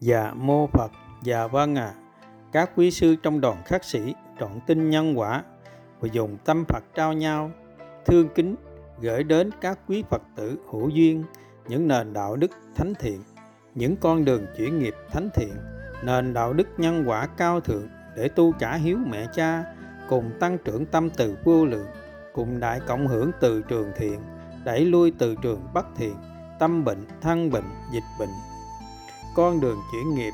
Dạ 0.00 0.32
mô 0.34 0.66
Phật, 0.66 0.92
dạ 1.22 1.46
vâng 1.46 1.74
ạ. 1.74 1.94
À. 1.94 1.94
Các 2.52 2.70
quý 2.76 2.90
sư 2.90 3.16
trong 3.22 3.40
đoàn 3.40 3.62
khắc 3.64 3.84
sĩ 3.84 4.14
trọn 4.40 4.50
tin 4.66 4.90
nhân 4.90 5.18
quả 5.18 5.42
và 6.00 6.08
dùng 6.12 6.36
tâm 6.44 6.64
Phật 6.68 6.84
trao 6.94 7.12
nhau, 7.12 7.50
thương 8.06 8.28
kính 8.34 8.54
gửi 9.00 9.22
đến 9.24 9.50
các 9.60 9.78
quý 9.88 10.04
Phật 10.10 10.22
tử 10.36 10.58
hữu 10.70 10.88
duyên 10.88 11.24
những 11.68 11.88
nền 11.88 12.12
đạo 12.12 12.36
đức 12.36 12.50
thánh 12.76 12.94
thiện, 12.98 13.22
những 13.74 13.96
con 13.96 14.24
đường 14.24 14.46
chuyển 14.56 14.78
nghiệp 14.78 14.94
thánh 15.10 15.28
thiện, 15.34 15.54
nền 16.04 16.34
đạo 16.34 16.52
đức 16.52 16.68
nhân 16.78 17.04
quả 17.06 17.26
cao 17.26 17.60
thượng 17.60 17.88
để 18.16 18.28
tu 18.28 18.52
trả 18.52 18.74
hiếu 18.74 18.98
mẹ 19.06 19.26
cha, 19.34 19.64
cùng 20.08 20.30
tăng 20.40 20.58
trưởng 20.64 20.86
tâm 20.86 21.10
từ 21.10 21.36
vô 21.44 21.64
lượng, 21.64 21.86
cùng 22.32 22.60
đại 22.60 22.80
cộng 22.86 23.06
hưởng 23.06 23.30
từ 23.40 23.62
trường 23.62 23.92
thiện, 23.96 24.20
đẩy 24.64 24.84
lui 24.84 25.12
từ 25.18 25.34
trường 25.42 25.60
bất 25.74 25.86
thiện, 25.96 26.14
tâm 26.58 26.84
bệnh, 26.84 27.06
thân 27.20 27.50
bệnh, 27.50 27.64
dịch 27.92 28.04
bệnh, 28.18 28.30
con 29.36 29.60
đường 29.60 29.80
chuyển 29.92 30.14
nghiệp. 30.14 30.32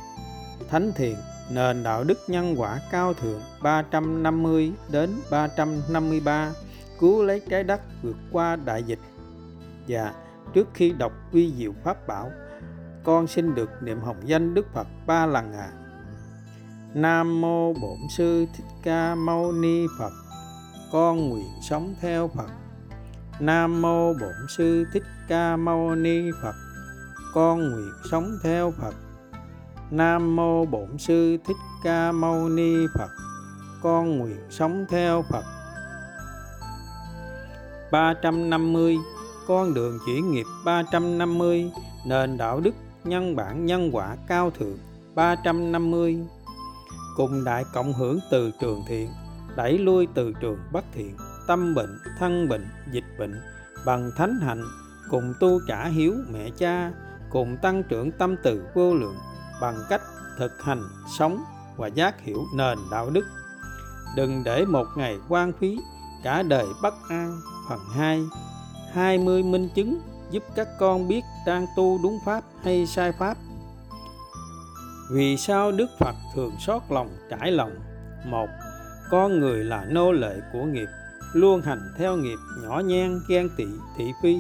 Thánh 0.69 0.93
thiện, 0.97 1.17
nền 1.51 1.83
đạo 1.83 2.05
đức 2.05 2.19
nhân 2.29 2.55
quả 2.59 2.81
cao 2.91 3.15
thượng 3.15 3.41
350 3.63 4.73
đến 4.91 5.11
353 5.31 6.53
cứu 7.01 7.23
lấy 7.23 7.41
trái 7.51 7.65
đất 7.65 7.81
vượt 8.03 8.17
qua 8.33 8.57
đại 8.57 8.83
dịch. 8.83 8.99
Và 9.89 10.15
trước 10.55 10.69
khi 10.75 10.93
đọc 10.93 11.13
quy 11.33 11.53
diệu 11.59 11.73
pháp 11.85 12.07
bảo, 12.07 12.31
con 13.05 13.27
xin 13.27 13.55
được 13.55 13.71
niệm 13.83 14.01
hồng 14.01 14.21
danh 14.25 14.55
Đức 14.55 14.67
Phật 14.75 14.87
ba 15.07 15.27
lần 15.27 15.53
à 15.53 15.71
Nam 16.95 17.41
mô 17.41 17.73
Bổn 17.73 17.99
sư 18.17 18.47
Thích 18.57 18.67
Ca 18.83 19.15
Mâu 19.15 19.53
Ni 19.53 19.87
Phật, 19.99 20.13
con 20.93 21.29
nguyện 21.29 21.51
sống 21.69 21.95
theo 22.01 22.31
Phật. 22.37 22.51
Nam 23.41 23.83
mô 23.83 24.15
Bổn 24.15 24.49
sư 24.57 24.85
Thích 24.93 25.05
Ca 25.29 25.57
Mâu 25.57 25.95
Ni 25.95 26.31
Phật 26.43 26.55
con 27.33 27.71
nguyện 27.71 27.93
sống 28.11 28.39
theo 28.43 28.71
Phật. 28.71 28.95
Nam 29.91 30.37
mô 30.37 30.65
Bổn 30.65 30.99
sư 30.99 31.37
Thích 31.45 31.57
Ca 31.85 32.13
Mâu 32.13 32.49
Ni 32.49 32.87
Phật. 32.99 33.11
Con 33.83 34.19
nguyện 34.19 34.41
sống 34.51 34.87
theo 34.89 35.25
Phật. 35.31 35.45
350 37.93 38.97
con 39.47 39.75
đường 39.75 39.99
chuyển 40.07 40.31
nghiệp 40.31 40.47
350 40.65 41.71
nền 42.07 42.37
đạo 42.37 42.61
đức 42.61 42.75
nhân 43.05 43.37
bản 43.37 43.67
nhân 43.67 43.91
quả 43.93 44.17
cao 44.29 44.51
thượng 44.51 44.79
350 45.15 46.19
cùng 47.17 47.45
đại 47.45 47.65
cộng 47.75 47.93
hưởng 47.93 48.19
từ 48.31 48.51
trường 48.61 48.83
thiện, 48.89 49.11
đẩy 49.57 49.79
lui 49.79 50.09
từ 50.15 50.33
trường 50.41 50.59
bất 50.73 50.85
thiện, 50.95 51.17
tâm 51.47 51.75
bệnh, 51.75 51.99
thân 52.19 52.49
bệnh, 52.49 52.69
dịch 52.93 53.05
bệnh, 53.19 53.41
bằng 53.87 54.11
thánh 54.17 54.41
hạnh, 54.41 54.65
cùng 55.11 55.35
tu 55.41 55.61
trả 55.69 55.89
hiếu 55.89 56.15
mẹ 56.33 56.51
cha 56.59 56.93
cùng 57.33 57.57
tăng 57.63 57.83
trưởng 57.83 58.13
tâm 58.13 58.37
từ 58.43 58.67
vô 58.75 58.95
lượng 58.95 59.17
bằng 59.61 59.77
cách 59.89 60.03
thực 60.39 60.63
hành 60.63 60.83
sống 61.19 61.45
và 61.77 61.87
giác 61.87 62.21
hiểu 62.21 62.45
nền 62.55 62.79
đạo 62.91 63.11
đức. 63.11 63.25
Đừng 64.17 64.45
để 64.45 64.65
một 64.65 64.87
ngày 64.97 65.19
quan 65.29 65.53
phí, 65.53 65.79
cả 66.25 66.43
đời 66.43 66.67
bất 66.83 66.95
an. 67.09 67.41
Phần 67.69 67.81
2 67.95 68.23
20 68.93 69.43
minh 69.43 69.69
chứng 69.75 70.01
giúp 70.31 70.43
các 70.55 70.69
con 70.79 71.09
biết 71.09 71.23
đang 71.47 71.67
tu 71.77 71.99
đúng 72.03 72.19
pháp 72.25 72.45
hay 72.63 72.87
sai 72.87 73.13
pháp. 73.13 73.37
Vì 75.11 75.37
sao 75.37 75.73
Đức 75.73 75.91
Phật 75.99 76.15
thường 76.35 76.53
xót 76.59 76.83
lòng 76.89 77.09
trải 77.31 77.53
lòng? 77.53 77.73
Một, 78.27 78.49
con 79.11 79.41
người 79.41 79.65
là 79.65 79.85
nô 79.85 80.13
lệ 80.13 80.41
của 80.53 80.63
nghiệp, 80.65 80.89
luôn 81.33 81.63
hành 81.63 81.93
theo 81.99 82.17
nghiệp 82.17 82.39
nhỏ 82.63 82.81
nhen, 82.81 83.21
ghen 83.29 83.49
tị, 83.57 83.67
thị 83.97 84.13
phi. 84.23 84.39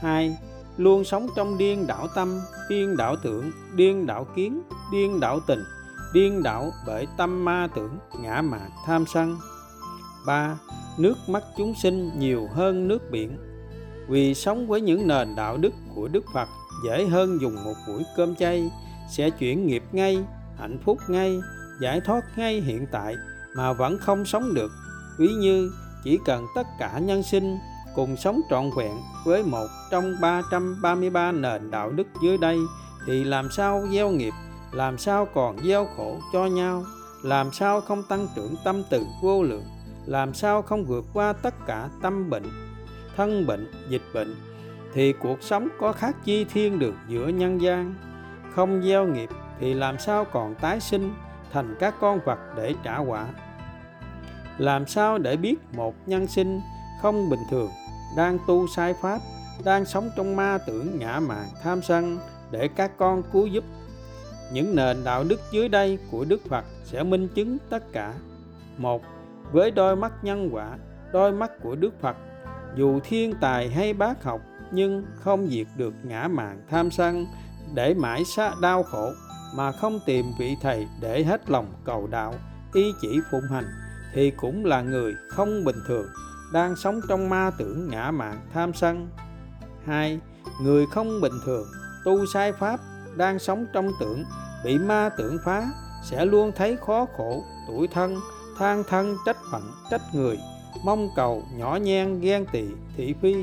Hai 0.00 0.36
luôn 0.76 1.04
sống 1.04 1.26
trong 1.36 1.58
điên 1.58 1.86
đảo 1.86 2.08
tâm, 2.14 2.40
điên 2.68 2.96
đảo 2.96 3.16
tưởng, 3.22 3.50
điên 3.74 4.06
đảo 4.06 4.26
kiến, 4.36 4.62
điên 4.92 5.20
đảo 5.20 5.40
tình, 5.46 5.64
điên 6.14 6.42
đảo 6.42 6.72
bởi 6.86 7.06
tâm 7.16 7.44
ma 7.44 7.68
tưởng, 7.74 7.98
ngã 8.20 8.42
mạn 8.42 8.70
tham 8.86 9.04
sân. 9.06 9.36
Ba, 10.26 10.58
nước 10.98 11.14
mắt 11.28 11.42
chúng 11.56 11.74
sinh 11.82 12.10
nhiều 12.18 12.48
hơn 12.54 12.88
nước 12.88 13.10
biển. 13.10 13.38
Vì 14.08 14.34
sống 14.34 14.66
với 14.66 14.80
những 14.80 15.08
nền 15.08 15.34
đạo 15.36 15.56
đức 15.56 15.72
của 15.94 16.08
đức 16.08 16.24
phật, 16.34 16.48
dễ 16.84 17.06
hơn 17.06 17.38
dùng 17.40 17.64
một 17.64 17.74
buổi 17.88 18.02
cơm 18.16 18.34
chay, 18.34 18.70
sẽ 19.10 19.30
chuyển 19.30 19.66
nghiệp 19.66 19.82
ngay, 19.92 20.24
hạnh 20.58 20.78
phúc 20.84 20.98
ngay, 21.08 21.40
giải 21.80 22.00
thoát 22.00 22.20
ngay 22.36 22.60
hiện 22.60 22.86
tại 22.92 23.16
mà 23.56 23.72
vẫn 23.72 23.98
không 23.98 24.24
sống 24.24 24.54
được. 24.54 24.70
Ví 25.18 25.28
như, 25.28 25.70
chỉ 26.04 26.18
cần 26.24 26.46
tất 26.54 26.66
cả 26.78 26.98
nhân 26.98 27.22
sinh 27.22 27.58
cùng 27.94 28.16
sống 28.16 28.40
trọn 28.50 28.70
vẹn 28.76 28.92
với 29.24 29.42
một 29.42 29.66
trong 29.90 30.14
333 30.20 31.32
nền 31.32 31.70
đạo 31.70 31.90
đức 31.90 32.06
dưới 32.22 32.38
đây 32.38 32.58
thì 33.06 33.24
làm 33.24 33.50
sao 33.50 33.86
gieo 33.92 34.10
nghiệp, 34.10 34.32
làm 34.72 34.98
sao 34.98 35.26
còn 35.34 35.58
gieo 35.58 35.86
khổ 35.96 36.18
cho 36.32 36.46
nhau, 36.46 36.84
làm 37.22 37.52
sao 37.52 37.80
không 37.80 38.02
tăng 38.08 38.28
trưởng 38.36 38.54
tâm 38.64 38.82
từ 38.90 39.06
vô 39.22 39.42
lượng, 39.42 39.64
làm 40.06 40.34
sao 40.34 40.62
không 40.62 40.84
vượt 40.84 41.04
qua 41.12 41.32
tất 41.32 41.54
cả 41.66 41.88
tâm 42.02 42.30
bệnh, 42.30 42.44
thân 43.16 43.46
bệnh, 43.46 43.72
dịch 43.88 44.02
bệnh 44.14 44.34
thì 44.94 45.12
cuộc 45.12 45.42
sống 45.42 45.68
có 45.80 45.92
khác 45.92 46.16
chi 46.24 46.44
thiên 46.44 46.78
được 46.78 46.94
giữa 47.08 47.28
nhân 47.28 47.60
gian. 47.60 47.94
Không 48.54 48.82
gieo 48.82 49.06
nghiệp 49.06 49.28
thì 49.60 49.74
làm 49.74 49.98
sao 49.98 50.24
còn 50.24 50.54
tái 50.54 50.80
sinh 50.80 51.14
thành 51.52 51.76
các 51.80 51.94
con 52.00 52.20
vật 52.24 52.38
để 52.56 52.74
trả 52.84 52.98
quả. 52.98 53.26
Làm 54.58 54.86
sao 54.86 55.18
để 55.18 55.36
biết 55.36 55.54
một 55.76 55.94
nhân 56.06 56.26
sinh 56.26 56.60
không 57.02 57.30
bình 57.30 57.40
thường 57.50 57.70
đang 58.16 58.38
tu 58.46 58.66
sai 58.66 58.94
pháp, 58.94 59.18
đang 59.64 59.84
sống 59.84 60.10
trong 60.16 60.36
ma 60.36 60.58
tưởng 60.66 60.98
ngã 60.98 61.20
mạn 61.20 61.48
tham 61.62 61.82
sân 61.82 62.18
để 62.50 62.68
các 62.76 62.90
con 62.98 63.22
cứu 63.32 63.46
giúp. 63.46 63.64
Những 64.52 64.76
nền 64.76 65.04
đạo 65.04 65.24
đức 65.24 65.40
dưới 65.52 65.68
đây 65.68 65.98
của 66.10 66.24
đức 66.24 66.40
phật 66.48 66.64
sẽ 66.84 67.02
minh 67.02 67.28
chứng 67.34 67.58
tất 67.70 67.92
cả. 67.92 68.14
Một, 68.76 69.02
với 69.52 69.70
đôi 69.70 69.96
mắt 69.96 70.12
nhân 70.22 70.48
quả, 70.52 70.78
đôi 71.12 71.32
mắt 71.32 71.50
của 71.62 71.74
đức 71.76 72.00
phật, 72.00 72.16
dù 72.76 73.00
thiên 73.04 73.34
tài 73.40 73.70
hay 73.70 73.94
bác 73.94 74.24
học 74.24 74.40
nhưng 74.70 75.04
không 75.14 75.46
diệt 75.50 75.66
được 75.76 75.94
ngã 76.02 76.28
mạn 76.28 76.62
tham 76.70 76.90
sân 76.90 77.26
để 77.74 77.94
mãi 77.94 78.24
xa 78.36 78.52
đau 78.62 78.82
khổ 78.82 79.12
mà 79.56 79.72
không 79.72 80.00
tìm 80.06 80.26
vị 80.38 80.56
thầy 80.62 80.86
để 81.00 81.24
hết 81.24 81.50
lòng 81.50 81.66
cầu 81.84 82.06
đạo, 82.06 82.34
y 82.72 82.92
chỉ 83.00 83.20
phụng 83.30 83.50
hành 83.50 83.64
thì 84.14 84.30
cũng 84.30 84.64
là 84.64 84.82
người 84.82 85.14
không 85.28 85.64
bình 85.64 85.76
thường 85.88 86.06
đang 86.54 86.76
sống 86.76 87.00
trong 87.08 87.28
ma 87.28 87.50
tưởng 87.58 87.88
ngã 87.88 88.10
mạn 88.10 88.40
tham 88.52 88.74
sân. 88.74 89.08
Hai, 89.86 90.20
người 90.62 90.86
không 90.86 91.20
bình 91.20 91.32
thường, 91.44 91.66
tu 92.04 92.26
sai 92.26 92.52
pháp, 92.52 92.80
đang 93.16 93.38
sống 93.38 93.66
trong 93.72 93.90
tưởng, 94.00 94.24
bị 94.64 94.78
ma 94.78 95.10
tưởng 95.18 95.38
phá, 95.44 95.66
sẽ 96.04 96.24
luôn 96.24 96.52
thấy 96.56 96.76
khó 96.86 97.06
khổ 97.16 97.44
tuổi 97.68 97.88
thân, 97.88 98.16
than 98.58 98.84
thân, 98.88 99.16
trách 99.26 99.36
phận, 99.50 99.62
trách 99.90 100.00
người. 100.14 100.38
Mong 100.84 101.08
cầu 101.16 101.42
nhỏ 101.56 101.76
nhen 101.76 102.20
ghen 102.20 102.46
tị 102.52 102.64
thị 102.96 103.14
phi, 103.22 103.34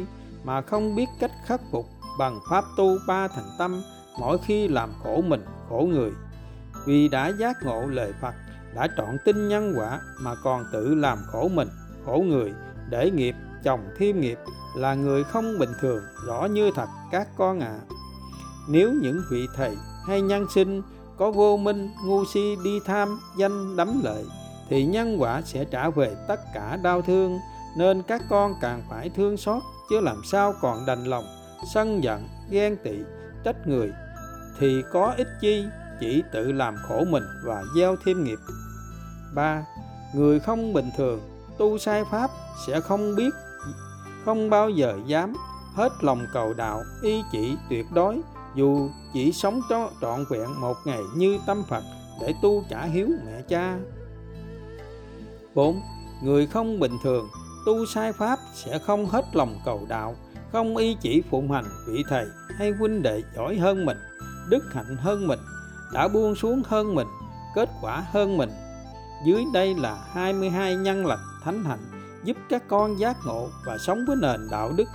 mà 0.44 0.62
không 0.62 0.96
biết 0.96 1.08
cách 1.20 1.32
khắc 1.46 1.62
phục 1.72 1.86
bằng 2.20 2.40
pháp 2.50 2.66
tu 2.78 2.98
ba 3.08 3.28
thành 3.28 3.50
tâm, 3.60 3.82
mỗi 4.20 4.38
khi 4.46 4.68
làm 4.68 4.90
khổ 5.04 5.22
mình, 5.28 5.46
khổ 5.70 5.88
người. 5.92 6.12
Vì 6.86 7.08
đã 7.08 7.32
giác 7.40 7.58
ngộ 7.64 7.86
lời 7.88 8.14
Phật, 8.22 8.34
đã 8.76 8.88
trọn 8.98 9.18
tin 9.26 9.48
nhân 9.50 9.74
quả, 9.78 10.00
mà 10.22 10.36
còn 10.44 10.66
tự 10.74 10.96
làm 10.96 11.18
khổ 11.32 11.48
mình, 11.48 11.70
khổ 12.06 12.24
người 12.28 12.54
để 12.92 13.12
nghiệp, 13.12 13.36
chồng 13.64 13.90
thêm 13.98 14.22
nghiệp 14.22 14.40
là 14.76 14.94
người 14.94 15.24
không 15.24 15.60
bình 15.60 15.70
thường, 15.80 16.04
rõ 16.26 16.46
như 16.46 16.72
thật, 16.76 16.88
các 17.12 17.28
con 17.38 17.60
ạ 17.60 17.68
à. 17.68 17.86
nếu 18.70 18.92
những 19.02 19.22
vị 19.32 19.48
thầy 19.56 19.76
hay 20.08 20.22
nhân 20.22 20.46
sinh 20.54 20.82
có 21.18 21.32
vô 21.32 21.58
minh, 21.58 21.90
ngu 22.06 22.26
si 22.26 22.56
đi 22.64 22.80
tham 22.86 23.20
danh 23.38 23.76
đắm 23.76 24.02
lợi, 24.04 24.26
thì 24.70 24.86
nhân 24.86 25.18
quả 25.20 25.42
sẽ 25.42 25.66
trả 25.66 25.90
về 25.90 26.16
tất 26.28 26.40
cả 26.54 26.78
đau 26.84 27.02
thương, 27.02 27.40
nên 27.78 28.02
các 28.02 28.22
con 28.30 28.54
càng 28.62 28.84
phải 28.90 29.10
thương 29.10 29.38
xót, 29.38 29.64
chứ 29.90 30.00
làm 30.00 30.22
sao 30.32 30.54
còn 30.62 30.86
đành 30.86 31.04
lòng, 31.04 31.26
sân 31.74 32.04
giận, 32.04 32.28
ghen 32.50 32.78
tị, 32.84 32.98
trách 33.44 33.68
người, 33.68 33.92
thì 34.60 34.82
có 34.92 35.14
ích 35.18 35.30
chi 35.42 35.66
chỉ 36.00 36.24
tự 36.32 36.52
làm 36.52 36.76
khổ 36.88 37.06
mình 37.10 37.24
và 37.46 37.64
gieo 37.76 37.96
thêm 38.06 38.24
nghiệp 38.24 38.40
ba, 39.36 39.66
người 40.14 40.40
không 40.40 40.74
bình 40.74 40.90
thường 40.98 41.31
tu 41.62 41.78
sai 41.78 42.04
pháp 42.04 42.32
sẽ 42.66 42.82
không 42.82 43.16
biết 43.16 43.30
không 44.26 44.50
bao 44.50 44.70
giờ 44.70 45.00
dám 45.06 45.34
hết 45.74 45.90
lòng 46.02 46.26
cầu 46.34 46.54
đạo 46.54 46.84
y 47.02 47.22
chỉ 47.32 47.56
tuyệt 47.70 47.86
đối 47.94 48.22
dù 48.56 48.90
chỉ 49.14 49.32
sống 49.32 49.62
cho 49.70 49.90
trọn 50.02 50.26
vẹn 50.30 50.62
một 50.62 50.78
ngày 50.86 51.02
như 51.16 51.40
tâm 51.46 51.64
Phật 51.70 51.84
để 52.22 52.34
tu 52.42 52.64
trả 52.70 52.84
hiếu 52.84 53.08
mẹ 53.26 53.42
cha. 53.48 53.78
4. 55.56 55.82
Người 56.24 56.48
không 56.48 56.80
bình 56.80 56.98
thường 57.04 57.28
tu 57.66 57.86
sai 57.86 58.14
pháp 58.14 58.40
sẽ 58.54 58.80
không 58.80 59.06
hết 59.06 59.26
lòng 59.34 59.60
cầu 59.66 59.86
đạo, 59.90 60.16
không 60.52 60.78
y 60.78 60.98
chỉ 61.02 61.24
phụng 61.30 61.52
hành 61.52 61.66
vị 61.88 62.04
thầy 62.10 62.26
hay 62.58 62.72
huynh 62.72 63.02
đệ 63.02 63.24
giỏi 63.36 63.56
hơn 63.56 63.86
mình, 63.86 63.98
đức 64.50 64.64
hạnh 64.74 64.98
hơn 64.98 65.28
mình, 65.28 65.40
đã 65.94 66.08
buông 66.08 66.36
xuống 66.36 66.62
hơn 66.66 66.96
mình, 66.96 67.08
kết 67.56 67.70
quả 67.82 68.06
hơn 68.12 68.38
mình. 68.38 68.50
Dưới 69.26 69.44
đây 69.54 69.76
là 69.76 70.06
22 70.14 70.76
nhân 70.76 71.06
lành 71.06 71.20
thánh 71.44 71.64
hạnh 71.64 72.12
giúp 72.24 72.38
các 72.50 72.64
con 72.68 73.00
giác 73.00 73.18
ngộ 73.26 73.50
và 73.66 73.78
sống 73.78 74.06
với 74.08 74.16
nền 74.16 74.48
đạo 74.52 74.72
đức 74.76 74.88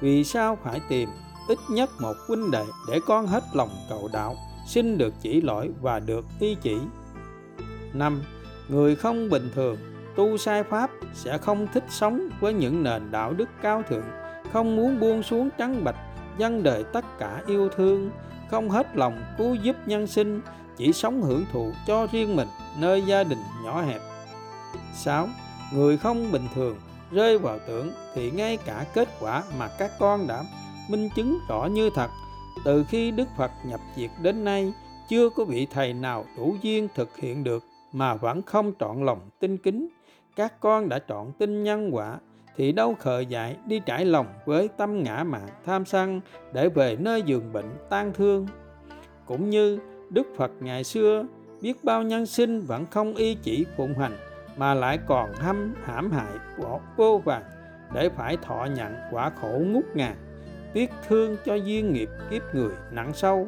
vì 0.00 0.24
sao 0.24 0.58
phải 0.64 0.80
tìm 0.88 1.08
ít 1.48 1.58
nhất 1.70 1.90
một 2.00 2.14
huynh 2.28 2.50
đệ 2.50 2.64
để 2.88 3.00
con 3.06 3.26
hết 3.26 3.42
lòng 3.52 3.70
cầu 3.88 4.10
đạo 4.12 4.36
xin 4.66 4.98
được 4.98 5.14
chỉ 5.20 5.40
lỗi 5.40 5.70
và 5.80 6.00
được 6.00 6.24
y 6.40 6.54
chỉ. 6.54 6.78
5. 7.92 8.22
Người 8.68 8.96
không 8.96 9.30
bình 9.30 9.50
thường, 9.54 9.76
tu 10.16 10.36
sai 10.36 10.62
pháp 10.62 10.90
sẽ 11.14 11.38
không 11.38 11.66
thích 11.72 11.84
sống 11.88 12.28
với 12.40 12.52
những 12.52 12.82
nền 12.82 13.10
đạo 13.10 13.32
đức 13.32 13.48
cao 13.62 13.82
thượng, 13.88 14.04
không 14.52 14.76
muốn 14.76 15.00
buông 15.00 15.22
xuống 15.22 15.48
trắng 15.58 15.84
bạch, 15.84 15.96
dân 16.38 16.62
đời 16.62 16.84
tất 16.84 17.04
cả 17.18 17.42
yêu 17.46 17.68
thương, 17.68 18.10
không 18.50 18.70
hết 18.70 18.96
lòng 18.96 19.22
cứu 19.38 19.54
giúp 19.54 19.76
nhân 19.86 20.06
sinh, 20.06 20.40
chỉ 20.76 20.92
sống 20.92 21.22
hưởng 21.22 21.44
thụ 21.52 21.72
cho 21.86 22.06
riêng 22.12 22.36
mình 22.36 22.48
nơi 22.78 23.02
gia 23.02 23.24
đình 23.24 23.42
nhỏ 23.64 23.82
hẹp. 23.82 24.00
6. 24.94 25.28
Người 25.74 25.96
không 25.96 26.32
bình 26.32 26.48
thường, 26.54 26.76
rơi 27.10 27.38
vào 27.38 27.58
tưởng 27.66 27.90
thì 28.14 28.30
ngay 28.30 28.58
cả 28.64 28.86
kết 28.94 29.08
quả 29.20 29.42
mà 29.58 29.68
các 29.78 29.90
con 29.98 30.26
đã 30.26 30.44
minh 30.90 31.08
chứng 31.16 31.38
rõ 31.48 31.66
như 31.66 31.90
thật. 31.94 32.08
Từ 32.64 32.84
khi 32.88 33.10
Đức 33.10 33.28
Phật 33.36 33.50
nhập 33.66 33.80
diệt 33.96 34.10
đến 34.22 34.44
nay, 34.44 34.72
chưa 35.08 35.30
có 35.30 35.44
vị 35.44 35.66
thầy 35.70 35.92
nào 35.92 36.24
đủ 36.36 36.56
duyên 36.62 36.88
thực 36.94 37.16
hiện 37.16 37.44
được 37.44 37.64
mà 37.92 38.14
vẫn 38.14 38.42
không 38.42 38.72
trọn 38.80 39.06
lòng 39.06 39.20
tin 39.40 39.56
kính. 39.56 39.88
Các 40.36 40.60
con 40.60 40.88
đã 40.88 40.98
chọn 40.98 41.32
tin 41.32 41.62
nhân 41.62 41.90
quả 41.94 42.18
thì 42.56 42.72
đâu 42.72 42.94
khờ 42.98 43.20
dại 43.20 43.56
đi 43.66 43.80
trải 43.86 44.04
lòng 44.04 44.26
với 44.44 44.68
tâm 44.68 45.02
ngã 45.02 45.24
mạn 45.24 45.48
tham 45.66 45.84
sân 45.84 46.20
để 46.52 46.68
về 46.68 46.96
nơi 47.00 47.22
giường 47.22 47.52
bệnh 47.52 47.70
tan 47.90 48.12
thương. 48.12 48.46
Cũng 49.26 49.50
như 49.50 49.78
Đức 50.10 50.26
Phật 50.36 50.50
ngày 50.60 50.84
xưa, 50.84 51.24
biết 51.60 51.84
bao 51.84 52.02
nhân 52.02 52.26
sinh 52.26 52.60
vẫn 52.60 52.86
không 52.90 53.14
y 53.14 53.34
chỉ 53.34 53.64
phụng 53.76 53.98
hành 53.98 54.16
mà 54.56 54.74
lại 54.74 54.98
còn 55.06 55.32
hâm 55.34 55.74
hãm 55.84 56.10
hại 56.10 56.32
của 56.56 56.80
vô 56.96 57.22
vàng 57.24 57.44
để 57.94 58.08
phải 58.08 58.36
thọ 58.36 58.66
nhận 58.76 58.94
quả 59.10 59.30
khổ 59.40 59.60
ngút 59.66 59.84
ngàn, 59.94 60.16
tiếc 60.72 60.90
thương 61.08 61.36
cho 61.44 61.54
duyên 61.54 61.92
nghiệp 61.92 62.08
kiếp 62.30 62.42
người 62.54 62.72
nặng 62.90 63.12
sâu. 63.14 63.46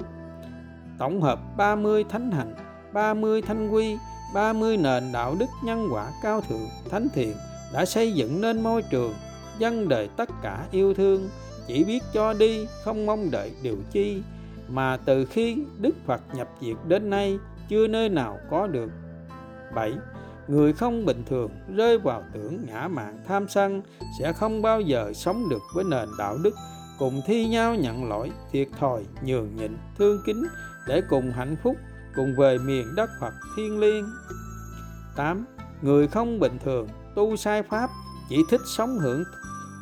Tổng 0.99 1.21
hợp 1.21 1.39
30 1.56 2.05
thánh 2.09 2.31
hạnh 2.31 2.55
30 2.93 3.43
thanh 3.43 3.69
quy 3.69 3.97
30 4.35 4.77
nền 4.77 5.12
đạo 5.12 5.37
đức 5.39 5.49
nhân 5.65 5.89
quả 5.93 6.11
cao 6.23 6.41
thượng, 6.41 6.69
thánh 6.91 7.09
thiện 7.15 7.37
đã 7.73 7.85
xây 7.85 8.12
dựng 8.12 8.41
nên 8.41 8.62
môi 8.62 8.83
trường 8.83 9.15
dân 9.59 9.89
đời 9.89 10.09
tất 10.17 10.29
cả 10.43 10.67
yêu 10.71 10.95
thương, 10.95 11.29
chỉ 11.67 11.85
biết 11.85 12.03
cho 12.12 12.33
đi, 12.33 12.67
không 12.85 13.06
mong 13.06 13.31
đợi 13.31 13.53
điều 13.62 13.77
chi. 13.91 14.23
Mà 14.69 14.97
từ 15.05 15.25
khi 15.25 15.56
Đức 15.81 15.97
Phật 16.06 16.21
nhập 16.35 16.49
diệt 16.61 16.77
đến 16.89 17.11
nay, 17.11 17.39
chưa 17.69 17.89
nơi 17.89 18.09
nào 18.09 18.39
có 18.51 18.67
được. 18.67 18.91
7 19.75 19.93
người 20.49 20.73
không 20.73 21.05
bình 21.05 21.23
thường 21.26 21.50
rơi 21.76 21.99
vào 21.99 22.23
tưởng 22.32 22.67
ngã 22.67 22.88
mạng 22.88 23.19
tham 23.29 23.49
sân 23.49 23.82
sẽ 24.19 24.32
không 24.32 24.62
bao 24.62 24.81
giờ 24.81 25.12
sống 25.14 25.49
được 25.49 25.62
với 25.75 25.85
nền 25.85 26.08
đạo 26.19 26.37
đức 26.43 26.55
cùng 26.99 27.23
thi 27.26 27.46
nhau 27.46 27.75
nhận 27.75 28.08
lỗi, 28.08 28.31
thiệt 28.52 28.69
thòi, 28.79 29.05
nhường 29.23 29.56
nhịn, 29.56 29.76
thương 29.99 30.23
kính 30.26 30.44
để 30.87 31.02
cùng 31.08 31.32
hạnh 31.32 31.56
phúc, 31.62 31.76
cùng 32.17 32.35
về 32.38 32.58
miền 32.58 32.94
đất 32.96 33.11
Phật 33.20 33.35
thiên 33.56 33.81
liêng 33.81 34.05
8. 35.17 35.44
Người 35.82 36.08
không 36.08 36.38
bình 36.41 36.58
thường 36.64 36.88
tu 37.14 37.37
sai 37.37 37.62
pháp, 37.62 37.91
chỉ 38.29 38.37
thích 38.50 38.61
sống 38.76 38.99
hưởng 38.99 39.25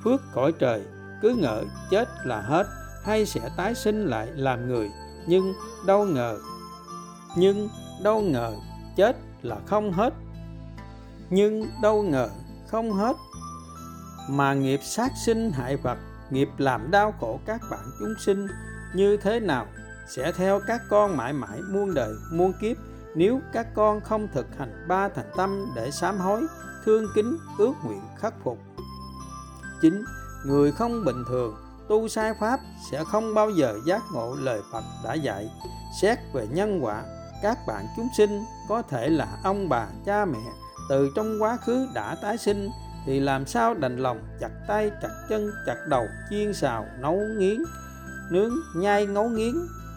phước 0.05 0.21
cõi 0.35 0.53
trời, 0.59 0.83
cứ 1.23 1.35
ngờ 1.35 1.65
chết 1.91 2.09
là 2.25 2.41
hết, 2.41 2.67
hay 3.05 3.27
sẽ 3.27 3.41
tái 3.57 3.75
sinh 3.75 4.07
lại 4.07 4.29
làm 4.35 4.69
người, 4.69 4.91
nhưng 5.27 5.53
đâu 5.87 6.05
ngờ, 6.05 6.39
nhưng 7.37 7.69
đâu 8.03 8.21
ngờ 8.21 8.53
chết 8.97 9.17
là 9.43 9.57
không 9.67 9.93
hết 9.93 10.15
nhưng 11.33 11.71
đâu 11.83 12.03
ngờ 12.03 12.29
không 12.69 12.93
hết. 12.93 13.17
Mà 14.29 14.55
nghiệp 14.55 14.81
sát 14.83 15.13
sinh 15.27 15.53
hại 15.53 15.77
vật, 15.77 15.99
nghiệp 16.31 16.49
làm 16.59 16.91
đau 16.91 17.15
khổ 17.21 17.41
các 17.47 17.61
bạn 17.71 17.85
chúng 17.99 18.15
sinh, 18.19 18.47
như 18.95 19.17
thế 19.17 19.41
nào 19.41 19.67
sẽ 20.09 20.33
theo 20.33 20.61
các 20.67 20.81
con 20.91 21.17
mãi 21.17 21.33
mãi 21.33 21.61
muôn 21.73 21.95
đời, 21.95 22.15
muôn 22.33 22.53
kiếp? 22.61 22.77
Nếu 23.15 23.41
các 23.53 23.67
con 23.75 24.01
không 24.01 24.29
thực 24.35 24.47
hành 24.59 24.87
ba 24.89 25.09
thành 25.09 25.31
tâm 25.37 25.67
để 25.77 25.91
sám 25.91 26.19
hối, 26.19 26.47
thương 26.85 27.07
kính, 27.15 27.37
ước 27.59 27.73
nguyện 27.85 28.03
khắc 28.19 28.35
phục. 28.45 28.59
Chính, 29.83 30.05
người 30.47 30.73
không 30.73 31.05
bình 31.05 31.25
thường, 31.29 31.57
tu 31.89 32.09
sai 32.09 32.35
pháp 32.41 32.61
sẽ 32.91 33.05
không 33.05 33.35
bao 33.35 33.51
giờ 33.51 33.79
giác 33.87 34.03
ngộ 34.13 34.37
lời 34.41 34.61
Phật 34.73 34.85
đã 35.05 35.15
dạy. 35.15 35.51
Xét 36.03 36.19
về 36.35 36.47
nhân 36.51 36.85
quả, 36.85 37.03
các 37.43 37.59
bạn 37.67 37.87
chúng 37.97 38.09
sinh 38.17 38.45
có 38.69 38.83
thể 38.83 39.09
là 39.09 39.39
ông 39.45 39.69
bà, 39.69 39.87
cha 40.07 40.25
mẹ 40.25 40.53
từ 40.89 41.11
trong 41.15 41.43
quá 41.43 41.57
khứ 41.57 41.89
đã 41.95 42.15
tái 42.23 42.39
sinh, 42.39 42.71
thì 43.07 43.21
làm 43.21 43.47
sao 43.47 43.75
đành 43.75 43.97
lòng 43.97 44.23
chặt 44.41 44.51
tay, 44.69 44.91
chặt 45.03 45.27
chân, 45.29 45.51
chặt 45.67 45.77
đầu, 45.89 46.07
chiên 46.31 46.55
xào, 46.55 46.87
nấu 46.99 47.17
nghiến, 47.39 47.63
nướng, 48.31 48.53
nhai 48.77 49.07
ngấu 49.07 49.29
nghiến. 49.29 49.55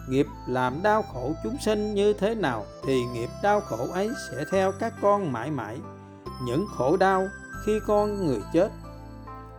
Nghiệp 0.08 0.26
làm 0.48 0.82
đau 0.82 1.02
khổ 1.02 1.34
chúng 1.44 1.56
sinh 1.64 1.94
như 1.94 2.12
thế 2.12 2.34
nào, 2.34 2.66
thì 2.86 3.04
nghiệp 3.04 3.28
đau 3.42 3.60
khổ 3.60 3.88
ấy 3.92 4.10
sẽ 4.30 4.44
theo 4.50 4.72
các 4.80 4.94
con 5.02 5.32
mãi 5.32 5.50
mãi. 5.50 5.78
Những 6.44 6.66
khổ 6.76 6.96
đau 6.96 7.28
khi 7.66 7.80
con 7.86 8.26
người 8.26 8.40
chết 8.52 8.68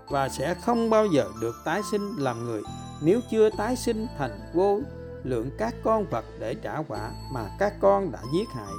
và 0.10 0.30
sẽ 0.30 0.56
không 0.66 0.90
bao 0.90 1.06
giờ 1.06 1.26
được 1.42 1.56
tái 1.66 1.82
sinh 1.92 2.16
làm 2.18 2.46
người. 2.46 2.62
Nếu 3.02 3.20
chưa 3.32 3.50
tái 3.50 3.76
sinh 3.76 4.08
thành 4.18 4.40
vô 4.54 4.80
lượng 5.24 5.50
các 5.58 5.76
con 5.84 6.06
vật 6.10 6.26
để 6.40 6.54
trả 6.54 6.78
quả 6.88 7.12
mà 7.34 7.50
các 7.60 7.74
con 7.82 8.12
đã 8.12 8.20
giết 8.34 8.50
hại 8.56 8.74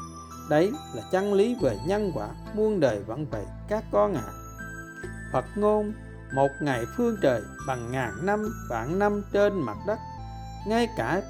đấy 0.50 0.72
là 0.94 1.02
chân 1.12 1.34
lý 1.34 1.56
về 1.60 1.78
nhân 1.86 2.12
quả, 2.14 2.28
muôn 2.54 2.80
đời 2.80 3.02
vẫn 3.06 3.26
vậy, 3.30 3.44
các 3.68 3.84
con 3.92 4.14
ạ 4.14 4.22
à. 4.26 4.32
phật 5.32 5.44
ngôn, 5.56 5.92
một 6.34 6.50
ngày 6.60 6.84
phương 6.96 7.16
trời 7.22 7.42
bằng 7.66 7.92
ngàn 7.92 8.26
năm, 8.26 8.52
vạn 8.70 8.98
năm 8.98 9.22
trên 9.32 9.60
mặt 9.60 9.76
đất. 9.86 9.98
Ngay 10.66 10.88
cả 10.96 11.22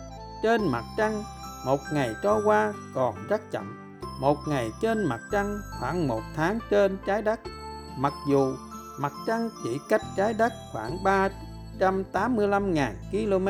trên 0.42 0.60
mặt 0.68 0.84
trăng, 0.96 1.22
một 1.66 1.80
ngày 1.92 2.14
trôi 2.22 2.42
qua 2.44 2.72
còn 2.94 3.14
rất 3.28 3.40
chậm. 3.50 3.94
Một 4.20 4.38
ngày 4.48 4.70
trên 4.80 5.04
mặt 5.04 5.20
trăng, 5.32 5.60
khoảng 5.80 6.08
một 6.08 6.22
tháng 6.36 6.58
trên 6.70 6.98
trái 7.06 7.22
đất. 7.22 7.40
Mặc 7.98 8.12
dù 8.28 8.54
mặt 9.00 9.12
trăng 9.26 9.50
chỉ 9.64 9.78
cách 9.88 10.02
trái 10.16 10.34
đất 10.34 10.52
khoảng 10.72 10.98
385.000 11.78 12.92
km 13.10 13.48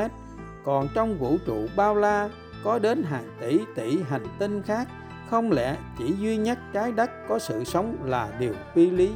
còn 0.64 0.88
trong 0.94 1.19
vũ 1.19 1.37
trụ 1.47 1.67
bao 1.76 1.94
la 1.94 2.29
có 2.64 2.79
đến 2.79 3.03
hàng 3.03 3.37
tỷ 3.41 3.61
tỷ 3.76 4.03
hành 4.03 4.26
tinh 4.38 4.62
khác 4.62 4.88
không 5.31 5.53
lẽ 5.53 5.77
chỉ 5.99 6.15
duy 6.19 6.37
nhất 6.37 6.59
trái 6.73 6.93
đất 6.93 7.11
có 7.29 7.39
sự 7.39 7.65
sống 7.65 7.97
là 8.05 8.29
điều 8.39 8.55
phi 8.75 8.91
lý? 8.91 9.13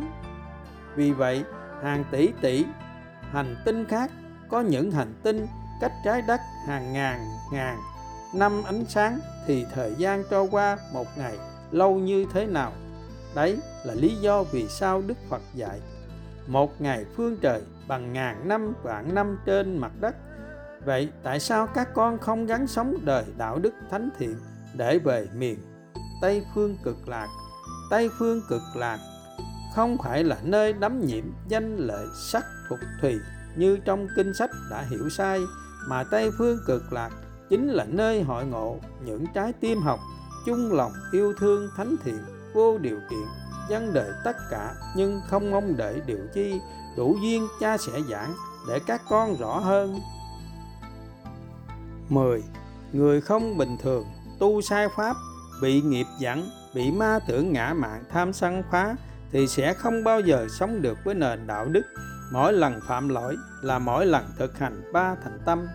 Vì 0.95 1.13
vậy, 1.13 1.45
hàng 1.83 2.05
tỷ 2.11 2.33
tỷ 2.41 2.65
hành 3.31 3.57
tinh 3.65 3.85
khác 3.85 4.11
có 4.49 4.61
những 4.61 4.91
hành 4.91 5.13
tinh 5.23 5.47
cách 5.81 5.93
trái 6.05 6.23
đất 6.23 6.41
hàng 6.67 6.93
ngàn 6.93 7.21
ngàn 7.53 7.79
năm 8.35 8.63
ánh 8.65 8.85
sáng 8.89 9.19
thì 9.47 9.67
thời 9.75 9.95
gian 9.95 10.25
trôi 10.31 10.49
qua 10.51 10.79
một 10.93 11.07
ngày 11.17 11.39
lâu 11.71 11.95
như 11.95 12.27
thế 12.33 12.47
nào? 12.47 12.73
Đấy 13.35 13.59
là 13.85 13.95
lý 13.95 14.17
do 14.17 14.43
vì 14.43 14.69
sao 14.69 15.03
đức 15.07 15.19
phật 15.29 15.43
dạy, 15.55 15.81
một 16.47 16.81
ngày 16.81 17.05
phương 17.17 17.37
trời 17.41 17.63
bằng 17.89 18.13
ngàn 18.13 18.49
năm 18.49 18.75
vạn 18.83 19.15
năm 19.15 19.39
trên 19.47 19.79
mặt 19.79 19.93
đất. 20.01 20.17
Vậy 20.85 21.09
tại 21.23 21.41
sao 21.41 21.67
các 21.67 21.89
con 21.95 22.19
không 22.19 22.47
gắn 22.47 22.67
sống 22.67 22.95
đời 23.03 23.25
đạo 23.39 23.59
đức 23.59 23.75
thánh 23.91 24.09
thiện 24.19 24.37
để 24.75 24.99
về 24.99 25.27
miền 25.35 25.59
tây 26.23 26.47
phương 26.55 26.77
cực 26.85 27.09
lạc 27.09 27.29
tây 27.91 28.11
phương 28.19 28.43
cực 28.49 28.63
lạc 28.75 28.99
không 29.75 29.97
phải 30.05 30.25
là 30.25 30.39
nơi 30.43 30.73
đắm 30.73 31.07
nhiễm 31.07 31.25
danh 31.49 31.77
lợi 31.77 32.07
sắc 32.15 32.45
thuộc 32.69 32.79
thùy 33.01 33.15
như 33.57 33.79
trong 33.85 34.07
kinh 34.17 34.35
sách 34.35 34.51
đã 34.71 34.85
hiểu 34.91 35.09
sai, 35.11 35.41
mà 35.89 36.05
tây 36.05 36.31
phương 36.39 36.59
cực 36.67 36.93
lạc 36.93 37.11
chính 37.51 37.69
là 37.69 37.85
nơi 37.85 38.23
hội 38.23 38.47
ngộ 38.47 38.79
những 39.05 39.25
trái 39.35 39.53
tim 39.53 39.79
học, 39.79 40.01
chung 40.47 40.73
lòng 40.73 40.93
yêu 41.13 41.33
thương 41.39 41.69
thánh 41.77 41.97
thiện, 42.05 42.19
vô 42.55 42.79
điều 42.79 42.99
kiện 43.11 43.27
dân 43.69 43.93
đời 43.95 44.11
tất 44.25 44.37
cả 44.51 44.75
nhưng 44.97 45.21
không 45.29 45.51
mong 45.51 45.77
đợi 45.77 46.03
điều 46.07 46.27
chi, 46.35 46.61
đủ 46.97 47.17
duyên 47.23 47.49
cha 47.61 47.77
sẽ 47.79 48.01
giảng 48.11 48.35
để 48.69 48.81
các 48.87 49.03
con 49.09 49.37
rõ 49.37 49.59
hơn 49.59 50.01
10. 52.09 52.43
Người 52.93 53.21
không 53.21 53.59
bình 53.59 53.77
thường 53.83 54.05
tu 54.39 54.61
sai 54.61 54.89
pháp 54.97 55.17
bị 55.63 55.81
nghiệp 55.83 56.07
dẫn 56.19 56.51
bị 56.75 56.91
ma 56.91 57.19
tưởng 57.29 57.53
ngã 57.53 57.75
mạng 57.75 58.05
tham 58.11 58.33
sân 58.33 58.63
phá 58.71 58.97
thì 59.33 59.47
sẽ 59.47 59.75
không 59.75 60.05
bao 60.05 60.21
giờ 60.21 60.47
sống 60.51 60.83
được 60.83 60.99
với 61.05 61.15
nền 61.15 61.47
đạo 61.47 61.67
đức. 61.67 61.83
Mỗi 62.33 62.53
lần 62.53 62.81
phạm 62.89 63.09
lỗi 63.09 63.37
là 63.63 63.79
mỗi 63.79 64.07
lần 64.07 64.25
thực 64.39 64.59
hành 64.59 64.93
ba 64.93 65.15
thành 65.25 65.39
tâm. 65.45 65.67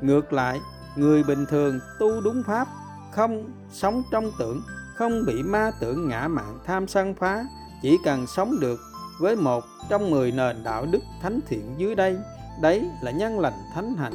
Ngược 0.00 0.32
lại, 0.32 0.60
người 0.96 1.22
bình 1.22 1.46
thường 1.46 1.80
tu 1.98 2.20
đúng 2.20 2.42
pháp, 2.46 2.68
không 3.12 3.50
sống 3.72 4.02
trong 4.12 4.30
tưởng, 4.38 4.62
không 4.96 5.24
bị 5.26 5.42
ma 5.42 5.70
tưởng 5.80 6.08
ngã 6.08 6.28
mạng 6.28 6.58
tham 6.66 6.88
sân 6.88 7.14
phá 7.14 7.44
chỉ 7.82 7.98
cần 8.04 8.26
sống 8.26 8.60
được 8.60 8.80
với 9.20 9.36
một 9.36 9.64
trong 9.88 10.10
mười 10.10 10.32
nền 10.32 10.62
đạo 10.64 10.86
đức 10.90 11.00
thánh 11.22 11.40
thiện 11.48 11.74
dưới 11.78 11.94
đây, 11.94 12.16
đấy 12.62 12.90
là 13.02 13.10
nhân 13.10 13.40
lành 13.40 13.58
thánh 13.74 13.94
hạnh, 13.94 14.14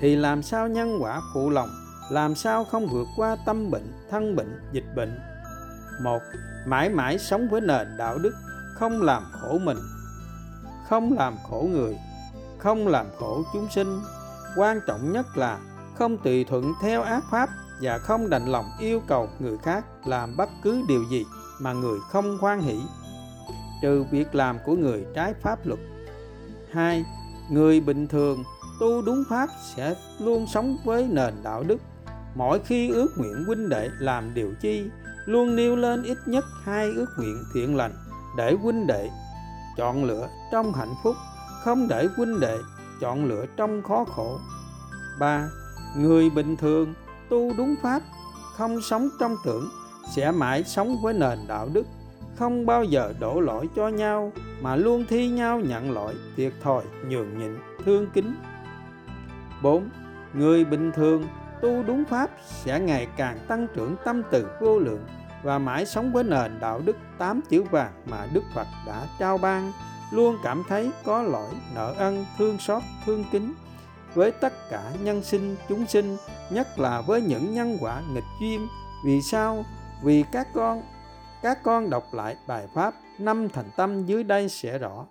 thì 0.00 0.16
làm 0.16 0.42
sao 0.42 0.68
nhân 0.68 0.98
quả 1.00 1.20
phụ 1.34 1.50
lòng 1.50 1.68
làm 2.10 2.34
sao 2.34 2.64
không 2.64 2.86
vượt 2.86 3.06
qua 3.16 3.36
tâm 3.46 3.70
bệnh 3.70 3.92
thân 4.10 4.36
bệnh 4.36 4.60
dịch 4.72 4.84
bệnh 4.96 5.18
một 6.02 6.22
mãi 6.66 6.88
mãi 6.88 7.18
sống 7.18 7.48
với 7.48 7.60
nền 7.60 7.96
đạo 7.96 8.18
đức 8.18 8.34
không 8.74 9.02
làm 9.02 9.22
khổ 9.32 9.58
mình 9.58 9.78
không 10.88 11.16
làm 11.18 11.36
khổ 11.50 11.68
người 11.72 11.96
không 12.58 12.88
làm 12.88 13.06
khổ 13.18 13.42
chúng 13.52 13.68
sinh 13.70 14.00
quan 14.56 14.80
trọng 14.86 15.12
nhất 15.12 15.26
là 15.36 15.58
không 15.94 16.18
tùy 16.18 16.44
thuận 16.44 16.72
theo 16.82 17.02
ác 17.02 17.24
pháp 17.30 17.48
và 17.80 17.98
không 17.98 18.30
đành 18.30 18.46
lòng 18.46 18.66
yêu 18.80 19.02
cầu 19.06 19.28
người 19.38 19.58
khác 19.58 19.84
làm 20.06 20.36
bất 20.36 20.48
cứ 20.62 20.84
điều 20.88 21.04
gì 21.10 21.24
mà 21.60 21.72
người 21.72 21.98
không 22.10 22.38
hoan 22.38 22.60
hỷ 22.60 22.80
trừ 23.82 24.04
việc 24.10 24.34
làm 24.34 24.58
của 24.64 24.76
người 24.76 25.06
trái 25.14 25.34
pháp 25.34 25.66
luật. 25.66 25.80
Hai, 26.72 27.04
Người 27.50 27.80
bình 27.80 28.06
thường 28.06 28.44
tu 28.80 29.02
đúng 29.02 29.24
pháp 29.28 29.48
sẽ 29.74 29.94
luôn 30.18 30.46
sống 30.46 30.76
với 30.84 31.08
nền 31.10 31.34
đạo 31.42 31.62
đức. 31.62 31.80
Mỗi 32.36 32.60
khi 32.64 32.90
ước 32.90 33.18
nguyện 33.18 33.44
huynh 33.46 33.68
đệ 33.68 33.90
làm 33.98 34.34
điều 34.34 34.54
chi, 34.60 34.90
luôn 35.26 35.56
nêu 35.56 35.76
lên 35.76 36.02
ít 36.02 36.18
nhất 36.26 36.44
hai 36.64 36.92
ước 36.96 37.06
nguyện 37.18 37.44
thiện 37.54 37.76
lành 37.76 37.92
để 38.36 38.56
huynh 38.62 38.86
đệ 38.86 39.10
chọn 39.76 40.04
lựa 40.04 40.28
trong 40.52 40.72
hạnh 40.72 40.94
phúc, 41.02 41.16
không 41.64 41.88
để 41.88 42.08
huynh 42.16 42.40
đệ 42.40 42.58
chọn 43.00 43.24
lựa 43.24 43.46
trong 43.56 43.82
khó 43.82 44.04
khổ. 44.04 44.38
3. 45.18 45.48
Người 45.96 46.30
bình 46.30 46.56
thường 46.56 46.94
tu 47.28 47.52
đúng 47.58 47.74
pháp, 47.82 48.02
không 48.56 48.80
sống 48.80 49.08
trong 49.20 49.36
tưởng 49.44 49.68
sẽ 50.14 50.32
mãi 50.32 50.64
sống 50.64 51.02
với 51.02 51.14
nền 51.14 51.38
đạo 51.48 51.68
đức 51.72 51.86
không 52.38 52.66
bao 52.66 52.84
giờ 52.84 53.14
đổ 53.20 53.40
lỗi 53.40 53.68
cho 53.76 53.88
nhau 53.88 54.32
mà 54.60 54.76
luôn 54.76 55.04
thi 55.08 55.28
nhau 55.28 55.60
nhận 55.60 55.90
lỗi 55.90 56.14
thiệt 56.36 56.52
thòi 56.62 56.82
nhường 57.08 57.38
nhịn 57.38 57.56
thương 57.84 58.06
kính 58.14 58.34
4. 59.62 59.88
Người 60.34 60.64
bình 60.64 60.92
thường 60.92 61.24
tu 61.62 61.82
đúng 61.82 62.04
pháp 62.04 62.30
sẽ 62.44 62.80
ngày 62.80 63.06
càng 63.16 63.38
tăng 63.48 63.66
trưởng 63.74 63.96
tâm 64.04 64.22
từ 64.30 64.48
vô 64.60 64.78
lượng 64.78 65.06
và 65.42 65.58
mãi 65.58 65.86
sống 65.86 66.12
với 66.12 66.24
nền 66.24 66.60
đạo 66.60 66.80
đức 66.84 66.96
tám 67.18 67.40
chữ 67.48 67.62
vàng 67.62 67.92
mà 68.10 68.26
Đức 68.32 68.42
Phật 68.54 68.66
đã 68.86 69.06
trao 69.18 69.38
ban, 69.38 69.72
luôn 70.12 70.36
cảm 70.44 70.62
thấy 70.68 70.90
có 71.04 71.22
lỗi, 71.22 71.50
nợ 71.74 71.94
ân, 71.98 72.24
thương 72.38 72.58
xót, 72.58 72.82
thương 73.06 73.24
kính 73.32 73.54
với 74.14 74.30
tất 74.30 74.52
cả 74.70 74.92
nhân 75.02 75.22
sinh 75.22 75.56
chúng 75.68 75.86
sinh, 75.86 76.16
nhất 76.50 76.78
là 76.78 77.00
với 77.00 77.20
những 77.20 77.54
nhân 77.54 77.76
quả 77.80 78.02
nghịch 78.14 78.24
duyên. 78.40 78.66
Vì 79.04 79.22
sao? 79.22 79.64
Vì 80.02 80.24
các 80.32 80.48
con 80.54 80.82
các 81.42 81.62
con 81.62 81.90
đọc 81.90 82.04
lại 82.12 82.36
bài 82.46 82.66
pháp 82.74 82.94
năm 83.18 83.48
thành 83.48 83.70
tâm 83.76 84.06
dưới 84.06 84.24
đây 84.24 84.48
sẽ 84.48 84.78
rõ. 84.78 85.06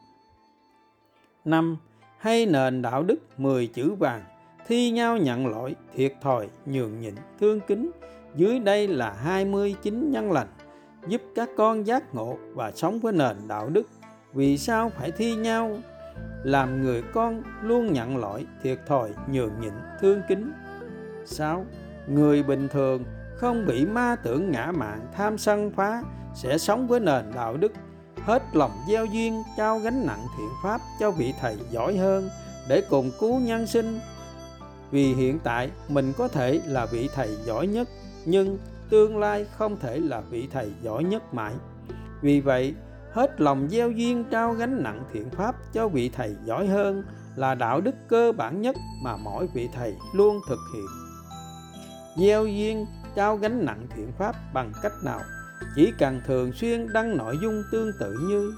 năm 1.46 1.78
Hay 2.18 2.46
nền 2.46 2.82
đạo 2.82 3.04
đức 3.04 3.18
10 3.38 3.68
chữ 3.68 3.94
vàng, 3.94 4.24
thi 4.67 4.91
nhau 4.91 5.17
nhận 5.17 5.48
lỗi, 5.48 5.75
thiệt 5.95 6.13
thòi, 6.22 6.50
nhường 6.65 7.00
nhịn, 7.00 7.15
thương 7.39 7.60
kính. 7.67 7.91
Dưới 8.36 8.60
đây 8.60 8.88
là 8.88 9.13
29 9.13 10.12
nhân 10.12 10.31
lành, 10.31 10.48
giúp 11.07 11.22
các 11.36 11.50
con 11.57 11.88
giác 11.88 12.15
ngộ 12.15 12.38
và 12.53 12.72
sống 12.72 13.00
với 13.00 13.13
nền 13.13 13.36
đạo 13.48 13.69
đức. 13.69 13.88
Vì 14.34 14.57
sao 14.57 14.91
phải 14.98 15.12
thi 15.12 15.36
nhau? 15.36 15.77
Làm 16.43 16.81
người 16.81 17.03
con 17.13 17.43
luôn 17.62 17.93
nhận 17.93 18.17
lỗi, 18.17 18.45
thiệt 18.63 18.79
thòi, 18.88 19.12
nhường 19.31 19.60
nhịn, 19.62 19.74
thương 20.01 20.22
kính. 20.27 20.51
6. 21.25 21.65
Người 22.07 22.43
bình 22.43 22.67
thường 22.67 23.03
không 23.36 23.65
bị 23.65 23.86
ma 23.86 24.15
tưởng 24.24 24.51
ngã 24.51 24.72
mạn 24.72 25.00
tham 25.13 25.38
sân 25.38 25.72
phá 25.72 26.03
sẽ 26.36 26.57
sống 26.57 26.88
với 26.88 27.00
nền 27.00 27.25
đạo 27.36 27.57
đức 27.57 27.72
hết 28.25 28.43
lòng 28.53 28.72
gieo 28.89 29.05
duyên 29.05 29.43
trao 29.57 29.79
gánh 29.79 30.05
nặng 30.05 30.25
thiện 30.38 30.50
pháp 30.63 30.81
cho 31.00 31.12
vị 31.12 31.34
thầy 31.41 31.57
giỏi 31.72 31.98
hơn 31.98 32.29
để 32.69 32.84
cùng 32.89 33.12
cứu 33.19 33.39
nhân 33.39 33.67
sinh 33.67 34.00
vì 34.92 35.13
hiện 35.13 35.39
tại, 35.44 35.72
mình 35.89 36.13
có 36.18 36.27
thể 36.27 36.62
là 36.65 36.86
vị 36.86 37.10
thầy 37.15 37.30
giỏi 37.46 37.68
nhất, 37.68 37.89
nhưng 38.25 38.58
tương 38.89 39.18
lai 39.18 39.46
không 39.58 39.77
thể 39.80 40.00
là 40.00 40.22
vị 40.22 40.48
thầy 40.54 40.72
giỏi 40.82 41.04
nhất 41.04 41.34
mãi. 41.34 41.54
Vì 42.22 42.42
vậy, 42.42 42.74
hết 43.12 43.42
lòng 43.42 43.68
gieo 43.70 43.92
duyên 43.92 44.24
trao 44.32 44.54
gánh 44.54 44.84
nặng 44.84 45.04
thiện 45.13 45.30
pháp 45.30 45.56
cho 45.74 45.88
vị 45.88 46.10
thầy 46.10 46.36
giỏi 46.46 46.68
hơn 46.68 47.04
là 47.36 47.56
đạo 47.56 47.82
đức 47.82 47.96
cơ 48.08 48.32
bản 48.32 48.62
nhất 48.62 48.75
mà 49.04 49.18
mỗi 49.18 49.48
vị 49.54 49.70
thầy 49.74 49.96
luôn 50.13 50.39
thực 50.50 50.60
hiện. 50.74 50.86
Gieo 52.18 52.46
duyên, 52.46 52.86
trao 53.15 53.38
gánh 53.38 53.65
nặng 53.65 53.88
thiện 53.96 54.12
pháp 54.18 54.36
bằng 54.54 54.72
cách 54.82 54.94
nào? 55.04 55.20
Chỉ 55.75 55.94
cần 56.00 56.22
thường 56.27 56.51
xuyên 56.54 56.94
đăng 56.94 57.18
nội 57.18 57.38
dung 57.42 57.63
tương 57.72 57.92
tự 58.00 58.15
như, 58.30 58.54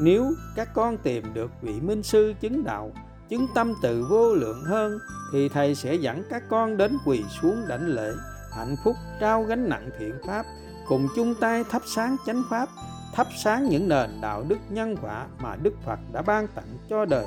nếu 0.00 0.32
các 0.56 0.74
con 0.74 0.98
tìm 0.98 1.24
được 1.34 1.50
vị 1.62 1.80
minh 1.80 2.02
sư 2.02 2.34
chứng 2.40 2.64
đạo 2.64 2.92
chứng 3.28 3.46
tâm 3.54 3.72
từ 3.82 4.06
vô 4.10 4.34
lượng 4.34 4.64
hơn, 4.64 4.98
thì 5.32 5.48
thầy 5.48 5.74
sẽ 5.74 5.94
dẫn 5.94 6.22
các 6.30 6.42
con 6.48 6.76
đến 6.76 6.98
quỳ 7.04 7.24
xuống 7.40 7.64
đảnh 7.68 7.86
lễ. 7.86 8.12
Hạnh 8.52 8.76
phúc 8.84 8.96
trao 9.20 9.42
gánh 9.42 9.68
nặng 9.68 9.90
thiện 9.98 10.14
pháp, 10.26 10.46
cùng 10.88 11.08
chung 11.16 11.34
tay 11.40 11.64
thắp 11.70 11.82
sáng 11.86 12.16
chánh 12.26 12.42
pháp, 12.50 12.68
thắp 13.14 13.26
sáng 13.44 13.68
những 13.68 13.88
nền 13.88 14.20
đạo 14.20 14.44
đức 14.48 14.58
nhân 14.68 14.96
quả 15.02 15.26
mà 15.38 15.56
đức 15.62 15.74
phật 15.86 15.98
đã 16.12 16.22
ban 16.22 16.46
tặng 16.48 16.78
cho 16.90 17.04
đời. 17.04 17.26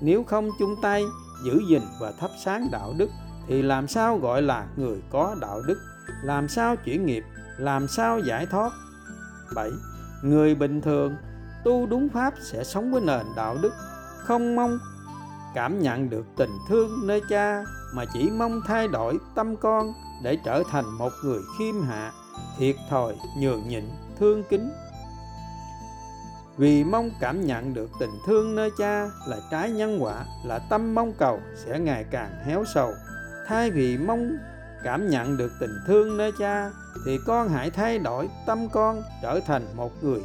Nếu 0.00 0.24
không 0.24 0.50
chung 0.58 0.74
tay, 0.82 1.04
giữ 1.44 1.60
gìn 1.68 1.82
và 2.00 2.12
thắp 2.20 2.30
sáng 2.44 2.68
đạo 2.72 2.94
đức, 2.96 3.10
thì 3.48 3.62
làm 3.62 3.88
sao 3.88 4.18
gọi 4.18 4.42
là 4.42 4.66
người 4.76 5.02
có 5.10 5.36
đạo 5.40 5.62
đức? 5.66 5.78
Làm 6.22 6.48
sao 6.48 6.76
chuyển 6.76 7.06
nghiệp? 7.06 7.24
Làm 7.58 7.88
sao 7.88 8.18
giải 8.18 8.46
thoát? 8.46 8.70
7. 9.54 9.70
Người 10.22 10.54
bình 10.54 10.80
thường, 10.80 11.16
tu 11.64 11.86
đúng 11.86 12.08
pháp 12.08 12.34
sẽ 12.42 12.64
sống 12.64 12.92
với 12.92 13.00
nền 13.00 13.26
đạo 13.36 13.56
đức, 13.62 13.72
không 14.18 14.56
mong 14.56 14.78
cảm 15.54 15.78
nhận 15.82 16.10
được 16.10 16.26
tình 16.36 16.50
thương 16.68 17.06
nơi 17.06 17.22
cha 17.28 17.64
mà 17.94 18.04
chỉ 18.12 18.30
mong 18.30 18.60
thay 18.66 18.88
đổi 18.88 19.18
tâm 19.34 19.56
con 19.56 19.92
để 20.22 20.38
trở 20.44 20.62
thành 20.70 20.84
một 20.98 21.12
người 21.24 21.40
khiêm 21.58 21.82
hạ, 21.82 22.12
thiệt 22.58 22.76
thòi, 22.90 23.16
nhường 23.38 23.68
nhịn, 23.68 23.84
thương 24.18 24.42
kính. 24.50 24.70
Vì 26.56 26.84
mong 26.84 27.10
cảm 27.20 27.46
nhận 27.46 27.74
được 27.74 27.90
tình 28.00 28.10
thương 28.26 28.54
nơi 28.54 28.70
cha 28.78 29.10
là 29.26 29.36
trái 29.50 29.70
nhân 29.70 29.98
quả, 30.02 30.24
là 30.44 30.58
tâm 30.58 30.94
mong 30.94 31.12
cầu 31.18 31.40
sẽ 31.54 31.78
ngày 31.78 32.04
càng 32.10 32.30
héo 32.46 32.64
sầu. 32.74 32.92
Thay 33.46 33.70
vì 33.70 33.98
mong 33.98 34.36
cảm 34.84 35.08
nhận 35.08 35.36
được 35.36 35.52
tình 35.60 35.74
thương 35.86 36.16
nơi 36.16 36.32
cha 36.38 36.70
thì 37.06 37.18
con 37.26 37.48
hãy 37.48 37.70
thay 37.70 37.98
đổi 37.98 38.28
tâm 38.46 38.68
con 38.68 39.02
trở 39.22 39.40
thành 39.46 39.76
một 39.76 40.04
người 40.04 40.20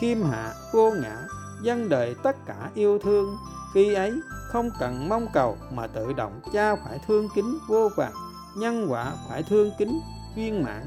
khiêm 0.00 0.22
hạ, 0.22 0.52
vô 0.72 0.92
ngã 1.02 1.16
dân 1.62 1.88
đời 1.88 2.14
tất 2.22 2.36
cả 2.46 2.70
yêu 2.74 2.98
thương. 2.98 3.36
Khi 3.74 3.94
ấy 3.94 4.12
không 4.52 4.70
cần 4.80 5.08
mong 5.08 5.26
cầu 5.32 5.56
mà 5.70 5.86
tự 5.86 6.12
động 6.12 6.40
cha 6.52 6.76
phải 6.76 6.98
thương 7.06 7.28
kính 7.34 7.58
vô 7.68 7.88
vàng 7.96 8.12
nhân 8.56 8.86
quả 8.90 9.12
phải 9.28 9.42
thương 9.42 9.70
kính 9.78 10.00
viên 10.36 10.62
mãn. 10.62 10.86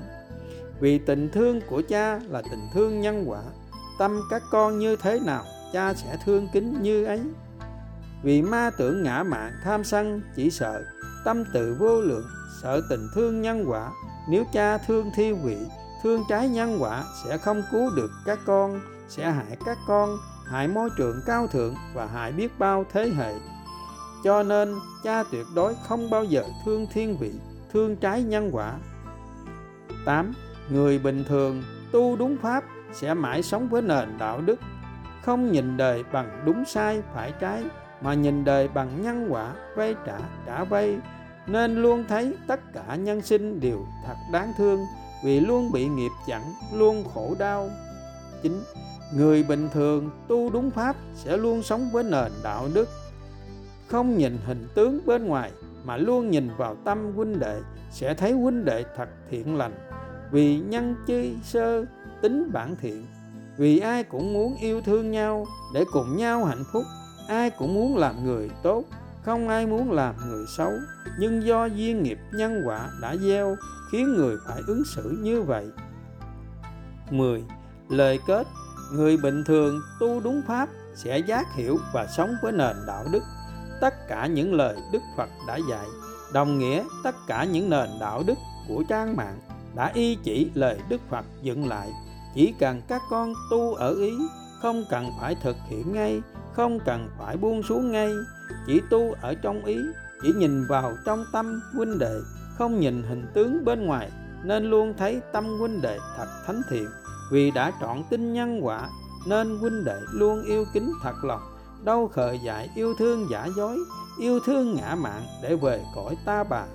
Vì 0.80 0.98
tình 0.98 1.30
thương 1.34 1.62
của 1.70 1.82
cha 1.90 2.20
là 2.30 2.42
tình 2.42 2.68
thương 2.74 3.02
nhân 3.02 3.24
quả, 3.28 3.42
tâm 4.00 4.22
các 4.30 4.44
con 4.52 4.80
như 4.80 4.96
thế 4.96 5.20
nào, 5.26 5.44
cha 5.74 5.94
sẽ 5.94 6.18
thương 6.26 6.48
kính 6.54 6.82
như 6.82 7.06
ấy. 7.06 7.22
Vì 8.24 8.42
ma 8.42 8.72
tưởng 8.78 9.04
ngã 9.04 9.24
mạn 9.24 9.52
tham 9.64 9.84
sân 9.84 10.22
chỉ 10.36 10.50
sợ, 10.50 10.84
tâm 11.26 11.44
tự 11.54 11.76
vô 11.80 12.02
lượng, 12.02 12.26
sợ 12.62 12.82
tình 12.90 13.08
thương 13.16 13.42
nhân 13.42 13.66
quả. 13.68 13.92
Nếu 14.30 14.44
cha 14.54 14.78
thương 14.78 15.12
thi 15.16 15.34
vị, 15.34 15.58
thương 16.04 16.24
trái 16.30 16.50
nhân 16.50 16.78
quả 16.82 17.04
sẽ 17.24 17.38
không 17.38 17.64
cứu 17.72 17.90
được 17.96 18.12
các 18.26 18.40
con, 18.46 18.80
sẽ 19.10 19.32
hại 19.32 19.58
các 19.66 19.78
con, 19.88 20.18
hại 20.46 20.68
môi 20.68 20.90
trường 20.98 21.22
cao 21.26 21.48
thượng 21.48 21.76
và 21.94 22.06
hại 22.06 22.32
biết 22.32 22.60
bao 22.60 22.86
thế 22.94 23.12
hệ 23.18 23.34
cho 24.24 24.44
nên, 24.44 24.76
cha 25.04 25.24
tuyệt 25.24 25.46
đối 25.56 25.76
không 25.88 26.10
bao 26.10 26.24
giờ 26.24 26.44
thương 26.66 26.88
thiên 26.94 27.18
vị, 27.18 27.32
thương 27.74 27.96
trái 27.96 28.24
nhân 28.24 28.50
quả 28.54 28.74
8. 30.06 30.34
Người 30.70 31.00
bình 31.00 31.24
thường 31.28 31.64
tu 31.92 32.16
đúng 32.16 32.38
pháp 32.42 32.64
sẽ 32.94 33.14
mãi 33.14 33.44
sống 33.44 33.70
với 33.70 33.82
nền 33.82 34.18
đạo 34.18 34.42
đức, 34.42 34.60
không 35.24 35.52
nhìn 35.52 35.78
đời 35.78 36.04
bằng 36.12 36.44
đúng 36.46 36.64
sai 36.66 37.02
phải 37.14 37.34
trái, 37.40 37.64
mà 38.02 38.14
nhìn 38.14 38.46
đời 38.46 38.68
bằng 38.68 39.02
nhân 39.02 39.28
quả, 39.30 39.54
vay 39.76 39.96
trả 40.06 40.18
trả 40.46 40.64
vay 40.64 40.98
nên 41.48 41.82
luôn 41.82 42.06
thấy 42.10 42.34
tất 42.48 42.60
cả 42.74 42.96
nhân 42.96 43.22
sinh 43.22 43.60
đều 43.60 43.86
thật 44.06 44.16
đáng 44.32 44.54
thương, 44.58 44.80
vì 45.24 45.40
luôn 45.40 45.72
bị 45.72 45.88
nghiệp 45.88 46.12
chặn, 46.28 46.42
luôn 46.74 47.04
khổ 47.14 47.36
đau 47.40 47.70
chính 48.44 48.64
người 49.14 49.44
bình 49.44 49.70
thường 49.74 50.10
tu 50.28 50.50
đúng 50.50 50.72
pháp 50.72 50.96
sẽ 51.16 51.38
luôn 51.38 51.64
sống 51.64 51.90
với 51.92 52.04
nền 52.04 52.32
đạo 52.44 52.70
đức 52.74 52.90
không 53.94 54.18
nhìn 54.18 54.38
hình 54.46 54.68
tướng 54.76 55.00
bên 55.06 55.26
ngoài, 55.26 55.52
mà 55.84 55.98
luôn 55.98 56.30
nhìn 56.30 56.50
vào 56.58 56.76
tâm 56.86 57.14
huynh 57.16 57.40
đệ, 57.40 57.62
sẽ 57.92 58.14
thấy 58.14 58.32
huynh 58.32 58.66
đệ 58.66 58.84
thật 58.98 59.10
thiện 59.30 59.58
lành. 59.58 59.74
Vì 60.32 60.60
nhân 60.60 60.96
chi 61.06 61.36
sơ 61.44 61.86
tính 62.22 62.50
bản 62.54 62.76
thiện, 62.82 63.06
vì 63.58 63.80
ai 63.80 64.04
cũng 64.04 64.34
muốn 64.34 64.56
yêu 64.62 64.82
thương 64.82 65.12
nhau 65.12 65.46
để 65.74 65.84
cùng 65.92 66.18
nhau 66.18 66.46
hạnh 66.46 66.64
phúc, 66.74 66.84
ai 67.28 67.50
cũng 67.50 67.74
muốn 67.74 67.98
làm 67.98 68.26
người 68.26 68.50
tốt, 68.64 68.84
không 69.24 69.50
ai 69.50 69.68
muốn 69.68 69.92
làm 69.92 70.16
người 70.28 70.46
xấu. 70.58 70.72
Nhưng 71.20 71.44
do 71.44 71.66
duyên 71.66 72.04
nghiệp 72.04 72.20
nhân 72.34 72.62
quả 72.66 72.90
đã 73.02 73.16
gieo, 73.16 73.56
khiến 73.92 74.14
người 74.14 74.36
phải 74.48 74.62
ứng 74.68 74.84
xử 74.96 75.18
như 75.22 75.42
vậy. 75.42 75.68
10. 77.12 77.44
Lời 77.90 78.20
kết. 78.28 78.48
Người 78.94 79.18
bình 79.18 79.44
thường 79.44 79.80
tu 80.00 80.20
đúng 80.20 80.42
pháp, 80.48 80.70
sẽ 80.96 81.18
giác 81.18 81.56
hiểu 81.56 81.78
và 81.94 82.08
sống 82.18 82.36
với 82.42 82.52
nền 82.52 82.76
đạo 82.88 83.06
đức 83.12 83.24
tất 83.84 84.08
cả 84.08 84.28
những 84.28 84.54
lời 84.54 84.78
Đức 84.92 85.02
Phật 85.18 85.30
đã 85.48 85.58
dạy, 85.70 85.86
đồng 86.34 86.60
nghĩa 86.60 86.84
tất 87.04 87.16
cả 87.28 87.44
những 87.44 87.70
nền 87.70 87.90
đạo 88.00 88.24
đức 88.28 88.38
của 88.68 88.84
trang 88.90 89.16
mạng 89.16 89.40
đã 89.76 89.92
y 89.94 90.16
chỉ 90.24 90.52
lời 90.54 90.80
Đức 90.90 91.02
Phật 91.10 91.26
dựng 91.42 91.68
lại. 91.68 91.92
Chỉ 92.36 92.54
cần 92.60 92.82
các 92.88 93.02
con 93.10 93.34
tu 93.52 93.74
ở 93.74 93.96
ý, 93.96 94.12
không 94.62 94.84
cần 94.90 95.10
phải 95.20 95.36
thực 95.44 95.56
hiện 95.70 95.94
ngay, 95.94 96.22
không 96.54 96.80
cần 96.86 97.10
phải 97.18 97.38
buông 97.38 97.64
xuống 97.64 97.92
ngay. 97.92 98.12
Chỉ 98.68 98.82
tu 98.90 99.14
ở 99.22 99.34
trong 99.34 99.66
ý, 99.66 99.78
chỉ 100.22 100.34
nhìn 100.38 100.68
vào 100.68 100.94
trong 101.06 101.26
tâm 101.34 101.62
huynh 101.76 102.00
đệ, 102.00 102.16
không 102.58 102.80
nhìn 102.80 103.04
hình 103.04 103.26
tướng 103.34 103.66
bên 103.66 103.86
ngoài, 103.86 104.12
nên 104.44 104.70
luôn 104.70 104.94
thấy 104.98 105.22
tâm 105.34 105.46
huynh 105.60 105.82
đệ 105.82 105.98
thật 106.18 106.28
thánh 106.48 106.62
thiện. 106.70 106.88
Vì 107.32 107.52
đã 107.52 107.72
trọn 107.82 108.04
tin 108.10 108.34
nhân 108.34 108.60
quả, 108.62 108.90
nên 109.28 109.58
huynh 109.58 109.84
đệ 109.86 110.00
luôn 110.12 110.44
yêu 110.44 110.66
kính 110.74 110.94
thật 111.02 111.24
lòng 111.24 111.53
đâu 111.84 112.08
khờ 112.08 112.32
dại 112.32 112.70
yêu 112.76 112.94
thương 113.00 113.28
giả 113.32 113.50
dối, 113.56 113.78
yêu 114.20 114.40
thương 114.46 114.76
ngã 114.76 114.96
mạng 114.96 115.24
để 115.44 115.56
về 115.56 115.84
cõi 115.96 116.18
ta 116.26 116.44
bà. 116.44 116.66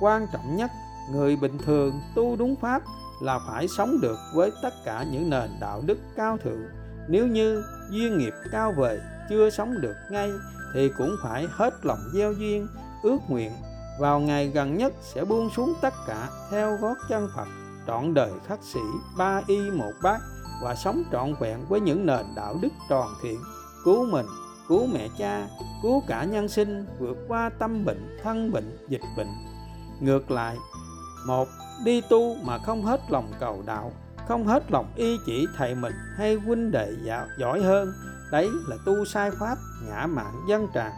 Quan 0.00 0.26
trọng 0.32 0.56
nhất, 0.56 0.70
người 1.12 1.36
bình 1.36 1.58
thường 1.58 2.00
tu 2.14 2.36
đúng 2.36 2.56
pháp 2.56 2.82
là 3.20 3.38
phải 3.46 3.68
sống 3.68 4.00
được 4.02 4.18
với 4.34 4.52
tất 4.62 4.74
cả 4.84 5.04
những 5.12 5.30
nền 5.30 5.50
đạo 5.60 5.82
đức 5.86 5.98
cao 6.16 6.38
thượng. 6.44 6.62
Nếu 7.08 7.26
như 7.26 7.64
duyên 7.90 8.18
nghiệp 8.18 8.34
cao 8.52 8.72
vời 8.76 9.00
chưa 9.28 9.50
sống 9.50 9.80
được 9.80 9.94
ngay, 10.10 10.30
thì 10.74 10.90
cũng 10.98 11.16
phải 11.22 11.46
hết 11.50 11.74
lòng 11.82 12.00
gieo 12.14 12.32
duyên, 12.32 12.68
ước 13.02 13.18
nguyện. 13.28 13.52
Vào 14.00 14.20
ngày 14.20 14.48
gần 14.48 14.78
nhất 14.78 14.92
sẽ 15.02 15.24
buông 15.24 15.50
xuống 15.50 15.74
tất 15.82 15.94
cả 16.06 16.28
theo 16.50 16.76
gót 16.80 16.94
chân 17.08 17.28
Phật, 17.36 17.48
trọn 17.86 18.14
đời 18.14 18.32
khắc 18.46 18.58
sĩ 18.62 18.80
ba 19.16 19.42
y 19.46 19.70
một 19.70 19.92
bát 20.02 20.20
và 20.62 20.74
sống 20.74 21.02
trọn 21.12 21.34
vẹn 21.40 21.58
với 21.68 21.80
những 21.80 22.06
nền 22.06 22.26
đạo 22.36 22.56
đức 22.62 22.68
tròn 22.88 23.08
thiện 23.22 23.40
cứu 23.84 24.06
mình, 24.06 24.26
cứu 24.68 24.86
mẹ 24.86 25.08
cha, 25.18 25.46
cứu 25.82 26.02
cả 26.06 26.24
nhân 26.24 26.48
sinh 26.48 26.86
vượt 26.98 27.16
qua 27.28 27.50
tâm 27.58 27.84
bệnh, 27.84 28.18
thân 28.22 28.52
bệnh, 28.52 28.78
dịch 28.88 29.02
bệnh. 29.16 29.28
Ngược 30.00 30.30
lại, 30.30 30.56
một, 31.26 31.48
đi 31.84 32.00
tu 32.00 32.36
mà 32.42 32.58
không 32.58 32.82
hết 32.82 33.00
lòng 33.08 33.32
cầu 33.40 33.62
đạo, 33.66 33.92
không 34.28 34.46
hết 34.46 34.70
lòng 34.70 34.92
y 34.96 35.16
chỉ 35.26 35.46
thầy 35.56 35.74
mình 35.74 35.92
hay 36.16 36.34
huynh 36.34 36.70
đệ 36.70 36.92
giỏi 37.38 37.62
hơn, 37.62 37.92
đấy 38.32 38.50
là 38.68 38.76
tu 38.86 39.04
sai 39.04 39.30
pháp 39.30 39.58
ngã 39.88 40.06
mạng 40.06 40.44
dân 40.48 40.66
tràng. 40.74 40.92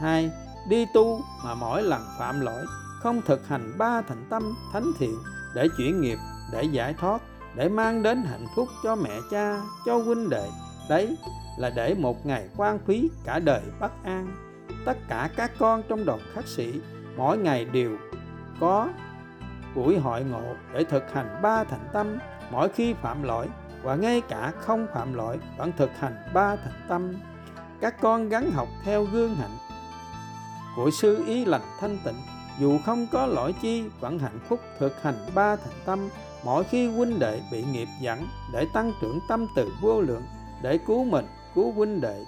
Hai, 0.00 0.30
đi 0.68 0.86
tu 0.94 1.20
mà 1.44 1.54
mỗi 1.54 1.82
lần 1.82 2.02
phạm 2.18 2.40
lỗi, 2.40 2.64
không 3.02 3.22
thực 3.26 3.48
hành 3.48 3.74
ba 3.78 4.02
thành 4.02 4.26
tâm 4.30 4.54
thánh 4.72 4.92
thiện 4.98 5.16
để 5.54 5.68
chuyển 5.76 6.00
nghiệp, 6.00 6.18
để 6.52 6.62
giải 6.62 6.94
thoát, 7.00 7.22
để 7.54 7.68
mang 7.68 8.02
đến 8.02 8.22
hạnh 8.22 8.46
phúc 8.56 8.68
cho 8.84 8.96
mẹ 8.96 9.20
cha, 9.30 9.60
cho 9.86 9.98
huynh 9.98 10.30
đệ, 10.30 10.50
đấy 10.88 11.16
là 11.56 11.70
để 11.70 11.94
một 11.94 12.26
ngày 12.26 12.48
quan 12.56 12.78
phí 12.86 13.10
cả 13.24 13.38
đời 13.38 13.62
bất 13.80 14.04
an. 14.04 14.36
Tất 14.84 14.96
cả 15.08 15.30
các 15.36 15.50
con 15.58 15.82
trong 15.88 16.04
đoàn 16.04 16.20
khắc 16.34 16.46
sĩ, 16.46 16.80
mỗi 17.16 17.38
ngày 17.38 17.64
đều 17.64 17.96
có 18.60 18.88
buổi 19.74 19.98
hội 19.98 20.24
ngộ 20.24 20.54
để 20.72 20.84
thực 20.84 21.12
hành 21.12 21.38
ba 21.42 21.64
thành 21.64 21.88
tâm. 21.92 22.18
Mỗi 22.50 22.68
khi 22.68 22.94
phạm 23.02 23.22
lỗi, 23.22 23.46
và 23.82 23.94
ngay 23.94 24.20
cả 24.20 24.52
không 24.58 24.86
phạm 24.94 25.14
lỗi, 25.14 25.38
vẫn 25.58 25.72
thực 25.76 25.90
hành 25.98 26.16
ba 26.34 26.56
thành 26.56 26.86
tâm. 26.88 27.14
Các 27.80 28.00
con 28.00 28.28
gắn 28.28 28.50
học 28.50 28.68
theo 28.84 29.04
gương 29.04 29.34
hạnh 29.34 29.56
của 30.76 30.90
sư 30.90 31.24
ý 31.26 31.44
lành 31.44 31.62
thanh 31.80 31.98
tịnh. 32.04 32.16
Dù 32.58 32.78
không 32.86 33.06
có 33.12 33.26
lỗi 33.26 33.54
chi, 33.62 33.84
vẫn 34.00 34.18
hạnh 34.18 34.38
phúc 34.48 34.60
thực 34.78 35.02
hành 35.02 35.28
ba 35.34 35.56
thành 35.56 35.74
tâm. 35.84 36.08
Mỗi 36.44 36.64
khi 36.64 36.88
huynh 36.88 37.18
đệ 37.18 37.40
bị 37.52 37.62
nghiệp 37.62 37.88
dẫn 38.00 38.26
để 38.52 38.66
tăng 38.74 38.92
trưởng 39.00 39.18
tâm 39.28 39.46
từ 39.56 39.72
vô 39.80 40.00
lượng, 40.00 40.22
để 40.62 40.78
cứu 40.78 41.04
mình 41.04 41.26
cứu 41.56 41.72
huynh 41.72 42.00
đệ. 42.00 42.24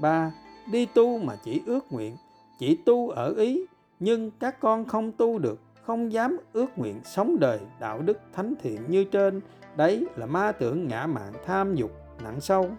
Ba, 0.00 0.32
đi 0.72 0.86
tu 0.86 1.18
mà 1.18 1.36
chỉ 1.44 1.62
ước 1.66 1.92
nguyện, 1.92 2.16
chỉ 2.58 2.76
tu 2.86 3.08
ở 3.08 3.34
ý, 3.34 3.66
nhưng 4.00 4.30
các 4.30 4.60
con 4.60 4.84
không 4.84 5.12
tu 5.12 5.38
được, 5.38 5.60
không 5.82 6.12
dám 6.12 6.38
ước 6.52 6.78
nguyện 6.78 7.00
sống 7.04 7.36
đời 7.40 7.58
đạo 7.80 8.02
đức 8.02 8.18
thánh 8.32 8.54
thiện 8.62 8.80
như 8.88 9.04
trên. 9.04 9.40
Đấy 9.76 10.06
là 10.16 10.26
ma 10.26 10.52
tưởng 10.52 10.88
ngã 10.88 11.06
mạng 11.06 11.32
tham 11.46 11.74
dục, 11.74 11.90
nặng 12.24 12.40
sâu. 12.40 12.70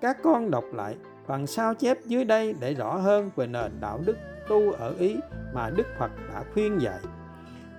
Các 0.00 0.22
con 0.22 0.50
đọc 0.50 0.64
lại 0.72 0.96
phần 1.26 1.46
sao 1.46 1.74
chép 1.74 1.98
dưới 2.04 2.24
đây 2.24 2.54
để 2.60 2.74
rõ 2.74 2.96
hơn 2.96 3.30
về 3.36 3.46
nền 3.46 3.72
đạo 3.80 4.00
đức 4.06 4.16
tu 4.48 4.72
ở 4.72 4.94
ý 4.98 5.16
mà 5.54 5.70
đức 5.70 5.86
phật 5.98 6.10
đã 6.28 6.44
khuyên 6.54 6.80
dạy. 6.80 7.00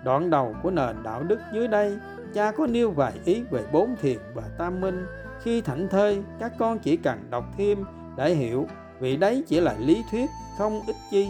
Đoạn 0.03 0.29
đầu 0.29 0.55
của 0.63 0.71
nền 0.71 0.95
đạo 1.03 1.23
đức 1.23 1.39
dưới 1.53 1.67
đây, 1.67 1.97
cha 2.33 2.51
có 2.51 2.67
nêu 2.67 2.91
vài 2.91 3.13
ý 3.25 3.43
về 3.51 3.63
bốn 3.71 3.95
thiền 4.01 4.17
và 4.33 4.43
tam 4.57 4.81
minh 4.81 5.05
khi 5.45 5.61
thảnh 5.61 5.87
thơi, 5.91 6.21
các 6.39 6.51
con 6.59 6.79
chỉ 6.79 6.97
cần 6.97 7.27
đọc 7.29 7.45
thêm 7.57 7.83
để 8.17 8.33
hiểu, 8.33 8.67
vì 8.99 9.17
đấy 9.17 9.43
chỉ 9.47 9.59
là 9.59 9.75
lý 9.79 10.03
thuyết, 10.11 10.29
không 10.57 10.81
ích 10.87 10.95
chi. 11.11 11.27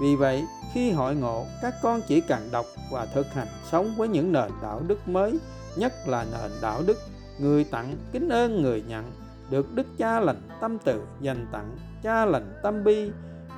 Vì 0.00 0.16
vậy, 0.16 0.44
khi 0.72 0.90
hội 0.90 1.14
ngộ, 1.14 1.44
các 1.62 1.74
con 1.82 2.00
chỉ 2.08 2.20
cần 2.20 2.48
đọc 2.52 2.66
và 2.92 3.06
thực 3.06 3.26
hành 3.32 3.48
sống 3.70 3.94
với 3.96 4.08
những 4.08 4.32
nền 4.32 4.50
đạo 4.62 4.82
đức 4.86 5.08
mới, 5.08 5.38
nhất 5.76 5.92
là 6.06 6.26
nền 6.32 6.50
đạo 6.62 6.82
đức 6.86 6.96
người 7.38 7.64
tặng 7.64 7.96
kính 8.12 8.28
ơn 8.28 8.62
người 8.62 8.82
nhận, 8.88 9.04
được 9.50 9.74
đức 9.74 9.86
cha 9.98 10.20
lành 10.20 10.48
tâm 10.60 10.78
từ 10.84 11.02
dành 11.20 11.46
tặng 11.52 11.76
cha 12.02 12.24
lành 12.24 12.52
tâm 12.62 12.84
bi, 12.84 13.10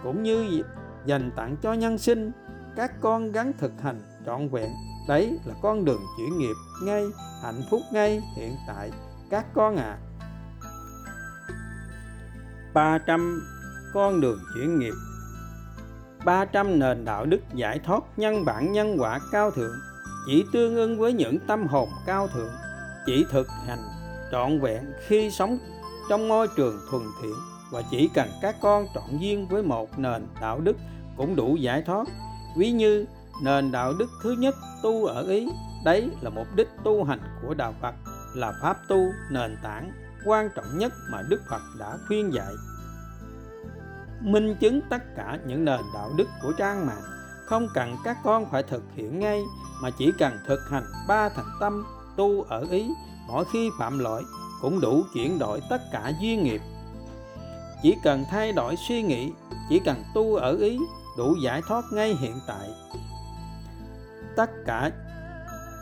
cũng 0.02 0.22
như 0.22 0.62
dành 1.06 1.30
tặng 1.36 1.56
cho 1.62 1.72
nhân 1.72 1.98
sinh, 1.98 2.32
các 2.76 3.00
con 3.00 3.32
gắn 3.32 3.52
thực 3.58 3.72
hành 3.82 4.00
trọn 4.26 4.48
vẹn. 4.48 4.70
Đấy 5.08 5.38
là 5.44 5.54
con 5.62 5.84
đường 5.84 6.00
chuyển 6.18 6.38
nghiệp 6.38 6.54
ngay, 6.84 7.04
hạnh 7.42 7.62
phúc 7.70 7.80
ngay 7.92 8.20
hiện 8.36 8.56
tại 8.66 8.90
các 9.30 9.46
con 9.54 9.76
ạ. 9.76 9.82
À. 9.82 10.02
300 12.74 13.42
con 13.94 14.20
đường 14.20 14.38
chuyển 14.54 14.78
nghiệp. 14.78 14.94
300 16.24 16.78
nền 16.78 17.04
đạo 17.04 17.26
đức 17.26 17.40
giải 17.54 17.78
thoát 17.78 18.02
nhân 18.16 18.44
bản 18.44 18.72
nhân 18.72 18.96
quả 18.98 19.20
cao 19.32 19.50
thượng, 19.50 19.74
chỉ 20.26 20.44
tương 20.52 20.76
ưng 20.76 20.98
với 20.98 21.12
những 21.12 21.38
tâm 21.46 21.66
hồn 21.66 21.88
cao 22.06 22.28
thượng, 22.28 22.52
chỉ 23.06 23.26
thực 23.30 23.48
hành 23.66 23.78
trọn 24.32 24.60
vẹn 24.60 24.84
khi 25.06 25.30
sống 25.30 25.58
trong 26.10 26.28
môi 26.28 26.48
trường 26.56 26.78
thuần 26.90 27.02
thiện 27.22 27.34
và 27.72 27.82
chỉ 27.90 28.10
cần 28.14 28.28
các 28.42 28.56
con 28.60 28.86
trọn 28.94 29.18
duyên 29.18 29.48
với 29.48 29.62
một 29.62 29.98
nền 29.98 30.26
đạo 30.40 30.60
đức 30.60 30.76
cũng 31.16 31.36
đủ 31.36 31.56
giải 31.56 31.82
thoát. 31.82 32.06
Ví 32.56 32.70
như 32.70 33.04
nền 33.42 33.72
đạo 33.72 33.92
đức 33.98 34.10
thứ 34.22 34.32
nhất 34.32 34.54
tu 34.82 35.06
ở 35.06 35.22
ý, 35.28 35.48
đấy 35.84 36.10
là 36.20 36.30
mục 36.30 36.46
đích 36.56 36.68
tu 36.84 37.04
hành 37.04 37.20
của 37.42 37.54
đạo 37.54 37.74
phật 37.80 37.94
là 38.34 38.52
pháp 38.62 38.76
tu, 38.88 39.12
nền 39.30 39.56
tảng 39.62 39.92
quan 40.24 40.50
trọng 40.54 40.78
nhất 40.78 40.92
mà 41.10 41.22
đức 41.28 41.42
phật 41.50 41.62
đã 41.78 41.98
khuyên 42.06 42.34
dạy. 42.34 42.54
Minh 44.20 44.56
chứng 44.60 44.80
tất 44.90 45.02
cả 45.16 45.38
những 45.46 45.64
nền 45.64 45.80
đạo 45.94 46.10
đức 46.16 46.28
của 46.42 46.52
trang 46.58 46.86
mạng 46.86 47.02
không 47.46 47.68
cần 47.74 47.96
các 48.04 48.16
con 48.24 48.50
phải 48.50 48.62
thực 48.62 48.82
hiện 48.94 49.20
ngay, 49.20 49.42
mà 49.82 49.90
chỉ 49.98 50.12
cần 50.18 50.38
thực 50.46 50.60
hành 50.70 50.84
ba 51.08 51.28
thành 51.28 51.50
tâm, 51.60 51.86
tu 52.16 52.42
ở 52.42 52.66
ý 52.70 52.90
mỗi 53.28 53.44
khi 53.52 53.70
phạm 53.78 53.98
lỗi 53.98 54.22
cũng 54.60 54.80
đủ 54.80 55.02
chuyển 55.14 55.38
đổi 55.38 55.60
tất 55.70 55.82
cả 55.92 56.12
duyên 56.20 56.42
nghiệp. 56.42 56.60
Chỉ 57.82 57.96
cần 58.04 58.24
thay 58.30 58.52
đổi 58.52 58.74
suy 58.88 59.02
nghĩ, 59.02 59.32
chỉ 59.68 59.80
cần 59.84 60.04
tu 60.14 60.34
ở 60.34 60.56
ý, 60.56 60.78
đủ 61.18 61.34
giải 61.42 61.62
thoát 61.68 61.84
ngay 61.92 62.16
hiện 62.20 62.38
tại. 62.46 62.70
Tất 64.36 64.50
cả 64.66 64.90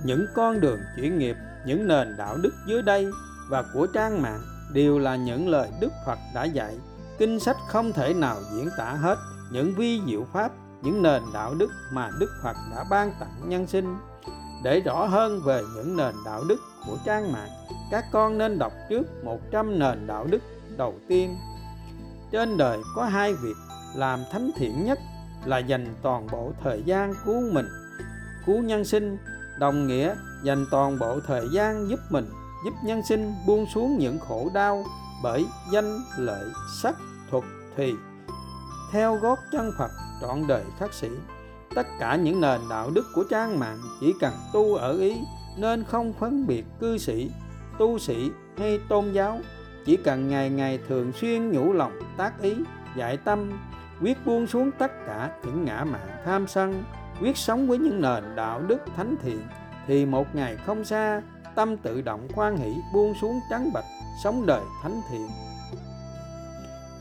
những 0.04 0.26
con 0.34 0.60
đường 0.60 0.80
chuyển 0.96 1.18
nghiệp 1.18 1.36
những 1.66 1.88
nền 1.88 2.16
đạo 2.16 2.36
đức 2.42 2.54
dưới 2.66 2.82
đây 2.82 3.06
và 3.48 3.64
của 3.74 3.86
trang 3.86 4.22
mạng 4.22 4.42
đều 4.72 4.98
là 4.98 5.16
những 5.16 5.48
lời 5.48 5.68
đức 5.80 5.92
phật 6.06 6.18
đã 6.34 6.44
dạy. 6.44 6.78
Kinh 7.18 7.40
sách 7.40 7.56
không 7.68 7.92
thể 7.92 8.14
nào 8.14 8.36
diễn 8.52 8.68
tả 8.78 8.92
hết 8.92 9.18
những 9.52 9.74
vi 9.74 10.00
diệu 10.06 10.26
pháp, 10.32 10.52
những 10.82 11.02
nền 11.02 11.22
đạo 11.34 11.54
đức 11.54 11.70
mà 11.92 12.10
đức 12.18 12.30
phật 12.42 12.56
đã 12.70 12.84
ban 12.90 13.12
tặng 13.20 13.48
nhân 13.48 13.66
sinh. 13.66 13.96
Để 14.64 14.80
rõ 14.80 15.06
hơn 15.06 15.40
về 15.44 15.62
những 15.74 15.96
nền 15.96 16.14
đạo 16.26 16.44
đức 16.48 16.58
của 16.86 16.96
trang 17.04 17.32
mạng, 17.32 17.50
các 17.90 18.04
con 18.12 18.38
nên 18.38 18.58
đọc 18.58 18.72
trước 18.90 19.24
100 19.24 19.78
nền 19.78 20.06
đạo 20.06 20.26
đức 20.30 20.42
đầu 20.76 20.94
tiên. 21.08 21.36
Trên 22.32 22.56
đời 22.56 22.78
có 22.96 23.04
hai 23.04 23.34
việc 23.34 23.56
làm 23.96 24.20
thánh 24.32 24.50
thiện 24.56 24.84
nhất 24.84 24.98
là 25.44 25.58
dành 25.58 25.94
toàn 26.02 26.26
bộ 26.32 26.52
thời 26.62 26.82
gian 26.82 27.14
cứu 27.24 27.50
mình, 27.52 27.66
cứu 28.46 28.62
nhân 28.62 28.84
sinh, 28.84 29.18
đồng 29.58 29.86
nghĩa 29.86 30.14
dành 30.44 30.66
toàn 30.70 30.98
bộ 30.98 31.20
thời 31.26 31.48
gian 31.52 31.88
giúp 31.88 32.00
mình, 32.10 32.26
giúp 32.64 32.74
nhân 32.84 33.02
sinh 33.08 33.34
buông 33.46 33.66
xuống 33.74 33.98
những 33.98 34.18
khổ 34.18 34.50
đau 34.54 34.84
bởi 35.22 35.46
danh 35.72 35.98
lợi 36.18 36.44
sắc 36.82 36.94
thuật 37.30 37.44
thì. 37.76 37.94
Theo 38.92 39.16
gót 39.16 39.38
chân 39.52 39.72
Phật, 39.78 39.90
trọn 40.20 40.46
đời 40.48 40.62
khắc 40.78 40.94
sĩ, 40.94 41.08
tất 41.74 41.86
cả 42.00 42.16
những 42.16 42.40
nền 42.40 42.60
đạo 42.70 42.90
đức 42.90 43.06
của 43.14 43.24
trang 43.30 43.58
mạng 43.58 43.78
chỉ 44.00 44.14
cần 44.20 44.32
tu 44.52 44.74
ở 44.74 44.98
ý 44.98 45.16
nên 45.56 45.84
không 45.84 46.12
phân 46.12 46.46
biệt 46.46 46.64
cư 46.80 46.98
sĩ, 46.98 47.30
tu 47.78 47.98
sĩ 47.98 48.30
hay 48.58 48.80
tôn 48.88 49.12
giáo. 49.12 49.40
Chỉ 49.86 49.96
cần 49.96 50.28
ngày 50.28 50.50
ngày 50.50 50.78
thường 50.88 51.12
xuyên 51.12 51.50
nhủ 51.50 51.72
lòng 51.72 51.92
tác 52.16 52.42
ý, 52.42 52.54
dạy 52.96 53.16
tâm, 53.16 53.52
quyết 54.00 54.26
buông 54.26 54.46
xuống 54.46 54.70
tất 54.78 54.92
cả 55.06 55.30
những 55.44 55.64
ngã 55.64 55.84
mạng 55.84 56.22
tham 56.24 56.46
sân, 56.46 56.84
quyết 57.20 57.36
sống 57.36 57.68
với 57.68 57.78
những 57.78 58.00
nền 58.00 58.24
đạo 58.36 58.62
đức 58.66 58.78
thánh 58.96 59.16
thiện 59.22 59.40
thì 59.86 60.06
một 60.06 60.34
ngày 60.34 60.56
không 60.56 60.84
xa, 60.84 61.22
tâm 61.54 61.76
tự 61.76 62.02
động 62.02 62.28
khoan 62.34 62.56
hỷ 62.56 62.74
buông 62.94 63.14
xuống 63.20 63.40
trắng 63.50 63.70
bạch, 63.74 63.84
sống 64.24 64.46
đời 64.46 64.62
thánh 64.82 65.00
thiện. 65.10 65.28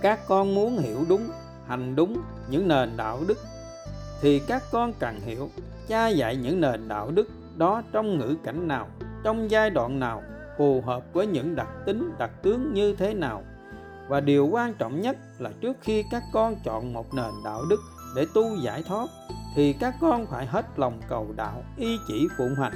Các 0.02 0.20
con 0.28 0.56
muốn 0.56 0.78
hiểu 0.78 1.06
đúng, 1.10 1.30
hành 1.68 1.96
đúng 1.96 2.18
những 2.50 2.68
nền 2.68 2.98
đạo 2.98 3.20
đức, 3.28 3.38
thì 4.22 4.40
các 4.40 4.64
con 4.72 4.94
cần 5.00 5.20
hiểu, 5.20 5.50
cha 5.88 6.08
dạy 6.08 6.36
những 6.36 6.62
nền 6.62 6.88
đạo 6.88 7.12
đức 7.12 7.30
đó 7.58 7.82
trong 7.92 8.18
ngữ 8.18 8.36
cảnh 8.44 8.68
nào, 8.68 8.88
trong 9.24 9.52
giai 9.52 9.70
đoạn 9.70 10.00
nào, 10.00 10.24
phù 10.58 10.82
hợp 10.82 11.04
với 11.14 11.28
những 11.28 11.56
đặc 11.56 11.68
tính, 11.86 12.12
đặc 12.20 12.32
tướng 12.42 12.74
như 12.74 12.96
thế 12.96 13.14
nào. 13.14 13.44
Và 14.08 14.20
điều 14.20 14.48
quan 14.48 14.74
trọng 14.74 15.02
nhất 15.02 15.18
là 15.40 15.52
trước 15.62 15.78
khi 15.82 16.04
các 16.12 16.24
con 16.34 16.56
chọn 16.66 16.94
một 16.94 17.14
nền 17.14 17.32
đạo 17.46 17.62
đức 17.70 17.80
để 18.16 18.26
tu 18.34 18.56
giải 18.56 18.84
thoát 18.88 19.08
thì 19.56 19.74
các 19.74 19.96
con 20.02 20.28
phải 20.28 20.46
hết 20.46 20.66
lòng 20.80 21.02
cầu 21.10 21.28
đạo, 21.36 21.64
y 21.78 21.98
chỉ 22.08 22.28
phụng 22.38 22.56
hành, 22.56 22.74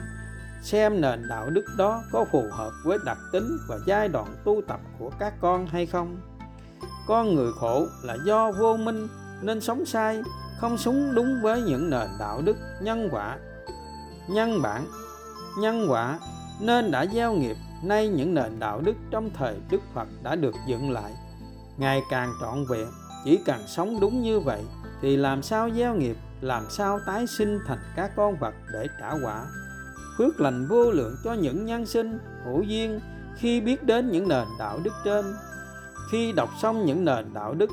xem 0.62 1.02
nền 1.02 1.28
đạo 1.30 1.50
đức 1.50 1.66
đó 1.78 2.04
có 2.12 2.26
phù 2.32 2.44
hợp 2.52 2.72
với 2.86 2.98
đặc 3.06 3.18
tính 3.32 3.58
và 3.68 3.78
giai 3.88 4.08
đoạn 4.08 4.36
tu 4.44 4.62
tập 4.68 4.80
của 5.00 5.12
các 5.20 5.34
con 5.42 5.68
hay 5.68 5.86
không. 5.86 6.18
Con 7.08 7.36
người 7.36 7.52
khổ 7.60 7.88
là 8.04 8.18
do 8.26 8.52
vô 8.52 8.78
minh 8.78 9.08
nên 9.42 9.62
sống 9.62 9.86
sai, 9.86 10.22
không 10.60 10.78
sống 10.78 11.16
đúng 11.16 11.40
với 11.44 11.62
những 11.62 11.90
nền 11.90 12.08
đạo 12.20 12.42
đức 12.46 12.58
nhân 12.82 13.10
quả, 13.12 13.38
nhân 14.30 14.62
bản, 14.62 14.86
nhân 15.60 15.88
quả, 15.90 16.20
nên 16.62 16.92
đã 16.92 17.06
gieo 17.06 17.34
nghiệp, 17.34 17.58
nay 17.84 18.08
những 18.08 18.34
nền 18.34 18.60
đạo 18.60 18.82
đức 18.82 18.96
trong 19.12 19.30
thời 19.34 19.56
đức 19.70 19.82
phật 19.94 20.08
đã 20.24 20.36
được 20.36 20.56
dựng 20.68 20.92
lại, 20.92 21.14
ngày 21.78 22.02
càng 22.10 22.34
trọn 22.42 22.66
vẹn, 22.70 22.88
chỉ 23.26 23.40
cần 23.46 23.62
sống 23.68 24.00
đúng 24.00 24.22
như 24.22 24.40
vậy 24.40 24.62
thì 25.02 25.18
làm 25.18 25.42
sao 25.44 25.70
gieo 25.70 25.96
nghiệp? 25.96 26.18
Làm 26.42 26.70
sao 26.70 27.00
tái 27.06 27.28
sinh 27.28 27.60
thành 27.68 27.80
các 27.96 28.12
con 28.16 28.40
vật 28.40 28.54
để 28.74 28.88
trả 29.00 29.12
quả? 29.24 29.46
Phước 30.18 30.40
lành 30.40 30.68
vô 30.68 30.92
lượng 30.92 31.16
cho 31.24 31.34
những 31.34 31.66
nhân 31.66 31.86
sinh, 31.86 32.20
hữu 32.46 32.64
duyên, 32.64 33.00
khi 33.36 33.62
biết 33.62 33.84
đến 33.84 34.12
những 34.12 34.28
nền 34.28 34.48
đạo 34.60 34.80
đức 34.84 34.94
trên. 35.06 35.26
Khi 36.12 36.32
đọc 36.32 36.50
xong 36.62 36.86
những 36.86 37.06
nền 37.06 37.34
đạo 37.34 37.54
đức, 37.54 37.70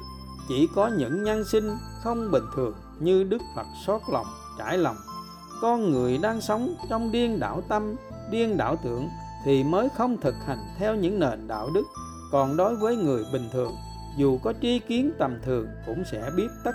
chỉ 0.49 0.69
có 0.75 0.89
những 0.89 1.25
nhân 1.25 1.45
sinh 1.45 1.77
không 2.03 2.31
bình 2.31 2.45
thường 2.57 2.75
như 2.99 3.25
đức 3.25 3.43
phật 3.57 3.67
xót 3.87 4.01
lòng, 4.13 4.27
trải 4.59 4.79
lòng. 4.79 4.97
Con 5.61 5.91
người 5.91 6.19
đang 6.19 6.41
sống 6.41 6.75
trong 6.91 7.13
điên 7.13 7.41
đảo 7.41 7.63
tâm, 7.69 7.97
điên 8.31 8.57
đảo 8.57 8.77
tưởng 8.85 9.09
thì 9.45 9.65
mới 9.65 9.89
không 9.97 10.21
thực 10.21 10.35
hành 10.47 10.59
theo 10.79 10.95
những 10.95 11.21
nền 11.21 11.49
đạo 11.49 11.71
đức. 11.75 11.85
Còn 12.33 12.57
đối 12.57 12.77
với 12.77 12.97
người 12.97 13.25
bình 13.33 13.49
thường, 13.53 13.73
dù 14.17 14.39
có 14.39 14.53
tri 14.63 14.79
kiến 14.79 15.13
tầm 15.19 15.39
thường 15.45 15.69
cũng 15.87 16.03
sẽ 16.13 16.31
biết 16.37 16.49
tất, 16.65 16.75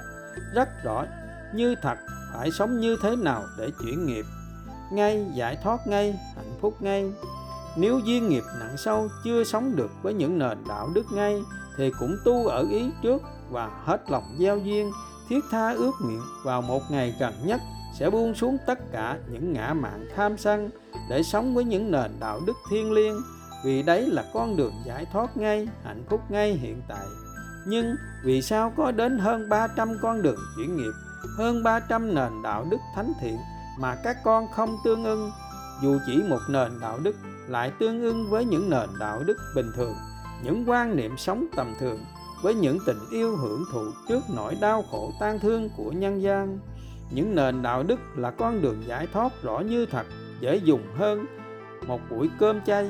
rất 0.54 0.70
rõ 0.84 1.06
như 1.56 1.76
thật, 1.82 1.98
phải 2.34 2.52
sống 2.52 2.80
như 2.80 2.98
thế 3.02 3.16
nào 3.16 3.44
để 3.58 3.72
chuyển 3.82 4.06
nghiệp? 4.06 4.26
Ngay, 4.92 5.26
giải 5.34 5.58
thoát 5.64 5.88
ngay, 5.88 6.20
hạnh 6.36 6.58
phúc 6.62 6.74
ngay. 6.80 7.12
Nếu 7.78 8.00
duyên 8.00 8.30
nghiệp 8.30 8.44
nặng 8.60 8.78
sâu, 8.78 9.10
chưa 9.24 9.44
sống 9.44 9.76
được 9.76 9.92
với 10.02 10.14
những 10.14 10.38
nền 10.38 10.58
đạo 10.68 10.90
đức 10.94 11.06
ngay, 11.14 11.42
thì 11.78 11.92
cũng 12.00 12.18
tu 12.26 12.48
ở 12.48 12.66
ý 12.70 12.92
trước 13.04 13.22
và 13.50 13.70
hết 13.86 14.12
lòng 14.12 14.36
gieo 14.40 14.58
duyên, 14.58 14.92
thiết 15.30 15.40
tha 15.52 15.72
ước 15.72 15.92
nguyện 16.04 16.22
vào 16.44 16.62
một 16.62 16.82
ngày 16.90 17.16
gần 17.20 17.34
nhất 17.46 17.62
sẽ 18.00 18.10
buông 18.10 18.36
xuống 18.36 18.58
tất 18.68 18.80
cả 18.92 19.18
những 19.32 19.54
ngã 19.54 19.74
mạn 19.74 20.08
tham 20.16 20.38
sân 20.38 20.70
để 21.10 21.24
sống 21.24 21.56
với 21.56 21.64
những 21.64 21.92
nền 21.92 22.12
đạo 22.20 22.42
đức 22.48 22.54
thiêng 22.70 22.92
liêng. 22.92 23.22
Vì 23.66 23.84
đấy 23.84 24.10
là 24.12 24.26
con 24.34 24.58
đường 24.58 24.74
giải 24.86 25.06
thoát 25.14 25.38
ngay, 25.38 25.68
hạnh 25.84 26.04
phúc 26.10 26.22
ngay 26.30 26.54
hiện 26.54 26.82
tại. 26.88 27.06
Nhưng 27.68 27.96
vì 28.24 28.42
sao 28.42 28.74
có 28.78 28.92
đến 28.92 29.18
hơn 29.18 29.50
300 29.50 29.90
con 30.02 30.22
đường 30.22 30.40
chuyển 30.56 30.78
nghiệp? 30.78 30.92
Hơn 31.38 31.64
300 31.64 32.16
nền 32.16 32.42
đạo 32.44 32.66
đức 32.70 32.78
thánh 32.96 33.14
thiện 33.22 33.38
mà 33.80 33.96
các 34.04 34.18
con 34.24 34.48
không 34.52 34.78
tương 34.84 35.04
ưng. 35.04 35.32
Dù 35.82 35.98
chỉ 36.06 36.24
một 36.30 36.40
nền 36.50 36.80
đạo 36.82 37.00
đức, 37.04 37.16
lại 37.48 37.72
tương 37.80 38.02
ưng 38.02 38.30
với 38.30 38.46
những 38.46 38.70
nền 38.70 38.90
đạo 39.00 39.24
đức 39.24 39.38
bình 39.56 39.72
thường, 39.76 39.94
những 40.44 40.64
quan 40.68 40.96
niệm 40.96 41.18
sống 41.18 41.46
tầm 41.56 41.74
thường, 41.80 42.06
với 42.42 42.56
những 42.56 42.78
tình 42.86 43.00
yêu 43.12 43.38
hưởng 43.38 43.64
thụ 43.72 43.84
trước 44.10 44.24
nỗi 44.36 44.56
đau 44.62 44.84
khổ 44.92 45.12
tan 45.20 45.40
thương 45.40 45.70
của 45.78 45.92
nhân 45.92 46.22
gian. 46.22 46.60
Những 47.12 47.36
nền 47.36 47.62
đạo 47.62 47.84
đức 47.84 48.00
là 48.16 48.32
con 48.32 48.62
đường 48.62 48.84
giải 48.88 49.08
thoát 49.14 49.32
rõ 49.44 49.60
như 49.60 49.86
thật, 49.86 50.06
dễ 50.40 50.56
dùng 50.56 50.84
hơn 50.98 51.26
một 51.88 52.00
buổi 52.10 52.30
cơm 52.40 52.62
chay. 52.62 52.90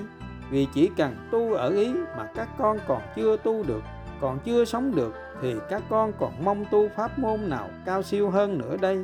Vì 0.51 0.67
chỉ 0.73 0.89
cần 0.97 1.15
tu 1.31 1.53
ở 1.53 1.69
ý 1.69 1.93
mà 2.17 2.29
các 2.35 2.49
con 2.57 2.77
còn 2.87 3.01
chưa 3.15 3.37
tu 3.37 3.63
được, 3.63 3.81
còn 4.21 4.39
chưa 4.45 4.65
sống 4.65 4.95
được 4.95 5.13
thì 5.41 5.56
các 5.69 5.84
con 5.89 6.13
còn 6.19 6.34
mong 6.43 6.65
tu 6.71 6.89
pháp 6.95 7.19
môn 7.19 7.49
nào 7.49 7.69
cao 7.86 8.04
siêu 8.04 8.30
hơn 8.30 8.58
nữa 8.58 8.78
đây? 8.82 8.97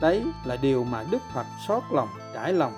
Đấy 0.00 0.24
là 0.44 0.56
điều 0.62 0.84
mà 0.84 1.04
đức 1.10 1.22
phật 1.34 1.46
xót 1.68 1.82
lòng, 1.92 2.08
trải 2.34 2.52
lòng. 2.52 2.72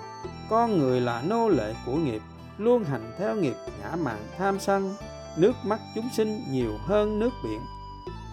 Con 0.49 0.77
người 0.77 1.01
là 1.01 1.23
nô 1.27 1.49
lệ 1.49 1.73
của 1.85 1.95
nghiệp, 1.95 2.21
luôn 2.57 2.83
hành 2.83 3.11
theo 3.17 3.35
nghiệp 3.35 3.55
ngã 3.81 3.95
mạn 3.95 4.17
tham 4.37 4.59
sân. 4.59 4.95
Nước 5.37 5.53
mắt 5.65 5.79
chúng 5.95 6.09
sinh 6.13 6.41
nhiều 6.51 6.71
hơn 6.85 7.19
nước 7.19 7.31
biển. 7.43 7.59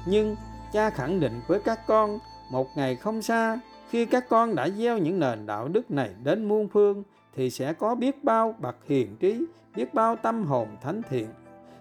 Nhưng 0.06 0.36
cha 0.72 0.90
khẳng 0.90 1.20
định 1.20 1.40
với 1.46 1.60
các 1.60 1.80
con, 1.86 2.18
một 2.50 2.68
ngày 2.76 2.96
không 2.96 3.22
xa, 3.22 3.60
khi 3.90 4.06
các 4.06 4.28
con 4.28 4.54
đã 4.54 4.68
gieo 4.68 4.98
những 4.98 5.20
nền 5.20 5.46
đạo 5.46 5.68
đức 5.68 5.90
này 5.90 6.10
đến 6.24 6.48
muôn 6.48 6.68
phương, 6.68 7.02
thì 7.36 7.50
sẽ 7.50 7.72
có 7.72 7.94
biết 7.94 8.24
bao 8.24 8.54
bậc 8.58 8.76
hiền 8.88 9.16
trí, 9.16 9.44
biết 9.76 9.94
bao 9.94 10.16
tâm 10.16 10.44
hồn 10.44 10.68
thánh 10.82 11.02
thiện. 11.10 11.28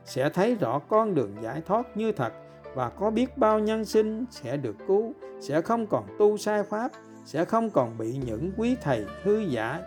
Sẽ 0.05 0.29
thấy 0.29 0.55
rõ 0.55 0.79
con 0.79 1.15
đường 1.15 1.35
giải 1.41 1.61
thoát 1.67 1.97
như 1.97 2.11
thật 2.11 2.33
và 2.75 2.89
có 2.89 3.11
biết 3.11 3.37
bao 3.37 3.59
nhân 3.59 3.85
sinh 3.85 4.25
sẽ 4.31 4.57
được 4.57 4.75
cứu, 4.87 5.13
sẽ 5.41 5.61
không 5.61 5.87
còn 5.87 6.05
tu 6.19 6.37
sai 6.37 6.63
pháp, 6.63 6.91
sẽ 7.25 7.45
không 7.45 7.69
còn 7.69 7.97
bị 7.97 8.17
những 8.25 8.51
quý 8.57 8.75
thầy, 8.81 9.05
hư 9.23 9.39
giả, 9.39 9.81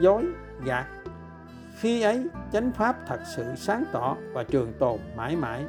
dối, 0.00 0.24
gạt. 0.64 0.86
Khi 1.78 2.02
ấy, 2.02 2.24
chánh 2.52 2.72
pháp 2.72 2.96
thật 3.06 3.20
sự 3.36 3.44
sáng 3.56 3.84
tỏ 3.92 4.16
và 4.32 4.44
trường 4.44 4.72
tồn 4.78 4.98
mãi 5.16 5.36
mãi. 5.36 5.64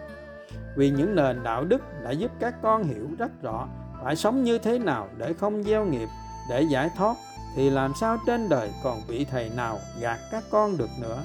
Vì 0.77 0.89
những 0.89 1.15
nền 1.15 1.43
đạo 1.43 1.65
đức 1.65 1.81
đã 2.03 2.11
giúp 2.11 2.31
các 2.39 2.55
con 2.61 2.83
hiểu 2.83 3.07
rất 3.17 3.31
rõ 3.41 3.67
phải 4.03 4.15
sống 4.15 4.43
như 4.43 4.57
thế 4.57 4.79
nào 4.79 5.07
để 5.17 5.33
không 5.33 5.63
gieo 5.63 5.85
nghiệp, 5.85 6.07
để 6.49 6.61
giải 6.61 6.89
thoát, 6.97 7.15
thì 7.55 7.69
làm 7.69 7.93
sao 7.99 8.17
trên 8.25 8.49
đời 8.49 8.71
còn 8.83 9.01
vị 9.07 9.25
thầy 9.31 9.49
nào 9.49 9.79
gạt 9.99 10.19
các 10.31 10.43
con 10.51 10.77
được 10.77 10.89
nữa? 11.01 11.23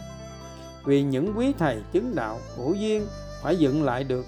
Vì 0.85 1.03
những 1.03 1.33
quý 1.37 1.53
thầy 1.59 1.83
chứng 1.93 2.15
đạo 2.15 2.39
hữu 2.57 2.75
duyên 2.75 3.07
phải 3.43 3.57
dựng 3.57 3.83
lại 3.83 4.05
được 4.05 4.25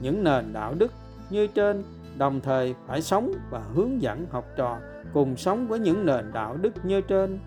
những 0.00 0.24
nền 0.24 0.52
đạo 0.52 0.74
đức 0.78 0.92
như 1.30 1.46
trên, 1.46 1.84
đồng 2.18 2.40
thời 2.40 2.74
phải 2.86 3.02
sống 3.02 3.32
và 3.50 3.62
hướng 3.74 4.02
dẫn 4.02 4.26
học 4.30 4.44
trò 4.56 4.78
cùng 5.12 5.36
sống 5.36 5.68
với 5.68 5.78
những 5.78 6.06
nền 6.06 6.32
đạo 6.32 6.56
đức 6.56 6.72
như 6.84 7.00
trên. 7.00 7.38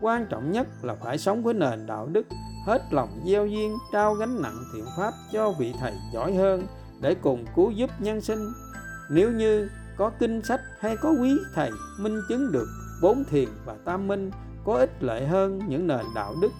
Quan 0.00 0.26
trọng 0.26 0.52
nhất 0.52 0.66
là 0.82 0.94
phải 0.94 1.18
sống 1.18 1.42
với 1.42 1.54
nền 1.54 1.86
đạo 1.86 2.08
đức, 2.12 2.26
hết 2.66 2.82
lòng 2.90 3.08
gieo 3.26 3.46
duyên, 3.46 3.76
trao 3.92 4.14
gánh 4.14 4.42
nặng 4.42 4.64
thiện 4.74 4.84
pháp 4.96 5.12
cho 5.32 5.52
vị 5.58 5.74
thầy 5.80 5.92
giỏi 6.14 6.34
hơn 6.34 6.66
để 7.00 7.14
cùng 7.14 7.44
cứu 7.56 7.70
giúp 7.70 7.90
nhân 7.98 8.20
sinh. 8.20 8.52
Nếu 9.10 9.32
như 9.32 9.68
có 9.96 10.10
kinh 10.18 10.42
sách 10.42 10.60
hay 10.80 10.96
có 10.96 11.10
quý 11.20 11.36
thầy 11.54 11.70
minh 11.98 12.20
chứng 12.28 12.52
được 12.52 12.66
bốn 13.02 13.24
thiền 13.24 13.48
và 13.64 13.74
tam 13.84 14.08
minh 14.08 14.30
có 14.64 14.76
ích 14.76 15.02
lợi 15.02 15.26
hơn 15.26 15.60
những 15.68 15.86
nền 15.86 16.06
đạo 16.14 16.34
đức 16.42 16.50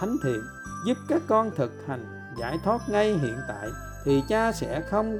thánh 0.00 0.16
thiện 0.24 0.40
giúp 0.86 0.98
các 1.08 1.22
con 1.26 1.50
thực 1.56 1.72
hành 1.86 2.06
giải 2.38 2.58
thoát 2.64 2.88
ngay 2.88 3.18
hiện 3.18 3.36
tại 3.48 3.68
thì 4.06 4.22
cha 4.28 4.52
sẽ 4.52 4.80
không 4.80 5.18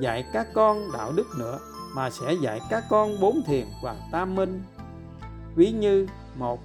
dạy 0.00 0.24
các 0.32 0.46
con 0.54 0.92
đạo 0.92 1.12
đức 1.16 1.26
nữa, 1.38 1.58
mà 1.94 2.10
sẽ 2.10 2.32
dạy 2.32 2.60
các 2.70 2.84
con 2.90 3.20
bốn 3.20 3.42
thiền 3.46 3.66
và 3.82 3.96
tam 4.12 4.34
minh 4.34 4.62
ví 5.54 5.72
như 5.72 6.06
một 6.36 6.60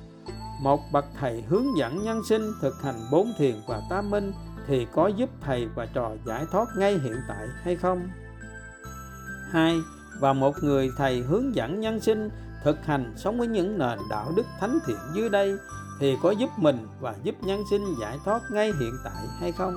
một 0.61 0.81
bậc 0.91 1.05
thầy 1.19 1.41
hướng 1.41 1.77
dẫn 1.77 2.03
nhân 2.03 2.23
sinh 2.23 2.51
thực 2.61 2.81
hành 2.83 2.95
bốn 3.11 3.33
thiền 3.37 3.55
và 3.67 3.81
tam 3.89 4.09
minh 4.09 4.33
thì 4.67 4.87
có 4.93 5.07
giúp 5.07 5.29
thầy 5.41 5.67
và 5.75 5.85
trò 5.85 6.11
giải 6.25 6.45
thoát 6.51 6.67
ngay 6.77 6.93
hiện 7.03 7.17
tại 7.27 7.47
hay 7.63 7.75
không 7.75 8.09
hai, 9.51 9.75
và 10.19 10.33
một 10.33 10.55
người 10.61 10.89
thầy 10.97 11.21
hướng 11.21 11.55
dẫn 11.55 11.79
nhân 11.79 11.99
sinh 11.99 12.29
thực 12.63 12.85
hành 12.85 13.13
sống 13.17 13.37
với 13.37 13.47
những 13.47 13.77
nền 13.77 13.99
đạo 14.09 14.31
đức 14.35 14.45
thánh 14.59 14.79
thiện 14.85 14.97
dưới 15.13 15.29
đây 15.29 15.57
thì 15.99 16.17
có 16.23 16.31
giúp 16.31 16.49
mình 16.57 16.87
và 16.99 17.15
giúp 17.23 17.35
nhân 17.41 17.63
sinh 17.69 17.95
giải 18.01 18.17
thoát 18.25 18.41
ngay 18.51 18.73
hiện 18.79 18.93
tại 19.03 19.25
hay 19.39 19.51
không? 19.51 19.73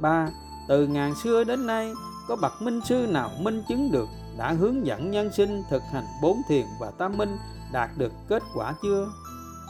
3. 0.00 0.28
Từ 0.68 0.86
ngàn 0.86 1.14
xưa 1.14 1.44
đến 1.44 1.66
nay, 1.66 1.92
có 2.28 2.36
bậc 2.36 2.62
minh 2.62 2.80
sư 2.84 3.06
nào 3.10 3.30
minh 3.40 3.62
chứng 3.68 3.92
được 3.92 4.08
đã 4.38 4.52
hướng 4.52 4.86
dẫn 4.86 5.10
nhân 5.10 5.32
sinh 5.32 5.62
thực 5.70 5.82
hành 5.92 6.04
bốn 6.22 6.42
thiền 6.48 6.66
và 6.80 6.90
tam 6.98 7.16
minh 7.16 7.36
đạt 7.72 7.90
được 7.96 8.12
kết 8.28 8.42
quả 8.54 8.74
chưa? 8.82 9.08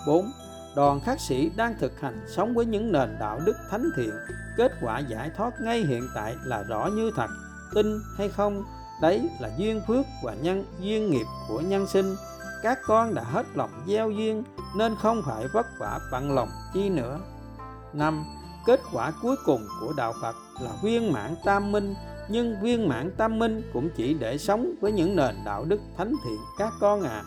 4. 0.06 0.30
Đoàn 0.76 1.00
khắc 1.00 1.20
sĩ 1.20 1.50
đang 1.56 1.74
thực 1.80 2.00
hành 2.00 2.26
sống 2.36 2.54
với 2.54 2.66
những 2.66 2.92
nền 2.92 3.16
đạo 3.20 3.40
đức 3.44 3.56
thánh 3.70 3.90
thiện, 3.96 4.10
kết 4.56 4.72
quả 4.82 4.98
giải 4.98 5.30
thoát 5.36 5.60
ngay 5.60 5.84
hiện 5.88 6.08
tại 6.14 6.36
là 6.44 6.62
rõ 6.62 6.86
như 6.86 7.10
thật, 7.16 7.30
tin 7.74 8.00
hay 8.16 8.28
không? 8.28 8.64
Đấy 9.02 9.30
là 9.40 9.50
duyên 9.58 9.80
phước 9.86 10.06
và 10.24 10.34
nhân 10.34 10.64
duyên 10.80 11.10
nghiệp 11.10 11.26
của 11.48 11.60
nhân 11.60 11.86
sinh. 11.86 12.16
Các 12.62 12.78
con 12.86 13.14
đã 13.14 13.22
hết 13.22 13.46
lòng 13.54 13.70
gieo 13.86 14.10
duyên 14.10 14.44
nên 14.76 14.96
không 15.02 15.22
phải 15.26 15.48
vất 15.52 15.66
vả 15.78 15.98
bằng 16.12 16.34
lòng 16.34 16.48
chi 16.74 16.88
nữa. 16.90 17.18
5. 17.92 18.24
Kết 18.68 18.80
quả 18.92 19.12
cuối 19.22 19.36
cùng 19.44 19.68
của 19.80 19.92
đạo 19.96 20.14
Phật 20.22 20.36
là 20.60 20.70
viên 20.82 21.12
mãn 21.12 21.34
tam 21.44 21.72
minh, 21.72 21.94
nhưng 22.28 22.60
viên 22.62 22.88
mãn 22.88 23.10
tam 23.16 23.38
minh 23.38 23.62
cũng 23.72 23.88
chỉ 23.96 24.14
để 24.14 24.38
sống 24.38 24.74
với 24.80 24.92
những 24.92 25.16
nền 25.16 25.44
đạo 25.44 25.64
đức 25.64 25.80
thánh 25.96 26.14
thiện 26.24 26.38
các 26.58 26.72
con 26.80 27.02
à. 27.02 27.22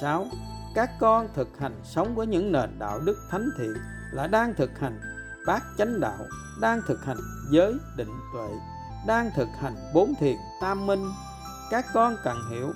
6. 0.00 0.26
Các 0.74 0.90
con 1.00 1.28
thực 1.34 1.58
hành 1.58 1.80
sống 1.84 2.14
với 2.14 2.26
những 2.26 2.52
nền 2.52 2.78
đạo 2.78 3.00
đức 3.00 3.16
thánh 3.30 3.48
thiện 3.58 3.74
là 4.12 4.26
đang 4.26 4.54
thực 4.54 4.78
hành 4.78 5.00
bát 5.46 5.62
chánh 5.78 6.00
đạo, 6.00 6.26
đang 6.60 6.80
thực 6.86 7.04
hành 7.04 7.18
giới 7.50 7.74
định 7.96 8.12
tuệ, 8.32 8.48
đang 9.06 9.30
thực 9.36 9.48
hành 9.58 9.74
bốn 9.94 10.14
thiền 10.20 10.36
tam 10.60 10.86
minh. 10.86 11.04
Các 11.70 11.84
con 11.94 12.16
cần 12.24 12.36
hiểu 12.50 12.72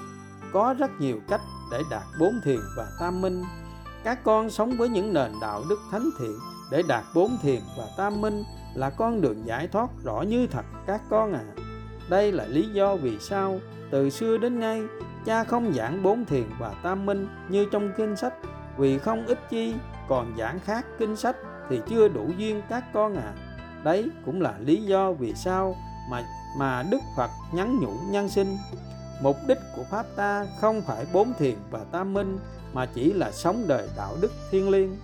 có 0.52 0.74
rất 0.78 0.90
nhiều 0.98 1.20
cách 1.28 1.40
để 1.72 1.82
đạt 1.90 2.02
bốn 2.20 2.40
thiền 2.44 2.60
và 2.76 2.86
tam 3.00 3.20
minh 3.20 3.44
các 4.04 4.24
con 4.24 4.50
sống 4.50 4.76
với 4.76 4.88
những 4.88 5.12
nền 5.12 5.32
đạo 5.40 5.64
đức 5.68 5.78
thánh 5.90 6.10
thiện 6.18 6.38
để 6.74 6.82
đạt 6.88 7.04
bốn 7.14 7.38
thiền 7.42 7.60
và 7.76 7.84
tam 7.96 8.20
minh 8.20 8.44
là 8.74 8.90
con 8.90 9.20
đường 9.20 9.46
giải 9.46 9.68
thoát 9.68 9.88
rõ 10.04 10.22
như 10.22 10.46
thật 10.46 10.64
các 10.86 11.00
con 11.10 11.32
à 11.32 11.44
đây 12.08 12.32
là 12.32 12.46
lý 12.46 12.68
do 12.72 12.96
vì 12.96 13.18
sao 13.18 13.60
từ 13.90 14.10
xưa 14.10 14.38
đến 14.38 14.60
nay, 14.60 14.82
cha 15.24 15.44
không 15.44 15.72
giảng 15.74 16.02
bốn 16.02 16.24
thiền 16.24 16.44
và 16.58 16.74
tam 16.82 17.06
minh 17.06 17.28
như 17.48 17.66
trong 17.72 17.92
kinh 17.96 18.16
sách. 18.16 18.34
Vì 18.76 18.98
không 18.98 19.26
ít 19.26 19.38
chi 19.50 19.74
còn 20.08 20.34
giảng 20.38 20.60
khác 20.60 20.86
kinh 20.98 21.16
sách 21.16 21.36
thì 21.68 21.80
chưa 21.88 22.08
đủ 22.08 22.30
duyên 22.38 22.62
các 22.68 22.84
con 22.92 23.16
à 23.16 23.32
đấy 23.84 24.10
cũng 24.26 24.42
là 24.42 24.54
lý 24.60 24.82
do 24.82 25.12
vì 25.12 25.34
sao 25.34 25.76
mà 26.10 26.22
mà 26.58 26.84
đức 26.90 27.00
phật 27.16 27.30
nhắn 27.52 27.78
nhủ 27.80 27.92
nhân 28.10 28.28
sinh. 28.28 28.56
Mục 29.22 29.36
đích 29.48 29.58
của 29.76 29.84
pháp 29.90 30.06
ta 30.16 30.46
không 30.60 30.82
phải 30.86 31.06
bốn 31.12 31.32
thiền 31.38 31.54
và 31.70 31.84
tam 31.92 32.14
minh 32.14 32.38
mà 32.72 32.86
chỉ 32.86 33.12
là 33.12 33.32
sống 33.32 33.64
đời 33.68 33.88
đạo 33.96 34.16
đức 34.20 34.32
thiên 34.50 34.70
liêng 34.70 34.96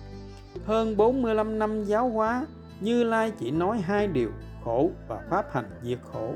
hơn 0.71 0.97
45 0.97 1.59
năm 1.59 1.83
giáo 1.83 2.09
hóa 2.09 2.45
như 2.79 3.03
lai 3.03 3.31
chỉ 3.39 3.51
nói 3.51 3.81
hai 3.81 4.07
điều 4.07 4.31
khổ 4.63 4.91
và 5.07 5.19
pháp 5.29 5.45
hành 5.53 5.69
diệt 5.83 5.99
khổ. 6.13 6.33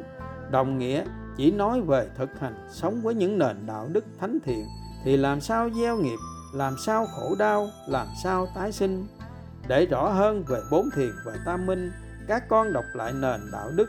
Đồng 0.52 0.78
nghĩa 0.78 1.04
chỉ 1.38 1.52
nói 1.52 1.82
về 1.82 2.10
thực 2.18 2.40
hành 2.40 2.68
sống 2.70 3.02
với 3.02 3.14
những 3.14 3.40
nền 3.40 3.66
đạo 3.66 3.88
đức 3.92 4.06
thánh 4.20 4.38
thiện 4.44 4.66
thì 5.04 5.18
làm 5.18 5.42
sao 5.42 5.70
gieo 5.70 5.98
nghiệp 5.98 6.18
làm 6.54 6.76
sao 6.86 7.06
khổ 7.06 7.36
đau 7.40 7.68
làm 7.88 8.08
sao 8.24 8.48
tái 8.56 8.72
sinh? 8.72 9.08
Để 9.68 9.86
rõ 9.86 10.10
hơn 10.10 10.44
về 10.48 10.60
bốn 10.72 10.90
thiền 10.96 11.12
và 11.26 11.34
tam 11.46 11.66
minh 11.66 11.92
các 12.28 12.50
con 12.50 12.74
đọc 12.74 12.86
lại 12.94 13.14
nền 13.14 13.40
đạo 13.52 13.72
đức 13.76 13.88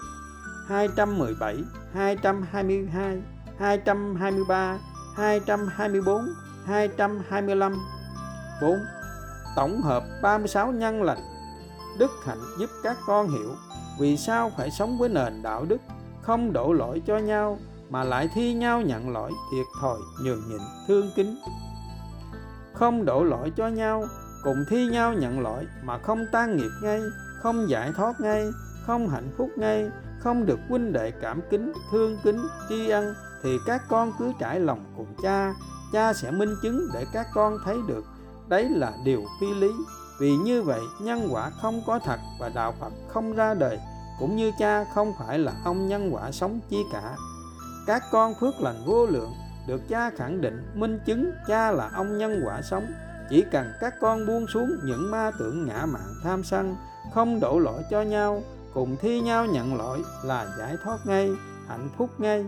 217, 0.68 1.56
222, 1.94 3.22
223, 3.58 4.78
224, 5.16 6.20
225 6.66 7.76
4. 8.62 8.78
Tổng 9.56 9.82
hợp 9.82 10.04
36 10.22 10.72
nhân 10.72 11.02
lành. 11.02 11.18
Đức 11.98 12.10
hạnh 12.24 12.40
giúp 12.58 12.70
các 12.82 12.96
con 13.06 13.28
hiểu 13.28 13.54
vì 13.98 14.16
sao 14.16 14.52
phải 14.56 14.70
sống 14.70 14.98
với 14.98 15.08
nền 15.08 15.42
đạo 15.42 15.64
đức 15.68 15.80
không 16.22 16.52
đổ 16.52 16.72
lỗi 16.72 17.02
cho 17.06 17.18
nhau 17.18 17.58
mà 17.90 18.04
lại 18.04 18.28
thi 18.34 18.54
nhau 18.54 18.82
nhận 18.82 19.10
lỗi 19.10 19.32
thiệt 19.52 19.66
thòi, 19.80 19.98
nhường 20.22 20.48
nhịn, 20.48 20.60
thương 20.88 21.10
kính. 21.16 21.38
Không 22.74 23.04
đổ 23.04 23.24
lỗi 23.24 23.52
cho 23.56 23.68
nhau, 23.68 24.04
cùng 24.42 24.64
thi 24.70 24.86
nhau 24.86 25.14
nhận 25.14 25.40
lỗi 25.40 25.66
mà 25.84 25.98
không 25.98 26.26
tan 26.32 26.56
nghiệp 26.56 26.70
ngay, 26.82 27.00
không 27.42 27.68
giải 27.68 27.92
thoát 27.96 28.20
ngay, 28.20 28.46
không 28.86 29.08
hạnh 29.08 29.30
phúc 29.36 29.50
ngay, 29.56 29.90
không 30.20 30.46
được 30.46 30.58
huynh 30.68 30.92
đệ 30.92 31.10
cảm 31.10 31.40
kính, 31.50 31.72
thương 31.90 32.18
kính, 32.24 32.48
tri 32.68 32.88
ân 32.88 33.14
thì 33.42 33.58
các 33.66 33.82
con 33.88 34.12
cứ 34.18 34.32
trải 34.40 34.60
lòng 34.60 34.84
cùng 34.96 35.14
cha. 35.22 35.54
Cha 35.92 36.12
sẽ 36.12 36.30
minh 36.30 36.54
chứng 36.62 36.88
để 36.94 37.06
các 37.12 37.26
con 37.34 37.58
thấy 37.64 37.76
được 37.88 38.04
đấy 38.48 38.68
là 38.68 38.92
điều 39.04 39.24
phi 39.40 39.54
lý. 39.54 39.72
Vì 40.20 40.36
như 40.36 40.62
vậy, 40.62 40.80
nhân 41.00 41.28
quả 41.30 41.50
không 41.50 41.82
có 41.86 41.98
thật 42.04 42.20
và 42.40 42.48
đạo 42.48 42.74
phật 42.80 42.92
không 43.08 43.32
ra 43.32 43.54
đời, 43.54 43.78
cũng 44.18 44.36
như 44.36 44.52
cha 44.58 44.84
không 44.94 45.12
phải 45.18 45.38
là 45.38 45.52
ông 45.64 45.88
nhân 45.88 46.10
quả 46.14 46.32
sống 46.32 46.60
chi 46.68 46.84
cả. 46.92 47.16
Các 47.86 48.02
con 48.12 48.34
phước 48.40 48.60
lành 48.60 48.84
vô 48.86 49.06
lượng 49.06 49.32
được 49.66 49.80
cha 49.88 50.10
khẳng 50.10 50.40
định 50.40 50.72
minh 50.74 50.98
chứng 51.06 51.30
cha 51.48 51.70
là 51.70 51.90
ông 51.94 52.18
nhân 52.18 52.42
quả 52.44 52.62
sống. 52.62 52.86
Chỉ 53.30 53.44
cần 53.52 53.72
các 53.80 53.94
con 54.00 54.26
buông 54.26 54.46
xuống 54.46 54.70
những 54.84 55.10
ma 55.10 55.30
tưởng 55.38 55.66
ngã 55.66 55.86
mạn 55.86 56.14
tham 56.22 56.44
sân, 56.44 56.76
không 57.14 57.40
đổ 57.40 57.58
lỗi 57.58 57.82
cho 57.90 58.02
nhau, 58.02 58.42
cùng 58.74 58.96
thi 59.00 59.20
nhau 59.20 59.46
nhận 59.46 59.76
lỗi 59.76 60.02
là 60.24 60.46
giải 60.58 60.76
thoát 60.84 60.98
ngay, 61.06 61.30
hạnh 61.68 61.88
phúc 61.98 62.10
ngay. 62.18 62.44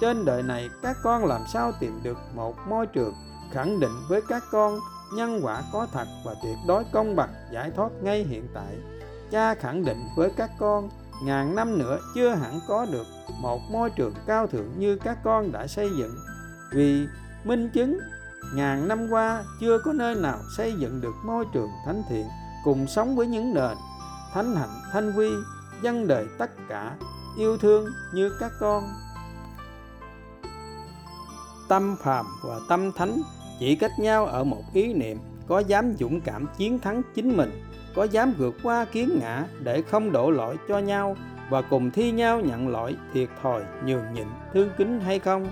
Trên 0.00 0.24
đời 0.24 0.42
này, 0.42 0.68
các 0.82 0.96
con 1.02 1.24
làm 1.24 1.40
sao 1.52 1.72
tìm 1.80 2.00
được 2.02 2.18
một 2.34 2.54
môi 2.68 2.86
trường 2.86 3.14
khẳng 3.52 3.80
định 3.80 3.92
với 4.08 4.22
các 4.28 4.42
con 4.50 4.78
nhân 5.12 5.40
quả 5.42 5.62
có 5.72 5.86
thật 5.92 6.06
và 6.24 6.34
tuyệt 6.42 6.56
đối 6.66 6.84
công 6.92 7.16
bằng 7.16 7.34
giải 7.52 7.70
thoát 7.76 7.88
ngay 8.02 8.24
hiện 8.24 8.48
tại. 8.54 8.78
Cha 9.30 9.54
khẳng 9.54 9.84
định 9.84 10.08
với 10.16 10.30
các 10.36 10.50
con, 10.58 10.90
ngàn 11.24 11.54
năm 11.54 11.78
nữa 11.78 11.98
chưa 12.14 12.34
hẳn 12.34 12.60
có 12.68 12.86
được 12.92 13.06
một 13.40 13.60
môi 13.70 13.90
trường 13.90 14.14
cao 14.26 14.46
thượng 14.46 14.78
như 14.78 14.96
các 14.96 15.18
con 15.24 15.52
đã 15.52 15.66
xây 15.66 15.90
dựng. 15.98 16.14
Vì 16.72 17.06
minh 17.44 17.70
chứng, 17.74 17.98
ngàn 18.54 18.88
năm 18.88 19.08
qua 19.10 19.44
chưa 19.60 19.78
có 19.84 19.92
nơi 19.92 20.14
nào 20.14 20.38
xây 20.56 20.74
dựng 20.78 21.00
được 21.00 21.14
môi 21.24 21.44
trường 21.52 21.70
thánh 21.86 22.02
thiện 22.08 22.26
cùng 22.64 22.86
sống 22.86 23.16
với 23.16 23.26
những 23.26 23.54
nền, 23.54 23.76
thánh 24.32 24.56
hạnh, 24.56 24.80
thanh 24.92 25.12
quy, 25.16 25.30
dân 25.82 26.06
đời 26.06 26.26
tất 26.38 26.50
cả, 26.68 26.96
yêu 27.38 27.58
thương 27.58 27.86
như 28.12 28.36
các 28.40 28.52
con. 28.60 28.84
Tâm 31.68 31.96
phàm 32.02 32.26
và 32.42 32.60
tâm 32.68 32.92
thánh 32.92 33.22
chỉ 33.60 33.74
cách 33.74 33.98
nhau 33.98 34.26
ở 34.26 34.44
một 34.44 34.62
ý 34.72 34.92
niệm, 34.92 35.18
có 35.48 35.58
dám 35.58 35.94
dũng 35.98 36.20
cảm 36.20 36.46
chiến 36.56 36.78
thắng 36.78 37.02
chính 37.14 37.36
mình, 37.36 37.50
có 37.94 38.04
dám 38.04 38.34
vượt 38.38 38.56
qua 38.62 38.84
kiến 38.84 39.18
ngã 39.20 39.44
để 39.62 39.82
không 39.82 40.12
đổ 40.12 40.30
lỗi 40.30 40.56
cho 40.68 40.78
nhau 40.78 41.16
và 41.50 41.62
cùng 41.62 41.90
thi 41.90 42.10
nhau 42.10 42.40
nhận 42.40 42.68
lỗi 42.68 42.96
thiệt 43.12 43.28
thòi, 43.42 43.62
nhường 43.84 44.14
nhịn, 44.14 44.26
thương 44.52 44.70
kính 44.78 45.00
hay 45.00 45.18
không? 45.18 45.46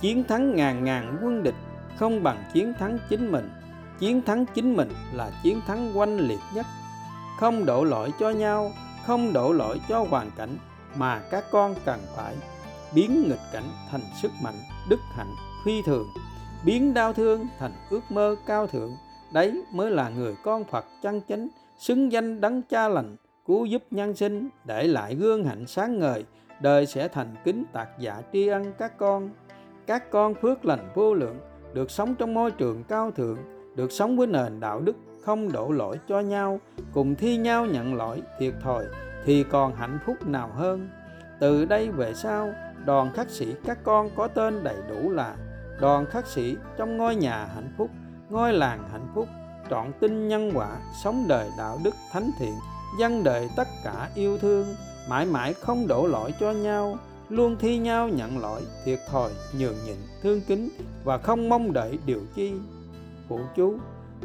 Chiến 0.00 0.24
thắng 0.24 0.56
ngàn 0.56 0.84
ngàn 0.84 1.18
quân 1.22 1.42
địch 1.42 1.54
không 1.96 2.22
bằng 2.22 2.44
chiến 2.52 2.74
thắng 2.78 2.98
chính 3.08 3.32
mình. 3.32 3.50
Chiến 3.98 4.22
thắng 4.22 4.46
chính 4.54 4.76
mình 4.76 4.90
là 5.12 5.30
chiến 5.42 5.60
thắng 5.66 5.98
oanh 5.98 6.18
liệt 6.18 6.40
nhất. 6.54 6.66
Không 7.38 7.64
đổ 7.64 7.84
lỗi 7.84 8.12
cho 8.20 8.30
nhau, 8.30 8.72
không 9.06 9.32
đổ 9.32 9.52
lỗi 9.52 9.80
cho 9.88 10.06
hoàn 10.10 10.30
cảnh 10.36 10.56
mà 10.96 11.20
các 11.30 11.44
con 11.52 11.74
cần 11.84 12.00
phải 12.16 12.34
biến 12.94 13.24
nghịch 13.28 13.52
cảnh 13.52 13.70
thành 13.90 14.02
sức 14.22 14.32
mạnh, 14.42 14.58
đức 14.88 15.00
hạnh, 15.16 15.34
phi 15.64 15.82
thường 15.82 16.08
biến 16.64 16.94
đau 16.94 17.12
thương 17.12 17.46
thành 17.58 17.72
ước 17.90 18.00
mơ 18.10 18.36
cao 18.46 18.66
thượng. 18.66 18.96
Đấy 19.32 19.62
mới 19.72 19.90
là 19.90 20.08
người 20.08 20.34
con 20.44 20.64
phật 20.64 20.84
chân 21.02 21.20
chánh 21.28 21.48
xứng 21.78 22.12
danh 22.12 22.40
đấng 22.40 22.62
cha 22.62 22.88
lành, 22.88 23.16
cứu 23.46 23.64
giúp 23.64 23.82
nhân 23.90 24.16
sinh, 24.16 24.48
để 24.64 24.86
lại 24.86 25.14
gương 25.14 25.44
hạnh 25.44 25.66
sáng 25.66 25.98
ngời. 25.98 26.24
Đời 26.60 26.86
sẽ 26.86 27.08
thành 27.08 27.34
kính 27.44 27.64
tạc 27.72 27.88
dạ 27.98 28.22
tri 28.32 28.46
ân 28.46 28.72
các 28.78 28.98
con. 28.98 29.30
Các 29.86 30.10
con 30.10 30.34
phước 30.34 30.64
lành 30.64 30.90
vô 30.94 31.14
lượng, 31.14 31.36
được 31.74 31.90
sống 31.90 32.14
trong 32.14 32.34
môi 32.34 32.50
trường 32.50 32.84
cao 32.84 33.10
thượng, 33.10 33.38
được 33.76 33.92
sống 33.92 34.16
với 34.16 34.26
nền 34.26 34.60
đạo 34.60 34.80
đức 34.80 34.96
không 35.22 35.52
đổ 35.52 35.70
lỗi 35.70 35.96
cho 36.08 36.20
nhau. 36.20 36.60
Cùng 36.92 37.14
thi 37.14 37.36
nhau 37.36 37.66
nhận 37.66 37.94
lỗi 37.94 38.22
thiệt 38.38 38.54
thòi 38.62 38.84
thì 39.24 39.44
còn 39.50 39.74
hạnh 39.74 39.98
phúc 40.06 40.26
nào 40.26 40.50
hơn? 40.54 40.88
Từ 41.40 41.64
đây 41.64 41.90
về 41.90 42.14
sau, 42.14 42.52
đoàn 42.84 43.12
khắc 43.14 43.30
sĩ 43.30 43.46
các 43.64 43.78
con 43.84 44.10
có 44.16 44.28
tên 44.28 44.64
đầy 44.64 44.76
đủ 44.88 45.10
là 45.10 45.36
đoàn 45.80 46.06
khắc 46.06 46.26
sĩ 46.26 46.56
trong 46.76 46.96
ngôi 46.96 47.16
nhà 47.16 47.48
hạnh 47.54 47.74
phúc, 47.78 47.90
ngôi 48.30 48.52
làng 48.52 48.88
hạnh 48.92 49.08
phúc, 49.14 49.28
trọn 49.70 49.92
tinh 50.00 50.28
nhân 50.28 50.50
quả, 50.54 50.68
sống 51.02 51.24
đời 51.28 51.50
đạo 51.58 51.78
đức 51.84 51.94
thánh 52.12 52.30
thiện 52.38 52.54
dân 53.00 53.24
đời 53.24 53.48
tất 53.56 53.68
cả 53.84 54.10
yêu 54.14 54.38
thương, 54.38 54.66
mãi 55.10 55.26
mãi 55.26 55.54
không 55.54 55.86
đổ 55.86 56.06
lỗi 56.06 56.34
cho 56.40 56.52
nhau, 56.52 56.96
luôn 57.28 57.56
thi 57.58 57.78
nhau 57.78 58.08
nhận 58.08 58.38
lỗi, 58.38 58.62
thiệt 58.84 58.98
thòi, 59.10 59.30
nhường 59.58 59.76
nhịn, 59.86 59.96
thương 60.22 60.40
kính 60.48 60.68
và 61.04 61.18
không 61.18 61.48
mong 61.48 61.72
đợi 61.72 61.98
điều 62.06 62.20
chi. 62.34 62.52
Phụ 63.28 63.40
chú, 63.56 63.78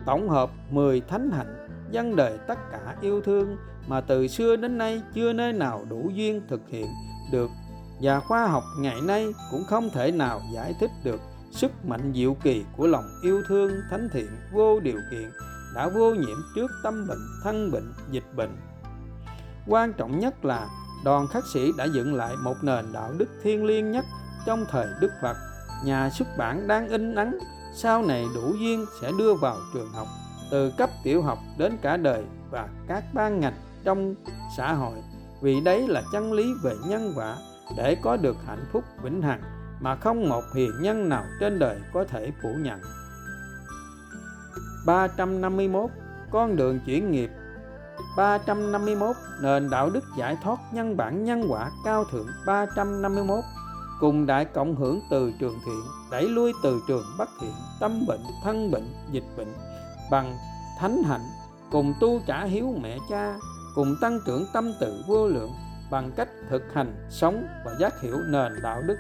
tổng 0.05 0.29
hợp 0.29 0.49
10 0.69 1.01
thánh 1.01 1.31
hạnh 1.31 1.67
dân 1.91 2.15
đời 2.15 2.37
tất 2.47 2.59
cả 2.71 2.95
yêu 3.01 3.21
thương 3.21 3.57
mà 3.87 4.01
từ 4.01 4.27
xưa 4.27 4.55
đến 4.55 4.77
nay 4.77 5.01
chưa 5.13 5.33
nơi 5.33 5.53
nào 5.53 5.85
đủ 5.89 6.09
duyên 6.13 6.41
thực 6.49 6.61
hiện 6.69 6.87
được 7.31 7.49
và 8.01 8.19
khoa 8.19 8.47
học 8.47 8.63
ngày 8.79 9.01
nay 9.01 9.27
cũng 9.51 9.63
không 9.67 9.89
thể 9.89 10.11
nào 10.11 10.41
giải 10.53 10.75
thích 10.79 10.91
được 11.03 11.21
sức 11.53 11.85
mạnh 11.85 12.11
diệu 12.15 12.37
kỳ 12.43 12.65
của 12.77 12.87
lòng 12.87 13.05
yêu 13.21 13.43
thương 13.47 13.71
thánh 13.89 14.09
thiện 14.13 14.27
vô 14.53 14.79
điều 14.79 14.99
kiện 15.11 15.31
đã 15.75 15.89
vô 15.89 16.13
nhiễm 16.13 16.37
trước 16.55 16.71
tâm 16.83 17.07
bệnh, 17.07 17.27
thân 17.43 17.71
bệnh, 17.71 17.93
dịch 18.11 18.35
bệnh. 18.35 18.57
Quan 19.67 19.93
trọng 19.93 20.19
nhất 20.19 20.45
là 20.45 20.67
đoàn 21.03 21.27
khắc 21.27 21.43
sĩ 21.53 21.71
đã 21.77 21.85
dựng 21.85 22.13
lại 22.13 22.35
một 22.43 22.55
nền 22.61 22.85
đạo 22.93 23.13
đức 23.17 23.29
thiêng 23.43 23.65
liêng 23.65 23.91
nhất 23.91 24.05
trong 24.45 24.65
thời 24.71 24.87
đức 25.01 25.11
phật. 25.21 25.37
Nhà 25.85 26.09
xuất 26.09 26.27
bản 26.37 26.67
đang 26.67 26.89
in 26.89 27.15
ấn, 27.15 27.39
sau 27.75 28.01
này 28.01 28.25
đủ 28.35 28.53
duyên 28.59 28.85
sẽ 29.01 29.11
đưa 29.17 29.33
vào 29.33 29.57
trường 29.73 29.89
học, 29.93 30.07
từ 30.51 30.71
cấp 30.77 30.89
tiểu 31.03 31.21
học 31.21 31.39
đến 31.57 31.77
cả 31.81 31.97
đời 31.97 32.23
và 32.51 32.69
các 32.87 33.03
ban 33.13 33.39
ngành 33.39 33.57
trong 33.83 34.15
xã 34.57 34.73
hội. 34.73 34.97
Vì 35.41 35.61
đấy 35.61 35.87
là 35.87 36.03
chân 36.11 36.33
lý 36.33 36.53
về 36.63 36.75
nhân 36.87 37.13
quả, 37.15 37.37
để 37.77 37.97
có 38.01 38.17
được 38.17 38.35
hạnh 38.47 38.65
phúc 38.71 38.83
vĩnh 39.03 39.21
hằng 39.21 39.41
mà 39.79 39.95
không 39.95 40.29
một 40.29 40.43
hiền 40.55 40.71
nhân 40.81 41.09
nào 41.09 41.25
trên 41.39 41.59
đời 41.59 41.79
có 41.93 42.03
thể 42.03 42.31
phủ 42.41 42.49
nhận. 42.59 42.81
351 44.85 45.89
con 46.31 46.55
đường 46.55 46.79
chuyển 46.85 47.11
nghiệp. 47.11 47.29
351 48.17 49.15
nền 49.41 49.69
đạo 49.69 49.89
đức 49.89 50.03
giải 50.17 50.37
thoát 50.43 50.59
nhân 50.73 50.97
bản 50.97 51.25
nhân 51.25 51.45
quả 51.49 51.71
cao 51.85 52.05
thượng. 52.11 52.27
351 52.45 53.43
cùng 53.99 54.25
đại 54.25 54.45
cộng 54.45 54.75
hưởng 54.75 55.01
từ 55.09 55.33
trường 55.39 55.59
thiện, 55.65 55.81
đẩy 56.11 56.29
lui 56.29 56.53
từ 56.63 56.81
trường 56.87 57.05
bất 57.17 57.29
thiện, 57.41 57.53
tâm 57.79 58.05
bệnh, 58.07 58.23
thân 58.43 58.71
bệnh, 58.71 58.93
dịch 59.11 59.23
bệnh, 59.37 59.53
bằng 60.11 60.37
thánh 60.79 61.03
hạnh, 61.03 61.25
cùng 61.71 61.93
tu 61.99 62.21
trả 62.27 62.43
hiếu 62.43 62.75
mẹ 62.81 62.97
cha, 63.09 63.35
cùng 63.75 63.95
tăng 64.01 64.19
trưởng 64.25 64.45
tâm 64.53 64.73
tự 64.79 65.03
vô 65.07 65.27
lượng, 65.27 65.51
bằng 65.91 66.11
cách 66.15 66.29
thực 66.49 66.73
hành, 66.73 67.07
sống 67.09 67.47
và 67.65 67.71
giác 67.79 68.01
hiểu 68.01 68.17
nền 68.27 68.51
đạo 68.63 68.81
đức 68.81 68.97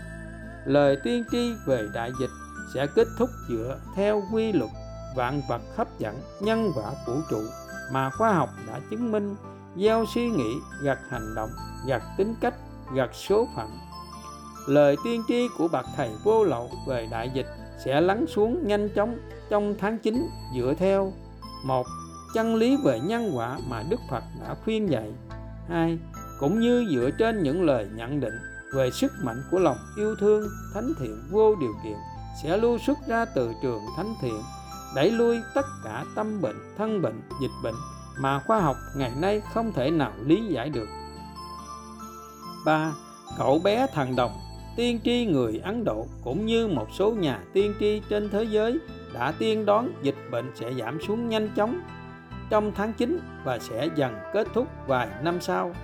lời 0.65 0.97
tiên 1.03 1.23
tri 1.31 1.53
về 1.65 1.87
đại 1.93 2.11
dịch 2.19 2.29
sẽ 2.73 2.87
kết 2.95 3.07
thúc 3.17 3.29
dựa 3.49 3.79
theo 3.95 4.23
quy 4.33 4.51
luật 4.51 4.71
vạn 5.15 5.41
vật 5.49 5.61
hấp 5.75 5.99
dẫn 5.99 6.15
nhân 6.41 6.71
quả 6.75 6.91
vũ 7.07 7.13
trụ 7.29 7.41
mà 7.91 8.09
khoa 8.09 8.33
học 8.33 8.49
đã 8.67 8.79
chứng 8.89 9.11
minh 9.11 9.35
gieo 9.77 10.05
suy 10.13 10.29
nghĩ 10.29 10.53
gặt 10.83 10.99
hành 11.09 11.35
động 11.35 11.49
gặt 11.87 12.01
tính 12.17 12.35
cách 12.41 12.53
gặt 12.93 13.09
số 13.13 13.47
phận. 13.55 13.69
Lời 14.67 14.95
tiên 15.03 15.23
tri 15.27 15.47
của 15.57 15.67
bậc 15.67 15.85
thầy 15.95 16.09
vô 16.23 16.43
lậu 16.43 16.71
về 16.87 17.07
đại 17.11 17.29
dịch 17.33 17.47
sẽ 17.85 18.01
lắng 18.01 18.25
xuống 18.27 18.67
nhanh 18.67 18.89
chóng 18.95 19.17
trong 19.49 19.75
tháng 19.79 19.97
9 19.97 20.29
dựa 20.55 20.73
theo. 20.77 21.13
Một, 21.65 21.85
chân 22.33 22.55
lý 22.55 22.77
về 22.83 22.99
nhân 22.99 23.31
quả 23.33 23.59
mà 23.67 23.83
Đức 23.89 23.99
Phật 24.09 24.23
đã 24.41 24.55
khuyên 24.63 24.89
dạy. 24.89 25.11
Hai, 25.69 25.99
cũng 26.39 26.59
như 26.59 26.85
dựa 26.91 27.09
trên 27.17 27.43
những 27.43 27.63
lời 27.63 27.87
nhận 27.95 28.19
định 28.19 28.33
về 28.73 28.91
sức 28.91 29.11
mạnh 29.23 29.43
của 29.51 29.59
lòng 29.59 29.77
yêu 29.97 30.15
thương, 30.15 30.49
thánh 30.73 30.93
thiện 30.99 31.23
vô 31.31 31.55
điều 31.55 31.73
kiện, 31.83 31.97
sẽ 32.43 32.57
lưu 32.57 32.77
xuất 32.77 32.97
ra 33.07 33.25
từ 33.25 33.53
trường 33.61 33.81
thánh 33.97 34.13
thiện, 34.21 34.41
đẩy 34.95 35.11
lui 35.11 35.39
tất 35.55 35.65
cả 35.83 36.05
tâm 36.15 36.41
bệnh, 36.41 36.75
thân 36.77 37.01
bệnh, 37.01 37.21
dịch 37.41 37.51
bệnh 37.63 37.75
mà 38.19 38.39
khoa 38.39 38.59
học 38.61 38.75
ngày 38.95 39.11
nay 39.21 39.41
không 39.53 39.73
thể 39.73 39.91
nào 39.91 40.11
lý 40.25 40.45
giải 40.45 40.69
được 40.69 40.87
3. 42.65 42.93
Cậu 43.37 43.59
bé 43.63 43.87
thằng 43.93 44.15
đồng, 44.15 44.31
tiên 44.75 44.99
tri 45.03 45.25
người 45.25 45.61
Ấn 45.63 45.83
Độ 45.83 46.07
cũng 46.23 46.45
như 46.45 46.67
một 46.67 46.87
số 46.93 47.11
nhà 47.11 47.39
tiên 47.53 47.73
tri 47.79 48.01
trên 48.09 48.29
thế 48.29 48.43
giới 48.43 48.79
đã 49.13 49.33
tiên 49.39 49.65
đoán 49.65 49.93
dịch 50.01 50.15
bệnh 50.31 50.51
sẽ 50.55 50.73
giảm 50.73 50.99
xuống 51.07 51.29
nhanh 51.29 51.49
chóng 51.55 51.81
trong 52.49 52.71
tháng 52.75 52.93
9 52.93 53.19
và 53.43 53.59
sẽ 53.59 53.89
dần 53.95 54.15
kết 54.33 54.47
thúc 54.53 54.67
vài 54.87 55.07
năm 55.23 55.41
sau. 55.41 55.75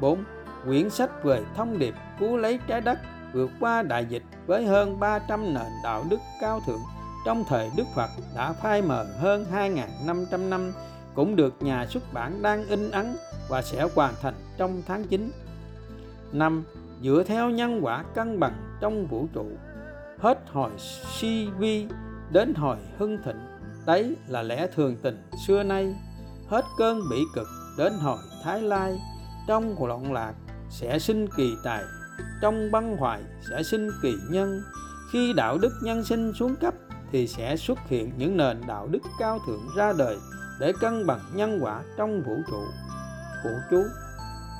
4. 0.00 0.24
Quyển 0.66 0.90
sách 0.90 1.24
về 1.24 1.42
thông 1.56 1.78
điệp 1.78 1.94
cứu 2.18 2.36
lấy 2.36 2.58
trái 2.66 2.80
đất 2.80 2.98
vượt 3.32 3.50
qua 3.60 3.82
đại 3.82 4.06
dịch 4.08 4.22
với 4.46 4.66
hơn 4.66 5.00
300 5.00 5.54
nền 5.54 5.72
đạo 5.84 6.04
đức 6.10 6.20
cao 6.40 6.60
thượng 6.66 6.80
trong 7.26 7.44
thời 7.48 7.70
Đức 7.76 7.84
Phật 7.94 8.10
đã 8.36 8.52
phai 8.52 8.82
mờ 8.82 9.06
hơn 9.18 9.46
2.500 9.52 10.48
năm 10.48 10.72
cũng 11.14 11.36
được 11.36 11.62
nhà 11.62 11.86
xuất 11.86 12.12
bản 12.12 12.42
đang 12.42 12.66
in 12.68 12.90
ấn 12.90 13.16
và 13.48 13.62
sẽ 13.62 13.88
hoàn 13.94 14.14
thành 14.22 14.34
trong 14.58 14.82
tháng 14.86 15.04
9. 15.04 15.30
5. 16.32 16.64
Dựa 17.02 17.22
theo 17.26 17.50
nhân 17.50 17.80
quả 17.82 18.04
cân 18.14 18.40
bằng 18.40 18.76
trong 18.80 19.06
vũ 19.06 19.26
trụ, 19.34 19.46
hết 20.18 20.38
hồi 20.52 20.70
si 21.18 21.48
vi 21.58 21.86
đến 22.30 22.54
hồi 22.54 22.76
hưng 22.98 23.18
thịnh, 23.24 23.40
đấy 23.86 24.16
là 24.28 24.42
lẽ 24.42 24.66
thường 24.74 24.96
tình 25.02 25.22
xưa 25.46 25.62
nay, 25.62 25.94
hết 26.48 26.64
cơn 26.78 27.00
bị 27.10 27.22
cực 27.34 27.48
đến 27.78 27.92
hồi 27.92 28.18
thái 28.44 28.62
lai, 28.62 28.98
trong 29.48 29.86
loạn 29.86 30.12
lạc 30.12 30.34
sẽ 30.70 30.98
sinh 30.98 31.26
kỳ 31.36 31.56
tài, 31.64 31.84
trong 32.42 32.70
băng 32.70 32.96
hoại 32.96 33.22
sẽ 33.50 33.62
sinh 33.62 33.88
kỳ 34.02 34.14
nhân, 34.30 34.62
khi 35.12 35.32
đạo 35.32 35.58
đức 35.58 35.72
nhân 35.82 36.04
sinh 36.04 36.32
xuống 36.32 36.56
cấp 36.56 36.74
thì 37.12 37.26
sẽ 37.26 37.56
xuất 37.56 37.78
hiện 37.88 38.12
những 38.18 38.36
nền 38.36 38.60
đạo 38.68 38.88
đức 38.90 39.02
cao 39.18 39.38
thượng 39.46 39.68
ra 39.76 39.92
đời 39.98 40.16
để 40.60 40.72
cân 40.80 41.06
bằng 41.06 41.20
nhân 41.34 41.58
quả 41.62 41.82
trong 41.96 42.22
vũ 42.22 42.36
trụ. 42.50 42.62
Phụ 43.44 43.50
chú 43.70 43.82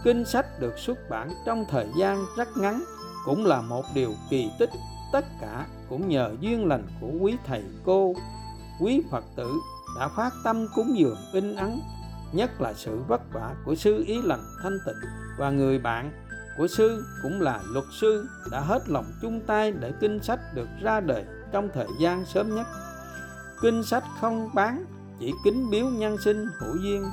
Kinh 0.04 0.24
sách 0.24 0.60
được 0.60 0.78
xuất 0.78 0.98
bản 1.10 1.30
trong 1.46 1.64
thời 1.70 1.86
gian 1.98 2.24
rất 2.36 2.56
ngắn 2.56 2.84
cũng 3.24 3.46
là 3.46 3.60
một 3.60 3.84
điều 3.94 4.12
kỳ 4.30 4.50
tích 4.58 4.70
tất 5.12 5.24
cả 5.40 5.66
cũng 5.88 6.08
nhờ 6.08 6.34
duyên 6.40 6.66
lành 6.66 6.82
của 7.00 7.10
quý 7.20 7.36
thầy 7.46 7.64
cô 7.84 8.14
quý 8.80 9.02
phật 9.10 9.24
tử 9.36 9.52
đã 9.98 10.08
phát 10.08 10.32
tâm 10.44 10.66
cúng 10.74 10.98
dường 10.98 11.16
in 11.32 11.56
ấn 11.56 11.80
nhất 12.32 12.60
là 12.60 12.74
sự 12.74 12.98
vất 13.08 13.20
vả 13.32 13.54
của 13.64 13.74
sư 13.74 14.04
ý 14.06 14.22
lành 14.22 14.44
thanh 14.62 14.78
tịnh 14.86 15.10
và 15.38 15.50
người 15.50 15.78
bạn 15.78 16.12
của 16.56 16.66
sư 16.66 17.04
cũng 17.22 17.40
là 17.40 17.60
luật 17.72 17.84
sư 18.00 18.28
đã 18.50 18.60
hết 18.60 18.88
lòng 18.88 19.04
chung 19.22 19.40
tay 19.46 19.72
để 19.72 19.92
kinh 20.00 20.22
sách 20.22 20.40
được 20.54 20.68
ra 20.82 21.00
đời 21.00 21.24
trong 21.52 21.68
thời 21.74 21.86
gian 22.00 22.24
sớm 22.24 22.54
nhất. 22.54 22.66
Kinh 23.62 23.82
sách 23.82 24.04
không 24.20 24.50
bán, 24.54 24.84
chỉ 25.20 25.32
kính 25.44 25.70
biếu 25.70 25.86
nhân 25.86 26.16
sinh 26.24 26.46
hữu 26.58 26.76
duyên. 26.82 27.04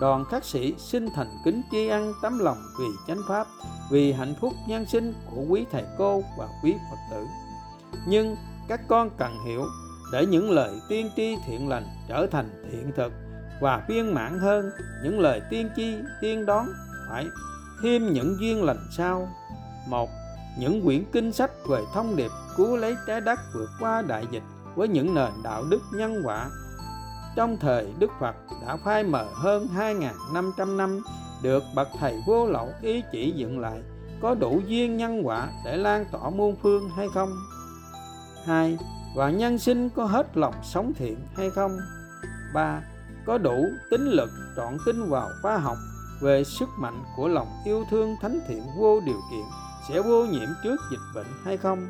Đoàn 0.00 0.24
các 0.30 0.44
sĩ 0.44 0.74
xin 0.78 1.08
thành 1.14 1.28
kính 1.44 1.62
tri 1.70 1.88
ân 1.88 2.12
tấm 2.22 2.38
lòng 2.38 2.58
vì 2.78 2.86
chánh 3.06 3.20
pháp, 3.28 3.46
vì 3.90 4.12
hạnh 4.12 4.34
phúc 4.40 4.52
nhân 4.68 4.86
sinh 4.86 5.14
của 5.30 5.44
quý 5.48 5.66
thầy 5.72 5.84
cô 5.98 6.22
và 6.38 6.48
quý 6.62 6.74
phật 6.90 6.98
tử. 7.10 7.26
Nhưng 8.08 8.36
các 8.68 8.80
con 8.88 9.10
cần 9.18 9.32
hiểu 9.46 9.64
để 10.12 10.26
những 10.26 10.50
lời 10.50 10.80
tiên 10.88 11.10
tri 11.16 11.36
thiện 11.46 11.68
lành 11.68 11.86
trở 12.08 12.26
thành 12.26 12.68
thiện 12.72 12.92
thực 12.96 13.12
và 13.60 13.82
viên 13.88 14.14
mãn 14.14 14.38
hơn 14.38 14.70
những 15.02 15.20
lời 15.20 15.42
tiên 15.50 15.68
tri, 15.76 15.96
tiên 16.20 16.46
đoán 16.46 16.72
phải 17.08 17.26
thêm 17.82 18.12
những 18.12 18.36
duyên 18.40 18.64
lành 18.64 18.86
sau 18.90 19.28
một, 19.88 20.10
những 20.58 20.84
quyển 20.84 21.04
kinh 21.12 21.32
sách 21.32 21.50
về 21.68 21.80
thông 21.94 22.16
điệp 22.16 22.30
cứu 22.56 22.76
lấy 22.76 22.96
trái 23.06 23.20
đất 23.20 23.38
vượt 23.54 23.70
qua 23.80 24.02
đại 24.02 24.26
dịch 24.30 24.42
với 24.74 24.88
những 24.88 25.14
nền 25.14 25.32
đạo 25.44 25.64
đức 25.70 25.80
nhân 25.92 26.22
quả 26.24 26.48
trong 27.38 27.56
thời 27.56 27.86
Đức 27.98 28.10
Phật 28.20 28.36
đã 28.66 28.76
phai 28.84 29.04
mờ 29.04 29.26
hơn 29.34 29.68
2.500 29.76 30.76
năm, 30.76 31.00
được 31.42 31.62
bậc 31.74 31.88
thầy 31.98 32.22
vô 32.26 32.46
lậu 32.46 32.68
ý 32.82 33.02
chỉ 33.12 33.30
dựng 33.30 33.58
lại, 33.58 33.82
có 34.22 34.34
đủ 34.34 34.60
duyên 34.66 34.96
nhân 34.96 35.26
quả 35.26 35.48
để 35.64 35.76
lan 35.76 36.04
tỏa 36.12 36.30
muôn 36.30 36.56
phương 36.62 36.90
hay 36.96 37.08
không? 37.14 37.28
hai, 38.44 38.78
Và 39.16 39.30
nhân 39.30 39.58
sinh 39.58 39.90
có 39.90 40.04
hết 40.04 40.36
lòng 40.36 40.54
sống 40.62 40.92
thiện 40.94 41.18
hay 41.36 41.50
không? 41.50 41.78
ba 42.54 42.82
có 43.28 43.38
đủ 43.38 43.70
tính 43.90 44.04
lực 44.04 44.30
trọn 44.56 44.76
tin 44.86 45.08
vào 45.08 45.28
khoa 45.42 45.58
học 45.58 45.76
về 46.20 46.44
sức 46.44 46.68
mạnh 46.78 47.02
của 47.16 47.28
lòng 47.28 47.48
yêu 47.64 47.84
thương 47.90 48.16
thánh 48.22 48.40
thiện 48.48 48.62
vô 48.78 49.00
điều 49.06 49.20
kiện 49.30 49.44
sẽ 49.88 50.02
vô 50.02 50.26
nhiễm 50.26 50.48
trước 50.64 50.76
dịch 50.90 51.00
bệnh 51.14 51.26
hay 51.44 51.56
không? 51.56 51.86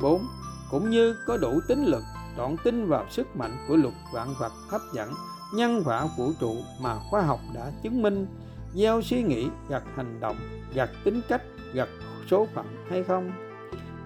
4. 0.00 0.26
Cũng 0.70 0.90
như 0.90 1.16
có 1.26 1.36
đủ 1.36 1.60
tính 1.68 1.84
lực 1.84 2.02
trọn 2.36 2.56
tin 2.64 2.86
vào 2.86 3.04
sức 3.10 3.36
mạnh 3.36 3.66
của 3.68 3.76
luật 3.76 3.94
vạn 4.12 4.34
vật 4.40 4.52
hấp 4.68 4.80
dẫn, 4.94 5.12
nhân 5.54 5.82
quả 5.84 6.06
vũ 6.18 6.32
trụ 6.40 6.56
mà 6.80 6.96
khoa 7.10 7.22
học 7.22 7.40
đã 7.54 7.72
chứng 7.82 8.02
minh, 8.02 8.26
gieo 8.74 9.02
suy 9.02 9.22
nghĩ, 9.22 9.48
gặt 9.68 9.82
hành 9.96 10.20
động, 10.20 10.36
gặt 10.74 10.90
tính 11.04 11.20
cách, 11.28 11.42
gặt 11.74 11.88
số 12.30 12.46
phận 12.54 12.66
hay 12.90 13.04
không 13.04 13.32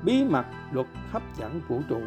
bí 0.02 0.24
mật 0.24 0.44
luật 0.72 0.86
hấp 1.10 1.22
dẫn 1.38 1.60
vũ 1.68 1.80
trụ 1.88 2.00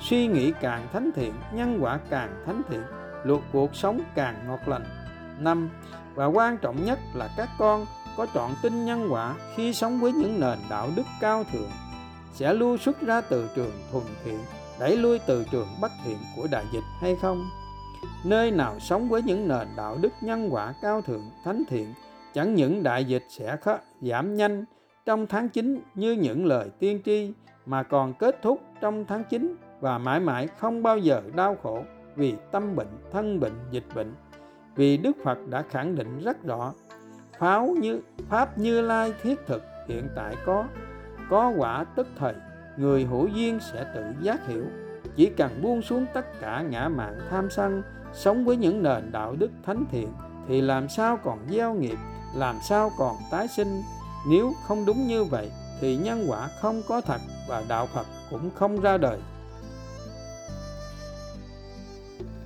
suy 0.00 0.26
nghĩ 0.26 0.52
càng 0.60 0.88
thánh 0.92 1.10
thiện, 1.14 1.32
nhân 1.54 1.78
quả 1.80 2.00
càng 2.10 2.42
thánh 2.46 2.62
thiện 2.68 2.82
luộc 3.24 3.42
cuộc 3.52 3.74
sống 3.74 4.00
càng 4.14 4.34
ngọt 4.46 4.60
lành. 4.66 4.84
Năm 5.38 5.70
và 6.14 6.26
quan 6.26 6.58
trọng 6.58 6.84
nhất 6.84 6.98
là 7.14 7.28
các 7.36 7.48
con 7.58 7.86
có 8.16 8.26
chọn 8.34 8.54
tin 8.62 8.84
nhân 8.84 9.08
quả 9.10 9.34
khi 9.56 9.74
sống 9.74 10.00
với 10.00 10.12
những 10.12 10.40
nền 10.40 10.58
đạo 10.70 10.88
đức 10.96 11.06
cao 11.20 11.44
thượng 11.52 11.70
sẽ 12.32 12.54
lưu 12.54 12.76
xuất 12.76 13.00
ra 13.00 13.20
từ 13.20 13.50
trường 13.56 13.72
thuần 13.92 14.04
thiện 14.24 14.38
đẩy 14.80 14.96
lui 14.96 15.18
từ 15.26 15.44
trường 15.50 15.68
bất 15.80 15.92
thiện 16.04 16.18
của 16.36 16.48
đại 16.50 16.64
dịch 16.72 16.84
hay 17.00 17.16
không? 17.16 17.50
Nơi 18.24 18.50
nào 18.50 18.80
sống 18.80 19.08
với 19.08 19.22
những 19.22 19.48
nền 19.48 19.68
đạo 19.76 19.98
đức 20.00 20.12
nhân 20.20 20.48
quả 20.50 20.74
cao 20.82 21.02
thượng 21.02 21.30
thánh 21.44 21.62
thiện 21.68 21.94
chẳng 22.34 22.54
những 22.54 22.82
đại 22.82 23.04
dịch 23.04 23.24
sẽ 23.28 23.56
khó, 23.56 23.78
giảm 24.00 24.36
nhanh 24.36 24.64
trong 25.06 25.26
tháng 25.26 25.48
9 25.48 25.80
như 25.94 26.12
những 26.12 26.46
lời 26.46 26.70
tiên 26.78 27.00
tri 27.04 27.32
mà 27.66 27.82
còn 27.82 28.14
kết 28.14 28.42
thúc 28.42 28.60
trong 28.80 29.04
tháng 29.04 29.24
9 29.24 29.56
và 29.80 29.98
mãi 29.98 30.20
mãi 30.20 30.48
không 30.58 30.82
bao 30.82 30.98
giờ 30.98 31.22
đau 31.34 31.56
khổ 31.62 31.84
vì 32.16 32.34
tâm 32.52 32.76
bệnh, 32.76 32.98
thân 33.12 33.40
bệnh, 33.40 33.54
dịch 33.70 33.86
bệnh. 33.94 34.14
Vì 34.76 34.96
Đức 34.96 35.16
Phật 35.24 35.38
đã 35.48 35.62
khẳng 35.70 35.94
định 35.94 36.18
rất 36.18 36.44
rõ, 36.44 36.72
pháo 37.38 37.66
như 37.80 38.00
pháp 38.28 38.58
Như 38.58 38.80
Lai 38.80 39.12
thiết 39.22 39.38
thực 39.46 39.62
hiện 39.88 40.08
tại 40.16 40.36
có, 40.44 40.64
có 41.30 41.52
quả 41.56 41.84
tức 41.96 42.06
thời 42.18 42.34
người 42.76 43.04
hữu 43.04 43.28
duyên 43.28 43.58
sẽ 43.72 43.84
tự 43.94 44.02
giác 44.22 44.46
hiểu 44.46 44.64
chỉ 45.16 45.30
cần 45.36 45.62
buông 45.62 45.82
xuống 45.82 46.06
tất 46.14 46.40
cả 46.40 46.64
ngã 46.70 46.88
mạn 46.88 47.18
tham 47.30 47.50
sân 47.50 47.82
sống 48.12 48.44
với 48.44 48.56
những 48.56 48.82
nền 48.82 49.12
đạo 49.12 49.36
đức 49.38 49.50
thánh 49.66 49.84
thiện 49.90 50.08
thì 50.48 50.60
làm 50.60 50.88
sao 50.88 51.16
còn 51.16 51.38
gieo 51.50 51.74
nghiệp 51.74 51.98
làm 52.34 52.56
sao 52.68 52.90
còn 52.98 53.16
tái 53.30 53.48
sinh 53.48 53.82
nếu 54.28 54.52
không 54.68 54.86
đúng 54.86 55.06
như 55.06 55.24
vậy 55.24 55.50
thì 55.80 55.96
nhân 55.96 56.24
quả 56.28 56.48
không 56.60 56.82
có 56.88 57.00
thật 57.00 57.20
và 57.48 57.62
đạo 57.68 57.86
Phật 57.86 58.06
cũng 58.30 58.50
không 58.54 58.80
ra 58.80 58.96
đời 58.96 59.18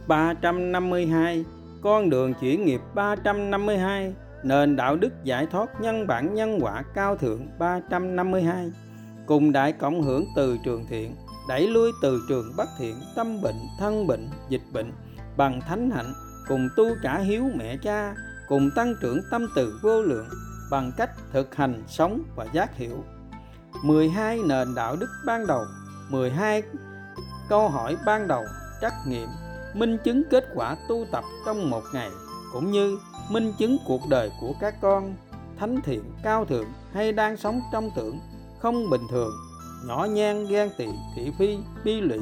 352 0.08 1.44
Con 1.82 2.10
đường 2.10 2.34
chuyển 2.34 2.64
nghiệp 2.64 2.80
352 2.94 4.12
Nền 4.42 4.76
đạo 4.76 4.96
đức 4.96 5.24
giải 5.24 5.46
thoát 5.46 5.80
nhân 5.80 6.06
bản 6.06 6.34
nhân 6.34 6.58
quả 6.60 6.82
cao 6.94 7.16
thượng 7.16 7.46
352 7.58 8.70
cùng 9.26 9.52
đại 9.52 9.72
cộng 9.72 10.02
hưởng 10.02 10.26
từ 10.36 10.58
trường 10.64 10.86
thiện, 10.88 11.16
đẩy 11.48 11.68
lui 11.68 11.92
từ 12.02 12.20
trường 12.28 12.52
bất 12.56 12.68
thiện, 12.78 12.96
tâm 13.16 13.40
bệnh, 13.42 13.60
thân 13.78 14.06
bệnh, 14.06 14.28
dịch 14.48 14.62
bệnh, 14.72 14.92
bằng 15.36 15.60
thánh 15.60 15.90
hạnh, 15.90 16.12
cùng 16.48 16.68
tu 16.76 16.84
trả 17.02 17.18
hiếu 17.18 17.44
mẹ 17.54 17.76
cha, 17.76 18.14
cùng 18.48 18.70
tăng 18.76 18.94
trưởng 19.00 19.20
tâm 19.30 19.46
từ 19.56 19.78
vô 19.82 20.02
lượng, 20.02 20.28
bằng 20.70 20.92
cách 20.96 21.10
thực 21.32 21.54
hành 21.54 21.82
sống 21.86 22.22
và 22.36 22.46
giác 22.52 22.76
hiểu. 22.76 23.04
12 23.84 24.40
nền 24.48 24.74
đạo 24.74 24.96
đức 25.00 25.08
ban 25.26 25.46
đầu 25.46 25.64
12 26.10 26.62
câu 27.48 27.68
hỏi 27.68 27.96
ban 28.06 28.28
đầu, 28.28 28.44
trắc 28.80 28.92
nghiệm 29.06 29.28
minh 29.76 29.98
chứng 30.04 30.22
kết 30.30 30.44
quả 30.54 30.76
tu 30.88 31.06
tập 31.12 31.24
trong 31.46 31.70
một 31.70 31.82
ngày, 31.92 32.10
cũng 32.52 32.70
như 32.70 32.98
minh 33.30 33.52
chứng 33.58 33.76
cuộc 33.86 34.00
đời 34.08 34.30
của 34.40 34.52
các 34.60 34.74
con, 34.80 35.14
thánh 35.58 35.80
thiện, 35.84 36.02
cao 36.22 36.44
thượng 36.44 36.66
hay 36.92 37.12
đang 37.12 37.36
sống 37.36 37.60
trong 37.72 37.90
tưởng, 37.96 38.18
không 38.60 38.90
bình 38.90 39.00
thường, 39.10 39.32
nhỏ 39.86 40.04
nhan 40.04 40.46
ghen 40.46 40.70
tị, 40.78 40.86
thị 41.16 41.32
phi, 41.38 41.58
bi 41.84 42.00
lụy. 42.00 42.20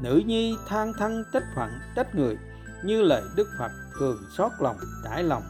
Nữ 0.00 0.22
nhi 0.26 0.54
than 0.68 0.92
thân 0.98 1.24
trách 1.32 1.44
phận, 1.56 1.70
trách 1.96 2.14
người, 2.14 2.38
như 2.84 3.02
lời 3.02 3.22
đức 3.36 3.48
phật 3.58 3.70
thường 3.98 4.16
xót 4.36 4.52
lòng, 4.60 4.76
trải 5.04 5.22
lòng. 5.22 5.42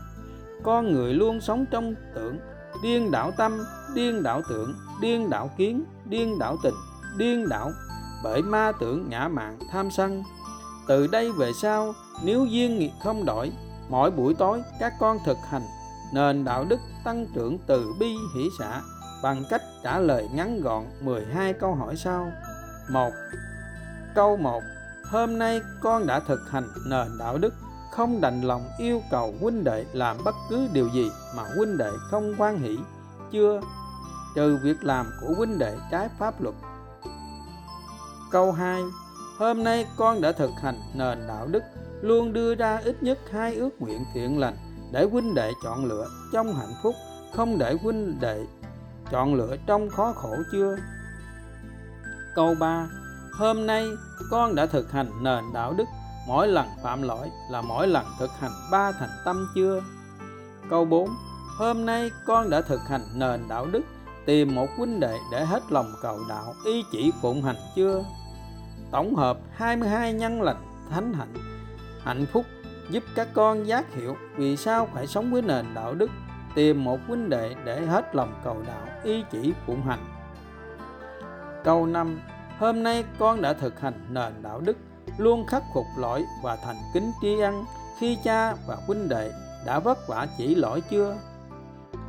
Con 0.63 0.93
người 0.93 1.15
luôn 1.15 1.41
sống 1.41 1.67
trong 1.71 1.95
tưởng, 2.15 2.39
điên 2.83 3.11
đảo 3.11 3.33
tâm, 3.37 3.65
điên 3.95 4.23
đảo 4.23 4.43
tưởng, 4.49 4.75
điên 5.01 5.31
đảo 5.31 5.51
kiến, 5.59 5.85
điên 6.05 6.39
đảo 6.39 6.57
tình, 6.63 6.75
điên 7.17 7.49
đảo 7.49 7.71
bởi 8.25 8.43
ma 8.43 8.73
tưởng 8.81 9.09
ngã 9.09 9.29
mạng 9.29 9.59
tham 9.71 9.91
sân 9.91 10.23
từ 10.89 11.07
đây 11.07 11.33
về 11.33 11.53
sau 11.63 11.95
nếu 12.25 12.45
duyên 12.45 12.79
nghiệp 12.79 12.93
không 13.03 13.25
đổi 13.25 13.53
mỗi 13.89 14.11
buổi 14.11 14.35
tối 14.35 14.63
các 14.81 14.93
con 15.01 15.19
thực 15.27 15.39
hành 15.49 15.63
nền 16.13 16.45
đạo 16.45 16.65
đức 16.65 16.81
tăng 17.05 17.27
trưởng 17.35 17.59
từ 17.67 17.93
bi 18.01 18.17
hỷ 18.35 18.49
xã 18.59 18.81
bằng 19.23 19.45
cách 19.51 19.63
trả 19.83 19.99
lời 19.99 20.29
ngắn 20.33 20.61
gọn 20.61 20.85
12 21.01 21.53
câu 21.53 21.75
hỏi 21.75 21.97
sau. 21.97 22.33
1. 22.91 23.11
Câu 24.15 24.37
1. 24.37 24.63
Hôm 25.11 25.39
nay 25.39 25.61
con 25.81 26.07
đã 26.07 26.21
thực 26.21 26.51
hành 26.51 26.69
nền 26.87 27.19
đạo 27.19 27.39
đức, 27.39 27.55
không 27.91 28.21
đành 28.21 28.43
lòng 28.43 28.69
yêu 28.79 29.03
cầu 29.11 29.35
huynh 29.41 29.65
đệ 29.65 29.85
làm 29.93 30.17
bất 30.25 30.35
cứ 30.51 30.69
điều 30.73 30.89
gì 30.89 31.11
mà 31.37 31.43
huynh 31.57 31.79
đệ 31.79 31.91
không 32.11 32.35
quan 32.39 32.59
hỷ, 32.59 32.79
chưa? 33.31 33.61
Trừ 34.35 34.59
việc 34.63 34.85
làm 34.85 35.07
của 35.21 35.35
huynh 35.37 35.59
đệ 35.59 35.77
trái 35.91 36.09
pháp 36.19 36.41
luật. 36.41 36.55
Câu 38.31 38.53
2. 38.53 38.83
Hôm 39.43 39.65
nay 39.65 39.87
con 39.97 40.21
đã 40.21 40.33
thực 40.33 40.51
hành 40.63 40.81
nền 40.95 41.27
đạo 41.29 41.47
đức, 41.47 41.63
luôn 42.03 42.33
đưa 42.33 42.55
ra 42.55 42.81
ít 42.85 43.03
nhất 43.03 43.19
hai 43.31 43.55
ước 43.55 43.71
nguyện 43.79 44.05
thiện 44.15 44.39
lành 44.39 44.57
để 44.93 45.05
huynh 45.05 45.35
đệ 45.35 45.53
chọn 45.63 45.85
lựa 45.85 46.07
trong 46.33 46.55
hạnh 46.55 46.75
phúc, 46.83 46.95
không 47.35 47.59
để 47.59 47.77
huynh 47.83 48.21
đệ 48.21 48.47
chọn 49.11 49.35
lựa 49.35 49.57
trong 49.67 49.91
khó 49.91 50.13
khổ 50.13 50.37
chưa? 50.53 50.77
Câu 52.35 52.55
3. 52.61 52.87
Hôm 53.39 53.67
nay 53.67 53.87
con 54.31 54.55
đã 54.55 54.67
thực 54.67 54.93
hành 54.93 55.11
nền 55.23 55.45
đạo 55.55 55.75
đức, 55.77 55.85
mỗi 56.29 56.49
lần 56.49 56.67
phạm 56.83 57.03
lỗi 57.03 57.31
là 57.51 57.63
mỗi 57.63 57.89
lần 57.89 58.07
thực 58.19 58.31
hành 58.39 58.53
ba 58.71 58.93
thành 58.93 59.11
tâm 59.25 59.49
chưa? 59.55 59.83
Câu 60.71 60.85
4. 60.85 61.09
Hôm 61.59 61.87
nay 61.87 62.11
con 62.27 62.51
đã 62.51 62.61
thực 62.61 62.81
hành 62.89 63.03
nền 63.15 63.49
đạo 63.49 63.67
đức, 63.67 63.83
tìm 64.27 64.55
một 64.55 64.69
huynh 64.77 65.01
đệ 65.01 65.19
để 65.33 65.45
hết 65.45 65.63
lòng 65.71 65.93
cầu 66.03 66.19
đạo, 66.29 66.55
y 66.65 66.85
chỉ 66.93 67.13
phụng 67.23 67.43
hành 67.43 67.57
chưa? 67.77 68.05
Tổng 68.93 69.15
hợp 69.15 69.39
22 69.53 70.13
nhân 70.13 70.43
lành 70.43 70.57
thánh 70.91 71.13
hạnh, 71.13 71.35
hạnh 72.03 72.27
phúc 72.33 72.45
giúp 72.91 73.03
các 73.15 73.29
con 73.35 73.67
giác 73.67 73.95
hiểu 73.95 74.17
vì 74.37 74.57
sao 74.57 74.89
phải 74.95 75.07
sống 75.07 75.33
với 75.33 75.43
nền 75.43 75.67
đạo 75.75 75.95
đức 75.95 76.11
tìm 76.55 76.85
một 76.85 76.99
huynh 77.09 77.31
đệ 77.31 77.55
để 77.65 77.87
hết 77.87 78.15
lòng 78.15 78.41
cầu 78.45 78.57
đạo 78.67 78.87
ý 79.05 79.25
chỉ 79.31 79.53
phụng 79.67 79.83
hành. 79.83 80.05
Câu 81.65 81.87
5 81.87 82.21
hôm 82.59 82.83
nay 82.83 83.05
con 83.19 83.43
đã 83.43 83.53
thực 83.53 83.81
hành 83.81 83.95
nền 84.09 84.33
đạo 84.43 84.61
đức 84.61 84.77
luôn 85.19 85.47
khắc 85.47 85.63
phục 85.75 85.87
lỗi 85.99 86.25
và 86.43 86.57
thành 86.57 86.77
kính 86.95 87.13
tri 87.23 87.41
ân 87.41 87.65
khi 88.01 88.19
cha 88.25 88.55
và 88.67 88.77
huynh 88.87 89.09
đệ 89.09 89.33
đã 89.67 89.79
vất 89.79 90.09
vả 90.09 90.27
chỉ 90.39 90.55
lỗi 90.55 90.81
chưa? 90.91 91.17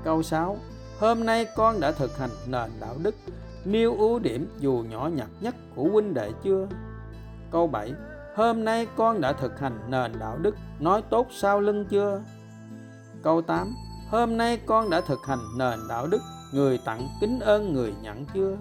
Câu 0.04 0.24
6 0.24 0.58
hôm 1.00 1.26
nay 1.26 1.48
con 1.56 1.80
đã 1.80 1.92
thực 1.92 2.18
hành 2.18 2.32
nền 2.48 2.72
đạo 2.80 2.96
đức 3.04 3.16
nêu 3.66 3.97
ưu 3.97 4.20
điểm 4.20 4.49
dù 4.59 4.84
nhỏ 4.89 5.09
nhặt 5.14 5.30
nhất 5.41 5.55
của 5.76 5.84
huynh 5.84 6.14
đệ 6.14 6.32
chưa? 6.43 6.68
Câu 7.51 7.68
7 7.68 7.93
hôm 8.36 8.66
nay 8.66 8.88
con 8.97 9.22
đã 9.22 9.34
thực 9.34 9.59
hành 9.59 9.80
nền 9.88 10.11
đạo 10.20 10.38
đức, 10.38 10.55
nói 10.80 11.01
tốt 11.09 11.28
sau 11.32 11.61
lưng 11.61 11.86
chưa? 11.89 12.22
Câu 13.24 13.41
8 13.41 13.74
hôm 14.09 14.38
nay 14.38 14.59
con 14.66 14.89
đã 14.89 15.01
thực 15.01 15.20
hành 15.28 15.39
nền 15.57 15.80
đạo 15.89 16.07
đức, 16.07 16.22
người 16.53 16.80
tặng 16.86 17.07
kính 17.22 17.39
ơn 17.39 17.74
người 17.74 17.93
nhận 18.01 18.26
chưa? 18.34 18.57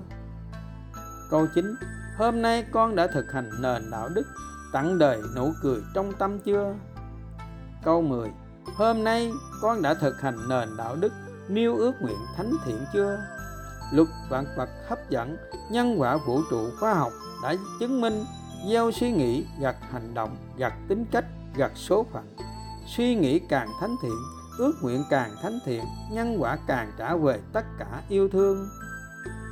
Câu 1.31 1.47
9 1.55 1.75
hôm 2.19 2.43
nay 2.43 2.65
con 2.73 2.97
đã 2.97 3.07
thực 3.07 3.33
hành 3.33 3.51
nền 3.61 3.91
đạo 3.91 4.09
đức, 4.15 4.27
tặng 4.73 4.99
đời 4.99 5.23
nụ 5.37 5.53
cười 5.63 5.81
trong 5.95 6.13
tâm 6.19 6.39
chưa? 6.39 6.75
Câu 7.85 8.03
10 8.03 8.31
hôm 8.77 9.05
nay 9.05 9.33
con 9.63 9.83
đã 9.83 9.95
thực 9.95 10.21
hành 10.21 10.49
nền 10.49 10.69
đạo 10.77 10.97
đức 10.97 11.13
nêu 11.49 11.77
ước 11.77 11.93
nguyện 12.01 12.19
thánh 12.37 12.53
thiện 12.65 12.79
chưa? 12.93 13.19
Luật 13.93 14.09
vạn 14.29 14.45
vật 14.57 14.69
hấp 14.89 15.11
dẫn, 15.11 15.37
nhân 15.71 16.01
quả 16.01 16.17
vũ 16.17 16.43
trụ 16.51 16.71
khoa 16.81 16.95
học 16.95 17.13
đã 17.43 17.55
chứng 17.81 18.01
minh 18.01 18.25
gieo 18.69 18.91
suy 18.91 19.13
nghĩ 19.13 19.45
gặt 19.61 19.77
hành 19.91 20.15
động, 20.15 20.37
gặt 20.57 20.73
tính 20.89 21.05
cách, 21.11 21.25
gặt 21.57 21.73
số 21.75 22.07
phận. 22.13 22.25
Suy 22.87 23.15
nghĩ 23.15 23.39
càng 23.39 23.69
thánh 23.81 23.97
thiện, 24.03 24.17
ước 24.59 24.73
nguyện 24.83 25.05
càng 25.11 25.31
thánh 25.43 25.59
thiện, 25.65 25.85
nhân 26.13 26.37
quả 26.39 26.59
càng 26.67 26.93
trả 26.99 27.17
về 27.17 27.41
tất 27.53 27.65
cả 27.79 28.03
yêu 28.09 28.29
thương. 28.29 28.69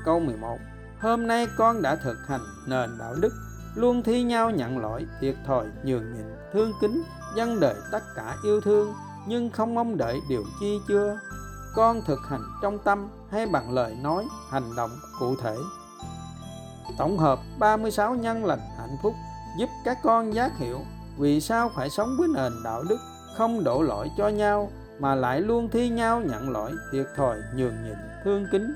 Câu 0.05 0.20
11 0.20 0.59
hôm 1.01 1.26
nay 1.26 1.47
con 1.57 1.82
đã 1.82 1.97
thực 1.97 2.16
hành 2.26 2.41
nền 2.66 2.91
đạo 2.99 3.14
đức, 3.20 3.32
luôn 3.74 4.03
thi 4.03 4.22
nhau 4.22 4.51
nhận 4.51 4.78
lỗi, 4.78 5.07
thiệt 5.20 5.36
thòi, 5.47 5.66
nhường 5.84 6.12
nhịn, 6.12 6.26
thương 6.53 6.72
kính 6.80 7.03
dân 7.36 7.61
đời 7.61 7.74
tất 7.93 8.03
cả 8.16 8.36
yêu 8.45 8.61
thương, 8.61 8.95
nhưng 9.26 9.51
không 9.51 9.74
mong 9.74 9.97
đợi 9.97 10.20
điều 10.28 10.45
chi 10.61 10.80
chưa 10.88 11.18
con 11.74 12.03
thực 12.07 12.20
hành 12.28 12.43
trong 12.62 12.78
tâm 12.78 13.09
hay 13.31 13.47
bằng 13.47 13.70
lời 13.70 13.97
nói, 14.03 14.26
hành 14.51 14.76
động 14.76 14.91
cụ 15.18 15.35
thể. 15.43 15.57
Tổng 16.99 17.18
hợp 17.18 17.39
36 17.59 18.14
nhân 18.14 18.45
lành 18.45 18.61
hạnh 18.78 18.97
phúc 19.03 19.14
giúp 19.59 19.68
các 19.85 19.99
con 20.03 20.35
giác 20.35 20.59
hiểu 20.59 20.78
vì 21.18 21.41
sao 21.41 21.70
phải 21.76 21.91
sống 21.91 22.16
với 22.18 22.28
nền 22.35 22.53
đạo 22.64 22.83
đức 22.89 22.99
không 23.37 23.64
đổ 23.64 23.83
lỗi 23.83 24.11
cho 24.16 24.28
nhau 24.28 24.70
mà 24.99 25.14
lại 25.14 25.41
luôn 25.41 25.68
thi 25.72 25.89
nhau 25.89 26.20
nhận 26.20 26.51
lỗi 26.51 26.72
thiệt 26.93 27.07
thòi, 27.16 27.37
nhường 27.55 27.85
nhịn, 27.85 27.97
thương 28.24 28.47
kính. 28.53 28.74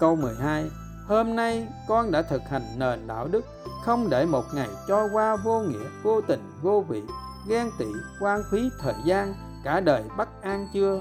Câu 0.00 0.16
12 0.16 0.70
hôm 1.06 1.36
nay 1.36 1.68
con 1.88 2.12
đã 2.12 2.22
thực 2.22 2.42
hành 2.50 2.62
nền 2.76 3.06
đạo 3.06 3.28
đức 3.28 3.44
không 3.84 4.10
để 4.10 4.26
một 4.26 4.44
ngày 4.54 4.68
cho 4.88 5.08
qua 5.12 5.36
vô 5.36 5.60
nghĩa, 5.60 5.88
vô 6.02 6.20
tình, 6.20 6.40
vô 6.62 6.84
vị, 6.88 7.02
ghen 7.48 7.70
tị 7.78 7.86
quan 8.20 8.42
phí 8.50 8.70
thời 8.80 8.94
gian, 9.04 9.34
cả 9.64 9.80
đời 9.80 10.04
bất 10.16 10.42
an 10.42 10.68
chưa? 10.72 11.00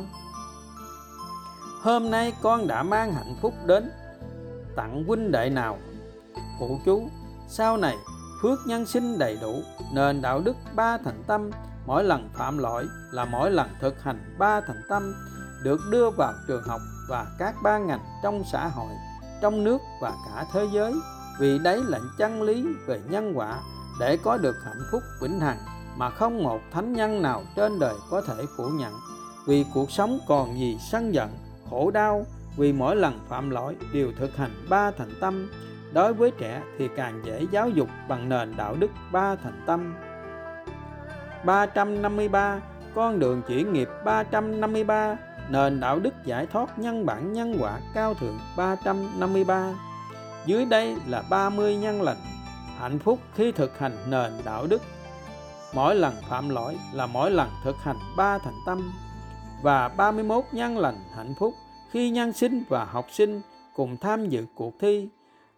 Hôm 1.81 2.11
nay 2.11 2.33
con 2.41 2.67
đã 2.67 2.83
mang 2.83 3.13
hạnh 3.13 3.35
phúc 3.41 3.53
đến. 3.65 3.91
Tặng 4.75 5.03
huynh 5.07 5.31
đệ 5.31 5.49
nào? 5.49 5.77
Phụ 6.59 6.79
chú, 6.85 7.09
sau 7.47 7.77
này 7.77 7.97
phước 8.41 8.59
nhân 8.65 8.85
sinh 8.85 9.19
đầy 9.19 9.37
đủ, 9.41 9.61
nền 9.93 10.21
đạo 10.21 10.41
đức 10.45 10.55
ba 10.75 10.97
thành 10.97 11.23
tâm, 11.27 11.51
mỗi 11.85 12.03
lần 12.03 12.29
phạm 12.33 12.57
lỗi 12.57 12.85
là 13.11 13.25
mỗi 13.25 13.51
lần 13.51 13.69
thực 13.79 14.03
hành 14.03 14.35
ba 14.39 14.61
thành 14.61 14.81
tâm, 14.89 15.13
được 15.63 15.79
đưa 15.91 16.09
vào 16.09 16.33
trường 16.47 16.63
học 16.63 16.81
và 17.09 17.25
các 17.39 17.55
ban 17.63 17.87
ngành 17.87 18.05
trong 18.23 18.43
xã 18.51 18.67
hội, 18.67 18.93
trong 19.41 19.63
nước 19.63 19.81
và 20.01 20.13
cả 20.25 20.45
thế 20.53 20.67
giới. 20.73 20.93
Vì 21.39 21.59
đấy 21.59 21.81
là 21.87 21.99
chân 22.17 22.41
lý 22.41 22.65
về 22.87 23.01
nhân 23.09 23.33
quả, 23.35 23.59
để 23.99 24.17
có 24.17 24.37
được 24.37 24.55
hạnh 24.65 24.81
phúc 24.91 25.01
vĩnh 25.21 25.39
hằng 25.39 25.57
mà 25.95 26.09
không 26.09 26.43
một 26.43 26.59
thánh 26.71 26.93
nhân 26.93 27.21
nào 27.21 27.43
trên 27.55 27.79
đời 27.79 27.95
có 28.09 28.21
thể 28.21 28.45
phủ 28.57 28.69
nhận. 28.69 28.93
Vì 29.47 29.65
cuộc 29.73 29.91
sống 29.91 30.19
còn 30.27 30.59
gì 30.59 30.77
sân 30.91 31.13
giận 31.13 31.29
khổ 31.71 31.91
đau 31.91 32.25
vì 32.57 32.73
mỗi 32.73 32.95
lần 32.95 33.19
phạm 33.29 33.49
lỗi 33.49 33.75
đều 33.93 34.11
thực 34.19 34.37
hành 34.37 34.65
ba 34.69 34.91
thành 34.91 35.13
tâm. 35.21 35.51
Đối 35.93 36.13
với 36.13 36.31
trẻ 36.31 36.61
thì 36.77 36.89
càng 36.95 37.21
dễ 37.25 37.45
giáo 37.51 37.69
dục 37.69 37.89
bằng 38.07 38.29
nền 38.29 38.53
đạo 38.57 38.75
đức 38.79 38.91
ba 39.11 39.35
thành 39.35 39.63
tâm. 39.65 39.95
353 41.45 42.61
con 42.95 43.19
đường 43.19 43.41
chuyển 43.47 43.73
nghiệp 43.73 43.89
353 44.05 45.17
nền 45.49 45.79
đạo 45.79 45.99
đức 45.99 46.13
giải 46.25 46.45
thoát 46.45 46.79
nhân 46.79 47.05
bản 47.05 47.33
nhân 47.33 47.55
quả 47.59 47.79
cao 47.93 48.13
thượng 48.13 48.39
353 48.57 49.73
dưới 50.45 50.65
đây 50.65 50.95
là 51.07 51.23
30 51.29 51.75
nhân 51.75 52.01
lành, 52.01 52.17
hạnh 52.79 52.99
phúc 52.99 53.19
khi 53.35 53.51
thực 53.51 53.79
hành 53.79 53.97
nền 54.07 54.31
đạo 54.45 54.67
đức. 54.67 54.81
Mỗi 55.73 55.95
lần 55.95 56.13
phạm 56.29 56.49
lỗi 56.49 56.77
là 56.93 57.05
mỗi 57.05 57.31
lần 57.31 57.49
thực 57.63 57.75
hành 57.83 57.97
ba 58.17 58.37
thành 58.37 58.57
tâm 58.65 58.91
và 59.61 59.87
31 59.87 60.43
nhân 60.51 60.77
lành 60.77 60.97
hạnh 61.15 61.33
phúc 61.39 61.53
khi 61.91 62.09
nhân 62.09 62.33
sinh 62.33 62.63
và 62.69 62.85
học 62.85 63.05
sinh 63.11 63.41
cùng 63.75 63.97
tham 63.97 64.29
dự 64.29 64.45
cuộc 64.55 64.79
thi. 64.79 65.09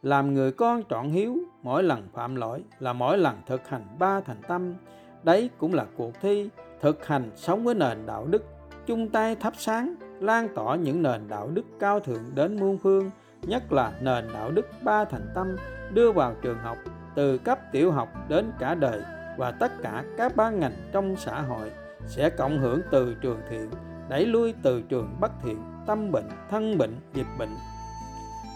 Làm 0.01 0.33
người 0.33 0.51
con 0.51 0.83
trọn 0.89 1.09
hiếu, 1.09 1.37
mỗi 1.61 1.83
lần 1.83 2.07
phạm 2.13 2.35
lỗi 2.35 2.63
là 2.79 2.93
mỗi 2.93 3.17
lần 3.17 3.37
thực 3.45 3.69
hành 3.69 3.87
ba 3.99 4.21
thành 4.21 4.41
tâm. 4.47 4.75
Đấy 5.23 5.49
cũng 5.57 5.73
là 5.73 5.85
cuộc 5.97 6.21
thi 6.21 6.49
thực 6.81 7.07
hành 7.07 7.31
sống 7.35 7.63
với 7.63 7.75
nền 7.75 8.05
đạo 8.05 8.25
đức, 8.25 8.45
chung 8.85 9.09
tay 9.09 9.35
thắp 9.35 9.53
sáng, 9.57 9.95
lan 10.19 10.47
tỏa 10.55 10.75
những 10.75 11.03
nền 11.03 11.27
đạo 11.27 11.49
đức 11.53 11.65
cao 11.79 11.99
thượng 11.99 12.23
đến 12.35 12.59
muôn 12.59 12.77
phương, 12.77 13.11
nhất 13.41 13.73
là 13.73 13.93
nền 14.01 14.27
đạo 14.33 14.51
đức 14.51 14.65
ba 14.83 15.05
thành 15.05 15.27
tâm 15.35 15.55
đưa 15.93 16.11
vào 16.11 16.35
trường 16.41 16.59
học 16.59 16.77
từ 17.15 17.37
cấp 17.37 17.59
tiểu 17.71 17.91
học 17.91 18.09
đến 18.29 18.51
cả 18.59 18.75
đời. 18.75 19.01
Và 19.37 19.51
tất 19.51 19.71
cả 19.83 20.03
các 20.17 20.35
ban 20.35 20.59
ngành 20.59 20.89
trong 20.91 21.15
xã 21.15 21.41
hội 21.41 21.71
sẽ 22.07 22.29
cộng 22.29 22.59
hưởng 22.59 22.81
từ 22.91 23.15
trường 23.21 23.39
thiện 23.49 23.69
đẩy 24.09 24.25
lui 24.25 24.53
từ 24.63 24.81
trường 24.81 25.15
bất 25.19 25.31
thiện 25.43 25.63
tâm 25.87 26.11
bệnh 26.11 26.29
thân 26.49 26.77
bệnh 26.77 26.95
dịch 27.13 27.27
bệnh 27.37 27.55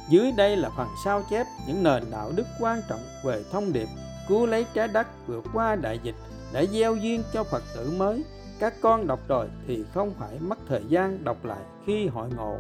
dưới 0.10 0.32
đây 0.38 0.58
là 0.58 0.70
phần 0.78 0.88
sao 1.04 1.24
chép 1.30 1.48
những 1.68 1.84
nền 1.84 2.04
đạo 2.12 2.32
đức 2.36 2.48
quan 2.60 2.82
trọng 2.90 3.00
về 3.26 3.44
thông 3.52 3.74
điệp 3.74 3.88
cứu 4.28 4.46
lấy 4.46 4.66
trái 4.74 4.88
đất 4.88 5.08
vượt 5.28 5.46
qua 5.54 5.76
đại 5.76 6.00
dịch 6.04 6.16
để 6.54 6.68
gieo 6.68 6.96
duyên 6.96 7.24
cho 7.34 7.44
Phật 7.44 7.64
tử 7.76 7.92
mới. 7.98 8.24
Các 8.60 8.74
con 8.82 9.08
đọc 9.08 9.20
rồi 9.28 9.48
thì 9.68 9.86
không 9.94 10.14
phải 10.20 10.40
mất 10.40 10.58
thời 10.68 10.84
gian 10.88 11.24
đọc 11.24 11.46
lại 11.46 11.62
khi 11.86 12.08
hội 12.08 12.30
ngộ. 12.38 12.58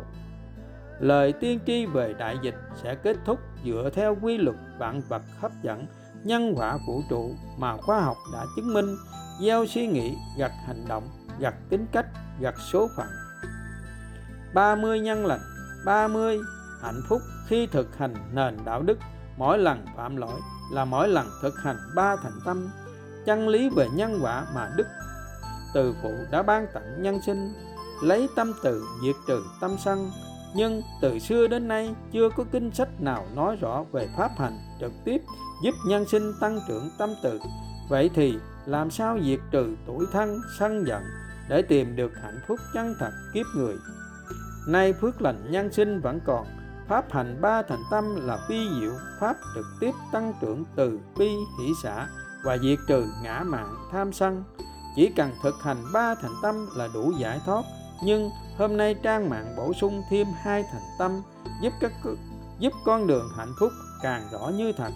Lời 0.99 1.33
tiên 1.33 1.59
tri 1.65 1.85
về 1.85 2.13
đại 2.19 2.37
dịch 2.41 2.55
sẽ 2.83 2.95
kết 2.95 3.17
thúc 3.25 3.39
dựa 3.65 3.89
theo 3.93 4.17
quy 4.21 4.37
luật 4.37 4.55
vạn 4.77 5.01
vật 5.09 5.21
hấp 5.39 5.51
dẫn, 5.63 5.85
nhân 6.23 6.53
quả 6.57 6.77
vũ 6.87 7.01
trụ 7.09 7.31
mà 7.57 7.77
khoa 7.77 8.01
học 8.01 8.17
đã 8.33 8.45
chứng 8.55 8.73
minh, 8.73 8.95
gieo 9.41 9.65
suy 9.65 9.87
nghĩ, 9.87 10.15
gặt 10.37 10.51
hành 10.65 10.85
động, 10.87 11.09
gặt 11.39 11.53
tính 11.69 11.85
cách, 11.91 12.05
gặt 12.39 12.55
số 12.71 12.89
phận. 12.95 13.07
30 14.53 14.99
nhân 14.99 15.25
lành 15.25 15.41
30 15.85 16.39
hạnh 16.81 17.01
phúc 17.09 17.21
khi 17.47 17.67
thực 17.67 17.97
hành 17.97 18.13
nền 18.33 18.57
đạo 18.65 18.81
đức. 18.81 18.97
Mỗi 19.37 19.57
lần 19.57 19.85
phạm 19.95 20.15
lỗi 20.15 20.41
là 20.71 20.85
mỗi 20.85 21.09
lần 21.09 21.27
thực 21.41 21.59
hành 21.59 21.77
ba 21.95 22.15
thành 22.15 22.39
tâm, 22.45 22.69
chân 23.25 23.47
lý 23.47 23.69
về 23.69 23.87
nhân 23.93 24.19
quả 24.21 24.45
mà 24.55 24.69
đức 24.75 24.87
từ 25.73 25.95
phụ 26.01 26.11
đã 26.31 26.43
ban 26.43 26.67
tặng 26.73 27.01
nhân 27.01 27.21
sinh. 27.21 27.53
Lấy 28.03 28.29
tâm 28.35 28.53
từ 28.63 28.83
diệt 29.03 29.15
trừ 29.27 29.43
tâm 29.61 29.75
sân, 29.79 30.11
nhưng 30.55 30.81
từ 31.01 31.19
xưa 31.19 31.47
đến 31.47 31.67
nay 31.67 31.95
chưa 32.11 32.29
có 32.29 32.43
kinh 32.51 32.71
sách 32.71 33.01
nào 33.01 33.25
nói 33.35 33.55
rõ 33.55 33.83
về 33.91 34.07
pháp 34.17 34.31
hành 34.37 34.57
trực 34.79 34.91
tiếp 35.05 35.21
giúp 35.63 35.73
nhân 35.87 36.05
sinh 36.07 36.33
tăng 36.39 36.59
trưởng 36.67 36.89
tâm 36.97 37.09
từ. 37.23 37.39
Vậy 37.89 38.09
thì 38.13 38.37
làm 38.65 38.91
sao 38.91 39.19
diệt 39.23 39.39
trừ 39.51 39.75
tuổi 39.87 40.05
thân, 40.11 40.41
sân 40.59 40.87
giận 40.87 41.03
để 41.49 41.61
tìm 41.61 41.95
được 41.95 42.11
hạnh 42.23 42.39
phúc 42.47 42.59
chân 42.73 42.95
thật 42.99 43.11
kiếp 43.33 43.45
người. 43.55 43.75
Nay 44.67 44.93
phước 44.93 45.21
lành 45.21 45.51
nhân 45.51 45.71
sinh 45.71 46.01
vẫn 46.01 46.19
còn, 46.25 46.47
pháp 46.87 47.11
hành 47.11 47.41
ba 47.41 47.61
thành 47.61 47.83
tâm 47.91 48.27
là 48.27 48.39
vi 48.49 48.67
diệu, 48.79 48.93
pháp 49.19 49.35
trực 49.55 49.65
tiếp 49.79 49.91
tăng 50.11 50.33
trưởng 50.41 50.63
từ 50.75 50.99
bi 51.17 51.29
hỷ 51.29 51.73
xã 51.83 52.07
và 52.43 52.57
diệt 52.57 52.79
trừ 52.87 53.05
ngã 53.23 53.43
mạn 53.45 53.75
tham 53.91 54.13
sân. 54.13 54.43
Chỉ 54.95 55.11
cần 55.15 55.31
thực 55.43 55.55
hành 55.63 55.83
ba 55.93 56.15
thành 56.15 56.33
tâm 56.41 56.67
là 56.75 56.87
đủ 56.93 57.11
giải 57.11 57.41
thoát, 57.45 57.63
nhưng 58.03 58.29
hôm 58.57 58.77
nay 58.77 58.95
trang 59.03 59.29
mạng 59.29 59.53
bổ 59.57 59.73
sung 59.73 60.03
thêm 60.09 60.27
hai 60.41 60.63
thành 60.71 60.81
tâm 60.99 61.21
giúp 61.61 61.73
các 61.81 61.91
giúp 62.59 62.73
con 62.85 63.07
đường 63.07 63.29
hạnh 63.37 63.53
phúc 63.59 63.71
càng 64.03 64.29
rõ 64.31 64.49
như 64.49 64.71
thật. 64.77 64.91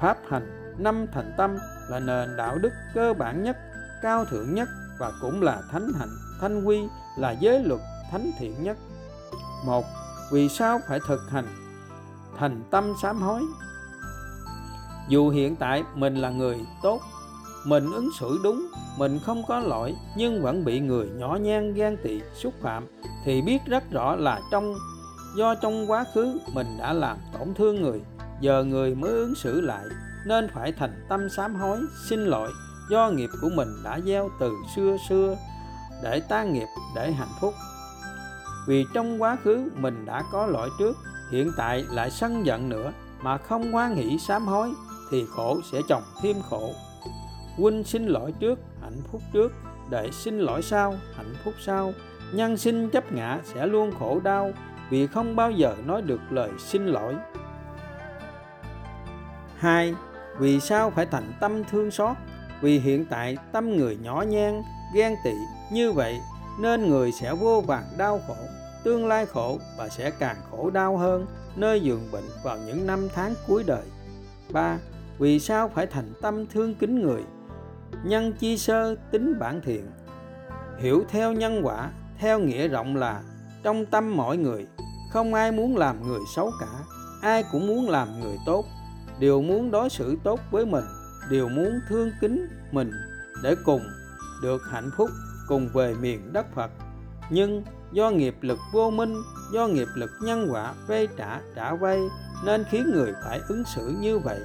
Pháp 0.00 0.18
hành 0.28 0.74
năm 0.78 1.06
thành 1.12 1.32
tâm 1.36 1.56
là 1.88 2.00
nền 2.00 2.36
đạo 2.36 2.58
đức 2.58 2.72
cơ 2.94 3.14
bản 3.18 3.42
nhất, 3.42 3.56
cao 4.02 4.24
thượng 4.24 4.54
nhất 4.54 4.68
và 4.98 5.12
cũng 5.20 5.42
là 5.42 5.62
thánh 5.70 5.92
hạnh 5.98 6.16
thanh 6.42 6.64
quy, 6.64 6.88
là 7.16 7.30
giới 7.30 7.64
luật, 7.64 7.80
thánh 8.10 8.30
thiện 8.38 8.62
nhất. 8.62 8.76
Một, 9.66 9.84
vì 10.32 10.48
sao 10.48 10.80
phải 10.88 11.00
thực 11.06 11.20
hành? 11.30 11.46
Thành 12.38 12.62
tâm 12.70 12.92
sám 13.02 13.22
hối. 13.22 13.42
Dù 15.08 15.30
hiện 15.30 15.56
tại 15.56 15.84
mình 15.94 16.16
là 16.16 16.30
người 16.30 16.60
tốt, 16.82 17.00
mình 17.64 17.92
ứng 17.92 18.08
xử 18.20 18.40
đúng, 18.42 18.66
mình 18.98 19.18
không 19.26 19.42
có 19.48 19.58
lỗi, 19.58 19.94
nhưng 20.16 20.42
vẫn 20.42 20.64
bị 20.64 20.80
người 20.80 21.06
nhỏ 21.06 21.38
nhen 21.40 21.74
ghen 21.74 21.96
tị, 22.04 22.20
xúc 22.34 22.54
phạm, 22.62 22.86
thì 23.24 23.42
biết 23.42 23.58
rất 23.66 23.90
rõ 23.90 24.16
là 24.16 24.40
trong, 24.50 24.74
do 25.36 25.54
trong 25.54 25.90
quá 25.90 26.04
khứ 26.14 26.38
mình 26.54 26.66
đã 26.78 26.92
làm 26.92 27.16
tổn 27.38 27.54
thương 27.54 27.82
người, 27.82 28.00
giờ 28.40 28.64
người 28.64 28.94
mới 28.94 29.10
ứng 29.10 29.34
xử 29.34 29.60
lại, 29.60 29.84
nên 30.26 30.48
phải 30.54 30.72
thành 30.72 31.06
tâm 31.08 31.28
sám 31.36 31.54
hối, 31.54 31.78
xin 32.08 32.24
lỗi 32.24 32.50
do 32.90 33.10
nghiệp 33.10 33.30
của 33.40 33.50
mình 33.54 33.68
đã 33.84 34.00
gieo 34.00 34.30
từ 34.40 34.52
xưa 34.76 34.96
xưa 35.08 35.36
để 36.02 36.20
tan 36.28 36.52
nghiệp, 36.52 36.68
để 36.94 37.12
hạnh 37.12 37.32
phúc. 37.40 37.54
Vì 38.66 38.84
trong 38.94 39.22
quá 39.22 39.36
khứ 39.44 39.70
mình 39.76 40.04
đã 40.04 40.22
có 40.32 40.46
lỗi 40.46 40.70
trước, 40.78 40.96
hiện 41.32 41.50
tại 41.56 41.84
lại 41.90 42.10
sân 42.10 42.46
giận 42.46 42.68
nữa 42.68 42.92
mà 43.22 43.38
không 43.38 43.72
hoan 43.72 43.94
hỷ 43.94 44.18
sám 44.18 44.46
hối 44.46 44.72
thì 45.10 45.26
khổ 45.30 45.60
sẽ 45.72 45.80
chồng 45.88 46.02
thêm 46.22 46.36
khổ. 46.50 46.72
Huynh 47.56 47.84
xin 47.84 48.06
lỗi 48.06 48.32
trước, 48.40 48.58
hạnh 48.82 49.02
phúc 49.12 49.22
trước, 49.32 49.52
để 49.90 50.10
xin 50.12 50.38
lỗi 50.38 50.62
sau, 50.62 50.94
hạnh 51.16 51.34
phúc 51.44 51.54
sau. 51.60 51.92
Nhân 52.32 52.56
sinh 52.56 52.90
chấp 52.90 53.12
ngã 53.12 53.38
sẽ 53.44 53.66
luôn 53.66 53.92
khổ 53.98 54.20
đau 54.24 54.52
vì 54.90 55.06
không 55.06 55.36
bao 55.36 55.50
giờ 55.50 55.76
nói 55.86 56.02
được 56.02 56.20
lời 56.30 56.50
xin 56.58 56.86
lỗi. 56.86 57.14
Hai, 59.56 59.94
vì 60.38 60.60
sao 60.60 60.90
phải 60.90 61.06
thành 61.06 61.32
tâm 61.40 61.64
thương 61.64 61.90
xót? 61.90 62.16
Vì 62.62 62.78
hiện 62.78 63.04
tại 63.10 63.36
tâm 63.52 63.76
người 63.76 63.98
nhỏ 64.02 64.24
nhen, 64.28 64.62
ghen 64.94 65.14
tị 65.24 65.34
như 65.72 65.92
vậy, 65.92 66.20
nên 66.60 66.90
người 66.90 67.12
sẽ 67.12 67.34
vô 67.34 67.60
vàng 67.60 67.84
đau 67.98 68.20
khổ. 68.26 68.36
Tương 68.84 69.06
lai 69.06 69.26
khổ 69.26 69.58
và 69.78 69.88
sẽ 69.88 70.10
càng 70.10 70.36
khổ 70.50 70.70
đau 70.70 70.96
hơn, 70.96 71.26
nơi 71.56 71.80
giường 71.80 72.08
bệnh 72.12 72.24
vào 72.44 72.58
những 72.66 72.86
năm 72.86 73.08
tháng 73.14 73.34
cuối 73.46 73.64
đời. 73.66 73.84
3. 74.52 74.78
Vì 75.18 75.40
sao 75.40 75.68
phải 75.74 75.86
thành 75.86 76.12
tâm 76.22 76.46
thương 76.46 76.74
kính 76.74 77.02
người? 77.02 77.22
Nhân 78.04 78.32
chi 78.32 78.58
sơ 78.58 78.96
tính 79.10 79.38
bản 79.38 79.60
thiện. 79.64 79.90
Hiểu 80.78 81.04
theo 81.08 81.32
nhân 81.32 81.60
quả, 81.64 81.90
theo 82.18 82.38
nghĩa 82.38 82.68
rộng 82.68 82.96
là 82.96 83.22
trong 83.62 83.86
tâm 83.86 84.16
mọi 84.16 84.36
người, 84.36 84.66
không 85.10 85.34
ai 85.34 85.52
muốn 85.52 85.76
làm 85.76 86.08
người 86.08 86.20
xấu 86.36 86.50
cả, 86.60 86.84
ai 87.22 87.44
cũng 87.52 87.66
muốn 87.66 87.88
làm 87.90 88.20
người 88.20 88.36
tốt. 88.46 88.64
Đều 89.18 89.42
muốn 89.42 89.70
đối 89.70 89.90
xử 89.90 90.16
tốt 90.24 90.40
với 90.50 90.66
mình 90.66 90.84
đều 91.30 91.48
muốn 91.48 91.80
thương 91.88 92.10
kính 92.20 92.48
mình 92.72 92.92
để 93.42 93.54
cùng 93.64 93.82
được 94.42 94.62
hạnh 94.70 94.90
phúc, 94.96 95.10
cùng 95.48 95.68
về 95.68 95.94
miền 95.94 96.32
đất 96.32 96.46
phật. 96.54 96.70
Nhưng 97.30 97.62
do 97.92 98.10
nghiệp 98.10 98.36
lực 98.40 98.58
vô 98.72 98.90
minh, 98.90 99.22
do 99.52 99.66
nghiệp 99.66 99.88
lực 99.94 100.10
nhân 100.22 100.48
quả 100.50 100.74
vay 100.86 101.08
trả 101.16 101.40
trả 101.54 101.74
vay 101.74 101.98
nên 102.44 102.64
khiến 102.70 102.90
người 102.94 103.12
phải 103.24 103.40
ứng 103.48 103.64
xử 103.64 103.94
như 104.00 104.18
vậy. 104.18 104.40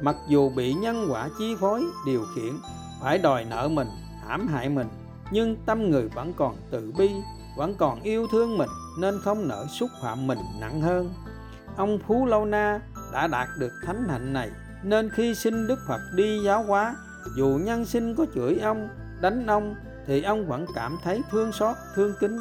Mặc 0.00 0.16
dù 0.28 0.50
bị 0.50 0.74
nhân 0.74 1.06
quả 1.10 1.28
chi 1.38 1.56
phối, 1.60 1.84
điều 2.06 2.24
khiển, 2.34 2.52
phải 3.02 3.18
đòi 3.18 3.44
nợ 3.44 3.68
mình, 3.68 3.88
hãm 4.26 4.48
hại 4.48 4.68
mình, 4.68 4.88
nhưng 5.30 5.56
tâm 5.66 5.90
người 5.90 6.08
vẫn 6.08 6.32
còn 6.36 6.56
tự 6.70 6.92
bi, 6.98 7.10
vẫn 7.56 7.74
còn 7.78 8.02
yêu 8.02 8.26
thương 8.32 8.58
mình 8.58 8.70
nên 8.98 9.20
không 9.24 9.48
nỡ 9.48 9.66
xúc 9.66 9.90
phạm 10.02 10.26
mình 10.26 10.38
nặng 10.60 10.80
hơn. 10.80 11.14
Ông 11.76 11.98
phú 12.06 12.26
lâu 12.26 12.44
na 12.44 12.80
đã 13.12 13.26
đạt 13.26 13.48
được 13.58 13.72
thánh 13.86 14.08
hạnh 14.08 14.32
này 14.32 14.50
nên 14.82 15.10
khi 15.10 15.34
xin 15.34 15.66
đức 15.66 15.78
phật 15.88 16.00
đi 16.14 16.38
giáo 16.44 16.62
hóa, 16.62 16.96
dù 17.36 17.60
nhân 17.62 17.84
sinh 17.84 18.14
có 18.14 18.26
chửi 18.34 18.58
ông, 18.58 18.88
đánh 19.20 19.46
ông, 19.46 19.74
thì 20.06 20.22
ông 20.22 20.46
vẫn 20.46 20.66
cảm 20.74 20.98
thấy 21.04 21.22
thương 21.30 21.52
xót, 21.52 21.76
thương 21.94 22.14
kính. 22.20 22.38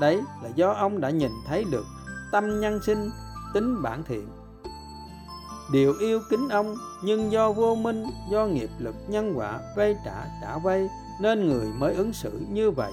Đấy 0.00 0.20
là 0.42 0.48
do 0.54 0.70
ông 0.70 1.00
đã 1.00 1.10
nhìn 1.10 1.32
thấy 1.48 1.64
được 1.70 1.84
tâm 2.32 2.60
nhân 2.60 2.80
sinh, 2.82 3.10
tính 3.54 3.82
bản 3.82 4.02
thiện. 4.04 4.28
Đều 5.72 5.94
yêu 6.00 6.20
kính 6.30 6.48
ông, 6.48 6.74
nhưng 7.04 7.32
do 7.32 7.52
vô 7.52 7.74
minh, 7.74 8.04
do 8.30 8.46
nghiệp 8.46 8.70
lực 8.78 8.94
nhân 9.08 9.32
quả 9.36 9.60
vay 9.76 9.96
trả 10.04 10.24
trả 10.42 10.58
vay 10.58 10.88
nên 11.20 11.48
người 11.48 11.66
mới 11.66 11.94
ứng 11.94 12.12
xử 12.12 12.40
như 12.48 12.70
vậy. 12.70 12.92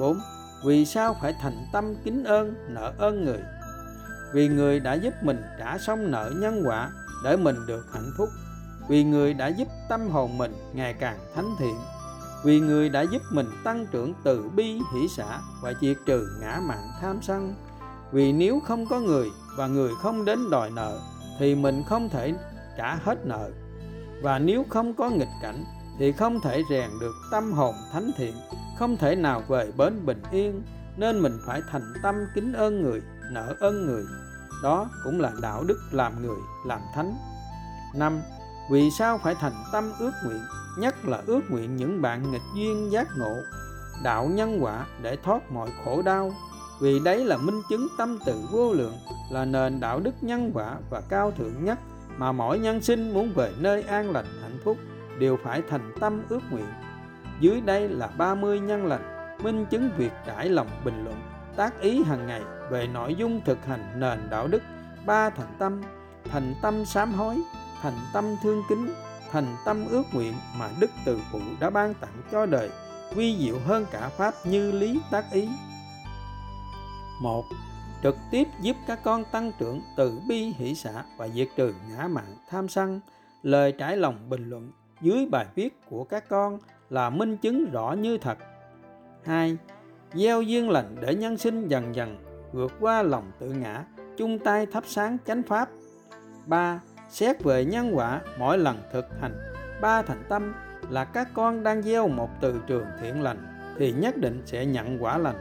4. 0.00 0.18
Vì 0.64 0.86
sao 0.86 1.16
phải 1.22 1.34
thành 1.40 1.66
tâm 1.72 1.94
kính 2.04 2.24
ơn, 2.24 2.54
nợ 2.68 2.92
ơn 2.98 3.24
người? 3.24 3.40
Vì 4.32 4.48
người 4.48 4.80
đã 4.80 4.94
giúp 4.94 5.14
mình 5.22 5.42
trả 5.58 5.78
xong 5.78 6.10
nợ 6.10 6.32
nhân 6.36 6.62
quả 6.66 6.90
để 7.24 7.36
mình 7.36 7.56
được 7.66 7.92
hạnh 7.92 8.12
phúc. 8.16 8.28
Vì 8.88 9.04
người 9.04 9.34
đã 9.34 9.48
giúp 9.48 9.68
tâm 9.88 10.08
hồn 10.08 10.38
mình 10.38 10.54
ngày 10.72 10.94
càng 10.94 11.18
thánh 11.34 11.54
thiện. 11.58 11.76
Vì 12.44 12.60
người 12.60 12.88
đã 12.88 13.02
giúp 13.02 13.22
mình 13.30 13.46
tăng 13.64 13.86
trưởng 13.86 14.14
từ 14.24 14.50
bi 14.56 14.72
hỷ 14.94 15.08
xã 15.16 15.40
và 15.62 15.72
diệt 15.80 15.96
trừ 16.06 16.26
ngã 16.40 16.60
mạn 16.62 16.90
tham 17.00 17.18
sân. 17.22 17.54
Vì 18.12 18.32
nếu 18.32 18.60
không 18.60 18.86
có 18.86 19.00
người 19.00 19.30
và 19.56 19.66
người 19.66 19.90
không 20.02 20.24
đến 20.24 20.50
đòi 20.50 20.70
nợ, 20.70 20.98
thì 21.38 21.54
mình 21.54 21.82
không 21.88 22.08
thể 22.08 22.34
trả 22.76 22.94
hết 22.94 23.26
nợ. 23.26 23.50
Và 24.22 24.38
nếu 24.38 24.64
không 24.68 24.94
có 24.94 25.10
nghịch 25.10 25.28
cảnh, 25.42 25.64
thì 25.98 26.12
không 26.12 26.40
thể 26.40 26.62
rèn 26.70 26.90
được 27.00 27.14
tâm 27.30 27.52
hồn 27.52 27.74
thánh 27.92 28.10
thiện, 28.16 28.34
không 28.78 28.96
thể 28.96 29.14
nào 29.14 29.42
về 29.48 29.72
bến 29.76 30.06
bình 30.06 30.22
yên. 30.30 30.62
Nên 30.96 31.20
mình 31.20 31.38
phải 31.46 31.60
thành 31.70 31.92
tâm 32.02 32.14
kính 32.34 32.52
ơn 32.52 32.82
người, 32.82 33.02
nợ 33.32 33.54
ơn 33.60 33.86
người 33.86 34.04
đó 34.62 34.88
cũng 35.04 35.20
là 35.20 35.32
đạo 35.42 35.64
đức 35.64 35.78
làm 35.90 36.22
người 36.22 36.38
làm 36.66 36.80
thánh. 36.94 37.16
Năm 37.94 38.20
vì 38.70 38.90
sao 38.90 39.18
phải 39.18 39.34
thành 39.34 39.64
tâm 39.72 39.92
ước 39.98 40.12
nguyện 40.24 40.40
nhất 40.78 41.04
là 41.04 41.22
ước 41.26 41.40
nguyện 41.50 41.76
những 41.76 42.02
bạn 42.02 42.30
nghịch 42.30 42.42
duyên 42.54 42.92
giác 42.92 43.08
ngộ 43.18 43.36
đạo 44.04 44.26
nhân 44.26 44.58
quả 44.60 44.86
để 45.02 45.16
thoát 45.16 45.52
mọi 45.52 45.68
khổ 45.84 46.02
đau? 46.02 46.32
Vì 46.80 47.00
đấy 47.04 47.24
là 47.24 47.36
minh 47.36 47.62
chứng 47.68 47.88
tâm 47.98 48.18
từ 48.26 48.34
vô 48.52 48.72
lượng 48.72 48.94
là 49.30 49.44
nền 49.44 49.80
đạo 49.80 50.00
đức 50.00 50.14
nhân 50.20 50.50
quả 50.54 50.76
và 50.90 51.00
cao 51.08 51.30
thượng 51.30 51.64
nhất 51.64 51.78
mà 52.16 52.32
mỗi 52.32 52.58
nhân 52.58 52.80
sinh 52.80 53.14
muốn 53.14 53.32
về 53.32 53.52
nơi 53.58 53.82
an 53.82 54.10
lành 54.10 54.26
hạnh 54.42 54.58
phúc 54.64 54.76
đều 55.18 55.38
phải 55.44 55.62
thành 55.70 55.92
tâm 56.00 56.22
ước 56.28 56.40
nguyện. 56.50 56.66
Dưới 57.40 57.60
đây 57.60 57.88
là 57.88 58.06
30 58.06 58.60
nhân 58.60 58.86
lành, 58.86 59.36
minh 59.42 59.66
chứng 59.70 59.90
việc 59.96 60.12
trải 60.26 60.48
lòng 60.48 60.68
bình 60.84 61.04
luận, 61.04 61.16
tác 61.60 61.80
ý 61.80 62.02
hàng 62.02 62.26
ngày 62.26 62.42
về 62.70 62.86
nội 62.86 63.14
dung 63.14 63.40
thực 63.44 63.66
hành 63.66 64.00
nền 64.00 64.30
đạo 64.30 64.48
đức, 64.48 64.62
ba 65.06 65.30
thành 65.30 65.54
tâm, 65.58 65.82
thành 66.24 66.54
tâm 66.62 66.84
sám 66.84 67.12
hối, 67.12 67.36
thành 67.82 67.98
tâm 68.12 68.24
thương 68.42 68.62
kính, 68.68 68.94
thành 69.30 69.56
tâm 69.64 69.86
ước 69.90 70.02
nguyện 70.12 70.34
mà 70.58 70.68
Đức 70.80 70.90
Từ 71.04 71.20
Phụ 71.32 71.40
đã 71.60 71.70
ban 71.70 71.94
tặng 71.94 72.22
cho 72.32 72.46
đời, 72.46 72.70
vi 73.14 73.36
diệu 73.38 73.58
hơn 73.66 73.86
cả 73.90 74.08
Pháp 74.08 74.34
như 74.44 74.72
lý 74.72 75.00
tác 75.10 75.24
ý. 75.32 75.48
một 77.22 77.44
trực 78.02 78.16
tiếp 78.30 78.48
giúp 78.60 78.76
các 78.86 79.00
con 79.04 79.24
tăng 79.32 79.52
trưởng 79.58 79.82
từ 79.96 80.20
bi 80.28 80.54
hỷ 80.58 80.74
xã 80.74 81.04
và 81.16 81.28
diệt 81.28 81.48
trừ 81.56 81.74
ngã 81.88 82.08
mạn 82.08 82.36
tham 82.50 82.68
sân 82.68 83.00
lời 83.42 83.72
trải 83.72 83.96
lòng 83.96 84.30
bình 84.30 84.50
luận 84.50 84.70
dưới 85.00 85.26
bài 85.30 85.46
viết 85.54 85.80
của 85.90 86.04
các 86.04 86.28
con 86.28 86.58
là 86.90 87.10
minh 87.10 87.36
chứng 87.36 87.70
rõ 87.70 87.92
như 87.92 88.18
thật 88.18 88.38
2. 89.24 89.56
Gieo 90.14 90.42
duyên 90.42 90.70
lành 90.70 90.96
để 91.00 91.14
nhân 91.14 91.38
sinh 91.38 91.68
dần 91.68 91.94
dần, 91.94 92.16
vượt 92.52 92.72
qua 92.80 93.02
lòng 93.02 93.32
tự 93.38 93.50
ngã, 93.50 93.84
chung 94.16 94.38
tay 94.38 94.66
thắp 94.66 94.84
sáng 94.86 95.18
chánh 95.26 95.42
pháp 95.42 95.68
3. 96.46 96.80
Xét 97.10 97.42
về 97.42 97.64
nhân 97.64 97.90
quả 97.96 98.20
mỗi 98.38 98.58
lần 98.58 98.78
thực 98.92 99.04
hành 99.20 99.54
ba 99.80 100.02
thành 100.02 100.22
tâm 100.28 100.54
là 100.88 101.04
các 101.04 101.28
con 101.34 101.62
đang 101.62 101.82
gieo 101.82 102.08
một 102.08 102.28
từ 102.40 102.60
trường 102.66 102.86
thiện 103.00 103.22
lành 103.22 103.74
thì 103.78 103.92
nhất 103.92 104.16
định 104.16 104.42
sẽ 104.46 104.66
nhận 104.66 105.02
quả 105.02 105.18
lành 105.18 105.36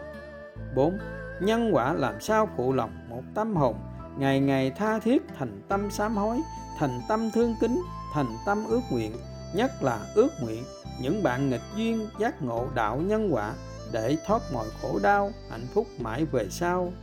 4. 0.75 0.97
Nhân 1.41 1.69
quả 1.73 1.93
làm 1.93 2.21
sao 2.21 2.49
phụ 2.57 2.73
lòng 2.73 2.91
một 3.09 3.23
tâm 3.35 3.55
hồn, 3.55 3.75
ngày 4.17 4.39
ngày 4.39 4.71
tha 4.71 4.99
thiết 4.99 5.21
thành 5.37 5.61
tâm 5.67 5.91
sám 5.91 6.15
hối, 6.15 6.37
thành 6.79 7.01
tâm 7.09 7.29
thương 7.33 7.55
kính, 7.61 7.81
thành 8.13 8.27
tâm 8.45 8.65
ước 8.69 8.81
nguyện, 8.91 9.11
nhất 9.55 9.71
là 9.81 9.99
ước 10.15 10.29
nguyện 10.43 10.63
những 11.01 11.23
bạn 11.23 11.49
nghịch 11.49 11.61
duyên 11.75 12.07
giác 12.19 12.41
ngộ 12.41 12.67
đạo 12.75 12.97
nhân 12.97 13.29
quả 13.31 13.53
để 13.91 14.17
thoát 14.25 14.41
mọi 14.53 14.67
khổ 14.81 14.99
đau 15.03 15.31
hạnh 15.49 15.67
phúc 15.73 15.87
mãi 15.99 16.25
về 16.25 16.47
sau 16.49 16.93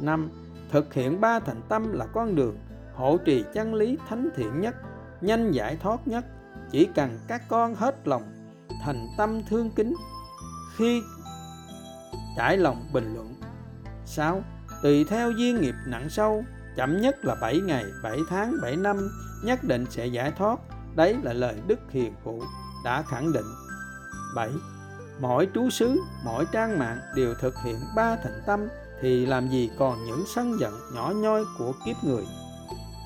5. 0.00 0.30
Thực 0.70 0.94
hiện 0.94 1.20
ba 1.20 1.40
thành 1.40 1.60
tâm 1.68 1.92
là 1.92 2.06
con 2.06 2.34
đường 2.34 2.58
hộ 2.94 3.16
trì 3.24 3.44
chân 3.54 3.74
lý 3.74 3.98
thánh 4.08 4.28
thiện 4.36 4.60
nhất 4.60 4.74
nhanh 5.20 5.52
giải 5.52 5.76
thoát 5.76 6.08
nhất 6.08 6.24
chỉ 6.70 6.88
cần 6.94 7.18
các 7.28 7.42
con 7.48 7.74
hết 7.74 8.08
lòng 8.08 8.22
thành 8.84 9.08
tâm 9.18 9.42
thương 9.48 9.70
kính 9.70 9.94
khi 10.76 11.02
trải 12.36 12.56
lòng 12.56 12.90
bình 12.92 13.14
luận 13.14 13.34
6. 14.06 14.42
Tùy 14.82 15.04
theo 15.04 15.30
duyên 15.30 15.60
nghiệp 15.60 15.74
nặng 15.86 16.10
sâu 16.10 16.44
chậm 16.76 17.00
nhất 17.00 17.24
là 17.24 17.34
7 17.40 17.60
ngày, 17.60 17.84
7 18.02 18.18
tháng, 18.28 18.54
7 18.62 18.76
năm 18.76 19.08
nhất 19.44 19.64
định 19.64 19.86
sẽ 19.90 20.06
giải 20.06 20.32
thoát. 20.38 20.58
Đấy 20.96 21.16
là 21.22 21.32
lời 21.32 21.54
Đức 21.66 21.80
Hiền 21.90 22.14
Phụ 22.24 22.42
đã 22.84 23.02
khẳng 23.02 23.32
định. 23.32 23.46
7. 24.34 24.50
Mỗi 25.20 25.48
trú 25.54 25.70
xứ, 25.70 26.00
mỗi 26.24 26.46
trang 26.52 26.78
mạng 26.78 26.98
đều 27.16 27.34
thực 27.40 27.54
hiện 27.64 27.76
ba 27.96 28.16
thành 28.16 28.42
tâm 28.46 28.68
thì 29.00 29.26
làm 29.26 29.48
gì 29.48 29.70
còn 29.78 30.06
những 30.06 30.24
sân 30.34 30.60
giận 30.60 30.72
nhỏ 30.94 31.12
nhoi 31.16 31.44
của 31.58 31.72
kiếp 31.86 32.04
người. 32.04 32.24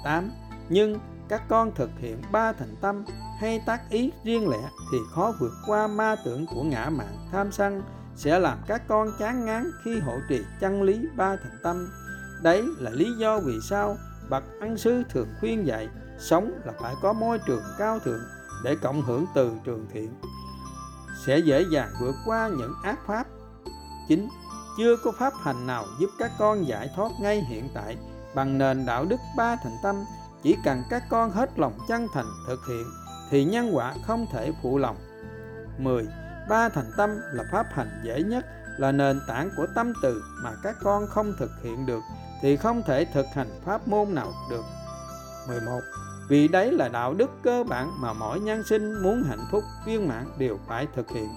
8. 0.05 0.31
Nhưng 0.69 0.99
các 1.29 1.43
con 1.49 1.75
thực 1.75 1.91
hiện 1.99 2.23
ba 2.33 2.53
thành 2.53 2.77
tâm 2.81 3.05
hay 3.39 3.63
tác 3.67 3.81
ý 3.91 4.13
riêng 4.25 4.49
lẻ 4.49 4.71
thì 4.93 4.99
khó 5.15 5.33
vượt 5.41 5.53
qua 5.67 5.87
ma 5.87 6.17
tưởng 6.25 6.47
của 6.47 6.63
ngã 6.63 6.91
mạng 6.91 7.29
tham 7.33 7.53
sân 7.53 7.83
sẽ 8.17 8.39
làm 8.39 8.59
các 8.67 8.83
con 8.89 9.09
chán 9.19 9.45
ngán 9.45 9.71
khi 9.85 9.99
hộ 10.01 10.19
trì 10.29 10.41
chân 10.61 10.83
lý 10.83 11.07
ba 11.17 11.37
thành 11.37 11.59
tâm 11.63 11.89
đấy 12.43 12.63
là 12.79 12.91
lý 12.91 13.13
do 13.19 13.41
vì 13.41 13.55
sao 13.69 13.97
bậc 14.31 14.45
ân 14.61 14.77
sư 14.77 15.03
thường 15.11 15.29
khuyên 15.41 15.67
dạy 15.67 15.89
sống 16.19 16.53
là 16.65 16.73
phải 16.81 16.95
có 17.03 17.13
môi 17.13 17.39
trường 17.39 17.63
cao 17.79 17.99
thượng 17.99 18.21
để 18.65 18.77
cộng 18.83 19.03
hưởng 19.03 19.27
từ 19.35 19.53
trường 19.65 19.87
thiện 19.93 20.15
sẽ 21.27 21.39
dễ 21.39 21.65
dàng 21.73 21.91
vượt 22.01 22.15
qua 22.25 22.49
những 22.49 22.75
ác 22.83 22.99
pháp 23.07 23.27
chính, 24.09 24.29
chưa 24.79 24.97
có 25.05 25.13
pháp 25.19 25.33
hành 25.43 25.67
nào 25.67 25.85
giúp 26.01 26.11
các 26.19 26.31
con 26.39 26.69
giải 26.69 26.91
thoát 26.97 27.13
ngay 27.21 27.41
hiện 27.49 27.69
tại 27.75 27.97
bằng 28.35 28.59
nền 28.59 28.87
đạo 28.87 29.05
đức 29.05 29.21
ba 29.37 29.57
thành 29.57 29.77
tâm 29.83 30.05
chỉ 30.43 30.57
cần 30.65 30.83
các 30.91 31.03
con 31.11 31.31
hết 31.31 31.59
lòng 31.59 31.79
chân 31.89 32.07
thành 32.15 32.27
thực 32.47 32.67
hiện, 32.69 32.85
thì 33.31 33.45
nhân 33.45 33.71
quả 33.73 33.95
không 34.07 34.27
thể 34.33 34.53
phụ 34.63 34.79
lòng 34.79 34.97
10. 35.79 36.07
Ba 36.49 36.69
thành 36.69 36.91
tâm 36.97 37.11
là 37.33 37.45
pháp 37.53 37.67
hành 37.71 38.01
dễ 38.05 38.23
nhất, 38.23 38.47
là 38.79 38.93
nền 38.93 39.21
tảng 39.29 39.51
của 39.57 39.67
tâm 39.75 39.93
từ 40.03 40.23
mà 40.43 40.51
các 40.63 40.77
con 40.83 41.07
không 41.07 41.33
thực 41.39 41.51
hiện 41.63 41.87
được, 41.87 42.01
thì 42.43 42.57
không 42.57 42.83
thể 42.87 43.05
thực 43.05 43.27
hành 43.35 43.61
pháp 43.65 43.89
môn 43.89 44.15
nào 44.15 44.33
được 44.51 44.65
11. 45.49 45.81
Vì 46.29 46.49
đấy 46.49 46.73
là 46.73 46.89
đạo 46.89 47.15
đức 47.15 47.31
cơ 47.43 47.65
bản 47.65 47.91
mà 48.01 48.13
mỗi 48.13 48.41
nhân 48.41 48.63
sinh 48.65 49.03
muốn 49.03 49.23
hạnh 49.23 49.47
phúc 49.51 49.65
viên 49.87 50.09
mãn 50.09 50.27
đều 50.39 50.59
phải 50.69 50.87
thực 50.97 51.11
hiện 51.11 51.29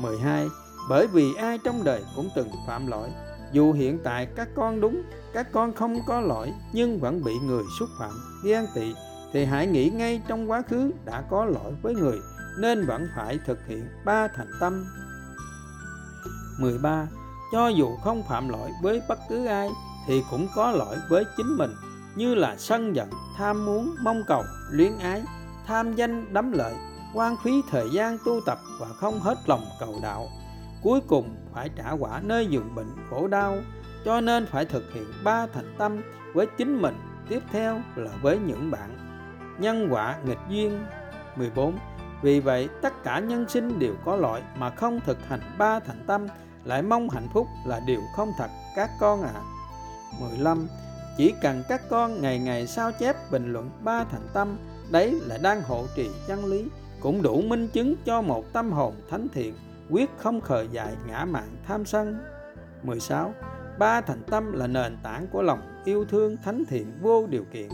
12. 0.00 0.48
Bởi 0.88 1.06
vì 1.06 1.34
ai 1.34 1.58
trong 1.64 1.84
đời 1.84 2.04
cũng 2.16 2.28
từng 2.36 2.48
phạm 2.66 2.86
lỗi 2.86 3.08
dù 3.54 3.72
hiện 3.72 3.98
tại 4.04 4.28
các 4.36 4.48
con 4.54 4.80
đúng, 4.80 5.02
các 5.32 5.52
con 5.52 5.74
không 5.74 5.98
có 6.06 6.20
lỗi, 6.20 6.52
nhưng 6.72 7.00
vẫn 7.00 7.24
bị 7.24 7.32
người 7.44 7.62
xúc 7.78 7.88
phạm, 7.98 8.10
ghen 8.44 8.66
tị, 8.74 8.94
thì 9.32 9.44
hãy 9.44 9.66
nghĩ 9.66 9.90
ngay 9.90 10.22
trong 10.28 10.50
quá 10.50 10.62
khứ 10.68 10.92
đã 11.04 11.22
có 11.30 11.44
lỗi 11.44 11.72
với 11.82 11.94
người, 11.94 12.18
nên 12.58 12.86
vẫn 12.86 13.08
phải 13.16 13.38
thực 13.46 13.58
hiện 13.66 13.88
ba 14.04 14.28
thành 14.28 14.50
tâm 14.60 14.84
13. 16.58 17.08
Cho 17.52 17.68
dù 17.68 17.96
không 18.04 18.22
phạm 18.28 18.48
lỗi 18.48 18.70
với 18.82 19.02
bất 19.08 19.18
cứ 19.28 19.46
ai, 19.46 19.68
thì 20.06 20.22
cũng 20.30 20.48
có 20.54 20.70
lỗi 20.70 20.96
với 21.08 21.24
chính 21.36 21.56
mình 21.56 21.70
như 22.16 22.34
là 22.34 22.56
sân 22.56 22.96
giận, 22.96 23.10
tham 23.36 23.66
muốn, 23.66 23.94
mong 24.02 24.22
cầu, 24.26 24.42
luyến 24.70 24.98
ái, 24.98 25.22
tham 25.66 25.94
danh, 25.94 26.34
đắm 26.34 26.52
lợi, 26.52 26.74
quan 27.14 27.36
phí 27.42 27.62
thời 27.70 27.90
gian 27.92 28.18
tu 28.24 28.40
tập 28.46 28.58
và 28.80 28.86
không 28.86 29.20
hết 29.20 29.38
lòng 29.46 29.64
cầu 29.80 29.94
đạo. 30.02 30.28
Cuối 30.82 31.00
cùng 31.08 31.36
phải 31.52 31.68
trả 31.76 31.90
quả 31.90 32.20
nơi 32.24 32.46
giường 32.46 32.74
bệnh 32.74 32.90
khổ 33.10 33.28
đau, 33.28 33.56
cho 34.04 34.20
nên 34.20 34.46
phải 34.46 34.64
thực 34.64 34.92
hiện 34.94 35.06
ba 35.24 35.46
thành 35.46 35.74
tâm 35.78 36.02
với 36.34 36.46
chính 36.58 36.82
mình, 36.82 36.94
tiếp 37.28 37.42
theo 37.52 37.80
là 37.96 38.10
với 38.22 38.38
những 38.38 38.70
bạn. 38.70 38.90
Nhân 39.58 39.88
quả 39.90 40.16
nghịch 40.24 40.38
duyên 40.50 40.86
14 41.36 41.78
Vì 42.22 42.40
vậy 42.40 42.68
tất 42.82 43.02
cả 43.04 43.18
nhân 43.18 43.48
sinh 43.48 43.78
đều 43.78 43.94
có 44.04 44.16
lỗi 44.16 44.42
mà 44.56 44.70
không 44.70 45.00
thực 45.06 45.18
hành 45.28 45.40
ba 45.58 45.80
thành 45.80 46.04
tâm 46.06 46.26
lại 46.64 46.82
mong 46.82 47.10
hạnh 47.10 47.28
phúc 47.32 47.46
là 47.66 47.80
điều 47.86 48.00
không 48.16 48.32
thật 48.38 48.50
các 48.76 48.90
con 49.00 49.22
ạ. 49.22 49.30
À. 49.34 49.42
15. 50.20 50.68
Chỉ 51.16 51.34
cần 51.42 51.62
các 51.68 51.82
con 51.88 52.20
ngày 52.20 52.38
ngày 52.38 52.66
sao 52.66 52.92
chép 52.92 53.16
bình 53.30 53.52
luận 53.52 53.70
ba 53.84 54.04
thành 54.04 54.28
tâm, 54.32 54.56
đấy 54.90 55.20
là 55.26 55.38
đang 55.38 55.62
hộ 55.62 55.86
trì 55.96 56.10
chân 56.26 56.44
lý, 56.44 56.68
cũng 57.00 57.22
đủ 57.22 57.42
minh 57.42 57.68
chứng 57.68 57.94
cho 58.04 58.22
một 58.22 58.52
tâm 58.52 58.72
hồn 58.72 58.94
thánh 59.10 59.28
thiện, 59.28 59.54
quyết 59.90 60.10
không 60.18 60.40
khờ 60.40 60.66
dại 60.72 60.92
ngã 61.06 61.24
mạng 61.24 61.56
tham 61.66 61.84
sân. 61.84 62.18
16. 62.82 63.34
Ba 63.78 64.00
thành 64.00 64.22
tâm 64.30 64.52
là 64.52 64.66
nền 64.66 64.96
tảng 65.02 65.26
của 65.32 65.42
lòng 65.42 65.82
yêu 65.84 66.04
thương 66.04 66.36
thánh 66.44 66.64
thiện 66.68 66.98
vô 67.02 67.26
điều 67.26 67.44
kiện. 67.52 67.68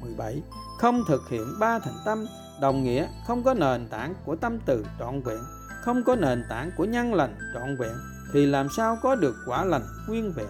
17. 0.00 0.42
Không 0.78 1.02
thực 1.08 1.28
hiện 1.28 1.46
ba 1.60 1.78
thành 1.78 1.96
tâm 2.04 2.26
đồng 2.60 2.84
nghĩa 2.84 3.08
không 3.26 3.42
có 3.42 3.54
nền 3.54 3.88
tảng 3.88 4.14
của 4.24 4.36
tâm 4.36 4.58
từ 4.66 4.86
trọn 4.98 5.22
vẹn, 5.22 5.38
không 5.80 6.02
có 6.04 6.16
nền 6.16 6.44
tảng 6.48 6.70
của 6.76 6.84
nhân 6.84 7.14
lành 7.14 7.38
trọn 7.54 7.76
vẹn 7.76 7.92
thì 8.32 8.46
làm 8.46 8.68
sao 8.76 8.98
có 9.02 9.14
được 9.14 9.36
quả 9.46 9.64
lành 9.64 9.82
nguyên 10.08 10.32
vẹn. 10.32 10.48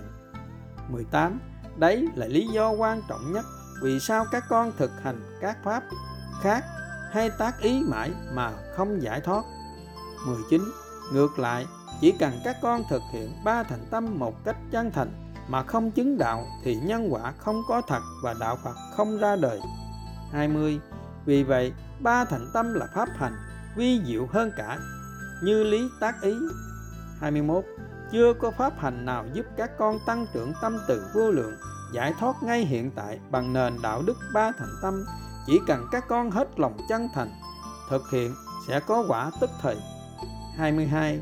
18. 0.89 1.41
Đấy 1.81 2.09
là 2.14 2.26
lý 2.26 2.47
do 2.47 2.70
quan 2.70 3.03
trọng 3.09 3.33
nhất 3.33 3.45
vì 3.83 4.01
sao 4.01 4.24
các 4.33 4.45
con 4.49 4.72
thực 4.78 4.91
hành 5.03 5.20
các 5.41 5.57
pháp 5.64 5.83
khác 6.43 6.64
hay 7.12 7.31
tác 7.31 7.61
ý 7.61 7.83
mãi 7.89 8.11
mà 8.33 8.53
không 8.76 9.03
giải 9.03 9.20
thoát. 9.20 9.45
19. 10.26 10.61
Ngược 11.12 11.39
lại, 11.39 11.66
chỉ 12.01 12.12
cần 12.18 12.33
các 12.45 12.57
con 12.62 12.83
thực 12.91 13.03
hiện 13.12 13.45
ba 13.45 13.62
thành 13.62 13.87
tâm 13.91 14.18
một 14.18 14.45
cách 14.45 14.57
chân 14.70 14.91
thành 14.91 15.33
mà 15.49 15.62
không 15.62 15.91
chứng 15.91 16.18
đạo 16.18 16.47
thì 16.64 16.74
nhân 16.74 17.09
quả 17.11 17.33
không 17.39 17.62
có 17.68 17.83
thật 17.89 18.01
và 18.22 18.35
đạo 18.41 18.59
Phật 18.64 18.74
không 18.97 19.18
ra 19.18 19.37
đời. 19.37 19.61
20. 20.33 20.81
Vì 21.24 21.43
vậy, 21.43 21.72
ba 22.01 22.24
thành 22.24 22.51
tâm 22.55 22.74
là 22.74 22.87
pháp 22.95 23.09
hành 23.16 23.37
vi 23.76 24.01
diệu 24.07 24.26
hơn 24.33 24.53
cả 24.57 24.78
như 25.43 25.64
lý 25.64 25.89
tác 26.01 26.22
ý. 26.22 26.35
21 27.20 27.64
chưa 28.13 28.33
có 28.33 28.51
pháp 28.51 28.79
hành 28.79 29.05
nào 29.05 29.25
giúp 29.33 29.47
các 29.57 29.71
con 29.79 29.99
tăng 30.07 30.27
trưởng 30.35 30.53
tâm 30.63 30.79
từ 30.89 31.05
vô 31.15 31.31
lượng, 31.31 31.55
giải 31.93 32.13
thoát 32.21 32.43
ngay 32.43 32.65
hiện 32.65 32.91
tại 32.91 33.19
bằng 33.31 33.53
nền 33.53 33.83
đạo 33.83 34.03
đức 34.07 34.17
ba 34.35 34.53
thành 34.59 34.75
tâm. 34.83 35.05
Chỉ 35.47 35.61
cần 35.67 35.87
các 35.93 36.05
con 36.09 36.31
hết 36.31 36.61
lòng 36.61 36.77
chân 36.89 37.09
thành, 37.15 37.31
thực 37.91 38.11
hiện 38.11 38.35
sẽ 38.69 38.81
có 38.81 39.05
quả 39.09 39.31
tức 39.41 39.51
thời. 39.63 39.77
22 40.57 41.21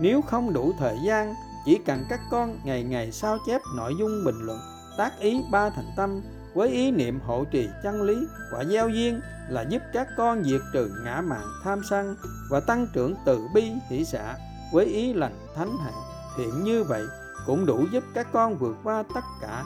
nếu 0.00 0.22
không 0.22 0.52
đủ 0.52 0.72
thời 0.78 0.98
gian, 1.04 1.34
chỉ 1.64 1.78
cần 1.86 2.04
các 2.08 2.20
con 2.30 2.58
ngày 2.64 2.82
ngày 2.82 3.12
sao 3.12 3.38
chép 3.46 3.60
nội 3.76 3.94
dung 3.98 4.24
bình 4.24 4.40
luận, 4.40 4.58
tác 4.98 5.18
ý 5.18 5.40
ba 5.50 5.70
thành 5.70 5.90
tâm 5.96 6.20
với 6.54 6.68
ý 6.68 6.90
niệm 6.90 7.20
hộ 7.20 7.44
trì 7.44 7.68
chân 7.82 8.02
lý 8.02 8.26
và 8.52 8.64
gieo 8.64 8.88
duyên 8.88 9.20
là 9.48 9.62
giúp 9.62 9.82
các 9.92 10.08
con 10.16 10.44
diệt 10.44 10.60
trừ 10.72 10.90
ngã 11.04 11.20
mạn 11.20 11.46
tham 11.64 11.80
sân 11.90 12.16
và 12.50 12.60
tăng 12.60 12.86
trưởng 12.94 13.14
từ 13.24 13.40
bi 13.54 13.72
hỷ 13.88 14.04
xã 14.04 14.36
với 14.72 14.86
ý 14.86 15.12
lành 15.12 15.34
thánh 15.56 15.76
hạnh 15.84 15.94
thiện 16.36 16.64
như 16.64 16.84
vậy 16.84 17.04
cũng 17.46 17.66
đủ 17.66 17.86
giúp 17.92 18.04
các 18.14 18.26
con 18.32 18.58
vượt 18.58 18.76
qua 18.84 19.04
tất 19.14 19.24
cả 19.40 19.64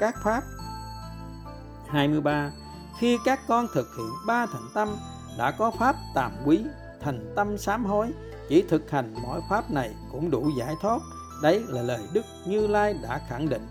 các 0.00 0.14
pháp. 0.22 0.42
23 1.88 2.50
khi 2.98 3.18
các 3.24 3.40
con 3.48 3.66
thực 3.74 3.96
hiện 3.96 4.12
ba 4.26 4.46
thành 4.46 4.68
tâm, 4.74 4.96
đã 5.38 5.50
có 5.50 5.70
pháp 5.70 5.96
tàm 6.14 6.32
quý, 6.44 6.64
thành 7.00 7.32
tâm 7.36 7.58
sám 7.58 7.84
hối, 7.84 8.12
chỉ 8.48 8.64
thực 8.68 8.90
hành 8.90 9.14
mỗi 9.22 9.40
pháp 9.50 9.70
này 9.70 9.94
cũng 10.12 10.30
đủ 10.30 10.50
giải 10.58 10.74
thoát. 10.82 10.98
Đấy 11.42 11.64
là 11.68 11.82
lời 11.82 12.00
đức 12.12 12.24
như 12.46 12.66
lai 12.66 12.94
đã 13.02 13.20
khẳng 13.28 13.48
định. 13.48 13.66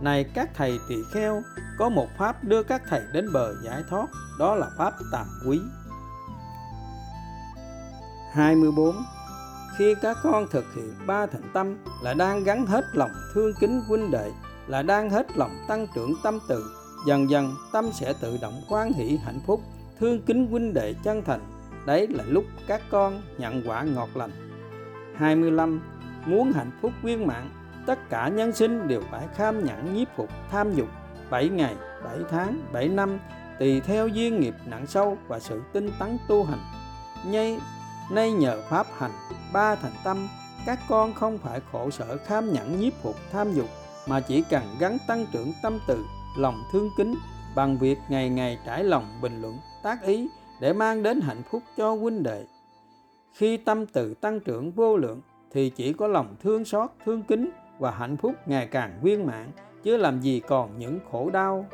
Này 0.00 0.24
các 0.34 0.48
thầy 0.54 0.78
tỳ 0.88 0.96
kheo, 1.12 1.42
có 1.78 1.88
một 1.88 2.06
pháp 2.18 2.44
đưa 2.44 2.62
các 2.62 2.82
thầy 2.88 3.00
đến 3.12 3.32
bờ 3.32 3.54
giải 3.64 3.82
thoát, 3.90 4.06
đó 4.38 4.54
là 4.54 4.70
pháp 4.78 4.94
tàm 5.12 5.26
quý. 5.46 5.60
24 8.32 9.04
khi 9.78 9.94
các 10.02 10.16
con 10.22 10.46
thực 10.50 10.64
hiện 10.74 10.94
ba 11.06 11.26
thành 11.26 11.50
tâm 11.52 11.76
là 12.02 12.14
đang 12.14 12.44
gắn 12.44 12.66
hết 12.66 12.84
lòng 12.92 13.10
thương 13.34 13.52
kính 13.60 13.80
huynh 13.88 14.10
đệ 14.10 14.30
là 14.66 14.82
đang 14.82 15.10
hết 15.10 15.26
lòng 15.36 15.64
tăng 15.68 15.86
trưởng 15.94 16.14
tâm 16.22 16.38
từ 16.48 16.64
dần 17.06 17.30
dần 17.30 17.54
tâm 17.72 17.92
sẽ 17.92 18.12
tự 18.20 18.38
động 18.42 18.62
quan 18.68 18.92
hỷ 18.92 19.16
hạnh 19.24 19.40
phúc 19.46 19.60
thương 20.02 20.22
kính 20.22 20.46
huynh 20.46 20.74
đệ 20.74 20.94
chân 21.02 21.22
thành. 21.24 21.40
Đấy 21.86 22.06
là 22.08 22.24
lúc 22.28 22.44
các 22.66 22.82
con 22.90 23.22
nhận 23.38 23.62
quả 23.66 23.82
ngọt 23.82 24.08
lành. 24.14 24.30
25 25.16 25.80
muốn 26.26 26.52
hạnh 26.52 26.70
phúc 26.82 26.92
viên 27.02 27.26
mãn 27.26 27.50
tất 27.86 28.10
cả 28.10 28.28
nhân 28.28 28.52
sinh 28.52 28.88
đều 28.88 29.02
phải 29.10 29.26
kham 29.36 29.64
nhẫn 29.64 29.94
nhiếp 29.94 30.08
phục 30.16 30.28
tham 30.50 30.74
dục. 30.74 30.88
7 31.30 31.48
ngày 31.48 31.74
7 32.04 32.18
tháng 32.30 32.60
7 32.72 32.88
năm 32.88 33.18
tùy 33.58 33.80
theo 33.80 34.08
duyên 34.08 34.40
nghiệp 34.40 34.54
nặng 34.66 34.86
sâu 34.86 35.18
và 35.28 35.40
sự 35.40 35.62
tinh 35.72 35.90
tấn 35.98 36.18
tu 36.28 36.44
hành. 36.44 36.60
Nhây, 37.26 37.58
nay 38.14 38.32
nhờ 38.32 38.62
pháp 38.68 38.86
hành, 38.98 39.10
ba 39.52 39.74
thành 39.74 39.92
tâm, 40.04 40.28
các 40.66 40.78
con 40.88 41.14
không 41.14 41.38
phải 41.38 41.60
khổ 41.72 41.90
sở 41.90 42.16
kham 42.16 42.52
nhẫn 42.52 42.80
nhiếp 42.80 42.92
phục 43.02 43.16
tham 43.32 43.52
dục, 43.52 43.68
mà 44.08 44.20
chỉ 44.20 44.42
cần 44.50 44.62
gắn 44.80 44.98
tăng 45.08 45.26
trưởng 45.32 45.52
tâm 45.62 45.78
từ, 45.86 46.04
lòng 46.38 46.62
thương 46.72 46.90
kính, 46.96 47.14
bằng 47.54 47.78
việc 47.78 47.98
ngày 48.08 48.28
ngày 48.28 48.58
trải 48.66 48.84
lòng 48.84 49.18
bình 49.22 49.42
luận, 49.42 49.58
tác 49.82 50.02
ý 50.02 50.28
để 50.60 50.72
mang 50.72 51.02
đến 51.02 51.20
hạnh 51.20 51.42
phúc 51.50 51.62
cho 51.76 51.94
huynh 51.94 52.22
đệ. 52.22 52.46
Khi 53.32 53.56
tâm 53.56 53.86
từ 53.86 54.14
tăng 54.14 54.40
trưởng 54.40 54.72
vô 54.72 54.96
lượng, 54.96 55.20
thì 55.52 55.70
chỉ 55.70 55.92
có 55.92 56.06
lòng 56.06 56.36
thương 56.42 56.64
xót, 56.64 56.90
thương 57.04 57.22
kính 57.22 57.50
và 57.78 57.90
hạnh 57.90 58.16
phúc 58.16 58.34
ngày 58.46 58.66
càng 58.66 58.98
viên 59.02 59.26
mãn, 59.26 59.46
chứ 59.82 59.96
làm 59.96 60.20
gì 60.20 60.40
còn 60.48 60.78
những 60.78 60.98
khổ 61.10 61.30
đau. 61.30 61.66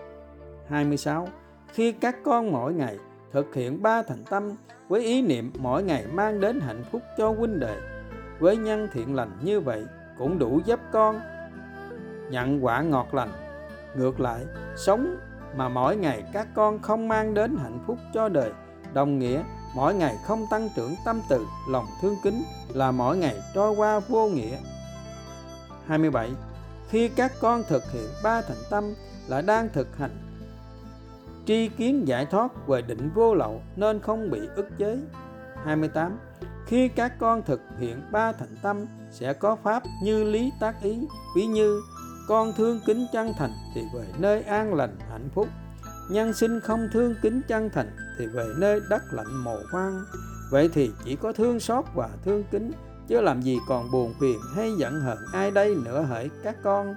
26 0.68 1.28
khi 1.72 1.92
các 1.92 2.16
con 2.24 2.52
mỗi 2.52 2.74
ngày 2.74 2.98
thực 3.32 3.54
hiện 3.54 3.82
ba 3.82 4.02
thành 4.02 4.24
tâm 4.24 4.52
với 4.88 5.04
ý 5.04 5.22
niệm 5.22 5.52
mỗi 5.58 5.82
ngày 5.82 6.04
mang 6.12 6.40
đến 6.40 6.60
hạnh 6.60 6.84
phúc 6.92 7.02
cho 7.18 7.30
huynh 7.30 7.60
đệ. 7.60 7.76
Với 8.38 8.56
nhân 8.56 8.88
thiện 8.92 9.14
lành 9.14 9.30
như 9.42 9.60
vậy 9.60 9.84
cũng 10.18 10.38
đủ 10.38 10.60
giúp 10.64 10.80
con 10.92 11.20
nhận 12.30 12.64
quả 12.64 12.82
ngọt 12.82 13.14
lành. 13.14 13.30
Ngược 13.96 14.20
lại, 14.20 14.44
sống 14.76 15.16
mà 15.56 15.68
mỗi 15.68 15.96
ngày 15.96 16.24
các 16.32 16.48
con 16.54 16.82
không 16.82 17.08
mang 17.08 17.34
đến 17.34 17.56
hạnh 17.56 17.78
phúc 17.86 17.98
cho 18.14 18.28
đời, 18.28 18.52
đồng 18.92 19.18
nghĩa 19.18 19.42
mỗi 19.74 19.94
ngày 19.94 20.16
không 20.24 20.44
tăng 20.50 20.68
trưởng 20.76 20.94
tâm 21.04 21.20
từ, 21.28 21.46
lòng 21.70 21.86
thương 22.02 22.16
kính 22.24 22.42
là 22.74 22.90
mỗi 22.90 23.16
ngày 23.16 23.36
trôi 23.54 23.74
qua 23.76 24.00
vô 24.00 24.28
nghĩa. 24.28 24.56
27 25.86 26.30
khi 26.88 27.08
các 27.08 27.32
con 27.40 27.62
thực 27.68 27.92
hiện 27.92 28.08
ba 28.22 28.42
thành 28.42 28.62
tâm 28.70 28.94
là 29.28 29.40
đang 29.40 29.68
thực 29.72 29.96
hành 29.96 30.27
tri 31.48 31.68
kiến 31.68 32.08
giải 32.08 32.26
thoát 32.26 32.66
về 32.66 32.82
định 32.82 33.10
vô 33.14 33.34
lậu 33.34 33.62
nên 33.76 34.00
không 34.00 34.30
bị 34.30 34.40
ức 34.56 34.68
chế. 34.78 34.98
28 35.64 36.18
khi 36.66 36.88
các 36.88 37.18
con 37.18 37.42
thực 37.42 37.60
hiện 37.78 38.02
ba 38.12 38.32
thành 38.32 38.56
tâm, 38.62 38.86
sẽ 39.10 39.32
có 39.32 39.56
pháp 39.56 39.82
như 40.02 40.24
lý 40.24 40.52
tác 40.60 40.82
ý. 40.82 40.98
Ví 41.36 41.46
như, 41.46 41.80
con 42.28 42.52
thương 42.56 42.80
kính 42.86 43.06
chân 43.12 43.32
thành 43.38 43.50
thì 43.74 43.82
về 43.94 44.04
nơi 44.18 44.42
an 44.42 44.74
lành, 44.74 44.96
hạnh 45.10 45.28
phúc. 45.34 45.48
Nhân 46.10 46.32
sinh 46.32 46.60
không 46.60 46.88
thương 46.92 47.14
kính 47.22 47.40
chân 47.48 47.70
thành 47.72 47.90
thì 48.18 48.26
về 48.26 48.46
nơi 48.56 48.80
đất 48.90 49.02
lạnh, 49.12 49.44
mồ 49.44 49.56
hoang. 49.72 50.04
Vậy 50.50 50.70
thì 50.72 50.90
chỉ 51.04 51.16
có 51.16 51.32
thương 51.32 51.60
xót 51.60 51.84
và 51.94 52.08
thương 52.24 52.44
kính, 52.50 52.72
chứ 53.08 53.20
làm 53.20 53.42
gì 53.42 53.58
còn 53.68 53.90
buồn 53.90 54.14
phiền 54.20 54.38
hay 54.54 54.72
giận 54.78 55.00
hờn 55.00 55.18
ai 55.32 55.50
đây 55.50 55.76
nữa 55.84 56.02
hỡi 56.02 56.30
các 56.44 56.56
con. 56.62 56.94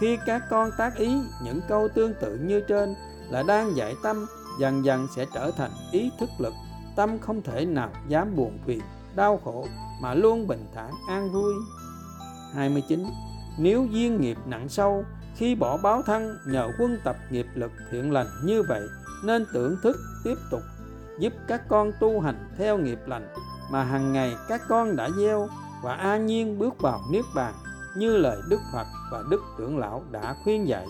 Khi 0.00 0.18
các 0.26 0.42
con 0.50 0.70
tác 0.78 0.96
ý 0.96 1.14
những 1.44 1.60
câu 1.68 1.88
tương 1.88 2.14
tự 2.20 2.36
như 2.36 2.60
trên 2.60 2.94
là 3.30 3.42
đang 3.42 3.76
dạy 3.76 3.94
tâm, 4.02 4.26
dần 4.60 4.84
dần 4.84 5.06
sẽ 5.16 5.26
trở 5.34 5.50
thành 5.50 5.70
ý 5.92 6.10
thức 6.20 6.30
lực. 6.38 6.54
Tâm 6.96 7.18
không 7.18 7.42
thể 7.42 7.64
nào 7.64 7.90
dám 8.08 8.36
buồn 8.36 8.58
phiền, 8.66 8.80
đau 9.16 9.40
khổ 9.44 9.66
mà 10.02 10.14
luôn 10.14 10.46
bình 10.46 10.66
thản, 10.74 10.92
an 11.08 11.32
vui. 11.32 11.54
29 12.54 13.04
nếu 13.58 13.86
duyên 13.90 14.20
nghiệp 14.20 14.38
nặng 14.46 14.68
sâu, 14.68 15.04
khi 15.36 15.54
bỏ 15.54 15.76
báo 15.76 16.02
thân 16.02 16.38
nhờ 16.46 16.70
quân 16.78 16.98
tập 17.04 17.16
nghiệp 17.30 17.46
lực 17.54 17.72
thiện 17.90 18.12
lành 18.12 18.26
như 18.44 18.62
vậy, 18.68 18.82
nên 19.24 19.46
tưởng 19.52 19.76
thức 19.82 19.96
tiếp 20.24 20.34
tục 20.50 20.60
giúp 21.18 21.32
các 21.48 21.68
con 21.68 21.92
tu 22.00 22.20
hành 22.20 22.48
theo 22.58 22.78
nghiệp 22.78 22.98
lành 23.06 23.28
mà 23.70 23.84
hàng 23.84 24.12
ngày 24.12 24.36
các 24.48 24.62
con 24.68 24.96
đã 24.96 25.10
gieo 25.10 25.48
và 25.82 25.94
an 25.94 26.26
nhiên 26.26 26.58
bước 26.58 26.80
vào 26.80 27.00
niết 27.10 27.24
bàn, 27.34 27.54
như 27.96 28.16
lời 28.16 28.38
Đức 28.48 28.60
Phật 28.72 28.86
và 29.12 29.22
Đức 29.30 29.40
Trưởng 29.58 29.78
Lão 29.78 30.02
đã 30.10 30.36
khuyên 30.44 30.68
dạy. 30.68 30.86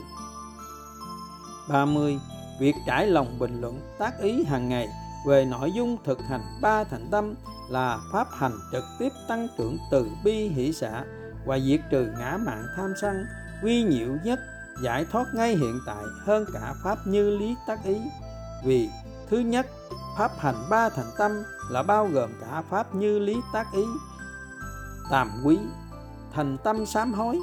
30. 1.69 2.19
Việc 2.61 2.75
trải 2.87 3.07
lòng 3.07 3.39
bình 3.39 3.61
luận 3.61 3.81
tác 3.99 4.21
ý 4.21 4.45
hàng 4.45 4.69
ngày 4.69 4.89
về 5.27 5.45
nội 5.45 5.73
dung 5.73 5.97
thực 6.05 6.19
hành 6.29 6.59
ba 6.61 6.85
thành 6.85 7.09
tâm 7.11 7.35
là 7.71 7.99
pháp 8.13 8.29
hành 8.33 8.53
trực 8.73 8.85
tiếp 8.99 9.09
tăng 9.29 9.49
trưởng 9.59 9.79
từ 9.91 10.09
bi 10.25 10.49
hỷ 10.49 10.73
xã 10.73 11.05
và 11.47 11.59
diệt 11.59 11.81
trừ 11.91 12.07
ngã 12.19 12.39
mạng 12.47 12.67
tham 12.77 12.93
sân 13.01 13.27
vi 13.63 13.83
nhiệu 13.83 14.17
nhất, 14.25 14.41
giải 14.83 15.07
thoát 15.13 15.25
ngay 15.35 15.57
hiện 15.57 15.81
tại 15.87 16.05
hơn 16.25 16.45
cả 16.53 16.75
pháp 16.85 16.99
như 17.07 17.39
lý 17.39 17.55
tác 17.67 17.85
ý 17.85 17.97
vì 18.65 18.91
thứ 19.31 19.39
nhất, 19.39 19.67
pháp 20.19 20.31
hành 20.39 20.67
ba 20.71 20.89
thành 20.89 21.11
tâm 21.19 21.33
là 21.71 21.83
bao 21.83 22.09
gồm 22.13 22.31
cả 22.41 22.63
pháp 22.71 22.95
như 22.95 23.19
lý 23.19 23.37
tác 23.53 23.67
ý 23.73 23.85
tàm 25.11 25.31
quý, 25.45 25.59
thành 26.33 26.57
tâm 26.65 26.87
sám 26.87 27.13
hối, 27.13 27.41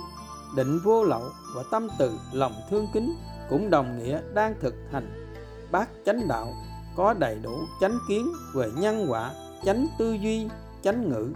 định 0.56 0.80
vô 0.84 1.04
lậu 1.04 1.32
và 1.56 1.64
tâm 1.72 1.88
từ 2.00 2.18
lòng 2.34 2.54
thương 2.70 2.88
kính 2.94 3.16
cũng 3.52 3.70
đồng 3.70 3.98
nghĩa 3.98 4.22
đang 4.34 4.56
thực 4.60 4.76
hành. 4.92 5.28
Bát 5.72 5.90
chánh 6.06 6.28
đạo 6.28 6.54
có 6.96 7.14
đầy 7.14 7.40
đủ 7.44 7.60
chánh 7.82 7.98
kiến 8.08 8.32
về 8.54 8.70
nhân 8.76 9.06
quả, 9.10 9.32
chánh 9.66 9.88
tư 10.00 10.14
duy, 10.14 10.50
chánh 10.84 11.10
ngữ. 11.10 11.34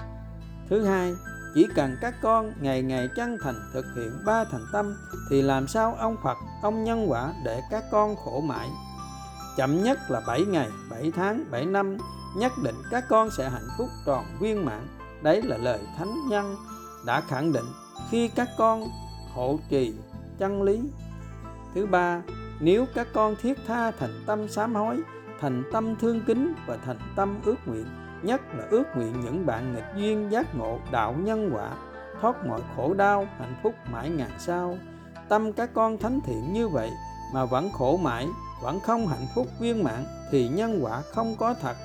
Thứ 0.69 0.85
hai, 0.85 1.13
chỉ 1.55 1.67
cần 1.75 1.95
các 2.01 2.15
con 2.21 2.53
ngày 2.61 2.81
ngày 2.81 3.09
chân 3.15 3.37
thành 3.43 3.55
thực 3.73 3.85
hiện 3.95 4.11
ba 4.25 4.43
thành 4.43 4.65
tâm 4.73 4.95
thì 5.29 5.41
làm 5.41 5.67
sao 5.67 5.95
ông 5.99 6.15
Phật, 6.23 6.37
ông 6.61 6.83
nhân 6.83 7.05
quả 7.09 7.33
để 7.45 7.61
các 7.71 7.83
con 7.91 8.15
khổ 8.15 8.41
mãi? 8.41 8.69
Chậm 9.57 9.83
nhất 9.83 9.99
là 10.09 10.21
7 10.27 10.41
ngày 10.41 10.69
7 10.89 11.11
tháng 11.15 11.45
7 11.51 11.65
năm, 11.65 11.97
nhất 12.37 12.51
định 12.63 12.75
các 12.91 13.03
con 13.09 13.29
sẽ 13.37 13.49
hạnh 13.49 13.67
phúc 13.77 13.89
tròn 14.05 14.25
viên 14.39 14.65
mãn. 14.65 14.87
Đấy 15.23 15.41
là 15.41 15.57
lời 15.57 15.79
thánh 15.97 16.13
nhân 16.29 16.55
đã 17.05 17.21
khẳng 17.21 17.53
định 17.53 17.65
khi 18.09 18.27
các 18.27 18.49
con 18.57 18.87
hộ 19.33 19.59
trì 19.69 19.93
chân 20.37 20.63
lý 20.63 20.81
thứ 21.75 21.85
ba, 21.85 22.21
nếu 22.59 22.85
các 22.95 23.07
con 23.13 23.35
thiết 23.41 23.57
tha 23.67 23.91
thành 23.91 24.23
tâm 24.25 24.47
sám 24.47 24.75
hối, 24.75 25.01
thành 25.41 25.63
tâm 25.71 25.95
thương 25.95 26.21
kính 26.27 26.53
và 26.67 26.77
thành 26.85 26.99
tâm 27.15 27.39
ước 27.45 27.55
nguyện, 27.65 27.85
nhất 28.23 28.41
là 28.57 28.67
ước 28.69 28.83
nguyện 28.95 29.21
những 29.23 29.45
bạn 29.45 29.75
nghịch 29.75 29.85
duyên 29.95 30.31
giác 30.31 30.55
ngộ 30.55 30.79
đạo 30.91 31.15
nhân 31.17 31.51
quả, 31.53 31.69
thoát 32.21 32.45
mọi 32.45 32.61
khổ 32.75 32.93
đau, 32.93 33.27
hạnh 33.39 33.55
phúc 33.63 33.73
mãi 33.91 34.09
ngàn 34.09 34.29
sau. 34.39 34.77
Tâm 35.29 35.53
các 35.53 35.69
con 35.73 35.97
thánh 35.97 36.19
thiện 36.25 36.53
như 36.53 36.67
vậy 36.67 36.89
mà 37.33 37.45
vẫn 37.45 37.69
khổ 37.73 37.97
mãi, 37.97 38.27
vẫn 38.63 38.79
không 38.79 39.07
hạnh 39.07 39.25
phúc 39.35 39.47
viên 39.59 39.83
mãn 39.83 40.05
thì 40.31 40.47
nhân 40.47 40.79
quả 40.81 41.01
không 41.01 41.35
có 41.39 41.53
thật. 41.61 41.75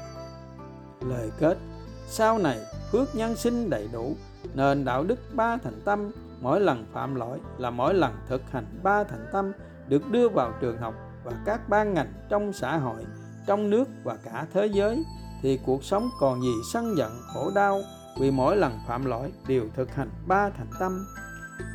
Lời 1.00 1.30
kết, 1.38 1.58
sau 2.06 2.38
này 2.38 2.58
phước 2.92 3.14
nhân 3.14 3.36
sinh 3.36 3.70
đầy 3.70 3.88
đủ, 3.92 4.16
nền 4.54 4.84
đạo 4.84 5.04
đức 5.04 5.18
ba 5.34 5.56
thành 5.56 5.80
tâm, 5.84 6.10
mỗi 6.40 6.60
lần 6.60 6.86
phạm 6.92 7.14
lỗi 7.14 7.38
là 7.58 7.70
mỗi 7.70 7.94
lần 7.94 8.12
thực 8.28 8.42
hành 8.50 8.66
ba 8.82 9.04
thành 9.04 9.26
tâm 9.32 9.52
được 9.90 10.10
đưa 10.10 10.28
vào 10.28 10.52
trường 10.60 10.78
học 10.78 10.94
và 11.24 11.32
các 11.46 11.68
ban 11.68 11.94
ngành 11.94 12.12
trong 12.28 12.52
xã 12.52 12.76
hội, 12.76 13.04
trong 13.46 13.70
nước 13.70 13.88
và 14.04 14.16
cả 14.24 14.46
thế 14.52 14.66
giới 14.66 15.04
thì 15.42 15.58
cuộc 15.66 15.84
sống 15.84 16.10
còn 16.20 16.42
gì 16.42 16.52
sân 16.72 16.96
giận, 16.96 17.12
khổ 17.34 17.50
đau 17.54 17.82
vì 18.20 18.30
mỗi 18.30 18.56
lần 18.56 18.78
phạm 18.86 19.04
lỗi 19.04 19.32
đều 19.46 19.64
thực 19.76 19.94
hành 19.94 20.10
ba 20.26 20.50
thành 20.50 20.70
tâm. 20.80 21.06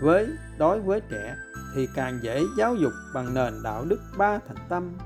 Với 0.01 0.27
đối 0.57 0.81
với 0.81 1.01
trẻ 1.11 1.35
thì 1.75 1.87
càng 1.95 2.19
dễ 2.23 2.43
giáo 2.57 2.75
dục 2.75 2.91
bằng 3.13 3.33
nền 3.33 3.53
đạo 3.63 3.85
đức 3.85 3.99
ba 4.17 4.39
thành 4.47 4.65
tâm. 4.69 4.97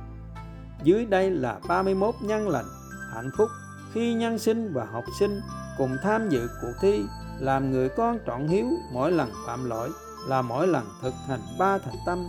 Dưới 0.83 1.05
đây 1.05 1.31
là 1.31 1.59
31 1.67 2.15
nhân 2.21 2.49
lành, 2.49 2.65
hạnh 3.13 3.29
phúc 3.37 3.49
khi 3.93 4.13
nhân 4.13 4.39
sinh 4.39 4.73
và 4.73 4.85
học 4.85 5.03
sinh 5.19 5.41
cùng 5.77 5.97
tham 6.03 6.29
dự 6.29 6.47
cuộc 6.61 6.73
thi 6.81 7.03
làm 7.39 7.71
người 7.71 7.89
con 7.89 8.19
trọn 8.27 8.47
hiếu 8.47 8.65
mỗi 8.93 9.11
lần 9.11 9.31
phạm 9.47 9.69
lỗi 9.69 9.89
là 10.27 10.41
mỗi 10.41 10.67
lần 10.67 10.85
thực 11.01 11.13
hành 11.27 11.39
ba 11.59 11.77
thành 11.77 11.95
tâm 12.05 12.27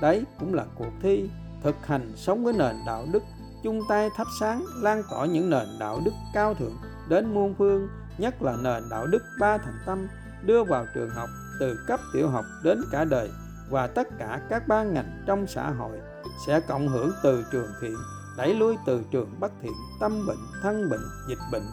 đấy 0.00 0.24
cũng 0.38 0.54
là 0.54 0.64
cuộc 0.74 0.92
thi 1.02 1.30
thực 1.62 1.86
hành 1.86 2.12
sống 2.16 2.44
với 2.44 2.52
nền 2.52 2.76
đạo 2.86 3.06
đức, 3.12 3.22
chung 3.62 3.80
tay 3.88 4.08
thắp 4.16 4.26
sáng, 4.40 4.64
lan 4.76 5.02
tỏa 5.10 5.26
những 5.26 5.50
nền 5.50 5.66
đạo 5.80 6.00
đức 6.04 6.12
cao 6.34 6.54
thượng 6.54 6.76
đến 7.08 7.34
muôn 7.34 7.54
phương, 7.58 7.88
nhất 8.18 8.42
là 8.42 8.56
nền 8.56 8.82
đạo 8.90 9.06
đức 9.06 9.22
ba 9.40 9.58
thành 9.58 9.78
tâm, 9.86 10.08
đưa 10.42 10.64
vào 10.64 10.86
trường 10.94 11.10
học 11.10 11.28
từ 11.60 11.78
cấp 11.86 12.00
tiểu 12.12 12.28
học 12.28 12.44
đến 12.64 12.82
cả 12.92 13.04
đời 13.04 13.30
và 13.70 13.86
tất 13.86 14.08
cả 14.18 14.40
các 14.50 14.68
ban 14.68 14.94
ngành 14.94 15.22
trong 15.26 15.46
xã 15.46 15.70
hội 15.70 15.98
sẽ 16.46 16.60
cộng 16.60 16.88
hưởng 16.88 17.10
từ 17.22 17.44
trường 17.52 17.70
thiện, 17.80 17.96
đẩy 18.36 18.54
lui 18.54 18.76
từ 18.86 19.02
trường 19.10 19.40
bất 19.40 19.52
thiện, 19.62 19.72
tâm 20.00 20.26
bệnh, 20.26 20.38
thân 20.62 20.90
bệnh, 20.90 21.00
dịch 21.28 21.38
bệnh. 21.52 21.66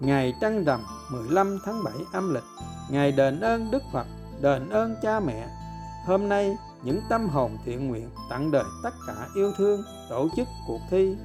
Ngày 0.00 0.34
trăng 0.40 0.64
rằm 0.64 0.80
15 1.12 1.58
tháng 1.64 1.84
7 1.84 1.94
âm 2.12 2.34
lịch 2.34 2.44
ngày 2.90 3.12
đền 3.12 3.40
ơn 3.40 3.70
Đức 3.70 3.82
Phật, 3.92 4.06
đền 4.40 4.68
ơn 4.68 4.96
cha 5.02 5.20
mẹ. 5.20 5.48
Hôm 6.06 6.28
nay 6.28 6.56
những 6.82 7.00
tâm 7.08 7.28
hồn 7.28 7.56
thiện 7.64 7.88
nguyện 7.88 8.10
tặng 8.30 8.50
đời 8.50 8.64
tất 8.82 8.94
cả 9.06 9.28
yêu 9.34 9.52
thương, 9.56 9.82
tổ 10.10 10.28
chức 10.36 10.48
cuộc 10.66 10.80
thi, 10.90 11.16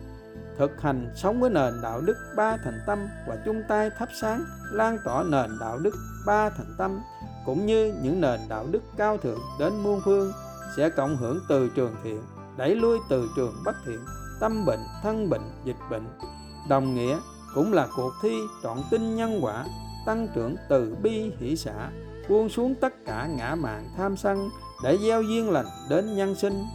thực 0.58 0.82
hành 0.82 1.14
sống 1.16 1.39
với 1.39 1.49
nền 1.49 1.74
đạo 1.82 2.01
đức 2.01 2.18
ba 2.38 2.58
thành 2.64 2.80
tâm 2.88 3.08
và 3.28 3.38
chung 3.45 3.62
tay 3.70 3.89
thắp 3.97 4.10
sáng, 4.22 4.43
lan 4.72 4.97
tỏa 5.06 5.24
nền 5.24 5.58
đạo 5.60 5.80
đức 5.80 5.95
ba 6.26 6.49
thành 6.49 6.76
tâm, 6.78 6.99
cũng 7.45 7.66
như 7.66 7.93
những 8.04 8.22
nền 8.22 8.39
đạo 8.49 8.66
đức 8.72 8.84
cao 8.97 9.18
thượng 9.18 9.39
đến 9.60 9.74
muôn 9.84 10.01
phương, 10.06 10.32
sẽ 10.78 10.89
cộng 10.89 11.18
hưởng 11.18 11.39
từ 11.49 11.70
trường 11.76 11.95
thiện, 12.04 12.22
đẩy 12.58 12.76
lui 12.76 12.99
từ 13.10 13.30
trường 13.36 13.56
bất 13.66 13.76
thiện, 13.86 13.99
tâm 14.39 14.66
bệnh, 14.66 14.80
thân 15.04 15.30
bệnh, 15.30 15.51
dịch 15.64 15.78
bệnh. 15.91 16.04
Đồng 16.70 16.95
nghĩa, 16.95 17.18
cũng 17.56 17.74
là 17.74 17.88
cuộc 17.95 18.14
thi 18.22 18.38
trọn 18.64 18.78
tinh 18.91 19.16
nhân 19.16 19.39
quả, 19.41 19.66
tăng 20.06 20.28
trưởng 20.36 20.56
từ 20.70 20.95
bi 21.04 21.32
hỷ 21.39 21.56
xã 21.56 21.89
buông 22.30 22.49
xuống 22.49 22.76
tất 22.76 22.93
cả 23.05 23.28
ngã 23.28 23.55
mạng 23.55 23.89
tham 23.97 24.17
sân 24.17 24.49
để 24.84 24.97
gieo 24.97 25.21
duyên 25.21 25.51
lành 25.51 25.65
đến 25.89 26.15
nhân 26.15 26.36
sinh. 26.36 26.65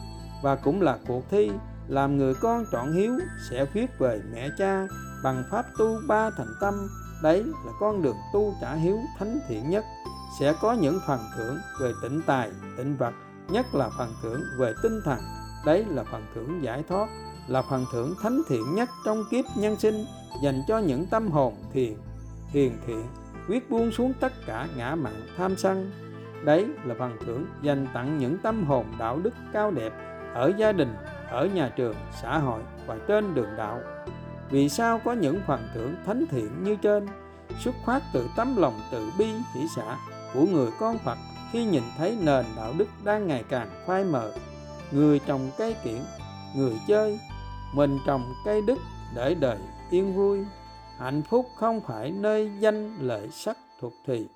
Và 0.42 0.56
cũng 0.56 0.82
là 0.82 0.98
cuộc 1.08 1.22
thi 1.30 1.50
làm 1.88 2.16
người 2.16 2.34
con 2.34 2.64
trọn 2.72 2.92
hiếu 2.92 3.12
sẽ 3.50 3.66
viết 3.72 3.86
về 3.98 4.20
mẹ 4.32 4.48
cha 4.58 4.86
bằng 5.24 5.44
pháp 5.50 5.64
tu 5.78 6.00
ba 6.08 6.30
thành 6.30 6.54
tâm. 6.60 6.88
Đấy 7.22 7.42
là 7.44 7.72
con 7.80 8.02
đường 8.02 8.16
tu 8.32 8.54
trả 8.60 8.74
hiếu 8.74 8.98
thánh 9.18 9.38
thiện 9.48 9.70
nhất. 9.70 9.84
Sẽ 10.40 10.54
có 10.60 10.72
những 10.72 11.00
phần 11.06 11.20
thưởng 11.36 11.58
về 11.80 11.92
tịnh 12.02 12.22
tài, 12.26 12.50
tịnh 12.76 12.96
vật, 12.96 13.14
nhất 13.48 13.66
là 13.74 13.90
phần 13.98 14.12
thưởng 14.22 14.40
về 14.58 14.72
tinh 14.82 15.00
thần. 15.04 15.18
Đấy 15.66 15.84
là 15.88 16.04
phần 16.12 16.26
thưởng 16.34 16.62
giải 16.62 16.84
thoát, 16.88 17.08
là 17.48 17.62
phần 17.62 17.84
thưởng 17.92 18.14
thánh 18.22 18.42
thiện 18.48 18.74
nhất 18.74 18.88
trong 19.04 19.24
kiếp 19.30 19.44
nhân 19.56 19.76
sinh 19.78 20.04
dành 20.42 20.62
cho 20.68 20.78
những 20.78 21.06
tâm 21.06 21.30
hồn 21.30 21.54
thiền, 21.72 21.94
hiền 22.48 22.78
thiện 22.86 23.06
quyết 23.48 23.70
buông 23.70 23.90
xuống 23.90 24.12
tất 24.20 24.32
cả 24.46 24.66
ngã 24.76 24.94
mạn 24.94 25.26
tham 25.36 25.56
sân. 25.56 25.90
Đấy 26.44 26.66
là 26.84 26.94
phần 26.98 27.16
thưởng 27.26 27.46
dành 27.62 27.86
tặng 27.94 28.18
những 28.18 28.38
tâm 28.38 28.64
hồn 28.64 28.86
đạo 28.98 29.18
đức 29.22 29.34
cao 29.52 29.70
đẹp 29.70 29.92
ở 30.34 30.52
gia 30.56 30.72
đình, 30.72 30.94
ở 31.30 31.46
nhà 31.46 31.68
trường, 31.76 31.96
xã 32.22 32.38
hội 32.38 32.60
và 32.86 32.96
trên 33.08 33.34
đường 33.34 33.56
đạo. 33.56 33.80
Vì 34.50 34.68
sao 34.68 35.00
có 35.04 35.12
những 35.12 35.40
phần 35.46 35.68
thưởng 35.74 35.94
thánh 36.06 36.24
thiện 36.30 36.64
như 36.64 36.76
trên? 36.76 37.06
Xuất 37.60 37.74
phát 37.86 38.02
từ 38.12 38.28
tấm 38.36 38.56
lòng 38.56 38.80
từ 38.92 39.10
bi 39.18 39.26
hỷ 39.54 39.66
xã 39.76 39.96
của 40.34 40.46
người 40.52 40.68
con 40.80 40.98
Phật 40.98 41.18
khi 41.52 41.64
nhìn 41.64 41.82
thấy 41.98 42.18
nền 42.22 42.44
đạo 42.56 42.74
đức 42.78 42.88
đang 43.04 43.26
ngày 43.26 43.44
càng 43.48 43.68
phai 43.86 44.04
mờ. 44.04 44.32
Người 44.90 45.20
trồng 45.26 45.50
cây 45.58 45.76
kiển, 45.84 46.00
người 46.56 46.74
chơi, 46.88 47.18
mình 47.74 47.98
trồng 48.06 48.32
cây 48.44 48.62
đức 48.66 48.78
để 49.14 49.34
đời 49.34 49.58
yên 49.90 50.14
vui 50.14 50.44
hạnh 50.98 51.22
phúc 51.22 51.46
không 51.56 51.80
phải 51.80 52.10
nơi 52.10 52.50
danh 52.60 52.98
lợi 53.00 53.28
sắc 53.30 53.56
thuộc 53.80 53.92
thì 54.06 54.26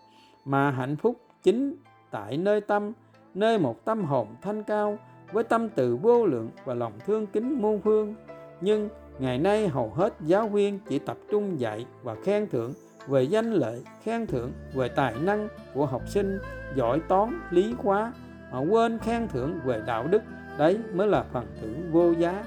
mà 0.45 0.71
hạnh 0.71 0.97
phúc 0.97 1.17
chính 1.43 1.77
tại 2.11 2.37
nơi 2.37 2.61
tâm, 2.61 2.93
nơi 3.35 3.59
một 3.59 3.85
tâm 3.85 4.05
hồn 4.05 4.27
thanh 4.43 4.65
cao, 4.65 4.99
với 5.33 5.45
tâm 5.45 5.69
từ 5.69 5.97
vô 5.97 6.27
lượng 6.27 6.51
và 6.65 6.75
lòng 6.75 6.93
thương 7.07 7.27
kính 7.27 7.63
muôn 7.63 7.81
phương. 7.81 8.15
Nhưng 8.61 8.89
ngày 9.19 9.39
nay 9.39 9.69
hầu 9.69 9.91
hết 9.95 10.15
giáo 10.21 10.49
viên 10.49 10.79
chỉ 10.89 10.99
tập 10.99 11.17
trung 11.31 11.61
dạy 11.61 11.87
và 12.03 12.15
khen 12.25 12.47
thưởng 12.51 12.73
về 13.07 13.23
danh 13.23 13.53
lợi, 13.53 13.85
khen 14.03 14.27
thưởng 14.27 14.53
về 14.75 14.89
tài 14.89 15.15
năng 15.15 15.49
của 15.75 15.87
học 15.87 16.03
sinh, 16.09 16.39
giỏi 16.77 17.01
toán, 17.09 17.41
lý 17.51 17.75
hóa, 17.79 18.13
mà 18.53 18.59
quên 18.59 18.99
khen 18.99 19.29
thưởng 19.29 19.61
về 19.65 19.83
đạo 19.87 20.07
đức. 20.07 20.23
Đấy 20.59 20.79
mới 20.95 21.09
là 21.09 21.25
phần 21.33 21.47
thưởng 21.61 21.91
vô 21.93 22.13
giá. 22.19 22.45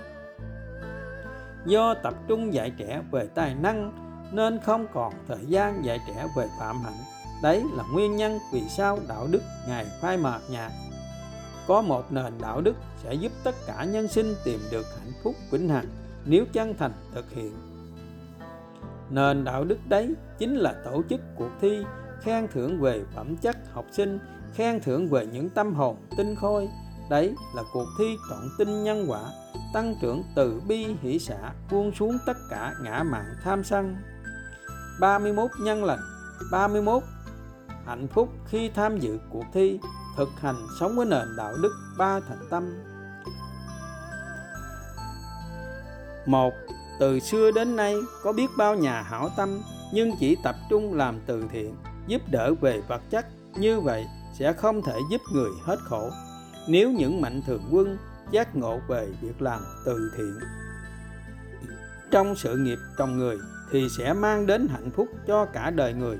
Do 1.65 1.93
tập 1.93 2.13
trung 2.27 2.53
dạy 2.53 2.71
trẻ 2.77 3.01
về 3.11 3.27
tài 3.35 3.55
năng 3.55 4.04
nên 4.35 4.59
không 4.59 4.87
còn 4.93 5.13
thời 5.27 5.45
gian 5.47 5.85
dạy 5.85 5.99
trẻ 6.07 6.27
về 6.37 6.47
phạm 6.59 6.81
hạnh. 6.81 6.97
Đấy 7.43 7.63
là 7.73 7.83
nguyên 7.93 8.15
nhân 8.15 8.39
vì 8.53 8.69
sao 8.69 8.99
đạo 9.07 9.27
đức 9.31 9.41
ngày 9.67 9.85
phai 10.01 10.17
mờ 10.17 10.39
nhạt 10.49 10.71
có 11.67 11.81
một 11.81 12.11
nền 12.11 12.33
đạo 12.41 12.61
đức 12.61 12.75
sẽ 13.03 13.13
giúp 13.13 13.31
tất 13.43 13.55
cả 13.67 13.83
nhân 13.83 14.07
sinh 14.07 14.35
tìm 14.45 14.59
được 14.71 14.85
hạnh 14.99 15.11
phúc 15.23 15.35
vĩnh 15.51 15.69
hằng 15.69 15.85
nếu 16.25 16.45
chân 16.53 16.73
thành 16.77 16.91
thực 17.13 17.31
hiện. 17.31 17.53
Nền 19.09 19.43
đạo 19.43 19.63
đức 19.63 19.77
đấy 19.89 20.13
chính 20.37 20.55
là 20.55 20.75
tổ 20.85 21.03
chức 21.09 21.21
cuộc 21.37 21.49
thi 21.61 21.83
khen 22.21 22.47
thưởng 22.53 22.81
về 22.81 23.03
phẩm 23.15 23.37
chất 23.37 23.57
học 23.73 23.85
sinh, 23.91 24.19
khen 24.53 24.79
thưởng 24.79 25.07
về 25.07 25.25
những 25.25 25.49
tâm 25.49 25.73
hồn 25.73 25.97
tinh 26.17 26.35
khôi. 26.35 26.69
Đấy 27.09 27.33
là 27.55 27.63
cuộc 27.73 27.87
thi 27.99 28.05
trọn 28.29 28.39
tinh 28.57 28.83
nhân 28.83 29.05
quả, 29.07 29.21
tăng 29.73 29.95
trưởng 30.01 30.23
từ 30.35 30.61
bi 30.67 30.85
hỷ 31.01 31.19
xã 31.19 31.53
buông 31.71 31.91
xuống 31.91 32.17
tất 32.25 32.37
cả 32.49 32.73
ngã 32.83 33.03
mạng 33.03 33.35
tham 33.43 33.63
sân. 33.63 33.95
31 34.99 35.51
nhân 35.59 35.83
lành 35.83 35.99
31 36.51 37.03
hạnh 37.85 38.07
phúc 38.07 38.29
khi 38.47 38.69
tham 38.69 38.99
dự 38.99 39.19
cuộc 39.29 39.45
thi 39.53 39.79
thực 40.17 40.29
hành 40.39 40.67
sống 40.79 40.95
với 40.95 41.05
nền 41.05 41.35
đạo 41.37 41.53
đức 41.61 41.71
ba 41.97 42.19
thành 42.19 42.47
tâm. 42.49 42.83
Một, 46.25 46.53
từ 46.99 47.19
xưa 47.19 47.51
đến 47.51 47.75
nay 47.75 47.95
có 48.23 48.33
biết 48.33 48.47
bao 48.57 48.75
nhà 48.75 49.01
hảo 49.01 49.29
tâm 49.37 49.61
nhưng 49.93 50.11
chỉ 50.19 50.37
tập 50.43 50.55
trung 50.69 50.93
làm 50.93 51.19
từ 51.25 51.43
thiện, 51.51 51.75
giúp 52.07 52.21
đỡ 52.31 52.53
về 52.61 52.81
vật 52.87 53.01
chất, 53.09 53.25
như 53.55 53.79
vậy 53.79 54.05
sẽ 54.39 54.53
không 54.53 54.81
thể 54.81 54.99
giúp 55.11 55.21
người 55.33 55.51
hết 55.63 55.79
khổ. 55.79 56.09
Nếu 56.67 56.91
những 56.91 57.21
mạnh 57.21 57.41
thường 57.47 57.63
quân 57.71 57.97
giác 58.31 58.55
ngộ 58.55 58.79
về 58.87 59.07
việc 59.21 59.41
làm 59.41 59.61
từ 59.85 60.11
thiện, 60.17 60.39
trong 62.11 62.35
sự 62.35 62.57
nghiệp 62.57 62.77
trong 62.97 63.17
người 63.17 63.37
thì 63.71 63.89
sẽ 63.89 64.13
mang 64.13 64.47
đến 64.47 64.67
hạnh 64.67 64.89
phúc 64.95 65.07
cho 65.27 65.45
cả 65.45 65.69
đời 65.69 65.93
người. 65.93 66.17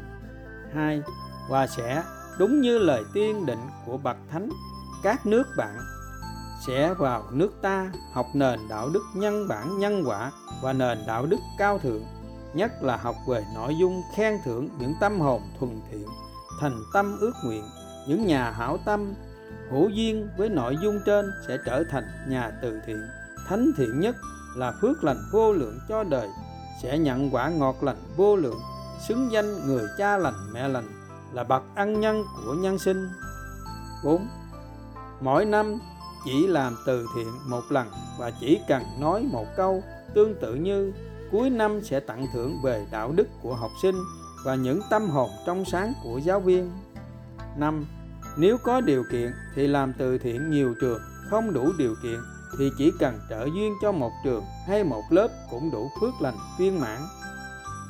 Hai 0.74 1.02
và 1.50 1.68
sẽ 1.68 2.04
đúng 2.38 2.62
như 2.62 2.78
lời 2.78 3.04
tiên 3.14 3.46
định 3.46 3.60
của 3.86 3.98
bậc 3.98 4.18
thánh, 4.32 4.50
các 5.04 5.26
nước 5.26 5.44
bạn 5.58 5.78
sẽ 6.68 6.94
vào 6.94 7.24
nước 7.32 7.52
ta 7.62 7.92
học 8.14 8.26
nền 8.34 8.60
đạo 8.70 8.90
đức 8.94 9.04
nhân 9.16 9.48
bản 9.48 9.80
nhân 9.80 10.04
quả 10.06 10.32
và 10.62 10.74
nền 10.74 10.98
đạo 11.08 11.26
đức 11.26 11.40
cao 11.58 11.80
thượng, 11.80 12.04
nhất 12.54 12.72
là 12.84 12.98
học 12.98 13.16
về 13.28 13.46
nội 13.56 13.76
dung 13.80 14.02
khen 14.16 14.38
thưởng 14.46 14.70
những 14.80 14.94
tâm 15.00 15.20
hồn 15.20 15.42
thuần 15.60 15.82
thiện, 15.92 16.08
thành 16.62 16.80
tâm 16.94 17.18
ước 17.20 17.34
nguyện. 17.46 17.64
Những 18.08 18.26
nhà 18.26 18.52
hảo 18.52 18.78
tâm 18.86 19.14
hữu 19.72 19.90
duyên 19.90 20.30
với 20.38 20.50
nội 20.50 20.78
dung 20.84 21.00
trên 21.06 21.32
sẽ 21.48 21.58
trở 21.66 21.84
thành 21.92 22.04
nhà 22.28 22.52
từ 22.62 22.80
thiện. 22.86 23.02
Thánh 23.48 23.72
thiện 23.78 24.00
nhất 24.00 24.16
là 24.56 24.74
phước 24.82 25.04
lành 25.04 25.18
vô 25.32 25.54
lượng 25.54 25.80
cho 25.90 26.04
đời 26.04 26.30
sẽ 26.82 26.98
nhận 26.98 27.30
quả 27.32 27.50
ngọt 27.50 27.84
lành 27.84 27.98
vô 28.18 28.36
lượng 28.36 28.60
xứng 29.08 29.32
danh 29.32 29.68
người 29.68 29.84
cha 29.98 30.18
lành 30.18 30.54
mẹ 30.54 30.68
lành 30.68 30.88
là 31.34 31.44
bậc 31.44 31.64
ân 31.76 32.00
nhân 32.00 32.24
của 32.46 32.54
nhân 32.54 32.80
sinh 32.80 33.10
4. 34.04 34.28
Mỗi 35.22 35.46
năm 35.46 35.80
chỉ 36.26 36.48
làm 36.48 36.76
từ 36.86 37.08
thiện 37.16 37.28
một 37.48 37.64
lần 37.70 37.88
và 38.20 38.32
chỉ 38.40 38.60
cần 38.68 38.84
nói 39.00 39.24
một 39.32 39.46
câu 39.58 39.84
tương 40.14 40.36
tự 40.42 40.56
như 40.56 40.94
cuối 41.32 41.50
năm 41.50 41.82
sẽ 41.84 42.00
tặng 42.00 42.28
thưởng 42.34 42.58
về 42.64 42.86
đạo 42.92 43.12
đức 43.16 43.28
của 43.42 43.56
học 43.56 43.72
sinh 43.82 43.96
và 44.46 44.56
những 44.56 44.82
tâm 44.90 45.10
hồn 45.10 45.30
trong 45.46 45.66
sáng 45.66 45.94
của 46.04 46.18
giáo 46.18 46.40
viên. 46.40 46.72
5. 47.58 47.86
Nếu 48.38 48.58
có 48.58 48.82
điều 48.82 49.04
kiện 49.12 49.32
thì 49.56 49.68
làm 49.68 49.94
từ 49.98 50.18
thiện 50.18 50.52
nhiều 50.52 50.76
trường, 50.82 51.02
không 51.30 51.54
đủ 51.54 51.72
điều 51.78 51.96
kiện 52.04 52.20
thì 52.60 52.72
chỉ 52.78 52.92
cần 53.00 53.20
trợ 53.30 53.46
duyên 53.46 53.74
cho 53.82 53.92
một 53.92 54.12
trường 54.24 54.44
hay 54.68 54.84
một 54.84 55.04
lớp 55.10 55.28
cũng 55.52 55.72
đủ 55.72 55.90
phước 56.02 56.14
lành 56.22 56.38
viên 56.60 56.80
mãn. 56.82 57.00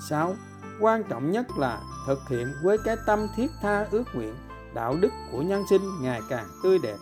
6. 0.10 0.36
Quan 0.82 1.04
trọng 1.04 1.32
nhất 1.32 1.46
là 1.58 1.80
thực 2.08 2.20
hiện 2.30 2.54
với 2.64 2.78
cái 2.86 2.96
tâm 3.06 3.28
thiết 3.36 3.52
tha 3.62 3.88
ước 3.92 4.04
nguyện 4.14 4.36
đạo 4.74 4.96
đức 5.02 5.12
của 5.32 5.42
nhân 5.42 5.64
sinh 5.70 5.82
ngày 6.02 6.22
càng 6.30 6.46
tươi 6.64 6.80
đẹp. 6.84 6.98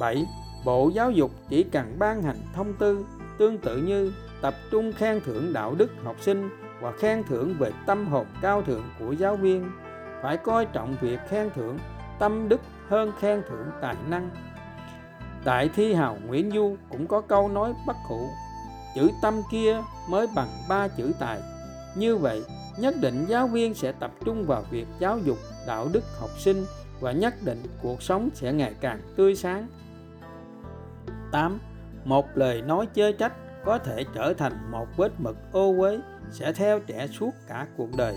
7. 0.00 0.26
Bộ 0.64 0.90
Giáo 0.94 1.10
dục 1.10 1.30
chỉ 1.48 1.62
cần 1.62 1.96
ban 1.98 2.22
hành 2.22 2.38
thông 2.54 2.74
tư, 2.74 3.04
tương 3.38 3.58
tự 3.58 3.76
như 3.76 4.12
tập 4.40 4.54
trung 4.70 4.92
khen 4.92 5.20
thưởng 5.20 5.52
đạo 5.52 5.74
đức 5.74 5.90
học 6.04 6.16
sinh 6.20 6.50
và 6.80 6.92
khen 6.92 7.22
thưởng 7.24 7.54
về 7.58 7.72
tâm 7.86 8.06
hồn 8.06 8.26
cao 8.42 8.62
thượng 8.62 8.84
của 8.98 9.12
giáo 9.12 9.36
viên, 9.36 9.70
phải 10.22 10.36
coi 10.36 10.66
trọng 10.66 10.96
việc 11.00 11.18
khen 11.28 11.50
thưởng, 11.54 11.78
tâm 12.18 12.48
đức 12.48 12.60
hơn 12.88 13.12
khen 13.20 13.42
thưởng 13.48 13.66
tài 13.80 13.96
năng 14.08 14.30
Đại 15.44 15.70
thi 15.74 15.94
hào 15.94 16.16
nguyễn 16.26 16.50
du 16.50 16.76
cũng 16.90 17.06
có 17.06 17.20
câu 17.20 17.48
nói 17.48 17.72
bất 17.86 17.96
hủ 18.08 18.28
chữ 18.94 19.10
tâm 19.22 19.42
kia 19.52 19.82
mới 20.08 20.26
bằng 20.36 20.48
ba 20.68 20.88
chữ 20.88 21.12
tài 21.18 21.40
như 21.96 22.16
vậy 22.16 22.42
nhất 22.78 22.94
định 23.00 23.26
giáo 23.28 23.46
viên 23.46 23.74
sẽ 23.74 23.92
tập 23.92 24.10
trung 24.24 24.46
vào 24.46 24.64
việc 24.70 24.86
giáo 24.98 25.18
dục 25.18 25.38
đạo 25.66 25.88
đức 25.92 26.04
học 26.20 26.30
sinh 26.38 26.64
và 27.00 27.12
nhất 27.12 27.34
định 27.44 27.62
cuộc 27.82 28.02
sống 28.02 28.28
sẽ 28.34 28.52
ngày 28.52 28.74
càng 28.80 29.00
tươi 29.16 29.36
sáng 29.36 29.66
8. 31.32 31.58
Một 32.04 32.26
lời 32.34 32.62
nói 32.62 32.88
chê 32.94 33.12
trách 33.12 33.32
có 33.64 33.78
thể 33.78 34.04
trở 34.14 34.34
thành 34.34 34.70
một 34.70 34.86
vết 34.96 35.12
mực 35.18 35.36
ô 35.52 35.74
uế 35.78 35.98
sẽ 36.30 36.52
theo 36.52 36.80
trẻ 36.80 37.06
suốt 37.06 37.30
cả 37.48 37.66
cuộc 37.76 37.88
đời. 37.96 38.16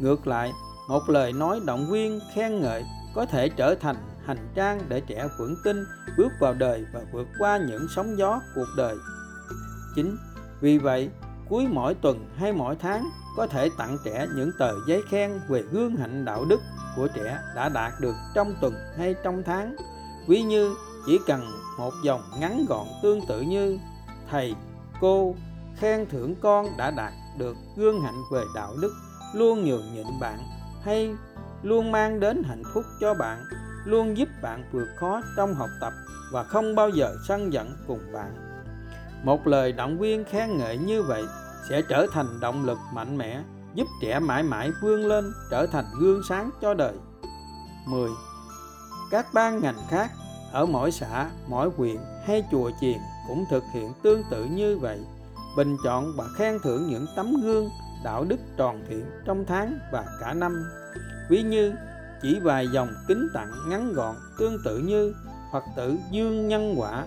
Ngược 0.00 0.26
lại, 0.26 0.52
một 0.88 1.02
lời 1.08 1.32
nói 1.32 1.60
động 1.66 1.86
viên 1.90 2.20
khen 2.34 2.60
ngợi 2.60 2.84
có 3.14 3.26
thể 3.26 3.48
trở 3.48 3.74
thành 3.74 3.96
hành 4.28 4.48
trang 4.54 4.80
để 4.88 5.00
trẻ 5.00 5.28
vững 5.38 5.56
tin 5.64 5.84
bước 6.16 6.32
vào 6.40 6.54
đời 6.54 6.84
và 6.92 7.00
vượt 7.12 7.26
qua 7.38 7.58
những 7.58 7.86
sóng 7.96 8.18
gió 8.18 8.40
cuộc 8.54 8.68
đời. 8.76 8.96
9. 9.94 10.16
Vì 10.60 10.78
vậy, 10.78 11.10
cuối 11.48 11.66
mỗi 11.70 11.94
tuần 11.94 12.28
hay 12.36 12.52
mỗi 12.52 12.76
tháng 12.76 13.10
có 13.36 13.46
thể 13.46 13.70
tặng 13.78 13.98
trẻ 14.04 14.26
những 14.36 14.50
tờ 14.58 14.72
giấy 14.88 15.02
khen 15.10 15.40
về 15.48 15.62
gương 15.62 15.96
hạnh 15.96 16.24
đạo 16.24 16.44
đức 16.44 16.60
của 16.96 17.08
trẻ 17.14 17.38
đã 17.56 17.68
đạt 17.68 17.92
được 18.00 18.14
trong 18.34 18.54
tuần 18.60 18.74
hay 18.96 19.14
trong 19.24 19.42
tháng. 19.42 19.76
Ví 20.28 20.42
như 20.42 20.74
chỉ 21.06 21.18
cần 21.26 21.50
một 21.78 21.94
dòng 22.04 22.22
ngắn 22.40 22.66
gọn 22.68 22.86
tương 23.02 23.20
tự 23.28 23.40
như 23.40 23.78
thầy, 24.30 24.54
cô 25.00 25.34
khen 25.76 26.06
thưởng 26.10 26.34
con 26.42 26.66
đã 26.76 26.90
đạt 26.90 27.12
được 27.38 27.56
gương 27.76 28.00
hạnh 28.00 28.22
về 28.32 28.42
đạo 28.54 28.72
đức, 28.80 28.92
luôn 29.34 29.64
nhường 29.64 29.94
nhịn 29.94 30.06
bạn 30.20 30.38
hay 30.82 31.14
luôn 31.62 31.92
mang 31.92 32.20
đến 32.20 32.42
hạnh 32.42 32.62
phúc 32.74 32.84
cho 33.00 33.14
bạn, 33.14 33.38
luôn 33.88 34.16
giúp 34.16 34.28
bạn 34.42 34.64
vượt 34.72 34.88
khó 34.96 35.20
trong 35.36 35.54
học 35.54 35.70
tập 35.80 35.92
và 36.32 36.44
không 36.44 36.74
bao 36.74 36.88
giờ 36.88 37.16
sân 37.28 37.52
giận 37.52 37.76
cùng 37.86 38.12
bạn. 38.12 38.32
Một 39.24 39.46
lời 39.46 39.72
động 39.72 39.98
viên 39.98 40.24
khen 40.24 40.56
ngợi 40.56 40.78
như 40.78 41.02
vậy 41.02 41.24
sẽ 41.68 41.82
trở 41.88 42.06
thành 42.12 42.40
động 42.40 42.64
lực 42.64 42.78
mạnh 42.92 43.18
mẽ 43.18 43.42
giúp 43.74 43.86
trẻ 44.02 44.18
mãi 44.18 44.42
mãi 44.42 44.70
vươn 44.82 45.06
lên 45.06 45.32
trở 45.50 45.66
thành 45.66 45.84
gương 46.00 46.20
sáng 46.28 46.50
cho 46.60 46.74
đời. 46.74 46.94
10. 47.86 48.10
Các 49.10 49.26
ban 49.34 49.60
ngành 49.60 49.78
khác 49.88 50.10
ở 50.52 50.66
mỗi 50.66 50.90
xã, 50.90 51.30
mỗi 51.46 51.70
huyện 51.76 51.96
hay 52.26 52.44
chùa 52.50 52.70
chiền 52.80 52.98
cũng 53.28 53.44
thực 53.50 53.64
hiện 53.74 53.92
tương 54.02 54.22
tự 54.30 54.44
như 54.44 54.78
vậy. 54.78 54.98
Bình 55.56 55.76
chọn 55.84 56.12
và 56.16 56.24
khen 56.36 56.58
thưởng 56.62 56.86
những 56.88 57.06
tấm 57.16 57.36
gương 57.42 57.68
đạo 58.04 58.24
đức 58.24 58.38
tròn 58.56 58.84
thiện 58.88 59.10
trong 59.24 59.44
tháng 59.48 59.78
và 59.92 60.04
cả 60.20 60.34
năm 60.34 60.64
ví 61.28 61.42
như 61.42 61.72
chỉ 62.22 62.40
vài 62.40 62.68
dòng 62.68 62.88
kính 63.08 63.28
tặng 63.34 63.50
ngắn 63.68 63.92
gọn 63.92 64.16
tương 64.38 64.58
tự 64.64 64.78
như 64.78 65.14
Phật 65.52 65.64
tử 65.76 65.96
Dương 66.10 66.48
Nhân 66.48 66.74
Quả 66.78 67.04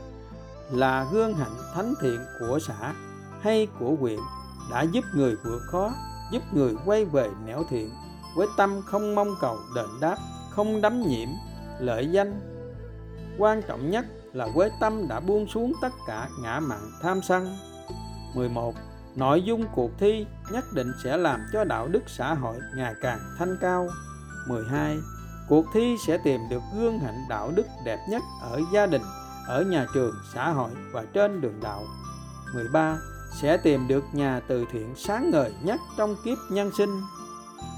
là 0.72 1.08
gương 1.14 1.34
hạnh 1.34 1.56
thánh 1.74 1.94
thiện 2.02 2.20
của 2.40 2.60
xã 2.60 2.94
hay 3.42 3.68
của 3.80 3.96
huyện 4.00 4.20
đã 4.72 4.82
giúp 4.82 5.04
người 5.16 5.36
vượt 5.44 5.62
khó, 5.66 5.94
giúp 6.32 6.44
người 6.54 6.76
quay 6.86 7.06
về 7.06 7.30
nẻo 7.46 7.64
thiện 7.70 7.90
với 8.36 8.48
tâm 8.58 8.82
không 8.86 9.16
mong 9.16 9.36
cầu 9.42 9.58
đền 9.76 9.90
đáp, 10.02 10.18
không 10.50 10.82
đắm 10.82 11.02
nhiễm 11.02 11.28
lợi 11.80 12.08
danh. 12.12 12.40
Quan 13.38 13.62
trọng 13.68 13.90
nhất 13.90 14.06
là 14.34 14.48
với 14.56 14.72
tâm 14.80 15.08
đã 15.08 15.20
buông 15.20 15.48
xuống 15.48 15.74
tất 15.82 15.94
cả 16.08 16.30
ngã 16.42 16.60
mạn 16.60 16.92
tham 17.02 17.22
sân. 17.22 17.58
11. 18.36 18.76
Nội 19.16 19.42
dung 19.42 19.66
cuộc 19.76 19.92
thi 20.00 20.26
nhất 20.52 20.66
định 20.74 20.92
sẽ 21.04 21.18
làm 21.18 21.42
cho 21.54 21.64
đạo 21.64 21.88
đức 21.88 22.04
xã 22.08 22.34
hội 22.34 22.56
ngày 22.76 22.94
càng 23.02 23.20
thanh 23.38 23.58
cao. 23.62 23.88
12. 24.48 25.00
Cuộc 25.48 25.66
thi 25.74 25.96
sẽ 26.08 26.18
tìm 26.18 26.42
được 26.50 26.62
gương 26.76 27.00
hạnh 27.00 27.26
đạo 27.30 27.52
đức 27.56 27.66
đẹp 27.86 28.00
nhất 28.10 28.22
ở 28.42 28.62
gia 28.74 28.86
đình, 28.86 29.02
ở 29.48 29.64
nhà 29.64 29.86
trường, 29.94 30.16
xã 30.34 30.50
hội 30.50 30.72
và 30.92 31.06
trên 31.14 31.42
đường 31.42 31.60
đạo. 31.62 31.84
13. 32.54 32.98
Sẽ 33.42 33.58
tìm 33.58 33.88
được 33.88 34.04
nhà 34.14 34.42
từ 34.48 34.66
thiện 34.72 34.94
sáng 34.98 35.32
ngời 35.32 35.54
nhất 35.64 35.80
trong 35.98 36.16
kiếp 36.26 36.38
nhân 36.50 36.72
sinh. 36.78 37.02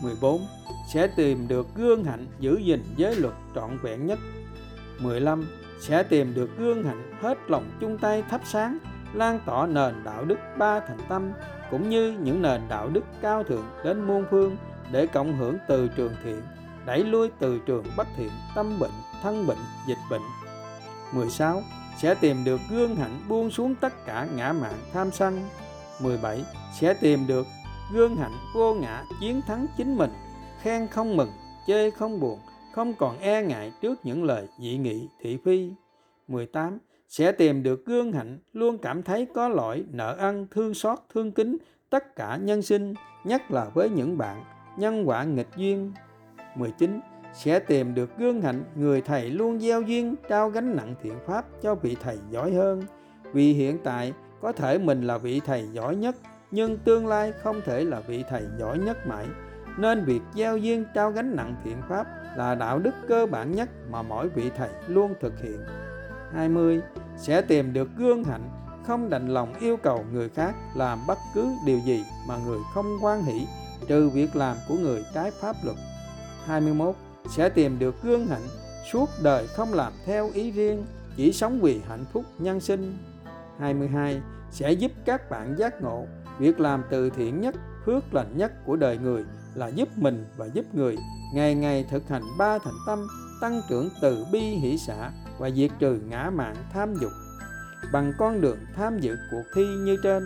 14. 0.01 0.47
Sẽ 0.93 1.07
tìm 1.07 1.47
được 1.47 1.67
gương 1.75 2.03
hạnh 2.03 2.27
giữ 2.39 2.57
gìn 2.57 2.83
giới 2.97 3.15
luật 3.15 3.33
trọn 3.55 3.77
vẹn 3.81 4.07
nhất. 4.07 4.19
15. 4.99 5.47
Sẽ 5.81 6.03
tìm 6.03 6.33
được 6.33 6.49
gương 6.57 6.83
hạnh 6.83 7.13
hết 7.21 7.37
lòng 7.47 7.71
chung 7.79 7.97
tay 7.97 8.23
thắp 8.29 8.41
sáng, 8.45 8.77
lan 9.13 9.39
tỏa 9.45 9.67
nền 9.67 10.03
đạo 10.03 10.25
đức 10.25 10.39
ba 10.57 10.79
thành 10.79 10.99
tâm 11.09 11.31
cũng 11.71 11.89
như 11.89 12.17
những 12.23 12.41
nền 12.41 12.61
đạo 12.69 12.89
đức 12.89 13.03
cao 13.21 13.43
thượng 13.43 13.65
đến 13.83 14.01
muôn 14.01 14.25
phương 14.31 14.57
để 14.91 15.07
cộng 15.07 15.37
hưởng 15.37 15.57
từ 15.67 15.87
trường 15.87 16.13
thiện 16.23 16.41
đẩy 16.85 17.03
lui 17.03 17.29
từ 17.39 17.59
trường 17.59 17.85
bất 17.97 18.07
thiện, 18.17 18.31
tâm 18.55 18.79
bệnh, 18.79 18.91
thân 19.21 19.47
bệnh, 19.47 19.57
dịch 19.87 19.97
bệnh. 20.09 20.21
16 21.13 21.61
sẽ 21.97 22.15
tìm 22.15 22.43
được 22.43 22.61
gương 22.69 22.95
hạnh 22.95 23.19
buông 23.27 23.51
xuống 23.51 23.75
tất 23.75 24.05
cả 24.05 24.27
ngã 24.35 24.53
mạn 24.53 24.73
tham 24.93 25.11
sân. 25.11 25.39
17 26.01 26.45
sẽ 26.79 26.93
tìm 26.93 27.27
được 27.27 27.47
gương 27.93 28.15
hạnh 28.15 28.37
vô 28.55 28.73
ngã 28.73 29.03
chiến 29.21 29.41
thắng 29.47 29.67
chính 29.77 29.95
mình, 29.97 30.11
khen 30.61 30.87
không 30.87 31.17
mừng, 31.17 31.29
chê 31.67 31.91
không 31.91 32.19
buồn, 32.19 32.39
không 32.73 32.93
còn 32.93 33.19
e 33.19 33.43
ngại 33.43 33.71
trước 33.81 34.05
những 34.05 34.23
lời 34.23 34.47
dị 34.59 34.77
nghị, 34.77 35.07
thị 35.21 35.37
phi. 35.45 35.71
18 36.27 36.79
sẽ 37.09 37.31
tìm 37.31 37.63
được 37.63 37.85
gương 37.85 38.11
hạnh 38.11 38.39
luôn 38.53 38.77
cảm 38.77 39.03
thấy 39.03 39.27
có 39.33 39.47
lỗi, 39.49 39.85
nợ 39.91 40.15
ân 40.19 40.47
thương 40.51 40.73
xót, 40.73 40.99
thương 41.13 41.31
kính 41.31 41.57
tất 41.89 42.15
cả 42.15 42.37
nhân 42.41 42.61
sinh, 42.61 42.93
nhất 43.23 43.51
là 43.51 43.65
với 43.73 43.89
những 43.89 44.17
bạn 44.17 44.43
nhân 44.77 45.09
quả 45.09 45.23
nghịch 45.23 45.49
duyên. 45.57 45.91
19 46.55 46.99
sẽ 47.33 47.59
tìm 47.59 47.95
được 47.95 48.17
gương 48.17 48.41
hạnh 48.41 48.63
người 48.75 49.01
thầy 49.01 49.29
luôn 49.29 49.59
gieo 49.59 49.81
duyên, 49.81 50.15
trao 50.29 50.49
gánh 50.49 50.75
nặng 50.75 50.95
thiện 51.03 51.15
pháp 51.25 51.45
cho 51.61 51.75
vị 51.75 51.97
thầy 52.03 52.17
giỏi 52.29 52.53
hơn. 52.53 52.83
Vì 53.33 53.53
hiện 53.53 53.77
tại, 53.83 54.13
có 54.41 54.51
thể 54.51 54.77
mình 54.77 55.01
là 55.01 55.17
vị 55.17 55.41
thầy 55.45 55.67
giỏi 55.73 55.95
nhất, 55.95 56.15
nhưng 56.51 56.77
tương 56.77 57.07
lai 57.07 57.31
không 57.31 57.61
thể 57.65 57.83
là 57.83 57.99
vị 57.99 58.23
thầy 58.29 58.43
giỏi 58.59 58.77
nhất 58.77 59.07
mãi. 59.07 59.25
Nên 59.77 60.05
việc 60.05 60.21
gieo 60.35 60.57
duyên, 60.57 60.85
trao 60.95 61.11
gánh 61.11 61.35
nặng 61.35 61.55
thiện 61.63 61.77
pháp 61.89 62.07
là 62.35 62.55
đạo 62.55 62.79
đức 62.79 62.93
cơ 63.07 63.25
bản 63.25 63.51
nhất 63.51 63.69
mà 63.89 64.01
mỗi 64.01 64.29
vị 64.29 64.51
thầy 64.57 64.69
luôn 64.87 65.13
thực 65.21 65.41
hiện. 65.41 65.59
20 66.33 66.81
sẽ 67.17 67.41
tìm 67.41 67.73
được 67.73 67.89
gương 67.97 68.23
hạnh, 68.23 68.49
không 68.85 69.09
đành 69.09 69.27
lòng 69.27 69.53
yêu 69.59 69.77
cầu 69.77 70.05
người 70.13 70.29
khác 70.29 70.55
làm 70.75 70.99
bất 71.07 71.17
cứ 71.33 71.47
điều 71.65 71.79
gì 71.79 72.03
mà 72.27 72.37
người 72.45 72.59
không 72.73 72.97
quan 73.01 73.23
hỷ, 73.23 73.47
trừ 73.87 74.09
việc 74.09 74.35
làm 74.35 74.57
của 74.67 74.75
người 74.75 75.05
trái 75.13 75.31
pháp 75.31 75.55
luật. 75.63 75.77
21 76.45 76.95
sẽ 77.29 77.49
tìm 77.49 77.79
được 77.79 77.95
gương 78.03 78.27
hạnh, 78.27 78.47
suốt 78.91 79.09
đời 79.23 79.47
không 79.47 79.73
làm 79.73 79.93
theo 80.05 80.29
ý 80.33 80.51
riêng, 80.51 80.85
chỉ 81.17 81.33
sống 81.33 81.61
vì 81.61 81.81
hạnh 81.87 82.05
phúc 82.13 82.25
nhân 82.39 82.59
sinh. 82.59 82.97
22 83.59 84.21
sẽ 84.51 84.71
giúp 84.71 84.91
các 85.05 85.29
bạn 85.29 85.55
giác 85.57 85.81
ngộ, 85.81 86.05
việc 86.39 86.59
làm 86.59 86.83
từ 86.89 87.09
thiện 87.09 87.41
nhất, 87.41 87.55
phước 87.85 88.13
lành 88.13 88.37
nhất 88.37 88.51
của 88.65 88.75
đời 88.75 88.97
người 88.97 89.23
là 89.55 89.67
giúp 89.67 89.89
mình 89.95 90.25
và 90.37 90.45
giúp 90.45 90.65
người 90.73 90.97
ngày 91.33 91.55
ngày 91.55 91.85
thực 91.91 92.09
hành 92.09 92.23
ba 92.37 92.57
thành 92.59 92.77
tâm, 92.87 93.07
tăng 93.41 93.61
trưởng 93.69 93.89
từ 94.01 94.25
bi 94.31 94.39
hỷ 94.39 94.77
xã 94.77 95.11
và 95.39 95.49
diệt 95.49 95.71
trừ 95.79 95.99
ngã 96.09 96.29
mạn 96.35 96.55
tham 96.73 96.95
dục 97.01 97.11
bằng 97.91 98.13
con 98.17 98.41
đường 98.41 98.57
tham 98.75 98.99
dự 98.99 99.15
cuộc 99.31 99.43
thi 99.55 99.65
như 99.65 99.97
trên. 100.03 100.23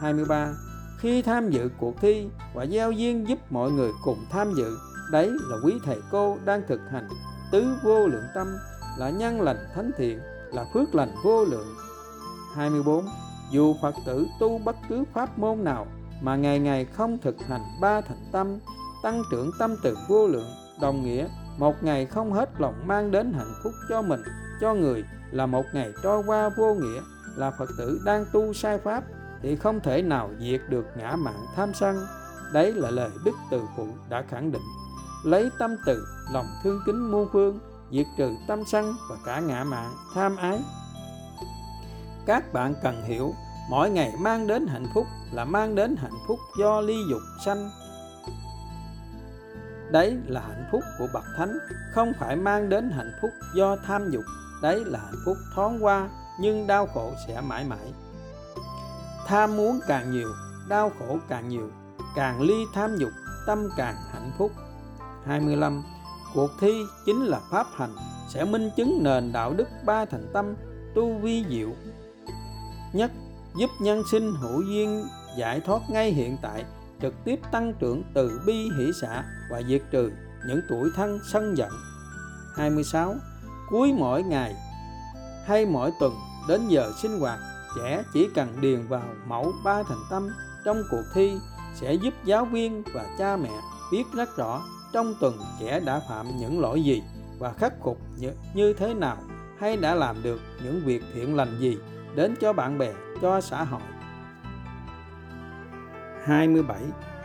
23 0.00 0.54
khi 0.98 1.22
tham 1.22 1.50
dự 1.50 1.70
cuộc 1.78 2.00
thi 2.00 2.28
và 2.54 2.64
giao 2.64 2.92
duyên 2.92 3.28
giúp 3.28 3.38
mọi 3.50 3.70
người 3.70 3.90
cùng 4.04 4.18
tham 4.30 4.54
dự 4.56 4.76
đấy 5.12 5.30
là 5.48 5.56
quý 5.64 5.74
thầy 5.84 6.00
cô 6.10 6.38
đang 6.44 6.62
thực 6.68 6.80
hành 6.90 7.08
tứ 7.50 7.66
vô 7.82 8.06
lượng 8.06 8.26
tâm, 8.34 8.56
là 8.98 9.10
nhân 9.10 9.40
lành 9.40 9.66
thánh 9.74 9.90
thiện, 9.96 10.20
là 10.52 10.64
phước 10.74 10.94
lành 10.94 11.14
vô 11.24 11.44
lượng. 11.44 11.66
24 12.54 13.04
dù 13.50 13.74
Phật 13.82 13.94
tử 14.06 14.26
tu 14.40 14.58
bất 14.58 14.76
cứ 14.88 15.04
pháp 15.14 15.38
môn 15.38 15.64
nào 15.64 15.86
mà 16.20 16.36
ngày 16.36 16.58
ngày 16.58 16.84
không 16.84 17.18
thực 17.18 17.36
hành 17.48 17.62
ba 17.80 18.00
thành 18.00 18.24
tâm, 18.32 18.58
tăng 19.02 19.22
trưởng 19.30 19.50
tâm 19.58 19.76
từ 19.82 19.98
vô 20.08 20.26
lượng, 20.26 20.50
đồng 20.80 21.02
nghĩa 21.04 21.28
một 21.58 21.82
ngày 21.82 22.06
không 22.06 22.32
hết 22.32 22.60
lòng 22.60 22.74
mang 22.86 23.10
đến 23.10 23.32
hạnh 23.32 23.54
phúc 23.64 23.72
cho 23.88 24.02
mình, 24.02 24.22
cho 24.60 24.74
người, 24.74 25.04
là 25.30 25.46
một 25.46 25.64
ngày 25.72 25.92
trôi 26.02 26.22
qua 26.26 26.48
vô 26.48 26.74
nghĩa, 26.74 27.00
là 27.36 27.50
Phật 27.50 27.70
tử 27.78 28.00
đang 28.04 28.24
tu 28.32 28.52
sai 28.52 28.78
pháp, 28.78 29.04
thì 29.42 29.56
không 29.56 29.80
thể 29.80 30.02
nào 30.02 30.30
diệt 30.40 30.60
được 30.68 30.86
ngã 30.96 31.16
mạng 31.16 31.46
tham 31.56 31.74
sân. 31.74 32.06
Đấy 32.52 32.72
là 32.72 32.90
lời 32.90 33.10
Đức 33.24 33.34
Từ 33.50 33.60
Phụ 33.76 33.86
đã 34.08 34.22
khẳng 34.22 34.52
định 34.52 34.62
lấy 35.24 35.50
tâm 35.58 35.76
từ, 35.86 36.06
lòng 36.32 36.46
thương 36.62 36.80
kính 36.86 37.10
muôn 37.10 37.28
phương, 37.32 37.58
diệt 37.92 38.06
trừ 38.18 38.34
tâm 38.48 38.64
sân 38.66 38.94
và 39.10 39.16
cả 39.24 39.40
ngã 39.40 39.64
mạn 39.64 39.94
tham 40.14 40.36
ái. 40.36 40.60
Các 42.26 42.52
bạn 42.52 42.74
cần 42.82 43.02
hiểu, 43.02 43.34
mỗi 43.70 43.90
ngày 43.90 44.12
mang 44.20 44.46
đến 44.46 44.66
hạnh 44.66 44.86
phúc 44.94 45.06
là 45.32 45.44
mang 45.44 45.74
đến 45.74 45.96
hạnh 45.96 46.18
phúc 46.28 46.38
do 46.58 46.80
ly 46.80 46.96
dục 47.10 47.22
sanh. 47.44 47.70
Đấy 49.90 50.18
là 50.26 50.40
hạnh 50.40 50.68
phúc 50.72 50.82
của 50.98 51.06
bậc 51.12 51.24
thánh, 51.36 51.58
không 51.92 52.12
phải 52.20 52.36
mang 52.36 52.68
đến 52.68 52.90
hạnh 52.90 53.12
phúc 53.22 53.30
do 53.54 53.76
tham 53.86 54.10
dục. 54.10 54.24
Đấy 54.62 54.84
là 54.84 54.98
hạnh 54.98 55.22
phúc 55.24 55.36
thoáng 55.54 55.84
qua, 55.84 56.08
nhưng 56.40 56.66
đau 56.66 56.86
khổ 56.86 57.12
sẽ 57.26 57.40
mãi 57.40 57.64
mãi. 57.64 57.92
Tham 59.26 59.56
muốn 59.56 59.80
càng 59.86 60.10
nhiều, 60.10 60.28
đau 60.68 60.92
khổ 60.98 61.18
càng 61.28 61.48
nhiều, 61.48 61.70
càng 62.16 62.40
ly 62.40 62.54
tham 62.74 62.96
dục, 62.96 63.10
tâm 63.46 63.68
càng 63.76 63.96
hạnh 64.12 64.32
phúc. 64.38 64.52
25 65.24 65.82
cuộc 66.34 66.50
thi 66.60 66.72
chính 67.06 67.22
là 67.24 67.40
pháp 67.50 67.66
hành 67.76 67.94
sẽ 68.28 68.44
minh 68.44 68.70
chứng 68.76 69.02
nền 69.02 69.32
đạo 69.32 69.54
đức 69.56 69.68
ba 69.86 70.04
thành 70.04 70.30
tâm 70.32 70.54
tu 70.94 71.18
vi 71.18 71.44
diệu. 71.50 71.68
Nhất, 72.92 73.10
giúp 73.56 73.70
nhân 73.80 74.02
sinh 74.10 74.32
hữu 74.34 74.62
duyên 74.62 75.04
giải 75.38 75.60
thoát 75.60 75.82
ngay 75.90 76.10
hiện 76.10 76.36
tại, 76.42 76.64
trực 77.02 77.14
tiếp 77.24 77.40
tăng 77.52 77.74
trưởng 77.78 78.02
từ 78.14 78.40
bi 78.46 78.68
hỷ 78.78 78.90
xã 79.00 79.24
và 79.50 79.62
diệt 79.68 79.82
trừ 79.90 80.12
những 80.46 80.60
tuổi 80.68 80.90
thân 80.96 81.18
sân 81.32 81.56
giận. 81.56 81.70
26 82.56 83.14
cuối 83.70 83.92
mỗi 83.98 84.22
ngày 84.22 84.54
hay 85.46 85.66
mỗi 85.66 85.90
tuần 86.00 86.12
đến 86.48 86.68
giờ 86.68 86.92
sinh 87.02 87.20
hoạt, 87.20 87.38
trẻ 87.76 88.02
chỉ 88.12 88.28
cần 88.34 88.60
điền 88.60 88.86
vào 88.88 89.08
mẫu 89.26 89.52
ba 89.64 89.82
thành 89.82 90.02
tâm 90.10 90.28
trong 90.64 90.82
cuộc 90.90 91.04
thi 91.14 91.38
sẽ 91.74 91.94
giúp 91.94 92.14
giáo 92.24 92.44
viên 92.44 92.82
và 92.94 93.06
cha 93.18 93.36
mẹ 93.36 93.50
biết 93.92 94.04
rất 94.12 94.36
rõ 94.36 94.62
trong 94.92 95.14
tuần 95.20 95.38
trẻ 95.60 95.80
đã 95.80 96.00
phạm 96.08 96.26
những 96.38 96.60
lỗi 96.60 96.82
gì 96.82 97.02
và 97.38 97.52
khắc 97.52 97.72
phục 97.82 97.98
như 98.54 98.72
thế 98.72 98.94
nào 98.94 99.16
hay 99.58 99.76
đã 99.76 99.94
làm 99.94 100.22
được 100.22 100.40
những 100.64 100.82
việc 100.84 101.02
thiện 101.14 101.36
lành 101.36 101.60
gì 101.60 101.78
đến 102.14 102.34
cho 102.40 102.52
bạn 102.52 102.78
bè, 102.78 102.92
cho 103.22 103.40
xã 103.40 103.64
hội. 103.64 103.80
27. 106.24 106.82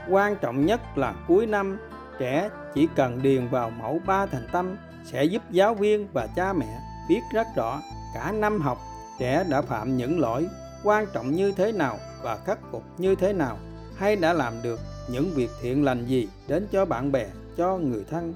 Quan 0.09 0.36
trọng 0.41 0.65
nhất 0.65 0.82
là 0.95 1.15
cuối 1.28 1.45
năm, 1.45 1.78
trẻ 2.20 2.49
chỉ 2.74 2.88
cần 2.95 3.22
điền 3.22 3.47
vào 3.47 3.70
mẫu 3.70 3.99
ba 4.05 4.26
thành 4.26 4.47
tâm 4.51 4.76
sẽ 5.05 5.24
giúp 5.24 5.41
giáo 5.51 5.74
viên 5.74 6.07
và 6.13 6.28
cha 6.36 6.53
mẹ 6.53 6.80
biết 7.09 7.22
rất 7.34 7.47
rõ 7.55 7.82
cả 8.13 8.32
năm 8.32 8.61
học 8.61 8.78
trẻ 9.20 9.43
đã 9.49 9.61
phạm 9.61 9.97
những 9.97 10.20
lỗi 10.20 10.47
quan 10.84 11.05
trọng 11.13 11.32
như 11.32 11.51
thế 11.51 11.72
nào 11.72 11.97
và 12.22 12.38
khắc 12.45 12.59
phục 12.72 12.84
như 12.97 13.15
thế 13.15 13.34
nào 13.34 13.57
hay 13.97 14.15
đã 14.15 14.34
làm 14.34 14.53
được 14.63 14.80
những 15.09 15.34
việc 15.36 15.49
thiện 15.61 15.84
lành 15.84 16.05
gì 16.05 16.28
đến 16.47 16.68
cho 16.72 16.86
bạn 16.86 17.11
bè 17.11 17.26
cho 17.57 17.77
người 17.77 18.05
thân. 18.09 18.33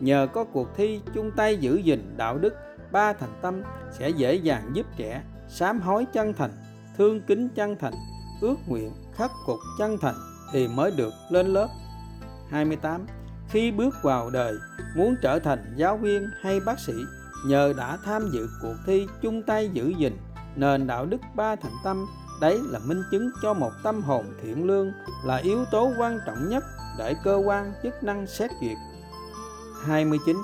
Nhờ 0.00 0.26
có 0.32 0.44
cuộc 0.44 0.68
thi 0.76 1.00
chung 1.14 1.30
tay 1.36 1.56
giữ 1.56 1.76
gìn 1.76 2.14
đạo 2.16 2.38
đức, 2.38 2.54
ba 2.92 3.12
thành 3.12 3.32
tâm 3.42 3.62
sẽ 3.90 4.08
dễ 4.08 4.34
dàng 4.34 4.70
giúp 4.72 4.86
trẻ 4.96 5.22
sám 5.48 5.80
hối 5.80 6.04
chân 6.12 6.32
thành, 6.32 6.50
thương 6.96 7.20
kính 7.20 7.48
chân 7.48 7.76
thành, 7.80 7.94
ước 8.40 8.56
nguyện 8.66 8.92
khắc 9.14 9.30
phục 9.46 9.58
chân 9.78 9.98
thành 10.00 10.14
thì 10.52 10.68
mới 10.68 10.90
được 10.90 11.12
lên 11.30 11.46
lớp. 11.46 11.68
28 12.50 13.06
khi 13.48 13.70
bước 13.70 13.94
vào 14.02 14.30
đời, 14.30 14.54
muốn 14.96 15.14
trở 15.22 15.38
thành 15.38 15.74
giáo 15.76 15.96
viên 15.96 16.26
hay 16.40 16.60
bác 16.60 16.78
sĩ, 16.80 16.92
nhờ 17.46 17.74
đã 17.76 17.98
tham 18.04 18.30
dự 18.32 18.48
cuộc 18.62 18.74
thi 18.86 19.06
chung 19.22 19.42
tay 19.42 19.70
giữ 19.72 19.92
gìn 19.98 20.16
nền 20.56 20.86
đạo 20.86 21.06
đức 21.06 21.20
ba 21.34 21.56
thành 21.56 21.72
tâm, 21.84 22.06
đấy 22.40 22.60
là 22.70 22.78
minh 22.78 23.02
chứng 23.10 23.30
cho 23.42 23.54
một 23.54 23.70
tâm 23.82 24.02
hồn 24.02 24.24
thiện 24.42 24.66
lương 24.66 24.92
là 25.24 25.36
yếu 25.36 25.64
tố 25.64 25.92
quan 25.98 26.18
trọng 26.26 26.48
nhất 26.48 26.64
để 26.98 27.14
cơ 27.24 27.42
quan 27.46 27.72
chức 27.82 28.02
năng 28.02 28.26
xét 28.26 28.50
duyệt. 28.60 28.76
29 29.84 30.36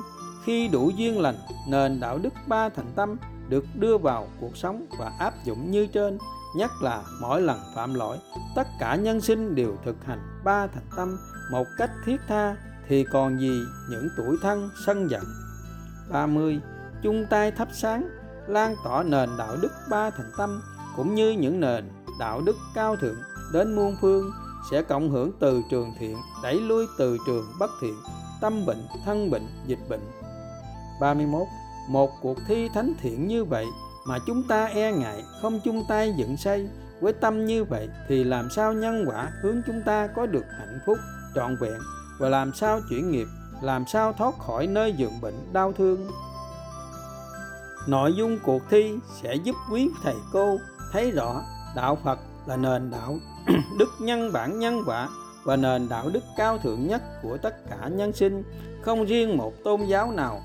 khi 0.45 0.69
đủ 0.69 0.91
duyên 0.97 1.21
lành, 1.21 1.35
nền 1.69 2.01
đạo 2.01 2.19
đức 2.19 2.33
ba 2.47 2.69
thành 2.69 2.93
tâm 2.95 3.17
được 3.49 3.65
đưa 3.75 3.99
vào 3.99 4.29
cuộc 4.41 4.57
sống 4.57 4.87
và 4.99 5.13
áp 5.19 5.35
dụng 5.45 5.71
như 5.71 5.87
trên, 5.87 6.19
nhất 6.57 6.71
là 6.83 7.03
mỗi 7.21 7.43
lần 7.43 7.61
phạm 7.75 7.95
lỗi, 7.95 8.19
tất 8.57 8.67
cả 8.81 8.95
nhân 8.95 9.21
sinh 9.21 9.55
đều 9.55 9.77
thực 9.85 10.05
hành 10.05 10.41
ba 10.45 10.67
thành 10.67 10.87
tâm 10.97 11.19
một 11.51 11.67
cách 11.79 11.91
thiết 12.05 12.17
tha, 12.29 12.57
thì 12.89 13.05
còn 13.13 13.41
gì 13.41 13.61
những 13.91 14.09
tuổi 14.17 14.37
thân 14.43 14.71
sân 14.87 15.11
giận. 15.11 15.25
30 16.11 16.61
chung 17.03 17.27
tay 17.31 17.51
thắp 17.51 17.69
sáng, 17.73 18.09
lan 18.47 18.75
tỏa 18.85 19.03
nền 19.03 19.29
đạo 19.39 19.57
đức 19.63 19.73
ba 19.91 20.11
thành 20.11 20.31
tâm, 20.39 20.63
cũng 20.97 21.15
như 21.15 21.31
những 21.31 21.61
nền 21.61 21.85
đạo 22.21 22.41
đức 22.47 22.57
cao 22.75 22.97
thượng 22.97 23.17
đến 23.53 23.77
muôn 23.77 23.97
phương 24.01 24.31
sẽ 24.71 24.83
cộng 24.83 25.11
hưởng 25.11 25.33
từ 25.41 25.63
trường 25.71 25.93
thiện, 25.99 26.17
đẩy 26.43 26.61
lui 26.61 26.87
từ 26.99 27.19
trường 27.27 27.47
bất 27.59 27.71
thiện, 27.81 27.95
tâm 28.41 28.67
bệnh, 28.67 28.87
thân 29.05 29.31
bệnh, 29.31 29.47
dịch 29.67 29.89
bệnh. 29.89 30.01
31 31.01 31.47
một 31.89 32.11
cuộc 32.23 32.39
thi 32.47 32.69
thánh 32.75 32.93
thiện 33.01 33.29
như 33.29 33.45
vậy 33.45 33.67
mà 34.07 34.19
chúng 34.27 34.43
ta 34.49 34.65
e 34.65 34.93
ngại, 34.93 35.25
không 35.43 35.61
chung 35.65 35.85
tay 35.89 36.15
dựng 36.17 36.37
xây, 36.37 36.69
với 37.01 37.13
tâm 37.13 37.47
như 37.47 37.65
vậy 37.65 37.89
thì 38.09 38.25
làm 38.25 38.51
sao 38.51 38.73
nhân 38.73 39.05
quả 39.07 39.31
hướng 39.43 39.63
chúng 39.67 39.83
ta 39.87 40.07
có 40.07 40.27
được 40.27 40.45
hạnh 40.59 40.79
phúc, 40.87 40.99
trọn 41.35 41.57
vẹn? 41.61 41.79
Và 42.19 42.29
làm 42.29 42.53
sao 42.55 42.81
chuyển 42.91 43.11
nghiệp, 43.11 43.27
làm 43.63 43.87
sao 43.87 44.13
thoát 44.13 44.39
khỏi 44.39 44.67
nơi 44.67 44.93
giường 44.93 45.21
bệnh 45.23 45.53
đau 45.53 45.73
thương? 45.73 46.11
Nội 47.87 48.15
dung 48.17 48.39
cuộc 48.45 48.63
thi 48.71 48.95
sẽ 49.23 49.35
giúp 49.35 49.55
quý 49.73 49.91
thầy 50.03 50.17
cô 50.33 50.59
thấy 50.93 51.11
rõ 51.11 51.43
đạo 51.77 51.99
phật 52.05 52.19
là 52.49 52.57
nền 52.57 52.91
đạo 52.91 53.19
đức 53.79 53.89
nhân 53.99 54.33
bản 54.33 54.59
nhân 54.59 54.83
quả 54.87 55.09
và 55.45 55.57
nền 55.57 55.89
đạo 55.89 56.11
đức 56.13 56.25
cao 56.37 56.59
thượng 56.59 56.87
nhất 56.89 57.03
của 57.23 57.37
tất 57.37 57.55
cả 57.71 57.89
nhân 57.89 58.13
sinh, 58.13 58.43
không 58.83 59.05
riêng 59.05 59.37
một 59.37 59.53
tôn 59.65 59.81
giáo 59.85 60.13
nào. 60.13 60.41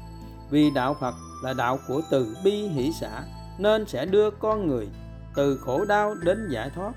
Vì 0.49 0.71
đạo 0.71 0.95
phật 0.99 1.13
là 1.43 1.53
đạo 1.53 1.79
của 1.87 2.01
từ 2.11 2.37
bi 2.43 2.67
hỷ 2.67 2.91
xã 2.99 3.23
nên 3.57 3.85
sẽ 3.85 4.05
đưa 4.05 4.31
con 4.31 4.67
người 4.67 4.87
từ 5.35 5.57
khổ 5.57 5.85
đau 5.85 6.15
đến 6.15 6.47
giải 6.49 6.69
thoát, 6.75 6.91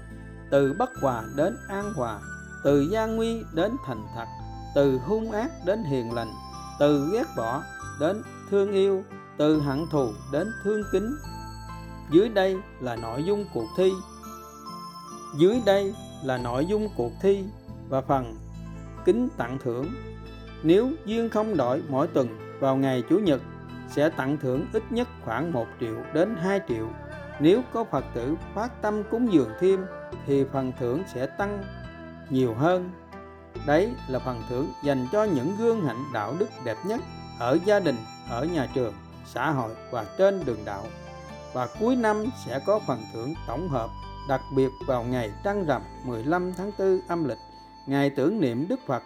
từ 0.50 0.74
bất 0.78 0.90
hòa 1.02 1.24
đến 1.36 1.56
an 1.68 1.92
hòa, 1.96 2.18
từ 2.64 2.88
gian 2.92 3.16
nguy 3.16 3.42
đến 3.52 3.76
thành 3.86 4.06
thật, 4.14 4.26
từ 4.74 4.98
hung 4.98 5.32
ác 5.32 5.50
đến 5.66 5.84
hiền 5.84 6.12
lành, 6.14 6.32
từ 6.78 7.10
ghét 7.12 7.26
bỏ 7.36 7.62
đến 8.00 8.22
thương 8.50 8.72
yêu, 8.72 9.04
từ 9.38 9.60
hận 9.60 9.86
thù 9.90 10.12
đến 10.32 10.52
thương 10.64 10.82
kính. 10.92 11.16
Dưới 12.10 12.28
đây 12.28 12.56
là 12.80 12.96
nội 12.96 13.24
dung 13.24 13.44
cuộc 13.54 13.66
thi 13.76 13.92
dưới 15.38 15.60
đây 15.66 15.94
là 16.22 16.38
nội 16.38 16.66
dung 16.66 16.88
cuộc 16.96 17.12
thi 17.20 17.44
và 17.88 18.00
phần 18.00 18.34
kính 19.04 19.28
tặng 19.36 19.58
thưởng. 19.64 19.86
Nếu 20.62 20.90
duyên 21.04 21.28
không 21.28 21.56
đổi 21.56 21.82
mỗi 21.88 22.06
tuần 22.06 22.28
vào 22.60 22.76
ngày 22.76 23.02
chủ 23.08 23.18
nhật, 23.18 23.40
sẽ 23.88 24.08
tặng 24.08 24.36
thưởng 24.42 24.66
ít 24.72 24.82
nhất 24.90 25.08
khoảng 25.24 25.52
1 25.52 25.66
triệu 25.80 25.96
đến 26.12 26.36
2 26.42 26.60
triệu. 26.68 26.88
Nếu 27.40 27.62
có 27.72 27.84
Phật 27.84 28.04
tử 28.14 28.34
phát 28.54 28.82
tâm 28.82 29.02
cúng 29.10 29.32
dường 29.32 29.50
thêm, 29.60 29.84
thì 30.26 30.44
phần 30.52 30.72
thưởng 30.78 31.02
sẽ 31.14 31.26
tăng 31.26 31.64
nhiều 32.30 32.54
hơn. 32.54 32.90
Đấy 33.66 33.90
là 34.08 34.18
phần 34.18 34.42
thưởng 34.48 34.68
dành 34.84 35.06
cho 35.12 35.24
những 35.24 35.56
gương 35.58 35.86
hạnh 35.86 36.04
đạo 36.14 36.34
đức 36.38 36.48
đẹp 36.64 36.76
nhất 36.86 37.00
ở 37.38 37.58
gia 37.64 37.80
đình, 37.80 37.96
ở 38.30 38.44
nhà 38.44 38.68
trường, 38.74 38.94
xã 39.26 39.50
hội 39.50 39.74
và 39.90 40.06
trên 40.18 40.44
đường 40.44 40.64
đạo. 40.64 40.84
Và 41.52 41.68
cuối 41.80 41.96
năm 41.96 42.24
sẽ 42.46 42.60
có 42.66 42.80
phần 42.86 42.98
thưởng 43.12 43.34
tổng 43.46 43.68
hợp 43.68 43.90
đặc 44.28 44.40
biệt 44.56 44.68
vào 44.86 45.04
ngày 45.04 45.32
trăng 45.44 45.64
rằm 45.66 45.82
15 46.04 46.52
tháng 46.56 46.70
4 46.78 47.00
âm 47.08 47.24
lịch 47.24 47.38
ngày 47.86 48.10
tưởng 48.10 48.40
niệm 48.40 48.68
Đức 48.68 48.80
Phật 48.86 49.02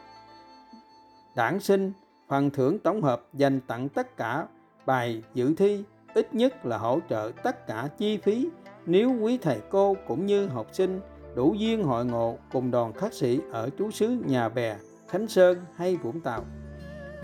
đản 1.34 1.60
sinh, 1.60 1.92
phần 2.28 2.50
thưởng 2.50 2.78
tổng 2.78 3.02
hợp 3.02 3.22
dành 3.32 3.60
tặng 3.60 3.88
tất 3.88 4.16
cả 4.16 4.46
bài 4.86 5.22
dự 5.34 5.54
thi, 5.54 5.84
ít 6.14 6.34
nhất 6.34 6.66
là 6.66 6.78
hỗ 6.78 6.98
trợ 7.08 7.32
tất 7.42 7.66
cả 7.66 7.88
chi 7.98 8.16
phí 8.16 8.48
nếu 8.86 9.16
quý 9.20 9.38
thầy 9.38 9.60
cô 9.70 9.96
cũng 10.06 10.26
như 10.26 10.46
học 10.46 10.66
sinh 10.72 11.00
đủ 11.34 11.54
duyên 11.54 11.82
hội 11.82 12.04
ngộ 12.04 12.38
cùng 12.52 12.70
đoàn 12.70 12.92
khắc 12.92 13.12
sĩ 13.12 13.40
ở 13.52 13.70
trú 13.78 13.90
xứ 13.90 14.08
nhà 14.26 14.48
bè, 14.48 14.76
Khánh 15.08 15.28
Sơn 15.28 15.58
hay 15.76 15.96
Vũng 15.96 16.20
Tàu. 16.20 16.44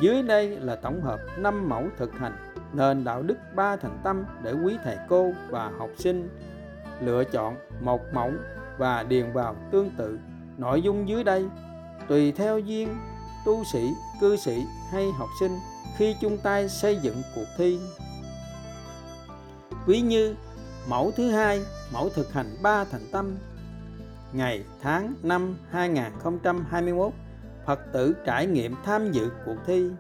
Dưới 0.01 0.23
đây 0.23 0.49
là 0.49 0.77
tổng 0.77 1.01
hợp 1.01 1.21
5 1.39 1.69
mẫu 1.69 1.85
thực 1.97 2.13
hành 2.13 2.33
nền 2.73 3.05
đạo 3.05 3.23
đức 3.23 3.37
ba 3.55 3.77
thành 3.77 3.99
tâm 4.05 4.25
để 4.43 4.53
quý 4.65 4.77
thầy 4.85 4.97
cô 5.09 5.33
và 5.51 5.71
học 5.79 5.91
sinh 5.97 6.29
lựa 7.01 7.25
chọn 7.25 7.57
một 7.81 8.01
mẫu 8.13 8.33
và 8.79 9.03
điền 9.03 9.33
vào 9.33 9.57
tương 9.73 9.91
tự. 9.99 10.19
Nội 10.59 10.83
dung 10.83 11.09
dưới 11.09 11.25
đây, 11.25 11.45
tùy 12.09 12.33
theo 12.33 12.59
duyên, 12.59 12.97
tu 13.47 13.65
sĩ, 13.65 13.91
cư 14.21 14.37
sĩ 14.37 14.63
hay 14.93 15.11
học 15.19 15.29
sinh, 15.41 15.59
khi 15.97 16.17
chung 16.21 16.39
tay 16.43 16.69
xây 16.69 16.99
dựng 17.03 17.23
cuộc 17.35 17.47
thi. 17.59 17.79
Ví 19.87 20.01
như, 20.01 20.35
mẫu 20.89 21.13
thứ 21.17 21.31
hai, 21.31 21.63
mẫu 21.93 22.09
thực 22.09 22.33
hành 22.33 22.57
ba 22.63 22.85
thành 22.85 23.07
tâm. 23.13 23.37
Ngày, 24.33 24.65
tháng, 24.83 25.15
năm 25.23 25.57
2021 25.71 27.13
Phật 27.67 27.81
tử 27.93 28.17
trải 28.25 28.47
nghiệm 28.47 28.75
tham 28.85 29.13
dự 29.13 29.31
cuộc 29.47 29.57
thi. 29.67 29.91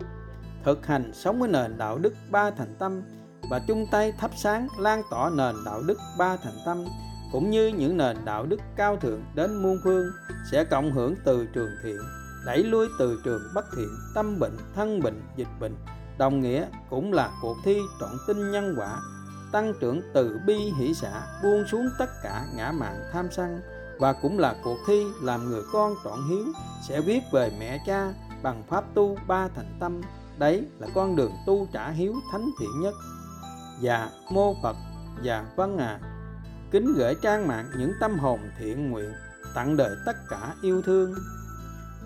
Thực 0.64 0.86
hành 0.86 1.12
sống 1.14 1.40
với 1.40 1.48
nền 1.48 1.78
đạo 1.78 1.98
đức 1.98 2.14
ba 2.30 2.50
thành 2.50 2.74
tâm 2.78 3.02
và 3.50 3.60
chung 3.68 3.86
tay 3.90 4.12
thắp 4.12 4.30
sáng, 4.36 4.68
lan 4.78 5.02
tỏa 5.10 5.30
nền 5.30 5.54
đạo 5.64 5.82
đức 5.86 5.98
ba 6.18 6.36
thành 6.36 6.56
tâm, 6.66 6.84
cũng 7.32 7.50
như 7.50 7.68
những 7.68 7.96
nền 7.96 8.16
đạo 8.24 8.46
đức 8.46 8.60
cao 8.76 8.96
thượng 8.96 9.22
đến 9.34 9.62
muôn 9.62 9.76
phương, 9.84 10.06
sẽ 10.50 10.64
cộng 10.64 10.92
hưởng 10.92 11.14
từ 11.24 11.46
trường 11.54 11.70
thiện, 11.82 11.98
đẩy 12.46 12.64
lui 12.64 12.88
từ 12.98 13.20
trường 13.24 13.42
bất 13.54 13.64
thiện, 13.76 13.88
tâm 14.14 14.38
bệnh, 14.38 14.56
thân 14.74 15.00
bệnh, 15.02 15.22
dịch 15.36 15.48
bệnh. 15.60 15.76
Đồng 16.18 16.40
nghĩa 16.40 16.66
cũng 16.90 17.12
là 17.12 17.30
cuộc 17.42 17.56
thi 17.64 17.78
trọn 18.00 18.10
tinh 18.26 18.50
nhân 18.50 18.74
quả, 18.78 19.00
tăng 19.52 19.72
trưởng 19.80 20.00
từ 20.14 20.40
bi 20.46 20.72
hỷ 20.78 20.94
xã, 20.94 21.40
buông 21.42 21.64
xuống 21.66 21.88
tất 21.98 22.10
cả 22.22 22.46
ngã 22.56 22.72
mạn 22.72 23.02
tham 23.12 23.28
sân. 23.30 23.60
Và 23.98 24.12
cũng 24.12 24.38
là 24.38 24.56
cuộc 24.64 24.78
thi 24.86 25.04
làm 25.22 25.48
người 25.48 25.62
con 25.72 25.94
trọn 26.04 26.18
hiếu, 26.28 26.44
sẽ 26.88 27.00
viết 27.00 27.20
về 27.32 27.52
mẹ 27.60 27.78
cha 27.86 28.12
bằng 28.42 28.62
pháp 28.68 28.84
tu 28.94 29.18
ba 29.26 29.48
thành 29.48 29.76
tâm. 29.80 30.00
Đấy 30.38 30.66
là 30.78 30.88
con 30.94 31.16
đường 31.16 31.32
tu 31.46 31.68
trả 31.72 31.90
hiếu 31.90 32.14
thánh 32.32 32.50
thiện 32.60 32.80
nhất 32.80 32.94
và 33.82 34.10
mô 34.30 34.54
phật 34.62 34.76
và 35.24 35.44
vân 35.56 35.76
à 35.76 36.00
kính 36.70 36.94
gửi 36.94 37.14
trang 37.22 37.48
mạng 37.48 37.70
những 37.78 37.92
tâm 38.00 38.18
hồn 38.18 38.40
thiện 38.58 38.90
nguyện, 38.90 39.12
tặng 39.54 39.76
đời 39.76 39.96
tất 40.06 40.16
cả 40.28 40.54
yêu 40.62 40.82
thương. 40.82 41.14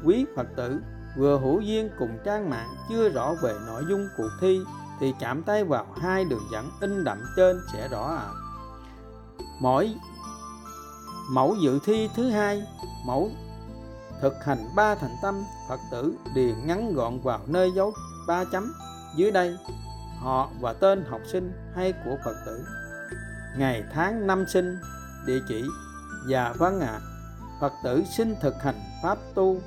Quý 0.05 0.27
phật 0.37 0.47
tử, 0.57 0.81
vừa 1.17 1.39
hữu 1.39 1.61
duyên 1.61 1.91
cùng 1.99 2.19
trang 2.25 2.51
mạng 2.51 2.69
chưa 2.89 3.09
rõ 3.09 3.35
về 3.43 3.55
nội 3.67 3.85
dung 3.89 4.09
cuộc 4.17 4.31
thi 4.41 4.61
thì 5.01 5.15
chạm 5.21 5.43
tay 5.43 5.65
vào 5.65 5.87
hai 6.01 6.25
đường 6.25 6.49
dẫn 6.53 6.71
in 6.81 7.05
đậm 7.05 7.19
trên 7.37 7.61
sẽ 7.73 7.89
rõ 7.89 8.03
ạ. 8.03 8.27
À. 8.27 8.35
mỗi 9.61 9.95
mẫu 11.31 11.57
dự 11.63 11.79
thi 11.85 12.11
thứ 12.17 12.31
hai, 12.31 12.63
mẫu 13.07 13.31
thực 14.23 14.35
hành 14.45 14.65
ba 14.77 14.95
thành 14.95 15.17
tâm, 15.23 15.45
phật 15.69 15.81
tử 15.91 16.15
điền 16.35 16.67
ngắn 16.67 16.95
gọn 16.95 17.21
vào 17.21 17.41
nơi 17.47 17.73
dấu 17.77 17.93
ba 18.27 18.45
chấm. 18.45 18.73
Dưới 19.17 19.31
đây 19.31 19.57
họ 20.21 20.51
và 20.61 20.73
tên 20.73 21.05
học 21.09 21.21
sinh 21.33 21.53
hay 21.75 21.93
của 22.05 22.17
phật 22.25 22.37
tử. 22.47 22.65
Ngày 23.57 23.85
tháng 23.93 24.27
năm 24.27 24.45
sinh 24.49 24.79
địa 25.27 25.41
chỉ 25.49 25.65
và 26.29 26.55
văn 26.59 26.81
ạ 26.81 26.87
à, 26.87 27.01
phật 27.61 27.73
tử 27.85 28.03
xin 28.17 28.35
thực 28.41 28.55
hành 28.63 28.81
pháp 29.03 29.19
tu. 29.35 29.61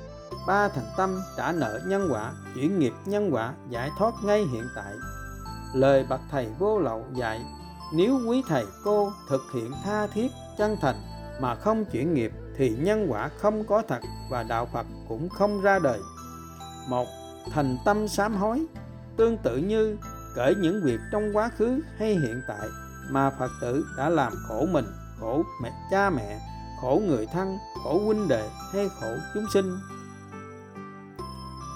Ba 0.46 0.68
thành 0.68 0.86
tâm 0.96 1.20
trả 1.36 1.52
nợ 1.52 1.80
nhân 1.86 2.08
quả 2.12 2.32
chuyển 2.54 2.78
nghiệp 2.78 2.92
nhân 3.04 3.30
quả 3.32 3.54
giải 3.70 3.90
thoát 3.98 4.14
ngay 4.24 4.44
hiện 4.52 4.64
tại. 4.76 4.94
Lời 5.74 6.06
bậc 6.08 6.20
thầy 6.30 6.46
vô 6.58 6.78
lậu 6.78 7.04
dạy 7.14 7.44
nếu 7.94 8.20
quý 8.28 8.42
thầy 8.48 8.64
cô 8.84 9.12
thực 9.28 9.42
hiện 9.54 9.72
tha 9.84 10.06
thiết 10.06 10.30
chân 10.58 10.76
thành 10.80 10.96
mà 11.40 11.54
không 11.54 11.84
chuyển 11.84 12.14
nghiệp 12.14 12.32
thì 12.56 12.70
nhân 12.70 13.06
quả 13.08 13.30
không 13.38 13.64
có 13.64 13.82
thật 13.88 14.00
và 14.30 14.42
đạo 14.42 14.68
phật 14.72 14.86
cũng 15.08 15.28
không 15.28 15.60
ra 15.60 15.78
đời. 15.78 15.98
Một 16.88 17.06
thành 17.50 17.78
tâm 17.84 18.08
sám 18.08 18.34
hối 18.34 18.66
tương 19.16 19.36
tự 19.36 19.56
như 19.56 19.96
kể 20.34 20.54
những 20.58 20.82
việc 20.82 21.00
trong 21.12 21.36
quá 21.36 21.50
khứ 21.58 21.80
hay 21.98 22.14
hiện 22.14 22.42
tại 22.48 22.68
mà 23.10 23.30
phật 23.30 23.50
tử 23.60 23.86
đã 23.96 24.08
làm 24.08 24.32
khổ 24.48 24.66
mình, 24.72 24.86
khổ 25.20 25.44
mẹ, 25.62 25.72
cha 25.90 26.10
mẹ, 26.10 26.40
khổ 26.80 27.02
người 27.06 27.26
thân, 27.32 27.58
khổ 27.84 28.00
huynh 28.04 28.28
đệ 28.28 28.48
hay 28.72 28.88
khổ 29.00 29.16
chúng 29.34 29.44
sinh. 29.52 29.76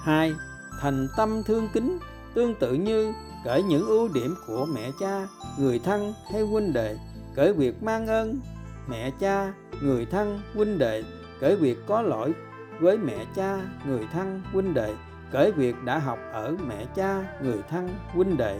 Hai, 0.03 0.33
thành 0.81 1.07
tâm 1.17 1.43
thương 1.43 1.69
kính, 1.73 1.99
tương 2.33 2.55
tự 2.59 2.73
như 2.73 3.13
kể 3.45 3.63
những 3.63 3.87
ưu 3.87 4.09
điểm 4.13 4.35
của 4.47 4.65
mẹ 4.65 4.91
cha, 4.99 5.27
người 5.59 5.79
thân 5.79 6.13
hay 6.31 6.41
huynh 6.41 6.73
đệ, 6.73 6.97
kể 7.35 7.53
việc 7.53 7.83
mang 7.83 8.07
ơn 8.07 8.39
mẹ 8.87 9.11
cha, 9.19 9.53
người 9.81 10.05
thân, 10.05 10.41
huynh 10.53 10.77
đệ, 10.77 11.03
kể 11.39 11.55
việc 11.55 11.77
có 11.87 12.01
lỗi 12.01 12.33
với 12.79 12.97
mẹ 12.97 13.25
cha, 13.35 13.57
người 13.87 14.07
thân, 14.13 14.41
huynh 14.53 14.73
đệ 14.73 14.95
kể 15.31 15.51
việc 15.51 15.75
đã 15.83 15.97
học 15.97 16.19
ở 16.31 16.55
mẹ 16.67 16.85
cha, 16.95 17.23
người 17.43 17.59
thân, 17.69 17.89
huynh 18.13 18.37
đệ. 18.37 18.59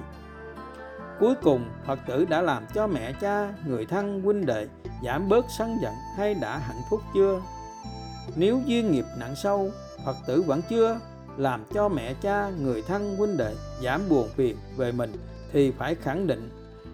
Cuối 1.20 1.36
cùng, 1.42 1.70
phật 1.86 2.00
tử 2.08 2.26
đã 2.26 2.42
làm 2.42 2.66
cho 2.74 2.88
mẹ 2.88 3.14
cha, 3.22 3.54
người 3.66 3.86
thân, 3.86 4.22
huynh 4.22 4.46
đệ 4.46 4.68
giảm 5.06 5.30
bớt 5.30 5.46
sân 5.58 5.78
giận 5.82 5.94
hay 6.18 6.34
đã 6.34 6.58
hạnh 6.58 6.82
phúc 6.90 7.02
chưa? 7.14 7.42
Nếu 8.36 8.60
duyên 8.66 8.92
nghiệp 8.92 9.06
nặng 9.18 9.36
sâu, 9.36 9.70
phật 10.06 10.16
tử 10.28 10.42
vẫn 10.42 10.62
chưa 10.70 11.00
làm 11.38 11.64
cho 11.74 11.90
mẹ 11.90 12.14
cha, 12.14 12.50
người 12.50 12.82
thân, 12.82 13.16
huynh 13.18 13.38
đệ 13.38 13.56
giảm 13.84 14.02
buồn 14.10 14.30
phiền 14.36 14.58
về 14.78 14.92
mình 14.92 15.12
thì 15.54 15.72
phải 15.72 15.96
khẳng 15.96 16.28
định, 16.28 16.50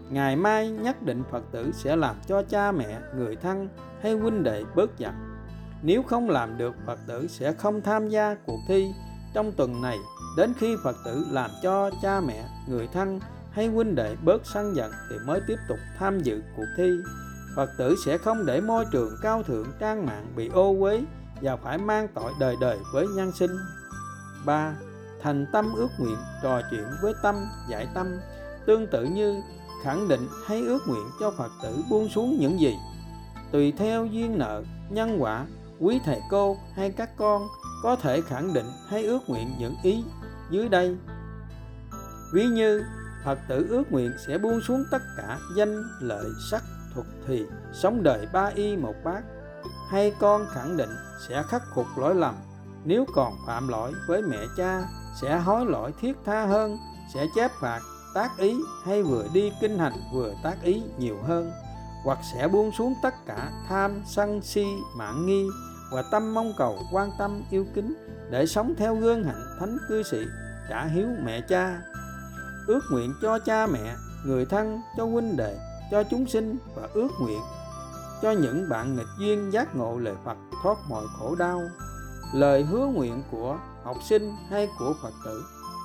ngày 0.10 0.36
mai 0.36 0.70
nhất 0.70 1.02
định 1.04 1.24
phật 1.32 1.44
tử 1.52 1.72
sẽ 1.74 1.96
làm 1.96 2.16
cho 2.28 2.44
cha 2.44 2.72
mẹ, 2.72 3.00
người 3.16 3.36
thân 3.36 3.70
hay 4.02 4.14
huynh 4.14 4.44
đệ 4.44 4.64
bớt 4.76 4.98
giận. 4.98 5.14
Nếu 5.82 6.04
không 6.04 6.30
làm 6.30 6.58
được, 6.58 6.76
phật 6.86 7.00
tử 7.08 7.28
sẽ 7.28 7.54
không 7.54 7.82
tham 7.82 8.10
gia 8.10 8.36
cuộc 8.46 8.60
thi 8.68 8.94
trong 9.36 9.52
tuần 9.52 9.82
này, 9.82 10.00
đến 10.38 10.54
khi 10.58 10.76
phật 10.84 10.96
tử 11.06 11.26
làm 11.32 11.52
cho 11.64 11.90
cha 12.02 12.22
mẹ, 12.22 12.46
người 12.68 12.88
thân 12.94 13.20
hay 13.52 13.68
huynh 13.68 13.96
đệ 13.96 14.16
bớt 14.24 14.42
sân 14.44 14.76
giận 14.76 14.92
thì 15.10 15.16
mới 15.26 15.42
tiếp 15.48 15.56
tục 15.70 15.78
tham 16.00 16.20
dự 16.20 16.42
cuộc 16.58 16.66
thi. 16.78 16.90
Phật 17.56 17.70
tử 17.78 17.96
sẽ 18.06 18.18
không 18.18 18.46
để 18.46 18.62
môi 18.62 18.86
trường 18.92 19.18
cao 19.22 19.44
thượng 19.44 19.68
trang 19.80 20.06
mạng 20.06 20.26
bị 20.36 20.48
ô 20.48 20.76
uế 20.80 21.02
và 21.42 21.56
phải 21.56 21.78
mang 21.78 22.08
tội 22.14 22.32
đời 22.40 22.56
đời 22.62 22.80
với 22.94 23.08
nhân 23.08 23.32
sinh. 23.32 23.52
3. 24.46 24.76
Thành 25.22 25.46
tâm 25.52 25.74
ước 25.76 25.90
nguyện, 25.98 26.18
trò 26.44 26.62
chuyện 26.72 26.86
với 27.02 27.14
tâm, 27.24 27.36
giải 27.70 27.88
tâm. 27.94 28.08
Tương 28.66 28.88
tự 28.88 29.04
như 29.04 29.42
khẳng 29.84 30.08
định 30.08 30.28
hay 30.46 30.62
ước 30.62 30.88
nguyện 30.88 31.06
cho 31.20 31.32
Phật 31.32 31.52
tử 31.64 31.84
buông 31.90 32.10
xuống 32.10 32.38
những 32.40 32.60
gì. 32.60 32.76
Tùy 33.52 33.74
theo 33.78 34.06
duyên 34.06 34.38
nợ, 34.38 34.64
nhân 34.90 35.18
quả, 35.20 35.46
quý 35.80 36.00
thầy 36.06 36.22
cô 36.30 36.58
hay 36.76 36.92
các 36.92 37.10
con 37.18 37.48
có 37.86 37.96
thể 37.96 38.22
khẳng 38.22 38.54
định 38.54 38.66
hay 38.90 39.04
ước 39.04 39.30
nguyện 39.30 39.56
những 39.60 39.76
ý 39.84 40.04
dưới 40.50 40.70
đây. 40.70 40.98
Ví 42.34 42.46
như, 42.46 42.84
Phật 43.26 43.40
tử 43.48 43.68
ước 43.70 43.92
nguyện 43.92 44.12
sẽ 44.28 44.38
buông 44.38 44.62
xuống 44.62 44.84
tất 44.92 45.02
cả 45.18 45.40
danh, 45.58 45.84
lợi, 46.00 46.26
sắc 46.52 46.64
thuật 46.94 47.08
thì, 47.28 47.46
sống 47.74 48.04
đời 48.04 48.28
ba 48.34 48.46
y 48.46 48.78
một 48.78 48.94
bát. 49.04 49.24
Hay 49.90 50.14
con 50.20 50.46
khẳng 50.54 50.78
định 50.78 50.90
sẽ 51.28 51.44
khắc 51.48 51.64
phục 51.76 51.86
lỗi 51.98 52.16
lầm, 52.16 52.36
nếu 52.86 53.06
còn 53.16 53.34
phạm 53.48 53.68
lỗi 53.68 53.94
với 54.08 54.22
mẹ 54.22 54.40
cha, 54.58 54.84
sẽ 55.22 55.40
hối 55.40 55.66
lỗi 55.66 55.94
thiết 56.02 56.18
tha 56.26 56.46
hơn, 56.46 56.78
sẽ 57.14 57.26
chép 57.36 57.52
phạt, 57.62 57.80
tác 58.16 58.38
ý 58.38 58.56
hay 58.86 59.04
vừa 59.04 59.26
đi 59.34 59.52
kinh 59.62 59.80
hành 59.80 59.94
vừa 60.14 60.34
tác 60.44 60.62
ý 60.64 60.84
nhiều 60.98 61.18
hơn, 61.28 61.52
hoặc 62.04 62.20
sẽ 62.34 62.48
buông 62.48 62.72
xuống 62.72 62.94
tất 63.04 63.14
cả 63.26 63.52
tham, 63.70 64.02
sân 64.06 64.42
si, 64.42 64.66
mạng 64.96 65.26
nghi 65.26 65.48
và 65.96 66.02
tâm 66.02 66.34
mong 66.34 66.54
cầu, 66.58 66.80
quan 66.92 67.12
tâm, 67.18 67.44
yêu 67.52 67.66
kính 67.74 67.94
để 68.30 68.46
sống 68.46 68.74
theo 68.78 68.96
gương 68.96 69.24
hạnh 69.24 69.58
thánh 69.60 69.78
cư 69.90 70.04
sĩ 70.04 70.26
trả 70.70 70.86
hiếu 70.86 71.08
mẹ 71.26 71.42
cha. 71.42 71.82
Ước 72.68 72.82
nguyện 72.92 73.14
cho 73.22 73.40
cha 73.40 73.68
mẹ, 73.68 73.96
người 74.26 74.46
thân, 74.46 74.82
cho 74.98 75.06
huynh 75.06 75.38
đệ, 75.38 75.58
cho 75.92 76.04
chúng 76.04 76.26
sinh 76.28 76.58
và 76.76 76.90
ước 76.94 77.10
nguyện 77.22 77.40
cho 78.22 78.32
những 78.32 78.70
bạn 78.70 78.96
nghịch 78.96 79.08
duyên 79.20 79.54
giác 79.54 79.76
ngộ 79.76 80.00
lời 80.00 80.16
Phật 80.26 80.38
thoát 80.64 80.78
mọi 80.90 81.06
khổ 81.20 81.36
đau. 81.36 81.62
Lời 82.34 82.64
hứa 82.64 82.86
nguyện 82.86 83.24
của 83.32 83.58
học 83.84 83.98
sinh 84.04 84.36
hay 84.50 84.68
của 84.80 84.94
Phật 85.02 85.14
tử, 85.26 85.44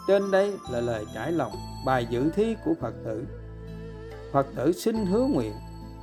trên 0.08 0.30
đây 0.30 0.58
là 0.70 0.80
lời 0.80 1.06
trải 1.14 1.32
lòng, 1.32 1.52
bài 1.86 2.06
dự 2.10 2.30
thi 2.34 2.56
của 2.64 2.72
Phật 2.80 2.94
tử. 3.04 3.26
Phật 4.32 4.46
tử 4.56 4.72
xin 4.72 5.06
hứa 5.06 5.24
nguyện, 5.24 5.52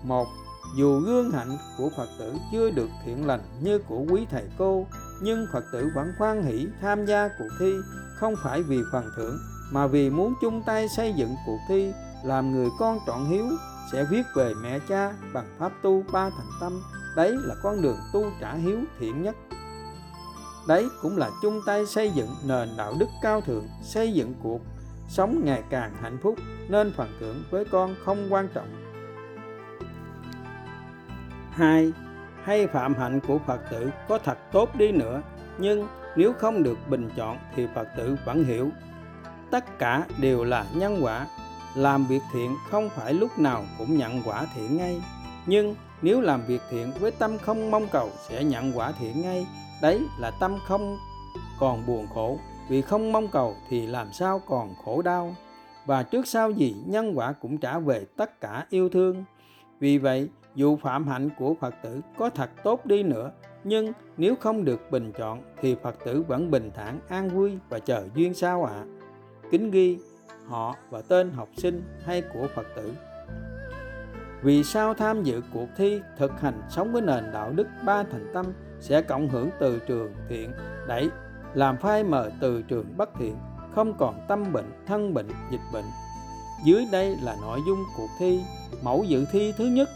một 0.04 0.28
dù 0.76 1.00
gương 1.00 1.32
hạnh 1.32 1.58
của 1.78 1.90
Phật 1.98 2.08
tử 2.20 2.34
chưa 2.52 2.70
được 2.70 2.90
thiện 3.06 3.28
lành 3.28 3.42
như 3.62 3.80
của 3.80 4.06
quý 4.10 4.26
thầy 4.32 4.44
cô, 4.58 4.88
nhưng 5.22 5.48
Phật 5.54 5.66
tử 5.72 5.90
vẫn 5.96 6.14
khoan 6.18 6.44
hỷ 6.44 6.68
tham 6.82 7.06
gia 7.06 7.28
cuộc 7.40 7.50
thi 7.60 7.74
không 8.16 8.34
phải 8.44 8.64
vì 8.64 8.82
phần 8.92 9.06
thưởng, 9.16 9.38
mà 9.72 9.88
vì 9.88 10.10
muốn 10.10 10.34
chung 10.42 10.64
tay 10.66 10.88
xây 10.90 11.14
dựng 11.18 11.36
cuộc 11.46 11.60
thi, 11.68 11.92
làm 12.24 12.52
người 12.52 12.70
con 12.80 13.00
trọn 13.08 13.26
hiếu, 13.26 13.46
sẽ 13.92 14.04
viết 14.04 14.24
về 14.36 14.54
mẹ 14.64 14.80
cha 14.90 15.14
bằng 15.34 15.56
pháp 15.60 15.72
tu 15.82 16.04
ba 16.12 16.30
thành 16.30 16.50
tâm. 16.62 16.82
Đấy 17.16 17.36
là 17.44 17.56
con 17.64 17.82
đường 17.82 17.98
tu 18.14 18.26
trả 18.42 18.54
hiếu 18.54 18.80
thiện 19.00 19.24
nhất. 19.24 19.36
Đấy 20.68 20.90
cũng 21.02 21.18
là 21.18 21.30
chung 21.42 21.62
tay 21.66 21.86
xây 21.86 22.12
dựng 22.12 22.30
nền 22.46 22.70
đạo 22.78 22.94
đức 23.00 23.10
cao 23.22 23.42
thượng, 23.42 23.68
xây 23.84 24.14
dựng 24.14 24.34
cuộc 24.44 24.62
sống 25.10 25.42
ngày 25.46 25.64
càng 25.70 25.92
hạnh 26.02 26.18
phúc, 26.22 26.36
nên 26.70 26.94
phần 26.98 27.18
thưởng 27.20 27.44
với 27.52 27.66
con 27.66 27.96
không 28.06 28.34
quan 28.34 28.48
trọng 28.54 28.68
hai, 31.58 31.92
hay 32.44 32.68
phạm 32.68 32.94
hạnh 32.94 33.20
của 33.28 33.40
phật 33.48 33.62
tử 33.72 33.92
có 34.08 34.18
thật 34.18 34.38
tốt 34.52 34.76
đi 34.76 34.92
nữa, 34.92 35.22
nhưng 35.58 35.88
nếu 36.16 36.34
không 36.34 36.64
được 36.64 36.78
bình 36.90 37.10
chọn 37.16 37.38
thì 37.56 37.68
phật 37.76 37.88
tử 37.98 38.18
vẫn 38.26 38.44
hiểu. 38.44 38.70
Tất 39.52 39.80
cả 39.80 40.06
đều 40.22 40.44
là 40.44 40.66
nhân 40.76 41.00
quả, 41.02 41.28
làm 41.76 42.06
việc 42.06 42.22
thiện 42.34 42.56
không 42.70 42.90
phải 42.90 43.14
lúc 43.14 43.40
nào 43.40 43.64
cũng 43.78 43.98
nhận 43.98 44.22
quả 44.26 44.46
thiện 44.56 44.78
ngay. 44.78 45.02
Nhưng 45.46 45.76
nếu 46.02 46.22
làm 46.22 46.42
việc 46.48 46.62
thiện 46.70 46.92
với 47.00 47.12
tâm 47.12 47.38
không 47.38 47.72
mong 47.72 47.88
cầu 47.92 48.10
sẽ 48.30 48.44
nhận 48.44 48.78
quả 48.78 48.92
thiện 49.00 49.22
ngay, 49.22 49.48
đấy 49.82 50.02
là 50.20 50.32
tâm 50.40 50.58
không 50.68 50.98
còn 51.60 51.86
buồn 51.86 52.08
khổ. 52.14 52.40
Vì 52.70 52.82
không 52.82 53.12
mong 53.12 53.28
cầu 53.28 53.56
thì 53.70 53.88
làm 53.88 54.14
sao 54.14 54.42
còn 54.48 54.74
khổ 54.86 55.02
đau? 55.02 55.36
Và 55.86 56.04
trước 56.04 56.28
sau 56.28 56.52
gì 56.52 56.76
nhân 56.86 57.18
quả 57.18 57.32
cũng 57.32 57.58
trả 57.58 57.80
về 57.80 58.06
tất 58.18 58.42
cả 58.42 58.66
yêu 58.70 58.90
thương. 58.90 59.24
Vì 59.80 59.98
vậy 59.98 60.30
dù 60.58 60.78
phạm 60.78 61.08
hạnh 61.08 61.30
của 61.38 61.56
phật 61.60 61.76
tử 61.84 62.02
có 62.18 62.30
thật 62.30 62.50
tốt 62.64 62.86
đi 62.86 63.04
nữa, 63.04 63.32
nhưng 63.64 63.92
nếu 64.18 64.36
không 64.36 64.66
được 64.66 64.92
bình 64.92 65.12
chọn 65.18 65.42
thì 65.62 65.76
phật 65.84 65.96
tử 66.06 66.24
vẫn 66.28 66.52
bình 66.52 66.72
thản, 66.76 67.00
an 67.08 67.30
vui 67.30 67.58
và 67.70 67.80
chờ 67.80 68.08
duyên 68.16 68.34
sao 68.34 68.64
ạ. 68.64 68.74
À. 68.74 68.86
kính 69.52 69.72
ghi, 69.72 69.98
họ 70.46 70.76
và 70.90 71.02
tên 71.02 71.32
học 71.32 71.50
sinh 71.58 71.84
hay 72.06 72.24
của 72.34 72.48
phật 72.56 72.66
tử. 72.76 72.94
Vì 74.44 74.64
sao 74.64 74.94
tham 74.94 75.24
dự 75.24 75.42
cuộc 75.54 75.68
thi 75.78 76.00
thực 76.18 76.42
hành 76.42 76.62
sống 76.70 76.92
với 76.92 77.02
nền 77.02 77.24
đạo 77.34 77.52
đức 77.56 77.68
ba 77.86 78.04
thành 78.04 78.32
tâm 78.34 78.46
sẽ 78.80 79.02
cộng 79.02 79.30
hưởng 79.30 79.50
từ 79.60 79.80
trường 79.88 80.14
thiện? 80.30 80.52
Đẩy 80.88 81.10
làm 81.54 81.78
phai 81.78 82.04
mờ 82.04 82.32
từ 82.42 82.62
trường 82.62 82.98
bất 82.98 83.10
thiện, 83.20 83.36
không 83.76 83.94
còn 83.98 84.26
tâm 84.28 84.54
bệnh, 84.54 84.72
thân 84.88 85.14
bệnh, 85.14 85.30
dịch 85.52 85.62
bệnh. 85.74 85.86
Dưới 86.66 86.86
đây 86.92 87.16
là 87.24 87.36
nội 87.42 87.60
dung 87.68 87.80
cuộc 87.98 88.10
thi 88.20 88.40
mẫu 88.84 89.04
dự 89.08 89.26
thi 89.32 89.54
thứ 89.58 89.66
nhất 89.66 89.90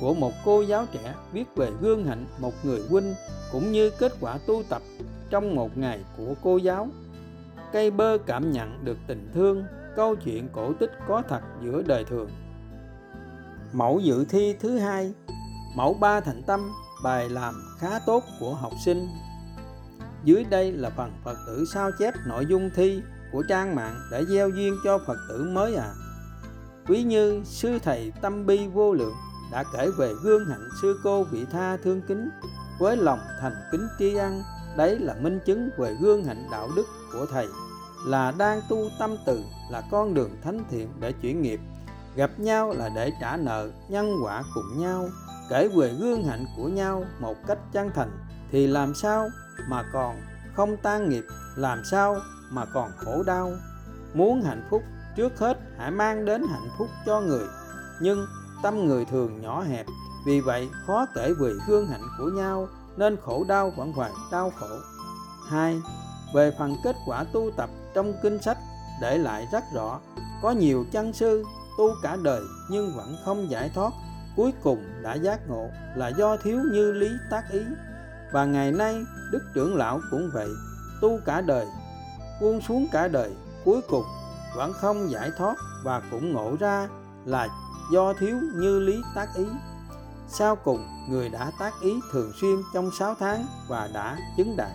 của 0.00 0.14
một 0.14 0.32
cô 0.44 0.62
giáo 0.62 0.86
trẻ 0.92 1.14
viết 1.32 1.44
về 1.56 1.70
gương 1.80 2.04
hạnh 2.04 2.26
một 2.38 2.52
người 2.64 2.82
huynh 2.90 3.14
cũng 3.52 3.72
như 3.72 3.90
kết 3.90 4.12
quả 4.20 4.38
tu 4.46 4.62
tập 4.68 4.82
trong 5.30 5.54
một 5.54 5.78
ngày 5.78 6.00
của 6.16 6.34
cô 6.42 6.56
giáo. 6.56 6.88
Cây 7.72 7.90
bơ 7.90 8.18
cảm 8.26 8.52
nhận 8.52 8.84
được 8.84 8.98
tình 9.06 9.30
thương, 9.34 9.64
câu 9.96 10.16
chuyện 10.16 10.48
cổ 10.52 10.72
tích 10.72 10.90
có 11.08 11.22
thật 11.28 11.40
giữa 11.62 11.82
đời 11.82 12.04
thường. 12.04 12.30
Mẫu 13.72 14.00
dự 14.00 14.24
thi 14.24 14.56
thứ 14.60 14.78
hai, 14.78 15.12
mẫu 15.76 15.94
ba 15.94 16.20
thành 16.20 16.42
tâm, 16.46 16.70
bài 17.04 17.28
làm 17.28 17.54
khá 17.78 17.98
tốt 18.06 18.24
của 18.40 18.54
học 18.54 18.72
sinh. 18.84 19.08
Dưới 20.24 20.44
đây 20.44 20.72
là 20.72 20.90
phần 20.90 21.12
phật 21.24 21.36
tử 21.46 21.64
sao 21.74 21.90
chép 21.98 22.14
nội 22.26 22.46
dung 22.46 22.70
thi 22.74 23.02
của 23.32 23.42
trang 23.48 23.74
mạng 23.74 23.94
để 24.10 24.24
gieo 24.24 24.48
duyên 24.48 24.76
cho 24.84 24.98
phật 25.06 25.16
tử 25.28 25.50
mới 25.52 25.74
à 25.74 25.92
quý 26.88 27.02
như 27.02 27.42
sư 27.44 27.78
thầy 27.82 28.12
tâm 28.20 28.46
bi 28.46 28.66
vô 28.66 28.92
lượng 28.92 29.14
đã 29.52 29.64
kể 29.72 29.90
về 29.98 30.14
gương 30.22 30.46
hạnh 30.46 30.68
sư 30.82 31.00
cô 31.04 31.24
vị 31.24 31.46
tha 31.52 31.76
thương 31.76 32.00
kính, 32.08 32.30
với 32.78 32.96
lòng 32.96 33.20
thành 33.40 33.54
kính 33.72 33.88
tri 33.98 34.14
ân. 34.14 34.42
Đấy 34.76 34.98
là 34.98 35.14
minh 35.14 35.38
chứng 35.46 35.70
về 35.78 35.96
gương 36.00 36.24
hạnh 36.24 36.48
đạo 36.52 36.68
đức 36.76 36.86
của 37.12 37.26
thầy. 37.26 37.46
Là 38.06 38.32
đang 38.38 38.60
tu 38.68 38.88
tâm 38.98 39.16
từ, 39.26 39.40
là 39.70 39.82
con 39.90 40.14
đường 40.14 40.30
thánh 40.42 40.64
thiện 40.70 40.88
để 41.00 41.12
chuyển 41.12 41.42
nghiệp. 41.42 41.60
Gặp 42.16 42.30
nhau 42.36 42.72
là 42.72 42.88
để 42.88 43.12
trả 43.20 43.36
nợ, 43.36 43.70
nhân 43.88 44.16
quả 44.24 44.42
cùng 44.54 44.80
nhau. 44.80 45.08
Kể 45.50 45.68
về 45.68 45.94
gương 46.00 46.24
hạnh 46.24 46.46
của 46.56 46.68
nhau 46.68 47.04
một 47.20 47.36
cách 47.46 47.58
chân 47.72 47.90
thành, 47.94 48.10
thì 48.52 48.66
làm 48.66 48.94
sao 48.94 49.28
mà 49.68 49.84
còn 49.92 50.16
không 50.54 50.76
tan 50.76 51.08
nghiệp, 51.08 51.24
làm 51.56 51.84
sao 51.84 52.16
mà 52.50 52.64
còn 52.64 52.90
khổ 52.96 53.22
đau? 53.22 53.52
Muốn 54.14 54.42
hạnh 54.42 54.66
phúc 54.70 54.82
trước 55.16 55.38
hết, 55.38 55.58
hãy 55.78 55.90
mang 55.90 56.24
đến 56.24 56.42
hạnh 56.50 56.68
phúc 56.78 56.88
cho 57.06 57.20
người. 57.20 57.46
Nhưng 58.00 58.26
tâm 58.62 58.86
người 58.86 59.04
thường 59.04 59.40
nhỏ 59.40 59.62
hẹp. 59.62 59.86
Vì 60.26 60.40
vậy, 60.40 60.68
khó 60.86 61.06
kể 61.14 61.32
về 61.40 61.52
gương 61.68 61.86
hạnh 61.86 62.04
của 62.18 62.30
nhau, 62.30 62.68
nên 62.96 63.16
khổ 63.16 63.44
đau 63.48 63.72
vẫn 63.76 63.92
hoài 63.92 64.10
đau 64.32 64.52
khổ. 64.56 64.78
Hai, 65.48 65.80
về 66.34 66.52
phần 66.58 66.76
kết 66.84 66.96
quả 67.06 67.24
tu 67.32 67.50
tập 67.56 67.70
trong 67.94 68.12
kinh 68.22 68.42
sách, 68.42 68.58
để 69.00 69.18
lại 69.18 69.48
rất 69.52 69.64
rõ, 69.74 70.00
có 70.42 70.50
nhiều 70.50 70.84
chân 70.92 71.12
sư 71.12 71.44
tu 71.78 71.94
cả 72.02 72.16
đời 72.22 72.42
nhưng 72.70 72.92
vẫn 72.96 73.16
không 73.24 73.50
giải 73.50 73.70
thoát, 73.74 73.92
cuối 74.36 74.52
cùng 74.62 74.84
đã 75.02 75.14
giác 75.14 75.48
ngộ 75.48 75.68
là 75.96 76.08
do 76.08 76.36
thiếu 76.36 76.60
như 76.72 76.92
lý 76.92 77.08
tác 77.30 77.42
ý. 77.50 77.60
Và 78.32 78.44
ngày 78.44 78.72
nay, 78.72 78.96
đức 79.32 79.42
trưởng 79.54 79.76
lão 79.76 80.00
cũng 80.10 80.30
vậy, 80.32 80.48
tu 81.00 81.18
cả 81.24 81.40
đời, 81.40 81.66
buông 82.40 82.60
xuống 82.60 82.86
cả 82.92 83.08
đời, 83.08 83.30
cuối 83.64 83.80
cùng 83.88 84.04
vẫn 84.56 84.72
không 84.72 85.10
giải 85.10 85.30
thoát 85.38 85.54
và 85.84 86.02
cũng 86.10 86.32
ngộ 86.32 86.56
ra 86.60 86.88
là 87.24 87.48
do 87.92 88.12
thiếu 88.12 88.36
như 88.54 88.80
lý 88.80 89.02
tác 89.14 89.28
ý 89.34 89.44
sau 90.28 90.56
cùng 90.56 90.86
người 91.08 91.28
đã 91.28 91.50
tác 91.58 91.72
ý 91.82 91.94
thường 92.12 92.32
xuyên 92.40 92.56
trong 92.74 92.90
6 92.98 93.14
tháng 93.18 93.46
và 93.68 93.90
đã 93.94 94.18
chứng 94.36 94.56
đạt 94.56 94.70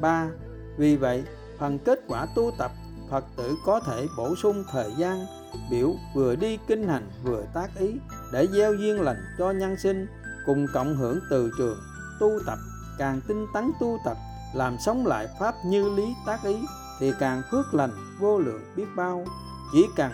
3. 0.00 0.28
Vì 0.76 0.96
vậy, 0.96 1.24
phần 1.58 1.78
kết 1.78 2.00
quả 2.08 2.26
tu 2.34 2.50
tập 2.58 2.70
Phật 3.10 3.24
tử 3.36 3.56
có 3.64 3.80
thể 3.80 4.06
bổ 4.16 4.36
sung 4.36 4.64
thời 4.72 4.92
gian 4.98 5.26
biểu 5.70 5.94
vừa 6.14 6.36
đi 6.36 6.58
kinh 6.66 6.88
hành 6.88 7.10
vừa 7.22 7.44
tác 7.54 7.68
ý 7.78 7.94
để 8.32 8.46
gieo 8.46 8.74
duyên 8.74 9.00
lành 9.00 9.24
cho 9.38 9.50
nhân 9.50 9.76
sinh 9.82 10.06
cùng 10.46 10.66
cộng 10.74 10.96
hưởng 10.96 11.20
từ 11.30 11.50
trường 11.58 11.78
tu 12.20 12.30
tập 12.46 12.58
càng 12.98 13.20
tinh 13.28 13.46
tấn 13.54 13.70
tu 13.80 13.98
tập 14.04 14.16
làm 14.54 14.76
sống 14.78 15.06
lại 15.06 15.28
pháp 15.40 15.54
như 15.66 15.94
lý 15.96 16.14
tác 16.26 16.44
ý 16.44 16.56
thì 17.00 17.12
càng 17.20 17.42
phước 17.50 17.74
lành 17.74 17.90
vô 18.20 18.38
lượng 18.38 18.62
biết 18.76 18.86
bao 18.96 19.24
chỉ 19.72 19.86
cần 19.96 20.12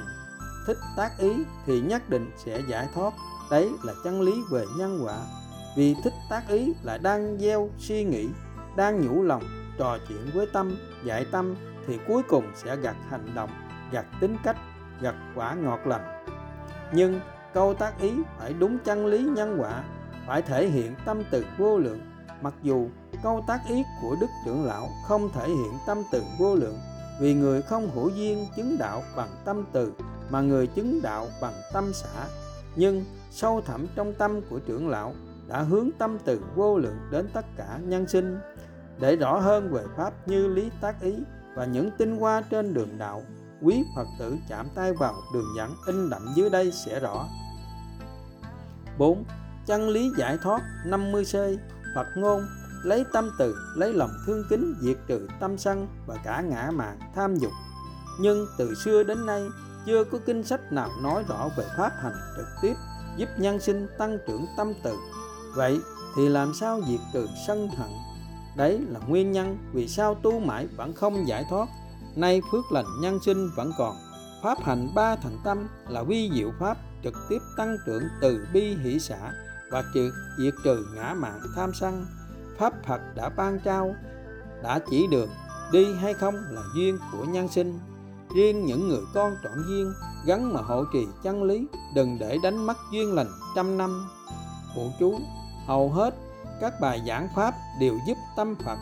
thích 0.66 0.78
tác 0.96 1.10
ý 1.18 1.34
thì 1.66 1.80
nhất 1.80 2.10
định 2.10 2.30
sẽ 2.36 2.60
giải 2.68 2.88
thoát. 2.94 3.14
Đấy 3.50 3.70
là 3.82 3.92
chân 4.04 4.20
lý 4.20 4.32
về 4.50 4.64
nhân 4.78 5.00
quả. 5.04 5.18
Vì 5.76 5.94
thích 6.04 6.12
tác 6.30 6.48
ý 6.48 6.72
là 6.82 6.98
đang 6.98 7.38
gieo 7.38 7.68
suy 7.78 8.04
nghĩ, 8.04 8.28
đang 8.76 9.06
nhủ 9.06 9.22
lòng, 9.22 9.42
trò 9.78 9.98
chuyện 10.08 10.30
với 10.34 10.46
tâm 10.52 10.76
dạy 11.04 11.26
tâm 11.32 11.54
thì 11.86 11.98
cuối 12.08 12.22
cùng 12.28 12.44
sẽ 12.54 12.76
gặt 12.76 12.96
hành 13.10 13.34
động, 13.34 13.50
gặt 13.92 14.06
tính 14.20 14.36
cách, 14.44 14.56
gặt 15.00 15.14
quả 15.34 15.54
ngọt 15.54 15.80
lành. 15.84 16.24
Nhưng 16.92 17.20
câu 17.54 17.74
tác 17.74 18.00
ý 18.00 18.12
phải 18.38 18.52
đúng 18.52 18.78
chân 18.78 19.06
lý 19.06 19.18
nhân 19.18 19.56
quả, 19.60 19.84
phải 20.26 20.42
thể 20.42 20.68
hiện 20.68 20.94
tâm 21.04 21.22
từ 21.30 21.44
vô 21.58 21.78
lượng. 21.78 22.00
Mặc 22.40 22.54
dù 22.62 22.88
câu 23.22 23.44
tác 23.46 23.60
ý 23.68 23.82
của 24.02 24.16
đức 24.20 24.26
trưởng 24.44 24.64
lão 24.64 24.88
không 25.08 25.28
thể 25.34 25.48
hiện 25.48 25.72
tâm 25.86 25.98
từ 26.12 26.22
vô 26.38 26.54
lượng, 26.54 26.78
vì 27.20 27.34
người 27.34 27.62
không 27.62 27.90
hữu 27.94 28.08
duyên 28.08 28.46
chứng 28.56 28.76
đạo 28.78 29.02
bằng 29.16 29.28
tâm 29.44 29.64
từ 29.72 29.92
mà 30.30 30.40
người 30.40 30.66
chứng 30.66 31.02
đạo 31.02 31.28
bằng 31.40 31.54
tâm 31.72 31.92
xã. 31.92 32.26
Nhưng 32.76 33.04
sâu 33.30 33.60
thẳm 33.60 33.86
trong 33.94 34.14
tâm 34.14 34.40
của 34.50 34.58
trưởng 34.58 34.88
lão 34.88 35.14
đã 35.48 35.62
hướng 35.62 35.90
tâm 35.98 36.18
từ 36.24 36.40
vô 36.54 36.78
lượng 36.78 36.96
đến 37.10 37.28
tất 37.34 37.44
cả 37.56 37.78
nhân 37.82 38.08
sinh, 38.08 38.38
để 39.00 39.16
rõ 39.16 39.38
hơn 39.38 39.72
về 39.72 39.82
pháp 39.96 40.28
như 40.28 40.48
lý 40.48 40.70
tác 40.80 41.00
ý 41.00 41.14
và 41.56 41.64
những 41.64 41.90
tinh 41.98 42.16
hoa 42.16 42.42
trên 42.50 42.74
đường 42.74 42.98
đạo, 42.98 43.22
quý 43.62 43.84
Phật 43.96 44.06
tử 44.18 44.36
chạm 44.48 44.66
tay 44.74 44.92
vào 44.92 45.14
đường 45.34 45.46
dẫn 45.56 45.74
in 45.86 46.10
đậm 46.10 46.26
dưới 46.34 46.50
đây 46.50 46.72
sẽ 46.72 47.00
rõ. 47.00 47.26
4. 48.98 49.24
Chân 49.66 49.88
lý 49.88 50.10
giải 50.18 50.38
thoát 50.42 50.62
50C 50.86 51.56
Phật 51.94 52.06
ngôn, 52.16 52.42
lấy 52.84 53.04
tâm 53.12 53.30
từ, 53.38 53.56
lấy 53.76 53.92
lòng 53.92 54.10
thương 54.26 54.44
kính 54.50 54.74
diệt 54.80 54.96
trừ 55.06 55.28
tâm 55.40 55.58
sân 55.58 55.88
và 56.06 56.16
cả 56.24 56.40
ngã 56.40 56.70
mạn 56.74 56.98
tham 57.14 57.36
dục. 57.36 57.52
Nhưng 58.20 58.46
từ 58.58 58.74
xưa 58.74 59.02
đến 59.02 59.26
nay 59.26 59.42
chưa 59.86 60.04
có 60.04 60.18
kinh 60.26 60.42
sách 60.42 60.72
nào 60.72 60.90
nói 61.02 61.24
rõ 61.28 61.48
về 61.56 61.64
pháp 61.76 61.92
hành 62.02 62.14
trực 62.36 62.46
tiếp, 62.62 62.74
giúp 63.16 63.28
nhân 63.38 63.60
sinh 63.60 63.86
tăng 63.98 64.18
trưởng 64.26 64.46
tâm 64.56 64.72
từ. 64.82 64.96
Vậy 65.54 65.80
thì 66.16 66.28
làm 66.28 66.54
sao 66.54 66.80
diệt 66.88 67.00
trừ 67.12 67.26
sân 67.46 67.68
hận? 67.76 67.90
Đấy 68.56 68.80
là 68.88 69.00
nguyên 69.06 69.32
nhân 69.32 69.58
vì 69.72 69.88
sao 69.88 70.14
tu 70.14 70.40
mãi 70.40 70.66
vẫn 70.76 70.92
không 70.92 71.28
giải 71.28 71.44
thoát. 71.50 71.68
Nay 72.16 72.42
phước 72.52 72.72
lành 72.72 72.86
nhân 73.00 73.18
sinh 73.24 73.50
vẫn 73.56 73.72
còn. 73.78 73.96
Pháp 74.42 74.58
hành 74.62 74.94
ba 74.94 75.16
thành 75.16 75.38
tâm 75.44 75.68
là 75.88 76.02
vi 76.02 76.30
diệu 76.34 76.52
pháp 76.60 76.76
trực 77.04 77.14
tiếp 77.28 77.38
tăng 77.56 77.76
trưởng 77.86 78.02
từ 78.20 78.46
bi 78.52 78.76
hỷ 78.76 78.98
xã 78.98 79.32
và 79.70 79.84
triệt 79.94 80.12
diệt 80.38 80.54
trừ 80.64 80.86
ngã 80.94 81.14
mạn 81.14 81.40
tham 81.56 81.70
sân. 81.74 82.06
Pháp 82.58 82.72
phật 82.86 83.00
đã 83.14 83.28
ban 83.28 83.60
trao, 83.64 83.94
đã 84.62 84.80
chỉ 84.90 85.06
đường 85.10 85.28
đi 85.72 85.94
hay 85.94 86.14
không 86.14 86.34
là 86.50 86.62
duyên 86.74 86.98
của 87.12 87.24
nhân 87.24 87.48
sinh 87.48 87.78
riêng 88.34 88.66
những 88.66 88.88
người 88.88 89.02
con 89.14 89.36
trọn 89.42 89.52
duyên 89.68 89.94
gắn 90.26 90.52
mà 90.52 90.60
hộ 90.60 90.84
trì 90.92 91.06
chân 91.22 91.42
lý, 91.42 91.66
đừng 91.94 92.18
để 92.18 92.38
đánh 92.42 92.66
mất 92.66 92.76
duyên 92.92 93.14
lành 93.14 93.30
trăm 93.56 93.78
năm. 93.78 94.08
Phụ 94.74 94.90
chú, 95.00 95.18
hầu 95.66 95.90
hết 95.90 96.14
các 96.60 96.80
bài 96.80 97.02
giảng 97.06 97.28
pháp 97.36 97.54
đều 97.80 97.94
giúp 98.06 98.14
tâm 98.36 98.54
phật. 98.64 98.78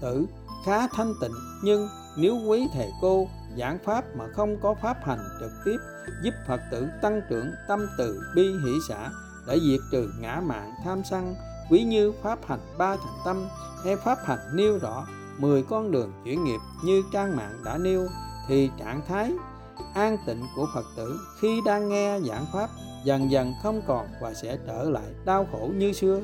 Tử, 0.00 0.26
khá 0.64 0.86
thanh 0.86 1.14
tịnh, 1.20 1.34
nhưng 1.62 1.88
nếu 2.16 2.36
quý 2.48 2.68
thầy 2.74 2.92
cô 3.00 3.28
giảng 3.58 3.78
pháp 3.84 4.04
mà 4.16 4.24
không 4.34 4.56
có 4.62 4.74
pháp 4.82 4.96
hành 5.04 5.28
trực 5.40 5.52
tiếp, 5.64 5.76
giúp 6.22 6.34
phật 6.48 6.60
tử 6.70 6.88
tăng 7.02 7.20
trưởng 7.30 7.50
tâm 7.68 7.86
từ 7.98 8.20
bi 8.34 8.42
hỷ 8.64 8.72
xã 8.88 9.10
để 9.46 9.58
diệt 9.60 9.80
trừ 9.92 10.10
ngã 10.20 10.40
mạng 10.44 10.74
tham 10.84 11.02
sân, 11.04 11.34
quý 11.70 11.82
như 11.82 12.12
pháp 12.22 12.38
hành 12.46 12.60
ba 12.78 12.96
thành 12.96 13.16
tâm. 13.24 13.46
Hay 13.84 13.96
pháp 13.96 14.18
hành 14.24 14.38
nêu 14.54 14.78
rõ 14.78 15.06
10 15.38 15.62
con 15.62 15.90
đường 15.90 16.12
chuyển 16.24 16.44
nghiệp 16.44 16.60
như 16.84 17.02
trang 17.12 17.36
mạng 17.36 17.58
đã 17.64 17.78
nêu 17.78 18.08
thì 18.48 18.70
trạng 18.78 19.00
thái 19.08 19.32
an 19.94 20.18
tịnh 20.26 20.42
của 20.56 20.66
Phật 20.74 20.84
tử 20.96 21.20
khi 21.40 21.60
đang 21.64 21.88
nghe 21.88 22.20
giảng 22.20 22.46
pháp 22.52 22.70
dần 23.04 23.30
dần 23.30 23.54
không 23.62 23.82
còn 23.86 24.06
và 24.20 24.34
sẽ 24.34 24.58
trở 24.66 24.90
lại 24.90 25.14
đau 25.24 25.46
khổ 25.52 25.70
như 25.76 25.92
xưa. 25.92 26.20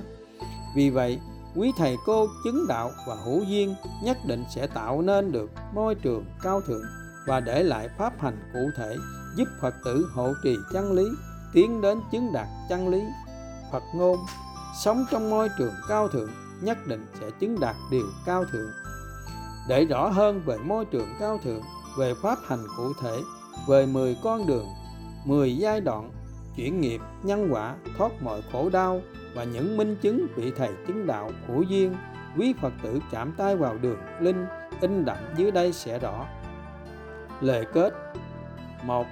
Vì 0.77 0.90
vậy, 0.90 1.20
quý 1.57 1.73
thầy 1.78 1.97
cô 2.07 2.27
chứng 2.44 2.66
đạo 2.69 2.90
và 3.07 3.15
hữu 3.24 3.44
duyên 3.44 3.74
nhất 4.03 4.19
định 4.27 4.44
sẽ 4.55 4.66
tạo 4.66 5.03
nên 5.03 5.32
được 5.32 5.51
môi 5.74 5.94
trường 5.94 6.24
cao 6.43 6.61
thượng 6.61 6.82
và 7.27 7.40
để 7.40 7.62
lại 7.62 7.89
pháp 7.99 8.20
hành 8.20 8.51
cụ 8.53 8.70
thể 8.77 8.97
giúp 9.36 9.49
Phật 9.61 9.74
tử 9.85 10.11
hộ 10.15 10.32
trì 10.44 10.57
chân 10.73 10.93
lý, 10.93 11.05
tiến 11.53 11.81
đến 11.81 12.01
chứng 12.12 12.32
đạt 12.32 12.47
chân 12.69 12.89
lý. 12.89 13.03
Phật 13.73 13.82
ngôn, 13.94 14.16
sống 14.85 15.05
trong 15.11 15.31
môi 15.31 15.49
trường 15.59 15.74
cao 15.89 16.09
thượng 16.09 16.31
nhất 16.61 16.78
định 16.86 17.07
sẽ 17.20 17.31
chứng 17.40 17.61
đạt 17.61 17.77
điều 17.90 18.07
cao 18.27 18.44
thượng. 18.53 18.70
Để 19.69 19.85
rõ 19.85 20.09
hơn 20.09 20.43
về 20.47 20.59
môi 20.59 20.85
trường 20.85 21.09
cao 21.20 21.39
thượng, 21.44 21.62
về 21.97 22.14
pháp 22.14 22.39
hành 22.47 22.64
cụ 22.77 22.93
thể, 23.01 23.19
về 23.69 23.86
10 23.86 24.16
con 24.23 24.47
đường, 24.47 24.66
10 25.24 25.56
giai 25.56 25.81
đoạn, 25.81 26.10
chuyển 26.56 26.81
nghiệp, 26.81 27.01
nhân 27.23 27.48
quả, 27.51 27.74
thoát 27.98 28.23
mọi 28.23 28.43
khổ 28.52 28.70
đau 28.70 29.01
và 29.35 29.44
những 29.44 29.77
minh 29.77 29.97
chứng 30.02 30.27
vị 30.36 30.52
thầy 30.56 30.70
chứng 30.86 31.06
đạo 31.06 31.31
hữu 31.48 31.62
duyên, 31.62 31.94
quý 32.39 32.55
Phật 32.60 32.73
tử 32.82 33.01
chạm 33.10 33.32
tay 33.36 33.56
vào 33.56 33.78
đường 33.78 33.98
linh, 34.20 34.47
in 34.81 35.05
đậm 35.05 35.19
dưới 35.36 35.51
đây 35.51 35.73
sẽ 35.73 35.98
rõ. 35.98 36.27
Lời 37.40 37.66
kết 37.73 37.94
một 38.85 39.06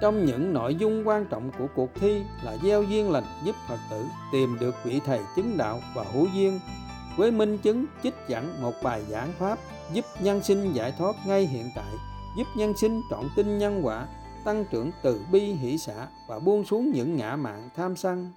Trong 0.00 0.24
những 0.24 0.52
nội 0.52 0.74
dung 0.74 1.08
quan 1.08 1.26
trọng 1.26 1.50
của 1.58 1.66
cuộc 1.74 1.90
thi 1.94 2.22
là 2.44 2.56
gieo 2.62 2.82
duyên 2.82 3.10
lành 3.10 3.24
giúp 3.44 3.56
Phật 3.68 3.78
tử 3.90 4.04
tìm 4.32 4.58
được 4.60 4.74
vị 4.84 5.00
thầy 5.06 5.20
chứng 5.36 5.56
đạo 5.56 5.80
và 5.94 6.04
hữu 6.12 6.26
duyên 6.34 6.60
với 7.16 7.30
minh 7.30 7.58
chứng 7.58 7.86
trích 8.02 8.14
dẫn 8.28 8.62
một 8.62 8.72
bài 8.82 9.02
giảng 9.08 9.32
pháp 9.38 9.58
giúp 9.92 10.04
nhân 10.20 10.42
sinh 10.42 10.72
giải 10.72 10.92
thoát 10.98 11.16
ngay 11.26 11.46
hiện 11.46 11.70
tại 11.76 11.94
giúp 12.36 12.46
nhân 12.56 12.76
sinh 12.76 13.02
trọn 13.10 13.24
tin 13.36 13.58
nhân 13.58 13.80
quả, 13.82 14.08
tăng 14.44 14.64
trưởng 14.70 14.90
từ 15.02 15.20
bi 15.32 15.40
hỷ 15.40 15.78
xã 15.78 16.06
và 16.28 16.38
buông 16.38 16.64
xuống 16.64 16.90
những 16.94 17.16
ngã 17.16 17.36
mạng 17.36 17.68
tham 17.76 17.96
sân. 17.96 18.30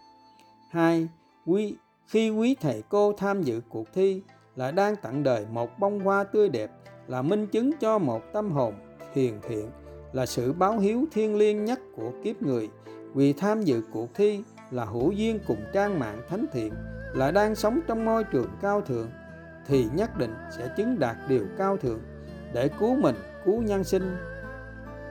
hai 0.69 1.07
Quý, 1.45 1.75
khi 2.07 2.29
quý 2.29 2.55
thầy 2.61 2.83
cô 2.89 3.13
tham 3.13 3.43
dự 3.43 3.61
cuộc 3.69 3.93
thi 3.93 4.21
là 4.55 4.71
đang 4.71 4.95
tặng 4.95 5.23
đời 5.23 5.45
một 5.51 5.79
bông 5.79 5.99
hoa 5.99 6.23
tươi 6.23 6.49
đẹp, 6.49 6.71
là 7.07 7.21
minh 7.21 7.47
chứng 7.47 7.71
cho 7.79 7.97
một 7.97 8.21
tâm 8.33 8.51
hồn 8.51 8.73
hiền 9.13 9.39
thiện, 9.47 9.69
là 10.13 10.25
sự 10.25 10.53
báo 10.53 10.79
hiếu 10.79 11.05
thiêng 11.11 11.35
liêng 11.35 11.65
nhất 11.65 11.79
của 11.95 12.11
kiếp 12.23 12.41
người. 12.41 12.69
Vì 13.13 13.33
tham 13.33 13.61
dự 13.61 13.81
cuộc 13.93 14.15
thi 14.15 14.43
là 14.71 14.85
hữu 14.85 15.11
duyên 15.11 15.39
cùng 15.47 15.61
trang 15.73 15.99
mạng 15.99 16.21
thánh 16.29 16.45
thiện, 16.53 16.73
là 17.13 17.31
đang 17.31 17.55
sống 17.55 17.79
trong 17.87 18.05
môi 18.05 18.23
trường 18.23 18.49
cao 18.61 18.81
thượng, 18.81 19.09
thì 19.67 19.85
nhất 19.95 20.17
định 20.17 20.33
sẽ 20.57 20.69
chứng 20.77 20.99
đạt 20.99 21.15
điều 21.29 21.45
cao 21.57 21.77
thượng 21.77 21.99
để 22.53 22.69
cứu 22.79 22.95
mình 22.95 23.15
cứu 23.45 23.61
nhân 23.61 23.83
sinh 23.83 24.17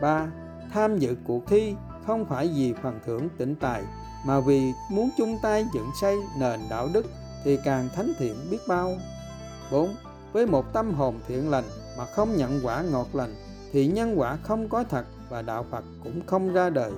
3. 0.00 0.26
Tham 0.72 0.98
dự 0.98 1.16
cuộc 1.24 1.46
thi 1.46 1.74
không 2.06 2.24
phải 2.24 2.50
vì 2.56 2.74
phần 2.82 3.00
thưởng 3.06 3.28
tịnh 3.38 3.54
tài 3.54 3.82
mà 4.26 4.40
vì 4.40 4.72
muốn 4.90 5.10
chung 5.18 5.38
tay 5.42 5.66
dựng 5.74 5.90
xây 6.00 6.16
nền 6.38 6.60
đạo 6.70 6.88
đức 6.94 7.06
thì 7.44 7.58
càng 7.64 7.88
thánh 7.94 8.12
thiện 8.18 8.34
biết 8.50 8.58
bao 8.68 8.96
4. 9.72 9.94
Với 10.32 10.46
một 10.46 10.72
tâm 10.72 10.94
hồn 10.94 11.20
thiện 11.28 11.50
lành 11.50 11.64
mà 11.98 12.04
không 12.04 12.36
nhận 12.36 12.60
quả 12.62 12.82
ngọt 12.82 13.06
lành 13.12 13.34
thì 13.72 13.86
nhân 13.86 14.14
quả 14.20 14.36
không 14.42 14.68
có 14.68 14.84
thật 14.84 15.04
và 15.28 15.42
đạo 15.42 15.66
Phật 15.70 15.84
cũng 16.04 16.26
không 16.26 16.52
ra 16.52 16.70
đời 16.70 16.92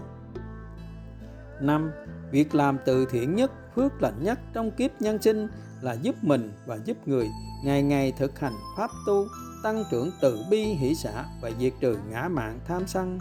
5. 1.60 1.92
Việc 2.30 2.54
làm 2.54 2.78
từ 2.84 3.06
thiện 3.10 3.34
nhất, 3.36 3.50
phước 3.76 4.02
lành 4.02 4.22
nhất 4.22 4.38
trong 4.52 4.70
kiếp 4.70 4.90
nhân 5.00 5.22
sinh 5.22 5.48
là 5.82 5.92
giúp 5.92 6.14
mình 6.22 6.52
và 6.66 6.78
giúp 6.84 7.08
người 7.08 7.28
ngày 7.64 7.82
ngày 7.82 8.12
thực 8.18 8.38
hành 8.38 8.54
pháp 8.76 8.90
tu 9.06 9.26
tăng 9.64 9.84
trưởng 9.90 10.10
từ 10.20 10.44
bi 10.50 10.62
hỷ 10.64 10.94
xã 10.94 11.24
và 11.40 11.50
diệt 11.60 11.72
trừ 11.80 11.98
ngã 12.10 12.28
mạng 12.28 12.60
tham 12.68 12.86
sân. 12.86 13.18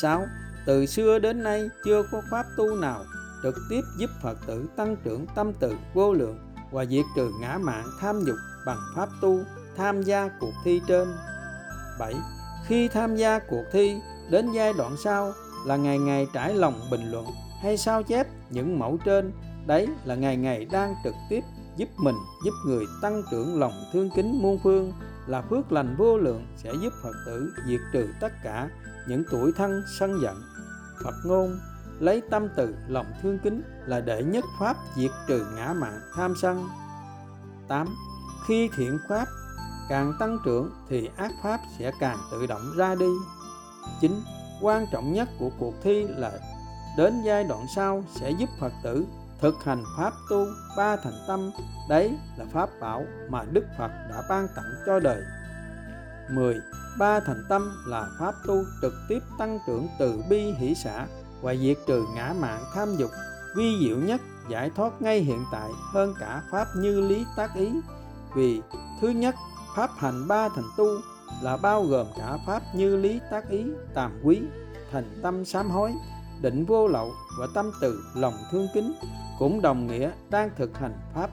6. 0.00 0.26
Từ 0.66 0.86
xưa 0.86 1.18
đến 1.18 1.42
nay 1.42 1.68
chưa 1.84 2.02
có 2.12 2.22
pháp 2.30 2.46
tu 2.56 2.76
nào 2.76 3.04
trực 3.42 3.54
tiếp 3.70 3.80
giúp 3.98 4.10
Phật 4.22 4.38
tử 4.46 4.66
tăng 4.76 4.96
trưởng 5.04 5.26
tâm 5.34 5.52
từ 5.60 5.76
vô 5.94 6.12
lượng 6.12 6.38
và 6.70 6.84
diệt 6.84 7.04
trừ 7.16 7.30
ngã 7.40 7.58
mạng 7.58 7.86
tham 8.00 8.24
dục 8.26 8.36
bằng 8.66 8.78
pháp 8.96 9.08
tu 9.20 9.38
tham 9.76 10.02
gia 10.02 10.28
cuộc 10.40 10.52
thi 10.64 10.80
trên. 10.86 11.08
7. 11.98 12.14
Khi 12.66 12.88
tham 12.88 13.16
gia 13.16 13.38
cuộc 13.38 13.64
thi, 13.72 13.96
đến 14.30 14.52
giai 14.52 14.72
đoạn 14.72 14.96
sau 15.04 15.32
là 15.66 15.76
ngày 15.76 15.98
ngày 15.98 16.26
trải 16.32 16.54
lòng 16.54 16.80
bình 16.90 17.10
luận 17.10 17.26
hay 17.62 17.76
sao 17.76 18.02
chép 18.02 18.26
những 18.50 18.78
mẫu 18.78 18.98
trên 19.04 19.32
đấy 19.66 19.88
là 20.04 20.14
ngày 20.14 20.36
ngày 20.36 20.64
đang 20.64 20.94
trực 21.04 21.14
tiếp 21.30 21.44
giúp 21.76 21.88
mình, 21.96 22.16
giúp 22.44 22.52
người 22.66 22.84
tăng 23.02 23.22
trưởng 23.30 23.60
lòng 23.60 23.72
thương 23.92 24.10
kính 24.16 24.42
muôn 24.42 24.58
phương 24.62 24.92
là 25.30 25.42
phước 25.42 25.72
lành 25.72 25.94
vô 25.98 26.18
lượng 26.18 26.46
sẽ 26.56 26.72
giúp 26.82 26.92
Phật 27.02 27.12
tử 27.26 27.54
diệt 27.66 27.80
trừ 27.92 28.08
tất 28.20 28.32
cả 28.42 28.68
những 29.08 29.24
tuổi 29.30 29.52
thân 29.56 29.82
sân 29.98 30.20
giận. 30.22 30.42
Phật 31.04 31.14
ngôn, 31.24 31.58
lấy 32.00 32.22
tâm 32.30 32.48
từ, 32.56 32.74
lòng 32.88 33.06
thương 33.22 33.38
kính 33.38 33.62
là 33.86 34.00
đệ 34.00 34.22
nhất 34.22 34.44
pháp 34.60 34.76
diệt 34.96 35.10
trừ 35.28 35.46
ngã 35.56 35.72
mạn 35.72 36.00
tham 36.14 36.34
sân. 36.42 36.68
8. 37.68 37.86
Khi 38.46 38.70
thiện 38.76 38.98
pháp 39.08 39.28
càng 39.88 40.12
tăng 40.20 40.38
trưởng 40.44 40.70
thì 40.88 41.10
ác 41.16 41.30
pháp 41.42 41.60
sẽ 41.78 41.92
càng 42.00 42.18
tự 42.32 42.46
động 42.46 42.72
ra 42.76 42.94
đi. 42.94 43.10
9. 44.00 44.12
quan 44.62 44.86
trọng 44.92 45.12
nhất 45.12 45.28
của 45.38 45.50
cuộc 45.58 45.74
thi 45.82 46.06
là 46.08 46.32
đến 46.96 47.22
giai 47.24 47.44
đoạn 47.44 47.66
sau 47.76 48.04
sẽ 48.14 48.30
giúp 48.30 48.48
Phật 48.60 48.72
tử 48.82 49.06
thực 49.40 49.64
hành 49.64 49.84
pháp 49.96 50.12
tu 50.30 50.46
ba 50.76 50.96
thành 50.96 51.24
tâm. 51.28 51.50
Đấy 51.88 52.18
là 52.38 52.44
pháp 52.52 52.68
bảo 52.80 53.04
mà 53.28 53.44
Đức 53.52 53.64
Phật 53.78 53.90
đã 54.10 54.22
ban 54.28 54.48
tặng 54.56 54.72
cho 54.86 55.00
đời. 55.00 55.22
10. 56.30 56.56
Ba 56.98 57.20
thành 57.20 57.44
tâm 57.48 57.84
là 57.86 58.08
pháp 58.18 58.34
tu 58.46 58.64
trực 58.82 58.94
tiếp 59.08 59.18
tăng 59.38 59.58
trưởng 59.66 59.88
từ 59.98 60.22
bi 60.28 60.52
hỷ 60.52 60.74
xã 60.74 61.06
và 61.42 61.54
diệt 61.54 61.76
trừ 61.86 62.04
ngã 62.14 62.34
mạng 62.40 62.64
tham 62.74 62.96
dục, 62.96 63.10
vi 63.56 63.76
diệu 63.80 63.96
nhất, 63.96 64.20
giải 64.48 64.70
thoát 64.76 65.02
ngay 65.02 65.20
hiện 65.20 65.44
tại 65.52 65.70
hơn 65.92 66.14
cả 66.20 66.42
pháp 66.50 66.66
như 66.76 67.00
lý 67.00 67.24
tác 67.36 67.54
ý. 67.54 67.70
Vì 68.34 68.62
thứ 69.00 69.08
nhất, 69.08 69.34
pháp 69.76 69.90
hành 69.96 70.28
ba 70.28 70.48
thành 70.48 70.64
tu 70.76 70.86
là 71.42 71.56
bao 71.56 71.84
gồm 71.84 72.06
cả 72.18 72.38
pháp 72.46 72.62
như 72.74 72.96
lý 72.96 73.20
tác 73.30 73.48
ý, 73.48 73.64
tàm 73.94 74.20
quý, 74.22 74.40
thành 74.92 75.20
tâm 75.22 75.44
sám 75.44 75.70
hối, 75.70 75.92
định 76.42 76.64
vô 76.64 76.88
lậu 76.88 77.12
và 77.38 77.46
tâm 77.54 77.70
từ 77.80 78.04
lòng 78.14 78.34
thương 78.50 78.68
kính 78.74 78.94
cũng 79.40 79.62
đồng 79.62 79.86
nghĩa 79.86 80.10
đang 80.30 80.50
thực 80.56 80.78
hành 80.78 80.94
pháp 81.14 81.30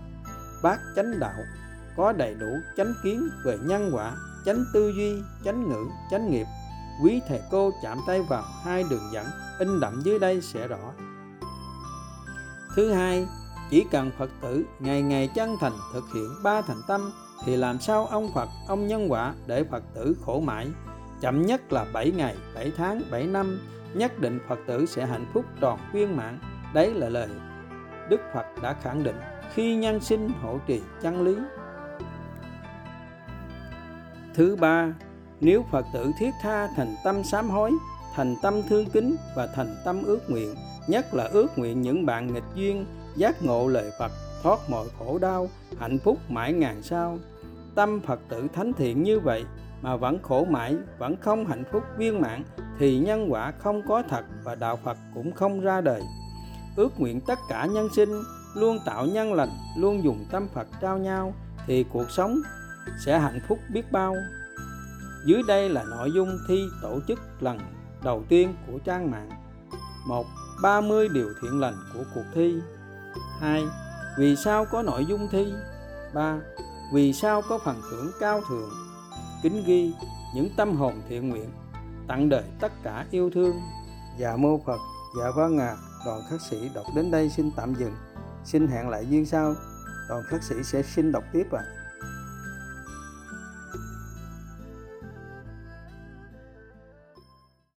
bát 0.63 0.79
chánh 0.95 1.19
đạo, 1.19 1.43
có 1.97 2.13
đầy 2.13 2.35
đủ 2.39 2.47
chánh 2.77 2.93
kiến 3.03 3.29
về 3.45 3.57
nhân 3.61 3.91
quả, 3.93 4.15
chánh 4.45 4.65
tư 4.73 4.93
duy, 4.97 5.13
chánh 5.45 5.69
ngữ, 5.69 5.85
chánh 6.11 6.31
nghiệp. 6.31 6.45
Quý 7.03 7.21
thầy 7.27 7.41
cô 7.51 7.71
chạm 7.83 7.97
tay 8.07 8.21
vào 8.21 8.43
hai 8.63 8.83
đường 8.89 9.09
dẫn, 9.13 9.25
in 9.59 9.79
đậm 9.79 10.01
dưới 10.05 10.19
đây 10.19 10.41
sẽ 10.41 10.67
rõ. 10.67 10.93
Thứ 12.75 12.91
hai, 12.91 13.27
chỉ 13.69 13.85
cần 13.91 14.11
phật 14.17 14.29
tử 14.41 14.63
ngày 14.79 15.01
ngày 15.01 15.29
chân 15.35 15.55
thành 15.59 15.73
thực 15.93 16.03
hiện 16.15 16.29
ba 16.43 16.61
thành 16.61 16.81
tâm, 16.87 17.11
thì 17.45 17.55
làm 17.55 17.79
sao 17.79 18.05
ông 18.05 18.31
phật, 18.33 18.49
ông 18.67 18.87
nhân 18.87 19.11
quả 19.11 19.33
để 19.47 19.63
phật 19.63 19.83
tử 19.95 20.17
khổ 20.25 20.39
mãi? 20.39 20.67
Chậm 21.21 21.45
nhất 21.45 21.73
là 21.73 21.85
7 21.93 22.11
ngày 22.11 22.35
7 22.55 22.71
tháng 22.77 23.01
7 23.11 23.27
năm, 23.27 23.59
nhất 23.93 24.19
định 24.19 24.39
phật 24.47 24.59
tử 24.67 24.85
sẽ 24.85 25.05
hạnh 25.05 25.25
phúc 25.33 25.45
tròn 25.61 25.79
viên 25.93 26.17
mãn. 26.17 26.39
Đấy 26.73 26.93
là 26.93 27.09
lời 27.09 27.29
đức 28.09 28.21
phật 28.33 28.45
đã 28.61 28.73
khẳng 28.73 29.03
định, 29.03 29.15
khi 29.53 29.75
nhân 29.75 29.99
sinh 29.99 30.29
hộ 30.41 30.59
trì 30.67 30.81
chân 31.01 31.21
lý. 31.21 31.35
Thứ 34.33 34.55
ba, 34.55 34.93
nếu 35.39 35.65
phật 35.71 35.85
tử 35.93 36.11
thiết 36.19 36.31
tha 36.41 36.67
thành 36.75 36.95
tâm 37.03 37.23
sám 37.23 37.49
hối, 37.49 37.71
thành 38.15 38.35
tâm 38.41 38.61
thương 38.69 38.85
kính 38.89 39.15
và 39.35 39.47
thành 39.55 39.75
tâm 39.85 40.03
ước 40.03 40.29
nguyện, 40.29 40.55
nhất 40.87 41.13
là 41.13 41.23
ước 41.23 41.57
nguyện 41.57 41.81
những 41.81 42.05
bạn 42.05 42.33
nghịch 42.33 42.55
duyên, 42.55 42.85
giác 43.15 43.43
ngộ 43.43 43.67
lời 43.67 43.91
phật, 43.99 44.11
thoát 44.43 44.59
mọi 44.69 44.87
khổ 44.99 45.17
đau, 45.21 45.47
hạnh 45.79 45.99
phúc 45.99 46.17
mãi 46.29 46.53
ngàn 46.53 46.81
sao 46.81 47.17
tâm 47.77 47.99
phật 47.99 48.19
tử 48.29 48.47
thánh 48.53 48.73
thiện 48.73 49.03
như 49.03 49.19
vậy 49.19 49.45
mà 49.81 49.95
vẫn 49.95 50.19
khổ 50.21 50.45
mãi, 50.49 50.75
vẫn 50.97 51.15
không 51.21 51.45
hạnh 51.45 51.63
phúc 51.71 51.83
viên 51.97 52.21
mãn, 52.21 52.43
thì 52.79 52.99
nhân 52.99 53.27
quả 53.31 53.51
không 53.51 53.81
có 53.87 54.03
thật 54.09 54.25
và 54.43 54.55
đạo 54.55 54.79
phật 54.83 54.97
cũng 55.13 55.31
không 55.31 55.61
ra 55.61 55.81
đời 55.81 56.01
ước 56.77 56.99
nguyện 56.99 57.21
tất 57.21 57.39
cả 57.49 57.65
nhân 57.65 57.87
sinh, 57.95 58.23
luôn 58.55 58.79
tạo 58.85 59.05
nhân 59.05 59.33
lành, 59.33 59.57
luôn 59.77 60.03
dùng 60.03 60.25
tâm 60.31 60.47
phật 60.53 60.67
trao 60.81 60.97
nhau, 60.97 61.33
thì 61.67 61.85
cuộc 61.93 62.11
sống 62.11 62.37
sẽ 63.05 63.19
hạnh 63.19 63.39
phúc 63.47 63.59
biết 63.73 63.91
bao 63.91 64.15
dưới 65.25 65.41
đây 65.47 65.69
là 65.69 65.83
nội 65.83 66.11
dung 66.15 66.37
thi 66.47 66.69
tổ 66.81 66.99
chức 67.07 67.19
lần 67.39 67.59
đầu 68.03 68.23
tiên 68.29 68.53
của 68.67 68.79
trang 68.85 69.11
mạng 69.11 69.29
một 70.07 70.25
30 70.61 71.09
điều 71.09 71.29
thiện 71.41 71.59
lành 71.59 71.75
của 71.93 72.03
cuộc 72.15 72.25
thi 72.35 72.55
2. 73.39 73.63
Vì 74.17 74.35
sao 74.35 74.65
có 74.65 74.81
nội 74.81 75.05
dung 75.05 75.27
thi 75.31 75.53
3. 76.13 76.39
Vì 76.93 77.13
sao 77.13 77.41
có 77.49 77.59
phần 77.65 77.81
thưởng 77.91 78.11
cao 78.19 78.41
thượng 78.49 78.69
Kính 79.43 79.63
ghi 79.65 79.93
những 80.35 80.49
tâm 80.57 80.75
hồn 80.75 80.93
thiện 81.09 81.29
nguyện, 81.29 81.49
Tặng 82.07 82.29
đời 82.29 82.43
tất 82.59 82.71
cả 82.83 83.05
yêu 83.11 83.29
thương 83.33 83.61
Dạ 84.17 84.35
mô 84.35 84.61
Phật 84.65 84.79
Dạ 85.19 85.31
vâng 85.35 85.57
à 85.57 85.75
Đoàn 86.05 86.21
khắc 86.29 86.41
sĩ 86.41 86.69
đọc 86.75 86.85
đến 86.95 87.11
đây 87.11 87.29
xin 87.29 87.51
tạm 87.55 87.73
dừng 87.75 87.93
Xin 88.43 88.67
hẹn 88.67 88.89
lại 88.89 89.05
duyên 89.09 89.25
sau 89.25 89.55
Đoàn 90.09 90.23
khắc 90.27 90.43
sĩ 90.43 90.55
sẽ 90.63 90.81
xin 90.83 91.11
đọc 91.11 91.23
tiếp 91.33 91.47
ạ 91.51 91.63
à. 91.63 91.76